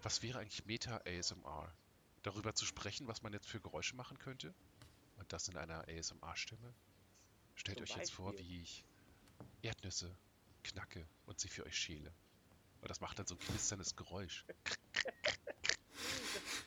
Was 0.04 0.22
wäre 0.22 0.38
eigentlich 0.40 0.66
Meta 0.66 1.02
ASMR? 1.06 1.74
Darüber 2.22 2.54
zu 2.54 2.66
sprechen, 2.66 3.08
was 3.08 3.24
man 3.24 3.34
jetzt 3.34 3.48
für 3.48 3.60
Geräusche 3.60 3.96
machen 3.96 4.20
könnte? 4.20 4.54
Und 5.16 5.34
das 5.34 5.48
in 5.48 5.58
einer 5.58 5.88
ASMR-Stimme? 5.88 6.74
Stellt 7.56 7.80
Zum 7.80 7.84
euch 7.86 7.96
jetzt 7.96 8.12
vor, 8.12 8.34
Beispiel. 8.34 8.48
wie 8.48 8.62
ich 8.62 8.86
Erdnüsse 9.64 10.16
knacke 10.68 11.08
und 11.26 11.40
sie 11.40 11.48
für 11.48 11.66
euch 11.66 11.78
schäle. 11.78 12.14
Und 12.82 12.90
das 12.90 13.02
macht 13.02 13.20
dann 13.20 13.28
so 13.28 13.36
ein 13.36 13.40
knisterndes 13.40 13.96
Geräusch. 13.96 14.46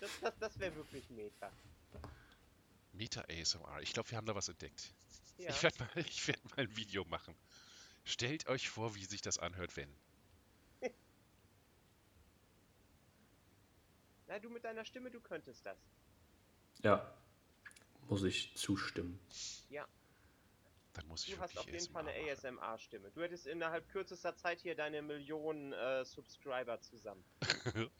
Das, 0.00 0.10
das, 0.20 0.38
das 0.38 0.58
wäre 0.58 0.74
wirklich 0.76 1.08
Meta. 1.10 1.52
Meta 2.92 3.22
ASMR. 3.28 3.80
Ich 3.82 3.92
glaube, 3.92 4.10
wir 4.10 4.18
haben 4.18 4.26
da 4.26 4.34
was 4.34 4.48
entdeckt. 4.48 4.94
Ja. 5.38 5.50
Ich 5.50 5.62
werde 5.62 5.78
mal, 5.78 5.90
ich 5.96 6.26
werd 6.28 6.44
mal 6.50 6.58
ein 6.58 6.76
Video 6.76 7.04
machen. 7.04 7.34
Stellt 8.04 8.46
euch 8.48 8.68
vor, 8.68 8.94
wie 8.94 9.04
sich 9.04 9.20
das 9.22 9.38
anhört, 9.38 9.76
wenn. 9.76 9.94
Na, 14.26 14.38
du 14.38 14.48
mit 14.50 14.64
deiner 14.64 14.84
Stimme, 14.84 15.10
du 15.10 15.20
könntest 15.20 15.64
das. 15.66 15.78
Ja, 16.82 17.14
muss 18.08 18.22
ich 18.22 18.54
zustimmen. 18.56 19.20
Ja, 19.68 19.86
Dann 20.92 21.06
muss 21.06 21.26
ich 21.26 21.34
du 21.34 21.40
hast 21.40 21.56
auf 21.56 21.66
jeden 21.66 21.92
Fall 21.92 22.08
eine 22.08 22.32
ASMR. 22.32 22.62
ASMR-Stimme. 22.62 23.10
Du 23.12 23.22
hättest 23.22 23.46
innerhalb 23.46 23.88
kürzester 23.90 24.36
Zeit 24.36 24.60
hier 24.60 24.74
deine 24.74 25.02
Millionen 25.02 25.72
äh, 25.72 26.04
Subscriber 26.04 26.80
zusammen. 26.80 27.24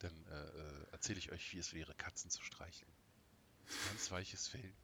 Dann 0.00 0.26
äh, 0.26 0.32
äh, 0.32 0.86
erzähle 0.92 1.18
ich 1.18 1.30
euch, 1.30 1.52
wie 1.52 1.58
es 1.58 1.72
wäre, 1.72 1.94
Katzen 1.94 2.30
zu 2.30 2.42
streicheln. 2.42 2.92
Ganz 3.88 4.10
weiches 4.10 4.48
Fell. 4.48 4.74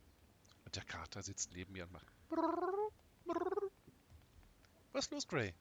Und 0.65 0.77
der 0.77 0.85
Kater 0.85 1.23
sitzt 1.23 1.53
neben 1.53 1.73
mir 1.73 1.85
und 1.85 1.93
macht. 1.93 2.07
Was 4.93 5.07
ist 5.07 5.11
los, 5.11 5.27
Gray? 5.29 5.55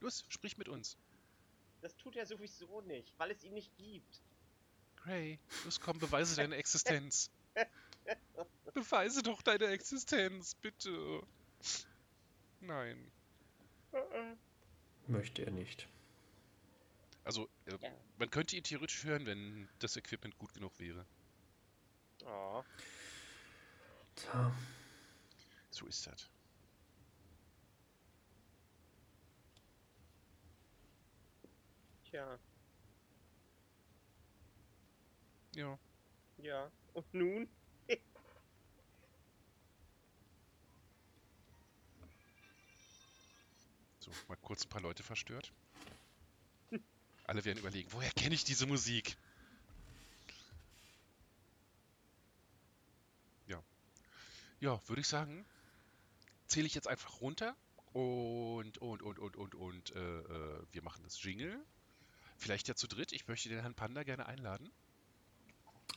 Los, 0.00 0.24
sprich 0.28 0.58
mit 0.58 0.68
uns. 0.68 0.96
Das 1.80 1.96
tut 1.96 2.16
er 2.16 2.26
sowieso 2.26 2.80
nicht, 2.82 3.18
weil 3.18 3.30
es 3.30 3.42
ihn 3.42 3.54
nicht 3.54 3.74
gibt. 3.76 4.22
Gray, 4.96 5.38
los 5.64 5.80
komm, 5.80 5.98
beweise 5.98 6.36
deine 6.36 6.56
Existenz. 6.62 7.30
Beweise 8.74 9.22
doch 9.22 9.42
deine 9.42 9.66
Existenz, 9.66 10.54
bitte. 10.56 11.22
Nein. 12.60 13.12
Möchte 15.06 15.44
er 15.44 15.50
nicht. 15.50 15.88
Also, 17.24 17.48
äh, 17.66 17.78
Ja. 17.80 17.90
man 18.18 18.30
könnte 18.30 18.56
ihn 18.56 18.64
theoretisch 18.64 19.04
hören, 19.04 19.26
wenn 19.26 19.68
das 19.78 19.96
Equipment 19.96 20.36
gut 20.38 20.52
genug 20.54 20.78
wäre. 20.78 21.04
Oh. 22.24 22.64
Tja, 24.16 24.52
So 25.70 25.86
ist 25.86 26.06
das. 26.06 26.30
Tja, 32.04 32.38
Ja. 35.54 35.78
ja. 36.38 36.70
Und 36.94 37.14
nun? 37.14 37.48
So, 44.02 44.10
mal 44.26 44.36
kurz 44.36 44.64
ein 44.64 44.68
paar 44.68 44.80
Leute 44.80 45.04
verstört. 45.04 45.52
Alle 47.24 47.44
werden 47.44 47.58
überlegen, 47.58 47.88
woher 47.92 48.10
kenne 48.10 48.34
ich 48.34 48.42
diese 48.42 48.66
Musik? 48.66 49.16
Ja. 53.46 53.62
Ja, 54.58 54.80
würde 54.88 55.02
ich 55.02 55.06
sagen, 55.06 55.44
zähle 56.48 56.66
ich 56.66 56.74
jetzt 56.74 56.88
einfach 56.88 57.20
runter 57.20 57.54
und, 57.92 58.78
und, 58.78 59.02
und, 59.02 59.20
und, 59.20 59.36
und, 59.36 59.54
und, 59.54 59.94
äh, 59.94 60.00
äh, 60.00 60.66
wir 60.72 60.82
machen 60.82 61.04
das 61.04 61.22
Jingle. 61.22 61.64
Vielleicht 62.38 62.66
ja 62.66 62.74
zu 62.74 62.88
dritt. 62.88 63.12
Ich 63.12 63.28
möchte 63.28 63.50
den 63.50 63.60
Herrn 63.60 63.74
Panda 63.74 64.02
gerne 64.02 64.26
einladen. 64.26 64.68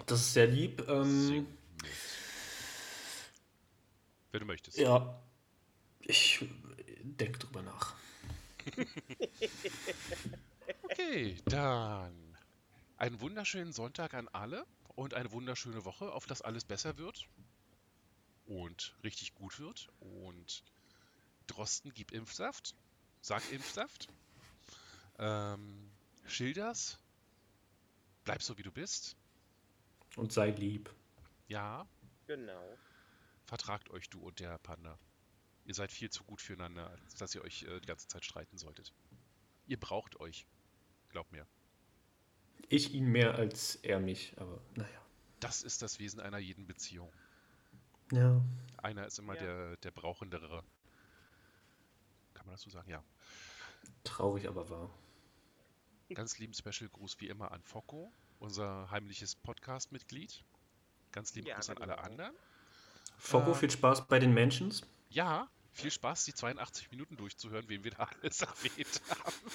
das 0.06 0.22
ist 0.22 0.34
sehr 0.34 0.46
lieb. 0.46 0.88
Ähm. 0.88 1.48
Wenn 4.32 4.40
du 4.42 4.46
möchtest. 4.46 4.78
ja, 4.78 5.20
ich 6.06 6.46
denke 7.04 7.40
drüber 7.40 7.62
nach. 7.62 7.96
Okay, 10.84 11.38
dann 11.46 12.38
einen 12.98 13.20
wunderschönen 13.20 13.72
Sonntag 13.74 14.14
an 14.14 14.28
alle 14.30 14.66
und 14.96 15.14
eine 15.14 15.32
wunderschöne 15.32 15.84
Woche, 15.86 16.12
auf 16.12 16.26
dass 16.26 16.42
alles 16.42 16.64
besser 16.64 16.98
wird 16.98 17.28
und 18.46 18.96
richtig 19.04 19.34
gut 19.36 19.60
wird. 19.60 19.90
Und 20.00 20.64
Drosten, 21.48 21.92
gib 21.94 22.12
Impfsaft. 22.12 22.76
Sag 23.22 23.52
Impfsaft. 23.52 24.08
Ähm, 25.20 25.92
Schilders. 26.26 26.98
Bleib 28.24 28.42
so, 28.42 28.58
wie 28.58 28.64
du 28.64 28.72
bist. 28.72 29.16
Und 30.16 30.32
sei 30.32 30.50
lieb. 30.52 30.94
Ja, 31.48 31.86
Genau. 32.28 32.78
vertragt 33.46 33.90
euch 33.92 34.10
du 34.10 34.20
und 34.20 34.40
der 34.40 34.58
Panda. 34.60 34.98
Ihr 35.66 35.74
seid 35.74 35.92
viel 35.92 36.10
zu 36.10 36.24
gut 36.24 36.42
füreinander, 36.42 36.90
als 37.04 37.16
dass 37.16 37.34
ihr 37.36 37.42
euch 37.44 37.64
äh, 37.64 37.80
die 37.80 37.88
ganze 37.88 38.08
Zeit 38.08 38.24
streiten 38.24 38.58
solltet. 38.58 38.94
Ihr 39.68 39.80
braucht 39.80 40.20
euch. 40.20 40.46
Glaubt 41.10 41.32
mir. 41.32 41.46
Ich 42.70 42.94
ihn 42.94 43.06
mehr 43.08 43.36
als 43.36 43.76
er 43.78 44.00
mich, 44.00 44.34
aber 44.38 44.62
naja. 44.76 45.02
Das 45.40 45.64
ist 45.64 45.82
das 45.82 46.00
Wesen 46.00 46.20
einer 46.20 46.38
jeden 46.38 46.66
Beziehung. 46.68 47.12
Ja. 48.12 48.42
Einer 48.78 49.06
ist 49.08 49.18
immer 49.20 49.36
Ja. 49.36 49.42
der, 49.42 49.78
der 49.78 49.92
Brauchendere. 49.92 50.64
Kann 52.34 52.46
man 52.46 52.54
das 52.56 52.62
so 52.62 52.70
sagen? 52.70 52.90
Ja. 52.90 53.04
Traurig, 54.04 54.48
aber 54.48 54.70
wahr. 54.70 54.90
Ganz 56.14 56.38
lieben 56.38 56.54
Special-Gruß 56.54 57.20
wie 57.20 57.28
immer 57.28 57.52
an 57.52 57.64
Focko, 57.64 58.12
unser 58.40 58.90
heimliches 58.92 59.36
Podcast-Mitglied. 59.36 60.44
Ganz 61.12 61.34
lieben 61.34 61.48
Ja, 61.48 61.56
Gruß 61.56 61.72
an 61.72 61.78
alle 61.80 61.98
anderen. 61.98 62.36
Foko, 63.18 63.52
Ähm. 63.52 63.56
viel 63.56 63.72
Spaß 63.72 64.08
bei 64.08 64.20
den 64.20 64.34
Mentions. 64.34 64.84
Ja, 65.10 65.50
viel 65.76 65.92
Spaß, 65.92 66.26
die 66.26 66.34
82 66.34 66.90
Minuten 66.92 67.18
durchzuhören, 67.18 67.68
wen 67.68 67.84
wir 67.84 67.92
da 67.92 68.10
alles 68.22 68.42
erwähnt 68.42 69.02
haben. 69.10 69.52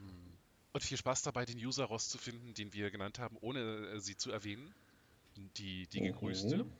ähm, 0.00 0.38
und 0.72 0.82
viel 0.82 0.96
Spaß 0.96 1.22
dabei, 1.22 1.44
den 1.44 1.58
User 1.58 1.84
rauszufinden, 1.84 2.54
den 2.54 2.72
wir 2.72 2.90
genannt 2.90 3.18
haben, 3.18 3.36
ohne 3.40 3.60
äh, 3.60 4.00
sie 4.00 4.16
zu 4.16 4.30
erwähnen. 4.30 4.74
Die, 5.56 5.86
die 5.86 6.00
gegrüßte. 6.00 6.64
Mhm. 6.64 6.72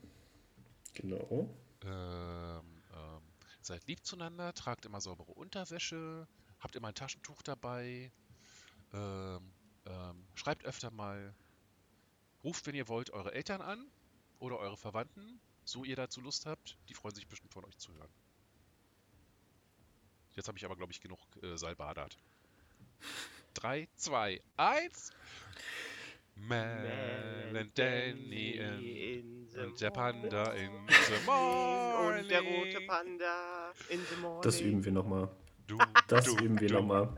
Genau. 0.93 1.49
Ähm, 1.85 2.83
ähm, 2.93 3.23
seid 3.63 3.87
lieb 3.87 4.05
zueinander, 4.05 4.53
tragt 4.53 4.85
immer 4.85 5.01
saubere 5.01 5.33
Unterwäsche, 5.33 6.29
habt 6.61 6.77
immer 6.77 6.89
ein 6.89 6.95
Taschentuch 6.95 7.41
dabei, 7.43 8.13
ähm, 8.93 9.53
ähm, 9.87 10.27
schreibt 10.35 10.65
öfter 10.67 10.91
mal, 10.91 11.35
ruft, 12.45 12.67
wenn 12.67 12.75
ihr 12.75 12.89
wollt, 12.89 13.11
eure 13.11 13.33
Eltern 13.33 13.63
an 13.63 13.87
oder 14.39 14.59
eure 14.59 14.77
Verwandten, 14.77 15.41
so 15.73 15.85
ihr 15.85 15.97
dazu 15.97 16.21
Lust 16.21 16.47
habt. 16.47 16.79
Die 16.89 16.95
freuen 16.95 17.15
sich 17.15 17.27
bestimmt 17.27 17.53
von 17.53 17.65
euch 17.65 17.79
zu 17.79 17.93
hören. 17.95 18.13
Jetzt 20.35 20.49
habe 20.49 20.59
ich 20.59 20.65
aber, 20.65 20.77
glaube 20.77 20.93
ich, 20.93 21.01
genug 21.01 21.19
äh, 21.43 21.57
Salbadat. 21.57 22.17
3, 23.55 23.89
2, 23.97 24.41
1. 24.57 25.11
Mel 26.35 27.57
and 27.57 27.79
Danny 27.79 28.53
in 28.53 29.47
the 29.49 29.59
und 29.61 29.81
der 29.81 29.91
Panda 29.91 30.53
in 30.53 30.71
the 30.89 31.27
morning. 31.27 32.23
Und 32.23 32.31
der 32.31 32.41
rote 32.41 32.81
Panda 32.87 33.73
in 33.91 34.01
the 34.07 34.17
morning. 34.17 34.43
Das 34.43 34.61
üben 34.61 34.83
wir 34.85 34.93
nochmal. 34.93 35.29
Das 36.09 36.27
üben 36.27 36.59
wir 36.59 36.73
nochmal. 36.73 37.15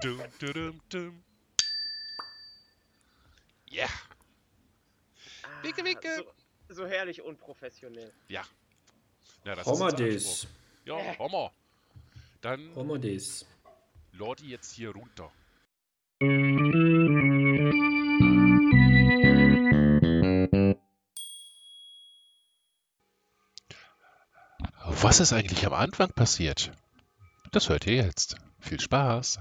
Ja, 3.66 3.88
Ah, 5.42 5.62
Winke, 5.62 5.84
winke. 5.84 6.08
So, 6.16 6.43
so 6.68 6.86
herrlich 6.86 7.22
unprofessionell. 7.22 8.12
ja. 8.28 8.42
Ja, 9.44 9.54
das 9.54 9.66
Homadis. 9.66 10.44
Anspruch. 10.44 10.50
Ja, 10.86 11.18
Homer. 11.18 11.52
Dann 12.40 12.74
Homadis. 12.74 13.46
Lordi 14.12 14.48
jetzt 14.48 14.72
hier 14.72 14.90
runter. 14.90 15.30
Was 24.86 25.20
ist 25.20 25.32
eigentlich 25.32 25.66
am 25.66 25.74
Anfang 25.74 26.10
passiert? 26.12 26.72
Das 27.52 27.68
hört 27.68 27.86
ihr 27.86 27.94
jetzt. 27.96 28.36
Viel 28.60 28.80
Spaß. 28.80 29.40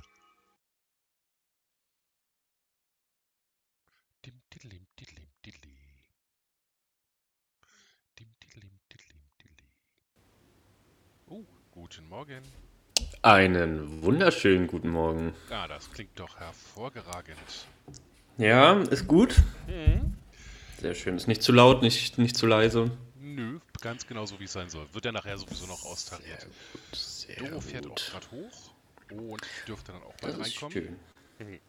Guten 11.96 12.10
Morgen. 12.10 12.42
Einen 13.22 14.02
wunderschönen 14.02 14.66
guten 14.66 14.90
Morgen. 14.90 15.36
Ah, 15.52 15.68
das 15.68 15.92
klingt 15.92 16.18
doch 16.20 16.40
hervorragend. 16.40 17.68
Ja, 18.40 18.82
ist 18.82 19.08
gut. 19.08 19.36
Mhm. 19.68 20.16
Sehr 20.82 20.96
schön. 20.96 21.18
Ist 21.18 21.28
nicht 21.28 21.44
zu 21.44 21.52
laut, 21.52 21.84
nicht, 21.84 22.18
nicht 22.18 22.36
zu 22.36 22.48
leise. 22.48 22.90
Nö, 23.22 23.60
ganz 23.80 24.08
genau 24.08 24.26
so, 24.26 24.40
wie 24.40 24.46
es 24.46 24.54
sein 24.54 24.70
soll. 24.70 24.88
Wird 24.92 25.06
ja 25.06 25.12
nachher 25.12 25.38
sowieso 25.38 25.68
noch 25.68 25.86
austariert. 25.86 26.48
Sehr 26.94 27.36
Doro 27.36 27.62
fährt 27.62 27.86
auch 27.86 27.96
gerade 27.96 28.32
hoch 28.32 28.72
und 29.12 29.46
dürfte 29.68 29.92
dann 29.92 30.02
auch 30.02 30.16
bald 30.20 30.40
reinkommen. 30.40 30.98
schön. 31.38 31.60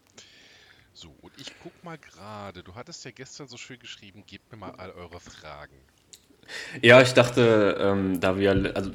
So, 0.95 1.15
und 1.21 1.33
ich 1.39 1.53
guck 1.63 1.85
mal 1.85 1.99
gerade. 1.99 2.63
Du 2.63 2.75
hattest 2.75 3.05
ja 3.05 3.11
gestern 3.11 3.47
so 3.47 3.59
schön 3.59 3.79
geschrieben, 3.79 4.25
gebt 4.27 4.51
mir 4.51 4.57
mal 4.57 4.71
all 4.77 4.93
eure 4.93 5.21
Fragen. 5.21 5.77
Ja, 6.83 7.03
ich 7.03 7.13
dachte, 7.13 7.77
ähm, 7.79 8.21
da 8.21 8.39
wir, 8.39 8.73
also 8.75 8.91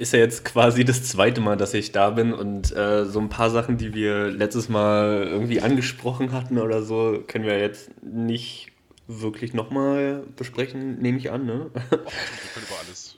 ist 0.00 0.14
ja 0.14 0.18
jetzt 0.18 0.46
quasi 0.46 0.84
das 0.84 1.04
zweite 1.04 1.42
Mal, 1.42 1.58
dass 1.58 1.74
ich 1.74 1.92
da 1.92 2.08
bin 2.10 2.32
und 2.32 2.74
äh, 2.74 3.04
so 3.04 3.20
ein 3.20 3.28
paar 3.28 3.50
Sachen, 3.50 3.76
die 3.76 3.92
wir 3.92 4.30
letztes 4.30 4.70
Mal 4.70 5.26
irgendwie 5.28 5.60
angesprochen 5.60 6.32
hatten 6.32 6.56
oder 6.58 6.82
so, 6.82 7.22
können 7.26 7.44
wir 7.44 7.58
jetzt 7.58 7.90
nicht 8.02 8.72
wirklich 9.06 9.52
nochmal 9.52 10.24
besprechen, 10.36 10.98
nehme 11.00 11.18
ich 11.18 11.30
an, 11.30 11.44
ne? 11.44 11.70
Wir 11.74 11.98
können 11.98 12.66
über 12.66 12.78
alles. 12.86 13.16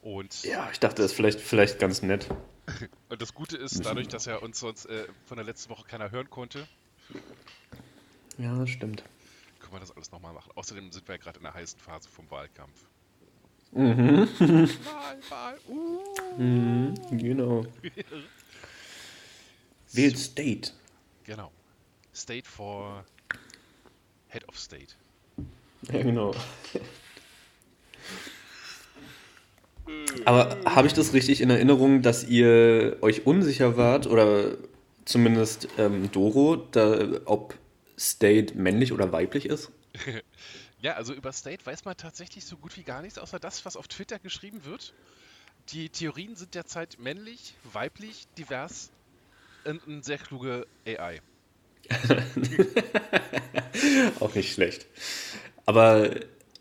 Und, 0.00 0.42
Ja, 0.44 0.68
ich 0.72 0.80
dachte, 0.80 1.02
das 1.02 1.10
ist 1.10 1.16
vielleicht, 1.16 1.40
vielleicht 1.40 1.78
ganz 1.78 2.00
nett. 2.00 2.28
und 3.10 3.20
das 3.20 3.34
Gute 3.34 3.58
ist, 3.58 3.84
dadurch, 3.84 4.08
dass 4.08 4.24
ja 4.24 4.36
uns 4.36 4.58
sonst 4.58 4.86
äh, 4.86 5.04
von 5.26 5.36
der 5.36 5.44
letzten 5.44 5.68
Woche 5.70 5.84
keiner 5.86 6.10
hören 6.10 6.30
konnte, 6.30 6.66
Ja, 8.38 8.56
das 8.58 8.70
stimmt. 8.70 9.04
können 9.60 9.72
wir 9.74 9.80
das 9.80 9.94
alles 9.94 10.10
nochmal 10.12 10.32
machen. 10.32 10.50
Außerdem 10.54 10.90
sind 10.92 11.06
wir 11.06 11.16
ja 11.16 11.20
gerade 11.20 11.38
in 11.38 11.44
der 11.44 11.52
heißen 11.54 11.78
Phase 11.78 12.08
vom 12.08 12.30
Wahlkampf. 12.30 12.72
Mhm. 13.72 14.28
Wahl, 14.28 15.18
Wahl, 15.30 15.58
uh. 15.68 16.00
mhm. 16.38 16.94
Genau. 17.12 17.64
Wählt 19.92 20.18
State. 20.18 20.72
Genau. 21.24 21.50
State 22.14 22.48
for 22.48 23.04
Head 24.28 24.46
of 24.48 24.58
State. 24.58 24.94
Ja, 25.90 26.02
genau. 26.02 26.34
Aber 30.24 30.56
habe 30.64 30.86
ich 30.86 30.92
das 30.92 31.12
richtig 31.12 31.40
in 31.40 31.50
Erinnerung, 31.50 32.02
dass 32.02 32.24
ihr 32.24 32.98
euch 33.00 33.26
unsicher 33.26 33.76
wart, 33.76 34.06
oder 34.06 34.52
zumindest 35.04 35.68
ähm, 35.78 36.10
Doro, 36.12 36.56
da, 36.56 37.20
ob 37.24 37.54
State 37.98 38.56
männlich 38.56 38.92
oder 38.92 39.12
weiblich 39.12 39.46
ist? 39.46 39.70
Ja, 40.82 40.94
also 40.94 41.14
über 41.14 41.32
State 41.32 41.64
weiß 41.64 41.84
man 41.84 41.96
tatsächlich 41.96 42.44
so 42.44 42.56
gut 42.56 42.76
wie 42.76 42.82
gar 42.82 43.02
nichts, 43.02 43.16
außer 43.16 43.38
das, 43.38 43.64
was 43.64 43.76
auf 43.76 43.86
Twitter 43.86 44.18
geschrieben 44.18 44.64
wird. 44.64 44.92
Die 45.68 45.88
Theorien 45.88 46.34
sind 46.34 46.56
derzeit 46.56 46.98
männlich, 46.98 47.54
weiblich, 47.72 48.26
divers 48.36 48.90
und 49.64 49.80
eine 49.86 50.02
sehr 50.02 50.18
kluge 50.18 50.66
AI. 50.84 51.20
Auch 54.20 54.34
nicht 54.34 54.52
schlecht. 54.52 54.86
Aber 55.66 56.10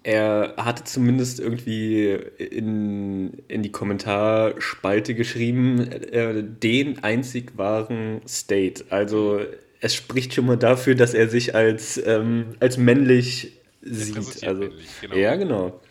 er 0.03 0.53
hatte 0.57 0.83
zumindest 0.83 1.39
irgendwie 1.39 2.11
in, 2.11 3.33
in 3.47 3.63
die 3.63 3.71
Kommentarspalte 3.71 5.15
geschrieben, 5.15 5.91
äh, 5.91 6.43
den 6.43 7.03
einzig 7.03 7.57
wahren 7.57 8.21
State. 8.27 8.85
Also 8.91 9.41
es 9.79 9.95
spricht 9.95 10.35
schon 10.35 10.45
mal 10.45 10.57
dafür, 10.57 10.93
dass 10.93 11.15
er 11.15 11.27
sich 11.27 11.55
als, 11.55 11.99
ähm, 12.05 12.55
als 12.59 12.77
männlich 12.77 13.60
sieht. 13.81 14.43
Also, 14.43 14.61
männlich, 14.61 14.89
genau. 15.01 15.15
Ja, 15.15 15.35
genau. 15.35 15.81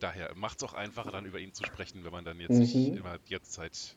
Daher 0.00 0.34
macht 0.34 0.58
es 0.58 0.64
auch 0.64 0.74
einfacher, 0.74 1.12
dann 1.12 1.24
über 1.26 1.38
ihn 1.38 1.54
zu 1.54 1.64
sprechen, 1.64 2.04
wenn 2.04 2.10
man 2.12 2.24
dann 2.24 2.40
jetzt 2.40 2.50
Mhm. 2.50 2.58
nicht 2.58 2.74
immer 2.74 3.18
jetzt 3.26 3.52
Zeit 3.52 3.96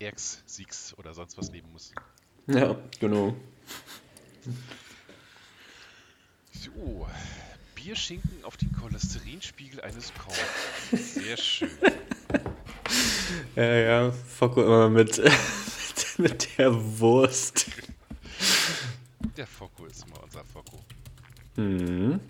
Erx, 0.00 0.42
Siegs 0.46 0.92
oder 0.98 1.14
sonst 1.14 1.38
was 1.38 1.50
nehmen 1.52 1.70
muss. 1.72 1.92
Ja, 2.48 2.76
genau. 3.00 3.34
So, 6.52 7.06
Bierschinken 7.74 8.44
auf 8.44 8.56
den 8.56 8.72
Cholesterinspiegel 8.72 9.80
eines 9.82 10.12
Kochs. 10.14 11.14
Sehr 11.14 11.36
schön. 11.36 11.70
Ja, 13.56 13.64
ja, 13.64 14.12
Focko 14.12 14.62
immer 14.62 14.90
mit, 14.90 15.20
mit 16.18 16.58
der 16.58 16.72
Wurst. 17.00 17.66
Der 19.36 19.46
Focko 19.46 19.86
ist. 19.86 20.04
Mhm. 21.56 22.20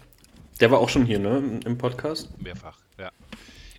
Der 0.60 0.70
war 0.70 0.78
auch 0.78 0.88
schon 0.88 1.04
hier, 1.04 1.18
ne, 1.18 1.60
im 1.64 1.78
Podcast? 1.78 2.28
Mehrfach, 2.40 2.78
ja. 2.98 3.10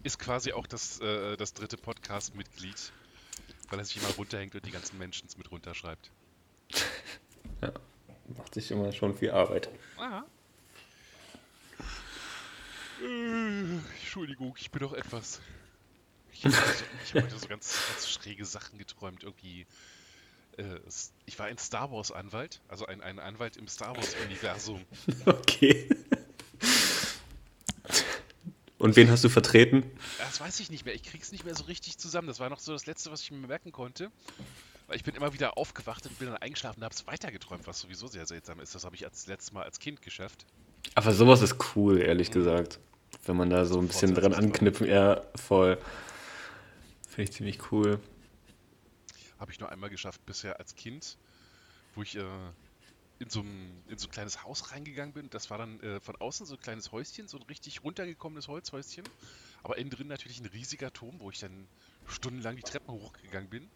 Ist 0.03 0.19
quasi 0.19 0.51
auch 0.51 0.67
das, 0.67 0.99
äh, 0.99 1.37
das 1.37 1.53
dritte 1.53 1.77
Podcast-Mitglied, 1.77 2.91
weil 3.69 3.79
er 3.79 3.85
sich 3.85 3.97
immer 3.97 4.09
runterhängt 4.15 4.55
und 4.55 4.65
die 4.65 4.71
ganzen 4.71 4.97
Menschen 4.97 5.27
mit 5.37 5.51
runterschreibt. 5.51 6.11
Macht 8.37 8.53
sich 8.53 8.71
immer 8.71 8.91
schon 8.91 9.15
viel 9.15 9.31
Arbeit. 9.31 9.69
Aha. 9.97 10.25
Äh, 13.03 13.77
Entschuldigung, 13.99 14.55
ich 14.57 14.71
bin 14.71 14.81
doch 14.81 14.93
etwas. 14.93 15.41
Ich 16.33 16.45
habe 16.45 16.55
so, 16.55 16.61
ich 17.03 17.15
hab 17.15 17.23
heute 17.23 17.39
so 17.39 17.47
ganz, 17.47 17.77
ganz 17.89 18.09
schräge 18.09 18.45
Sachen 18.45 18.77
geträumt. 18.77 19.23
Irgendwie. 19.23 19.65
Äh, 20.57 20.79
ich 21.25 21.37
war 21.39 21.47
ein 21.47 21.57
Star 21.57 21.91
Wars-Anwalt, 21.91 22.61
also 22.67 22.85
ein, 22.85 23.01
ein 23.01 23.19
Anwalt 23.19 23.57
im 23.57 23.67
Star 23.67 23.95
Wars-Universum. 23.95 24.81
Okay. 25.25 25.89
Und 28.77 28.95
wen 28.95 29.09
hast 29.09 29.23
du 29.23 29.29
vertreten? 29.29 29.83
Das 30.19 30.39
weiß 30.39 30.59
ich 30.59 30.69
nicht 30.69 30.85
mehr. 30.85 30.93
Ich 30.93 31.03
krieg's 31.03 31.31
nicht 31.31 31.45
mehr 31.45 31.55
so 31.55 31.63
richtig 31.63 31.97
zusammen. 31.97 32.27
Das 32.27 32.39
war 32.39 32.49
noch 32.49 32.59
so 32.59 32.73
das 32.73 32.85
Letzte, 32.85 33.11
was 33.11 33.21
ich 33.21 33.31
mir 33.31 33.47
merken 33.47 33.71
konnte. 33.71 34.11
Weil 34.87 34.97
ich 34.97 35.03
bin 35.03 35.15
immer 35.15 35.33
wieder 35.33 35.57
aufgewacht 35.57 36.05
und 36.05 36.19
bin 36.19 36.27
dann 36.27 36.37
eingeschlafen 36.37 36.81
und 36.81 36.85
hab's 36.85 37.07
weitergeträumt, 37.07 37.65
was 37.65 37.79
sowieso 37.79 38.07
sehr 38.07 38.25
seltsam 38.27 38.59
ist. 38.59 38.75
Das 38.75 38.85
habe 38.85 38.95
ich 38.95 39.05
als 39.05 39.25
letztes 39.25 39.53
Mal 39.53 39.63
als 39.63 39.79
Kind 39.79 40.01
geschafft. 40.01 40.45
Aber 40.93 41.13
sowas 41.13 41.41
ist 41.41 41.55
cool, 41.75 41.99
ehrlich 41.99 42.29
gesagt. 42.29 42.79
Wenn 43.25 43.37
man 43.37 43.49
da 43.49 43.65
so 43.65 43.79
ein 43.79 43.87
bisschen 43.87 44.13
dran 44.13 44.33
anknüpfen, 44.33 44.87
ja, 44.87 45.23
voll. 45.35 45.79
Finde 47.07 47.23
ich 47.23 47.31
ziemlich 47.31 47.71
cool. 47.71 47.99
Habe 49.39 49.51
ich 49.51 49.59
nur 49.59 49.69
einmal 49.69 49.89
geschafft 49.89 50.25
bisher 50.25 50.59
als 50.59 50.75
Kind, 50.75 51.17
wo 51.93 52.03
ich 52.03 52.15
äh, 52.15 52.23
in, 53.19 53.29
so 53.29 53.41
ein, 53.41 53.83
in 53.87 53.97
so 53.97 54.07
ein 54.07 54.11
kleines 54.11 54.43
Haus 54.43 54.71
reingegangen 54.71 55.13
bin. 55.13 55.29
Das 55.29 55.49
war 55.49 55.57
dann 55.57 55.79
äh, 55.81 55.99
von 55.99 56.15
außen 56.15 56.45
so 56.45 56.55
ein 56.55 56.61
kleines 56.61 56.91
Häuschen, 56.91 57.27
so 57.27 57.37
ein 57.37 57.43
richtig 57.43 57.83
runtergekommenes 57.83 58.47
Holzhäuschen. 58.47 59.05
Aber 59.63 59.77
innen 59.77 59.89
drin 59.89 60.07
natürlich 60.07 60.39
ein 60.39 60.45
riesiger 60.47 60.91
Turm, 60.91 61.19
wo 61.19 61.29
ich 61.29 61.39
dann 61.39 61.67
stundenlang 62.07 62.55
die 62.55 62.63
Treppen 62.63 62.93
hochgegangen 62.93 63.49
bin. 63.49 63.69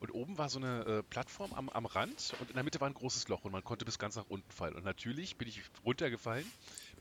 Und 0.00 0.10
oben 0.12 0.38
war 0.38 0.48
so 0.48 0.58
eine 0.58 0.84
äh, 0.86 1.02
Plattform 1.02 1.52
am, 1.52 1.68
am 1.68 1.84
Rand 1.84 2.34
und 2.40 2.48
in 2.48 2.54
der 2.54 2.64
Mitte 2.64 2.80
war 2.80 2.88
ein 2.88 2.94
großes 2.94 3.28
Loch 3.28 3.44
und 3.44 3.52
man 3.52 3.62
konnte 3.62 3.84
bis 3.84 3.98
ganz 3.98 4.16
nach 4.16 4.24
unten 4.30 4.50
fallen. 4.50 4.74
Und 4.74 4.84
natürlich 4.84 5.36
bin 5.36 5.46
ich 5.46 5.62
runtergefallen, 5.84 6.50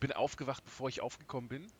bin 0.02 0.12
aufgewacht, 0.12 0.66
bevor 0.66 0.90
ich 0.90 1.00
aufgekommen 1.00 1.48
bin, 1.48 1.72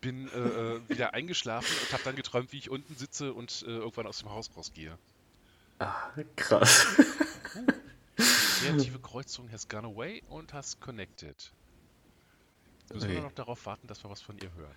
bin 0.00 0.28
äh, 0.28 0.38
äh, 0.38 0.88
wieder 0.88 1.14
eingeschlafen 1.14 1.74
und 1.82 1.92
habe 1.92 2.02
dann 2.04 2.16
geträumt, 2.16 2.52
wie 2.52 2.58
ich 2.58 2.70
unten 2.70 2.94
sitze 2.96 3.32
und 3.34 3.62
äh, 3.66 3.70
irgendwann 3.70 4.06
aus 4.06 4.18
dem 4.18 4.30
Haus 4.30 4.50
rausgehe. 4.56 4.98
Ah, 5.80 6.10
krass. 6.36 6.86
Kreative 8.16 8.98
Kreuzung 8.98 9.50
has 9.52 9.68
gone 9.68 9.86
away 9.86 10.22
und 10.28 10.52
has 10.52 10.78
connected. 10.80 11.52
Müssen 12.92 13.02
wir 13.02 13.10
Okay. 13.10 13.14
nur 13.14 13.22
noch 13.28 13.32
darauf 13.34 13.64
warten, 13.66 13.86
dass 13.86 14.02
wir 14.02 14.10
was 14.10 14.20
von 14.20 14.36
ihr 14.38 14.52
hören. 14.54 14.74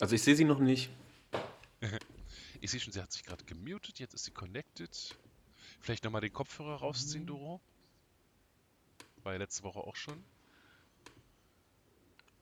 Also 0.00 0.14
ich 0.14 0.22
sehe 0.22 0.36
sie 0.36 0.44
noch 0.44 0.58
nicht. 0.60 0.90
Ich 2.60 2.70
sehe 2.70 2.80
schon, 2.80 2.94
sie 2.94 3.02
hat 3.02 3.12
sich 3.12 3.24
gerade 3.24 3.44
gemutet, 3.44 3.98
jetzt 3.98 4.14
ist 4.14 4.24
sie 4.24 4.30
connected. 4.30 5.14
Vielleicht 5.80 6.02
nochmal 6.04 6.22
den 6.22 6.32
Kopfhörer 6.32 6.76
rausziehen, 6.76 7.26
Doro. 7.26 7.60
War 9.22 9.32
ja 9.34 9.38
letzte 9.38 9.64
Woche 9.64 9.80
auch 9.80 9.96
schon. 9.96 10.24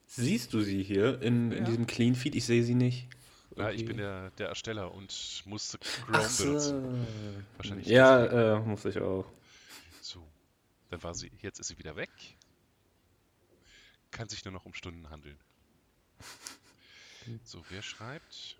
Siehst 0.05 0.53
du 0.53 0.61
sie 0.61 0.83
hier 0.83 1.21
in, 1.21 1.51
in 1.51 1.59
Ja. 1.59 1.63
diesem 1.65 1.87
Clean 1.87 2.15
Feed? 2.15 2.35
Ich 2.35 2.45
sehe 2.45 2.63
sie 2.63 2.75
nicht. 2.75 3.07
Ja, 3.55 3.69
ich 3.69 3.77
Okay. 3.81 3.87
bin 3.87 3.97
der, 3.97 4.31
der 4.31 4.47
Ersteller 4.49 4.91
und 4.93 5.43
musste 5.45 5.77
Chrome 5.79 6.27
so. 6.29 6.43
benutzen. 6.45 7.47
Wahrscheinlich 7.57 7.87
Ja, 7.87 8.57
äh, 8.57 8.59
muss 8.59 8.85
ich 8.85 8.97
auch. 8.99 9.25
So, 10.01 10.25
dann 10.89 11.01
war 11.03 11.13
sie, 11.15 11.31
jetzt 11.41 11.59
ist 11.59 11.67
sie 11.67 11.77
wieder 11.77 11.95
weg. 11.95 12.09
Kann 14.11 14.29
sich 14.29 14.43
nur 14.45 14.51
noch 14.51 14.65
um 14.65 14.73
Stunden 14.73 15.09
handeln. 15.09 15.37
So, 17.43 17.63
wer 17.69 17.81
schreibt? 17.81 18.57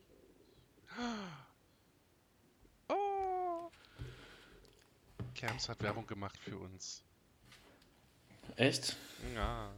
Oh! 2.88 3.70
Camps 5.36 5.70
hat 5.70 5.82
Werbung 5.82 6.08
gemacht 6.08 6.38
für 6.40 6.58
uns. 6.58 7.04
Echt? 8.56 8.96
Ja. 9.36 9.72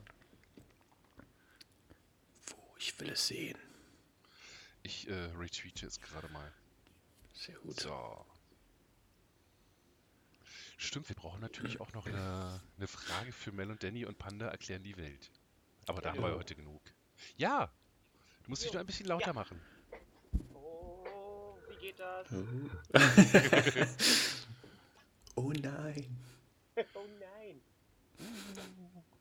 Ich 2.85 2.99
will 2.99 3.09
es 3.09 3.25
sehen. 3.25 3.57
Ich 4.83 5.09
äh, 5.09 5.13
retweete 5.35 5.87
es 5.87 5.99
gerade 5.99 6.27
mal. 6.27 6.53
Sehr 7.33 7.55
gut. 7.55 7.79
So. 7.79 8.23
Stimmt, 10.77 11.09
wir 11.09 11.15
brauchen 11.15 11.41
natürlich 11.41 11.81
auch 11.81 11.91
noch 11.93 12.05
eine, 12.05 12.61
eine 12.77 12.87
Frage 12.87 13.31
für 13.31 13.51
Mel 13.51 13.71
und 13.71 13.81
Danny 13.81 14.05
und 14.05 14.19
Panda 14.19 14.49
erklären 14.49 14.83
die 14.83 14.95
Welt. 14.97 15.31
Aber 15.87 15.99
da 15.99 16.11
haben 16.11 16.21
wir 16.21 16.35
heute 16.35 16.53
genug. 16.53 16.79
Ja, 17.37 17.71
Du 18.43 18.51
musst 18.51 18.63
dich 18.63 18.71
nur 18.71 18.81
ein 18.81 18.85
bisschen 18.85 19.07
lauter 19.07 19.25
Ja. 19.27 19.33
machen. 19.33 19.59
Oh, 20.53 21.57
wie 21.67 21.77
geht 21.77 21.99
das? 21.99 22.27
oh 25.33 25.51
nein. 25.53 26.05
Oh 26.93 27.07
nein. 27.19 27.61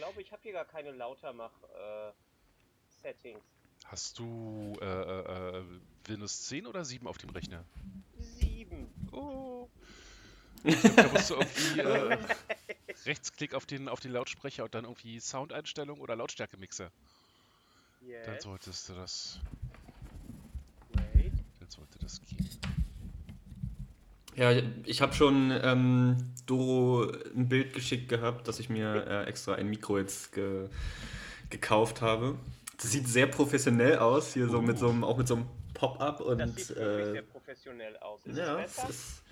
Ich 0.00 0.06
glaube, 0.06 0.22
ich 0.22 0.32
habe 0.32 0.40
hier 0.42 0.54
gar 0.54 0.64
keine 0.64 0.92
Lautermach-Settings. 0.92 3.44
Hast 3.84 4.18
du 4.18 4.78
äh, 4.80 4.84
äh, 4.86 5.58
äh, 5.58 5.62
Windows 6.06 6.46
10 6.46 6.66
oder 6.66 6.86
7 6.86 7.06
auf 7.06 7.18
dem 7.18 7.28
Rechner? 7.28 7.66
Sieben. 8.18 8.90
Oh. 9.12 9.68
Ich 10.64 10.80
glaub, 10.80 10.96
da 10.96 11.08
musst 11.08 11.28
du 11.28 11.34
irgendwie 11.34 11.80
äh, 11.80 12.18
Rechtsklick 13.04 13.52
auf 13.52 13.66
den, 13.66 13.90
auf 13.90 14.00
den 14.00 14.12
Lautsprecher 14.12 14.64
und 14.64 14.74
dann 14.74 14.84
irgendwie 14.84 15.20
Soundeinstellung 15.20 16.00
oder 16.00 16.16
Lautstärkemixer. 16.16 16.90
Dann 18.00 18.08
Yes. 18.08 18.42
solltest 18.42 18.88
du 18.88 18.94
das. 18.94 19.38
Wait. 20.94 21.34
Dann 21.58 21.68
sollte 21.68 21.98
das 21.98 22.22
gehen. 22.22 22.48
Ja, 24.36 24.52
ich 24.84 25.02
habe 25.02 25.12
schon 25.12 25.50
ähm, 25.62 26.32
Doro 26.46 27.10
ein 27.34 27.48
Bild 27.48 27.74
geschickt 27.74 28.08
gehabt, 28.08 28.48
dass 28.48 28.58
ich 28.58 28.68
mir 28.68 29.06
äh, 29.06 29.24
extra 29.24 29.54
ein 29.54 29.68
Mikro 29.68 29.98
jetzt 29.98 30.32
ge 30.32 30.68
gekauft 31.50 32.00
habe. 32.00 32.38
Das 32.76 32.92
sieht 32.92 33.08
sehr 33.08 33.26
professionell 33.26 33.98
aus, 33.98 34.32
hier 34.32 34.48
so 34.48 34.62
mit 34.62 34.78
so 34.78 34.88
einem, 34.88 35.02
auch 35.02 35.18
mit 35.18 35.26
so 35.26 35.34
einem 35.34 35.46
Pop-up 35.74 36.20
und 36.20 36.38
Das 36.38 36.54
sieht 36.54 36.76
äh, 36.76 37.10
sehr 37.12 37.22
professionell 37.22 37.96
aus. 37.98 38.24
Ist 38.24 38.38
ja, 38.38 38.60
es 38.60 38.78
ist, 38.88 39.22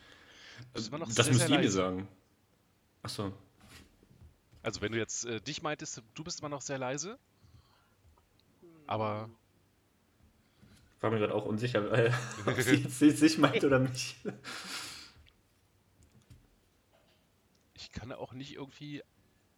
Das 0.74 1.14
das 1.14 1.30
müsst 1.30 1.48
ihr 1.48 1.58
mir 1.58 1.70
sagen. 1.70 2.08
Achso. 3.02 3.32
Also 4.62 4.80
wenn 4.80 4.92
du 4.92 4.98
jetzt 4.98 5.24
äh, 5.24 5.40
dich 5.40 5.62
meintest, 5.62 6.02
du 6.14 6.24
bist 6.24 6.40
immer 6.40 6.48
noch 6.48 6.60
sehr 6.60 6.78
leise. 6.78 7.18
Aber 8.86 9.30
War 11.00 11.10
mir 11.10 11.18
gerade 11.18 11.34
auch 11.34 11.46
unsicher, 11.46 11.90
weil, 11.90 12.12
ob 12.46 12.60
sie 12.60 12.74
jetzt 12.74 12.98
sich 12.98 13.38
meint 13.38 13.64
oder 13.64 13.78
mich. 13.78 14.16
ich 17.74 17.87
kann 17.98 18.12
auch 18.12 18.32
nicht 18.32 18.54
irgendwie. 18.54 19.02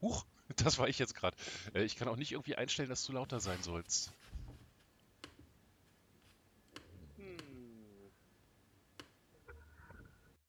Huch, 0.00 0.24
das 0.56 0.78
war 0.78 0.88
ich 0.88 0.98
jetzt 0.98 1.14
gerade. 1.14 1.36
Äh, 1.74 1.84
ich 1.84 1.96
kann 1.96 2.08
auch 2.08 2.16
nicht 2.16 2.32
irgendwie 2.32 2.56
einstellen, 2.56 2.88
dass 2.88 3.04
du 3.04 3.12
lauter 3.12 3.40
sein 3.40 3.62
sollst. 3.62 4.12
Hm. 7.16 7.36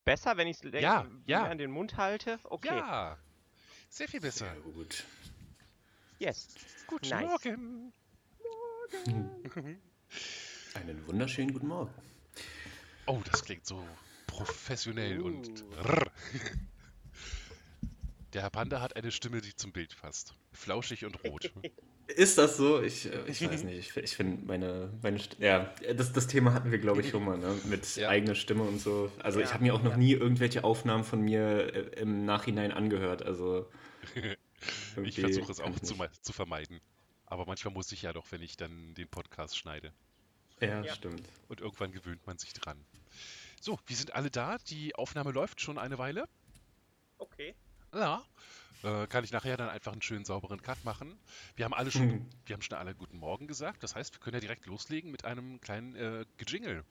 Besser, 0.06 0.38
wenn 0.38 0.48
ich 0.48 0.64
es 0.64 0.82
Ja, 0.82 1.06
ja. 1.26 1.44
an 1.44 1.58
den 1.58 1.72
Mund 1.72 1.98
halte? 1.98 2.40
Okay. 2.44 2.76
Ja, 2.76 3.18
sehr 3.90 4.08
viel 4.08 4.22
besser. 4.22 4.46
Sehr 4.52 4.62
gut. 4.62 5.04
Yes. 6.20 6.56
Guten 6.88 7.10
Nice. 7.10 7.30
Morgen. 7.30 7.94
Einen 10.76 11.08
wunderschönen 11.08 11.54
guten 11.54 11.68
Morgen. 11.68 11.94
Oh, 13.06 13.22
das 13.30 13.44
klingt 13.44 13.66
so 13.66 13.86
professionell 14.28 15.20
und. 15.22 15.64
Uh. 15.64 15.72
rrr. 15.74 16.12
Der 18.34 18.42
Herr 18.44 18.50
Panda 18.50 18.80
hat 18.82 18.96
eine 18.96 19.12
Stimme, 19.12 19.42
die 19.42 19.56
zum 19.56 19.74
Bild 19.74 19.96
passt. 20.00 20.34
Flauschig 20.54 21.06
und 21.06 21.22
rot. 21.24 21.52
Ist 22.08 22.38
das 22.38 22.58
so? 22.58 22.82
Ich, 22.82 23.06
äh, 23.06 23.24
ich 23.28 23.42
weiß 23.42 23.64
nicht. 23.64 23.78
Ich, 23.78 23.98
ich 23.98 24.16
finde 24.16 24.46
meine, 24.46 24.92
meine 25.02 25.20
St 25.20 25.38
ja, 25.40 25.74
das, 25.96 26.12
das 26.12 26.28
Thema 26.28 26.54
hatten 26.54 26.72
wir, 26.72 26.80
glaube 26.80 27.02
ich, 27.02 27.10
schon 27.10 27.24
mal, 27.24 27.38
ne? 27.38 27.58
Mit 27.66 27.96
Ja. 27.96 28.10
eigener 28.10 28.36
Stimme 28.36 28.64
und 28.64 28.80
so. 28.80 29.12
Also 29.20 29.40
ich 29.40 29.48
Ja, 29.48 29.54
habe 29.54 29.64
mir 29.64 29.74
auch 29.74 29.82
noch 29.82 29.92
ja. 29.92 29.98
nie 29.98 30.12
irgendwelche 30.14 30.64
Aufnahmen 30.64 31.04
von 31.04 31.22
mir 31.22 31.74
äh, 31.74 32.02
im 32.02 32.26
Nachhinein 32.26 32.72
angehört. 32.72 33.24
Also 33.24 33.70
Ich 35.04 35.20
versuche 35.20 35.52
es 35.52 35.60
auch 35.60 35.70
ich 35.76 35.82
zu, 35.82 35.96
zu 36.22 36.34
vermeiden. 36.34 36.82
Aber 37.26 37.46
manchmal 37.46 37.74
muss 37.74 37.92
ich 37.92 38.02
ja 38.02 38.14
doch, 38.14 38.32
wenn 38.32 38.42
ich 38.42 38.58
dann 38.58 38.94
den 38.96 39.08
Podcast 39.08 39.58
schneide. 39.58 39.94
Ja, 40.60 40.82
Ja. 40.84 40.94
stimmt. 40.94 41.24
Und 41.48 41.62
irgendwann 41.62 41.92
gewöhnt 41.92 42.26
man 42.28 42.38
sich 42.38 42.54
dran. 42.54 42.78
So, 43.62 43.80
wir 43.88 43.96
sind 43.96 44.14
alle 44.16 44.30
da. 44.30 44.58
Die 44.68 44.96
Aufnahme 44.96 45.32
läuft 45.32 45.62
schon 45.62 45.78
eine 45.78 45.98
Weile. 45.98 46.28
Okay. 47.20 47.56
Ja. 47.94 48.24
Äh, 48.84 49.08
kann 49.08 49.24
ich 49.24 49.32
nachher 49.32 49.58
dann 49.58 49.70
einfach 49.70 49.92
einen 49.92 50.02
schönen 50.02 50.26
sauberen 50.26 50.62
Cut 50.62 50.84
machen. 50.84 51.20
Wir 51.56 51.66
haben 51.66 51.74
alle 51.74 51.92
schon, 51.92 52.10
Hm. 52.10 52.30
wir 52.46 52.54
haben 52.54 52.62
schon 52.62 52.78
alle 52.78 52.96
guten 52.96 53.18
Morgen 53.20 53.48
gesagt. 53.48 53.84
Das 53.84 53.96
heißt, 53.96 54.14
wir 54.14 54.20
können 54.20 54.36
ja 54.36 54.40
direkt 54.42 54.66
loslegen 54.66 55.12
mit 55.12 55.26
einem 55.26 55.62
kleinen 55.62 55.96
äh, 55.96 56.26
Gejingle. 56.38 56.84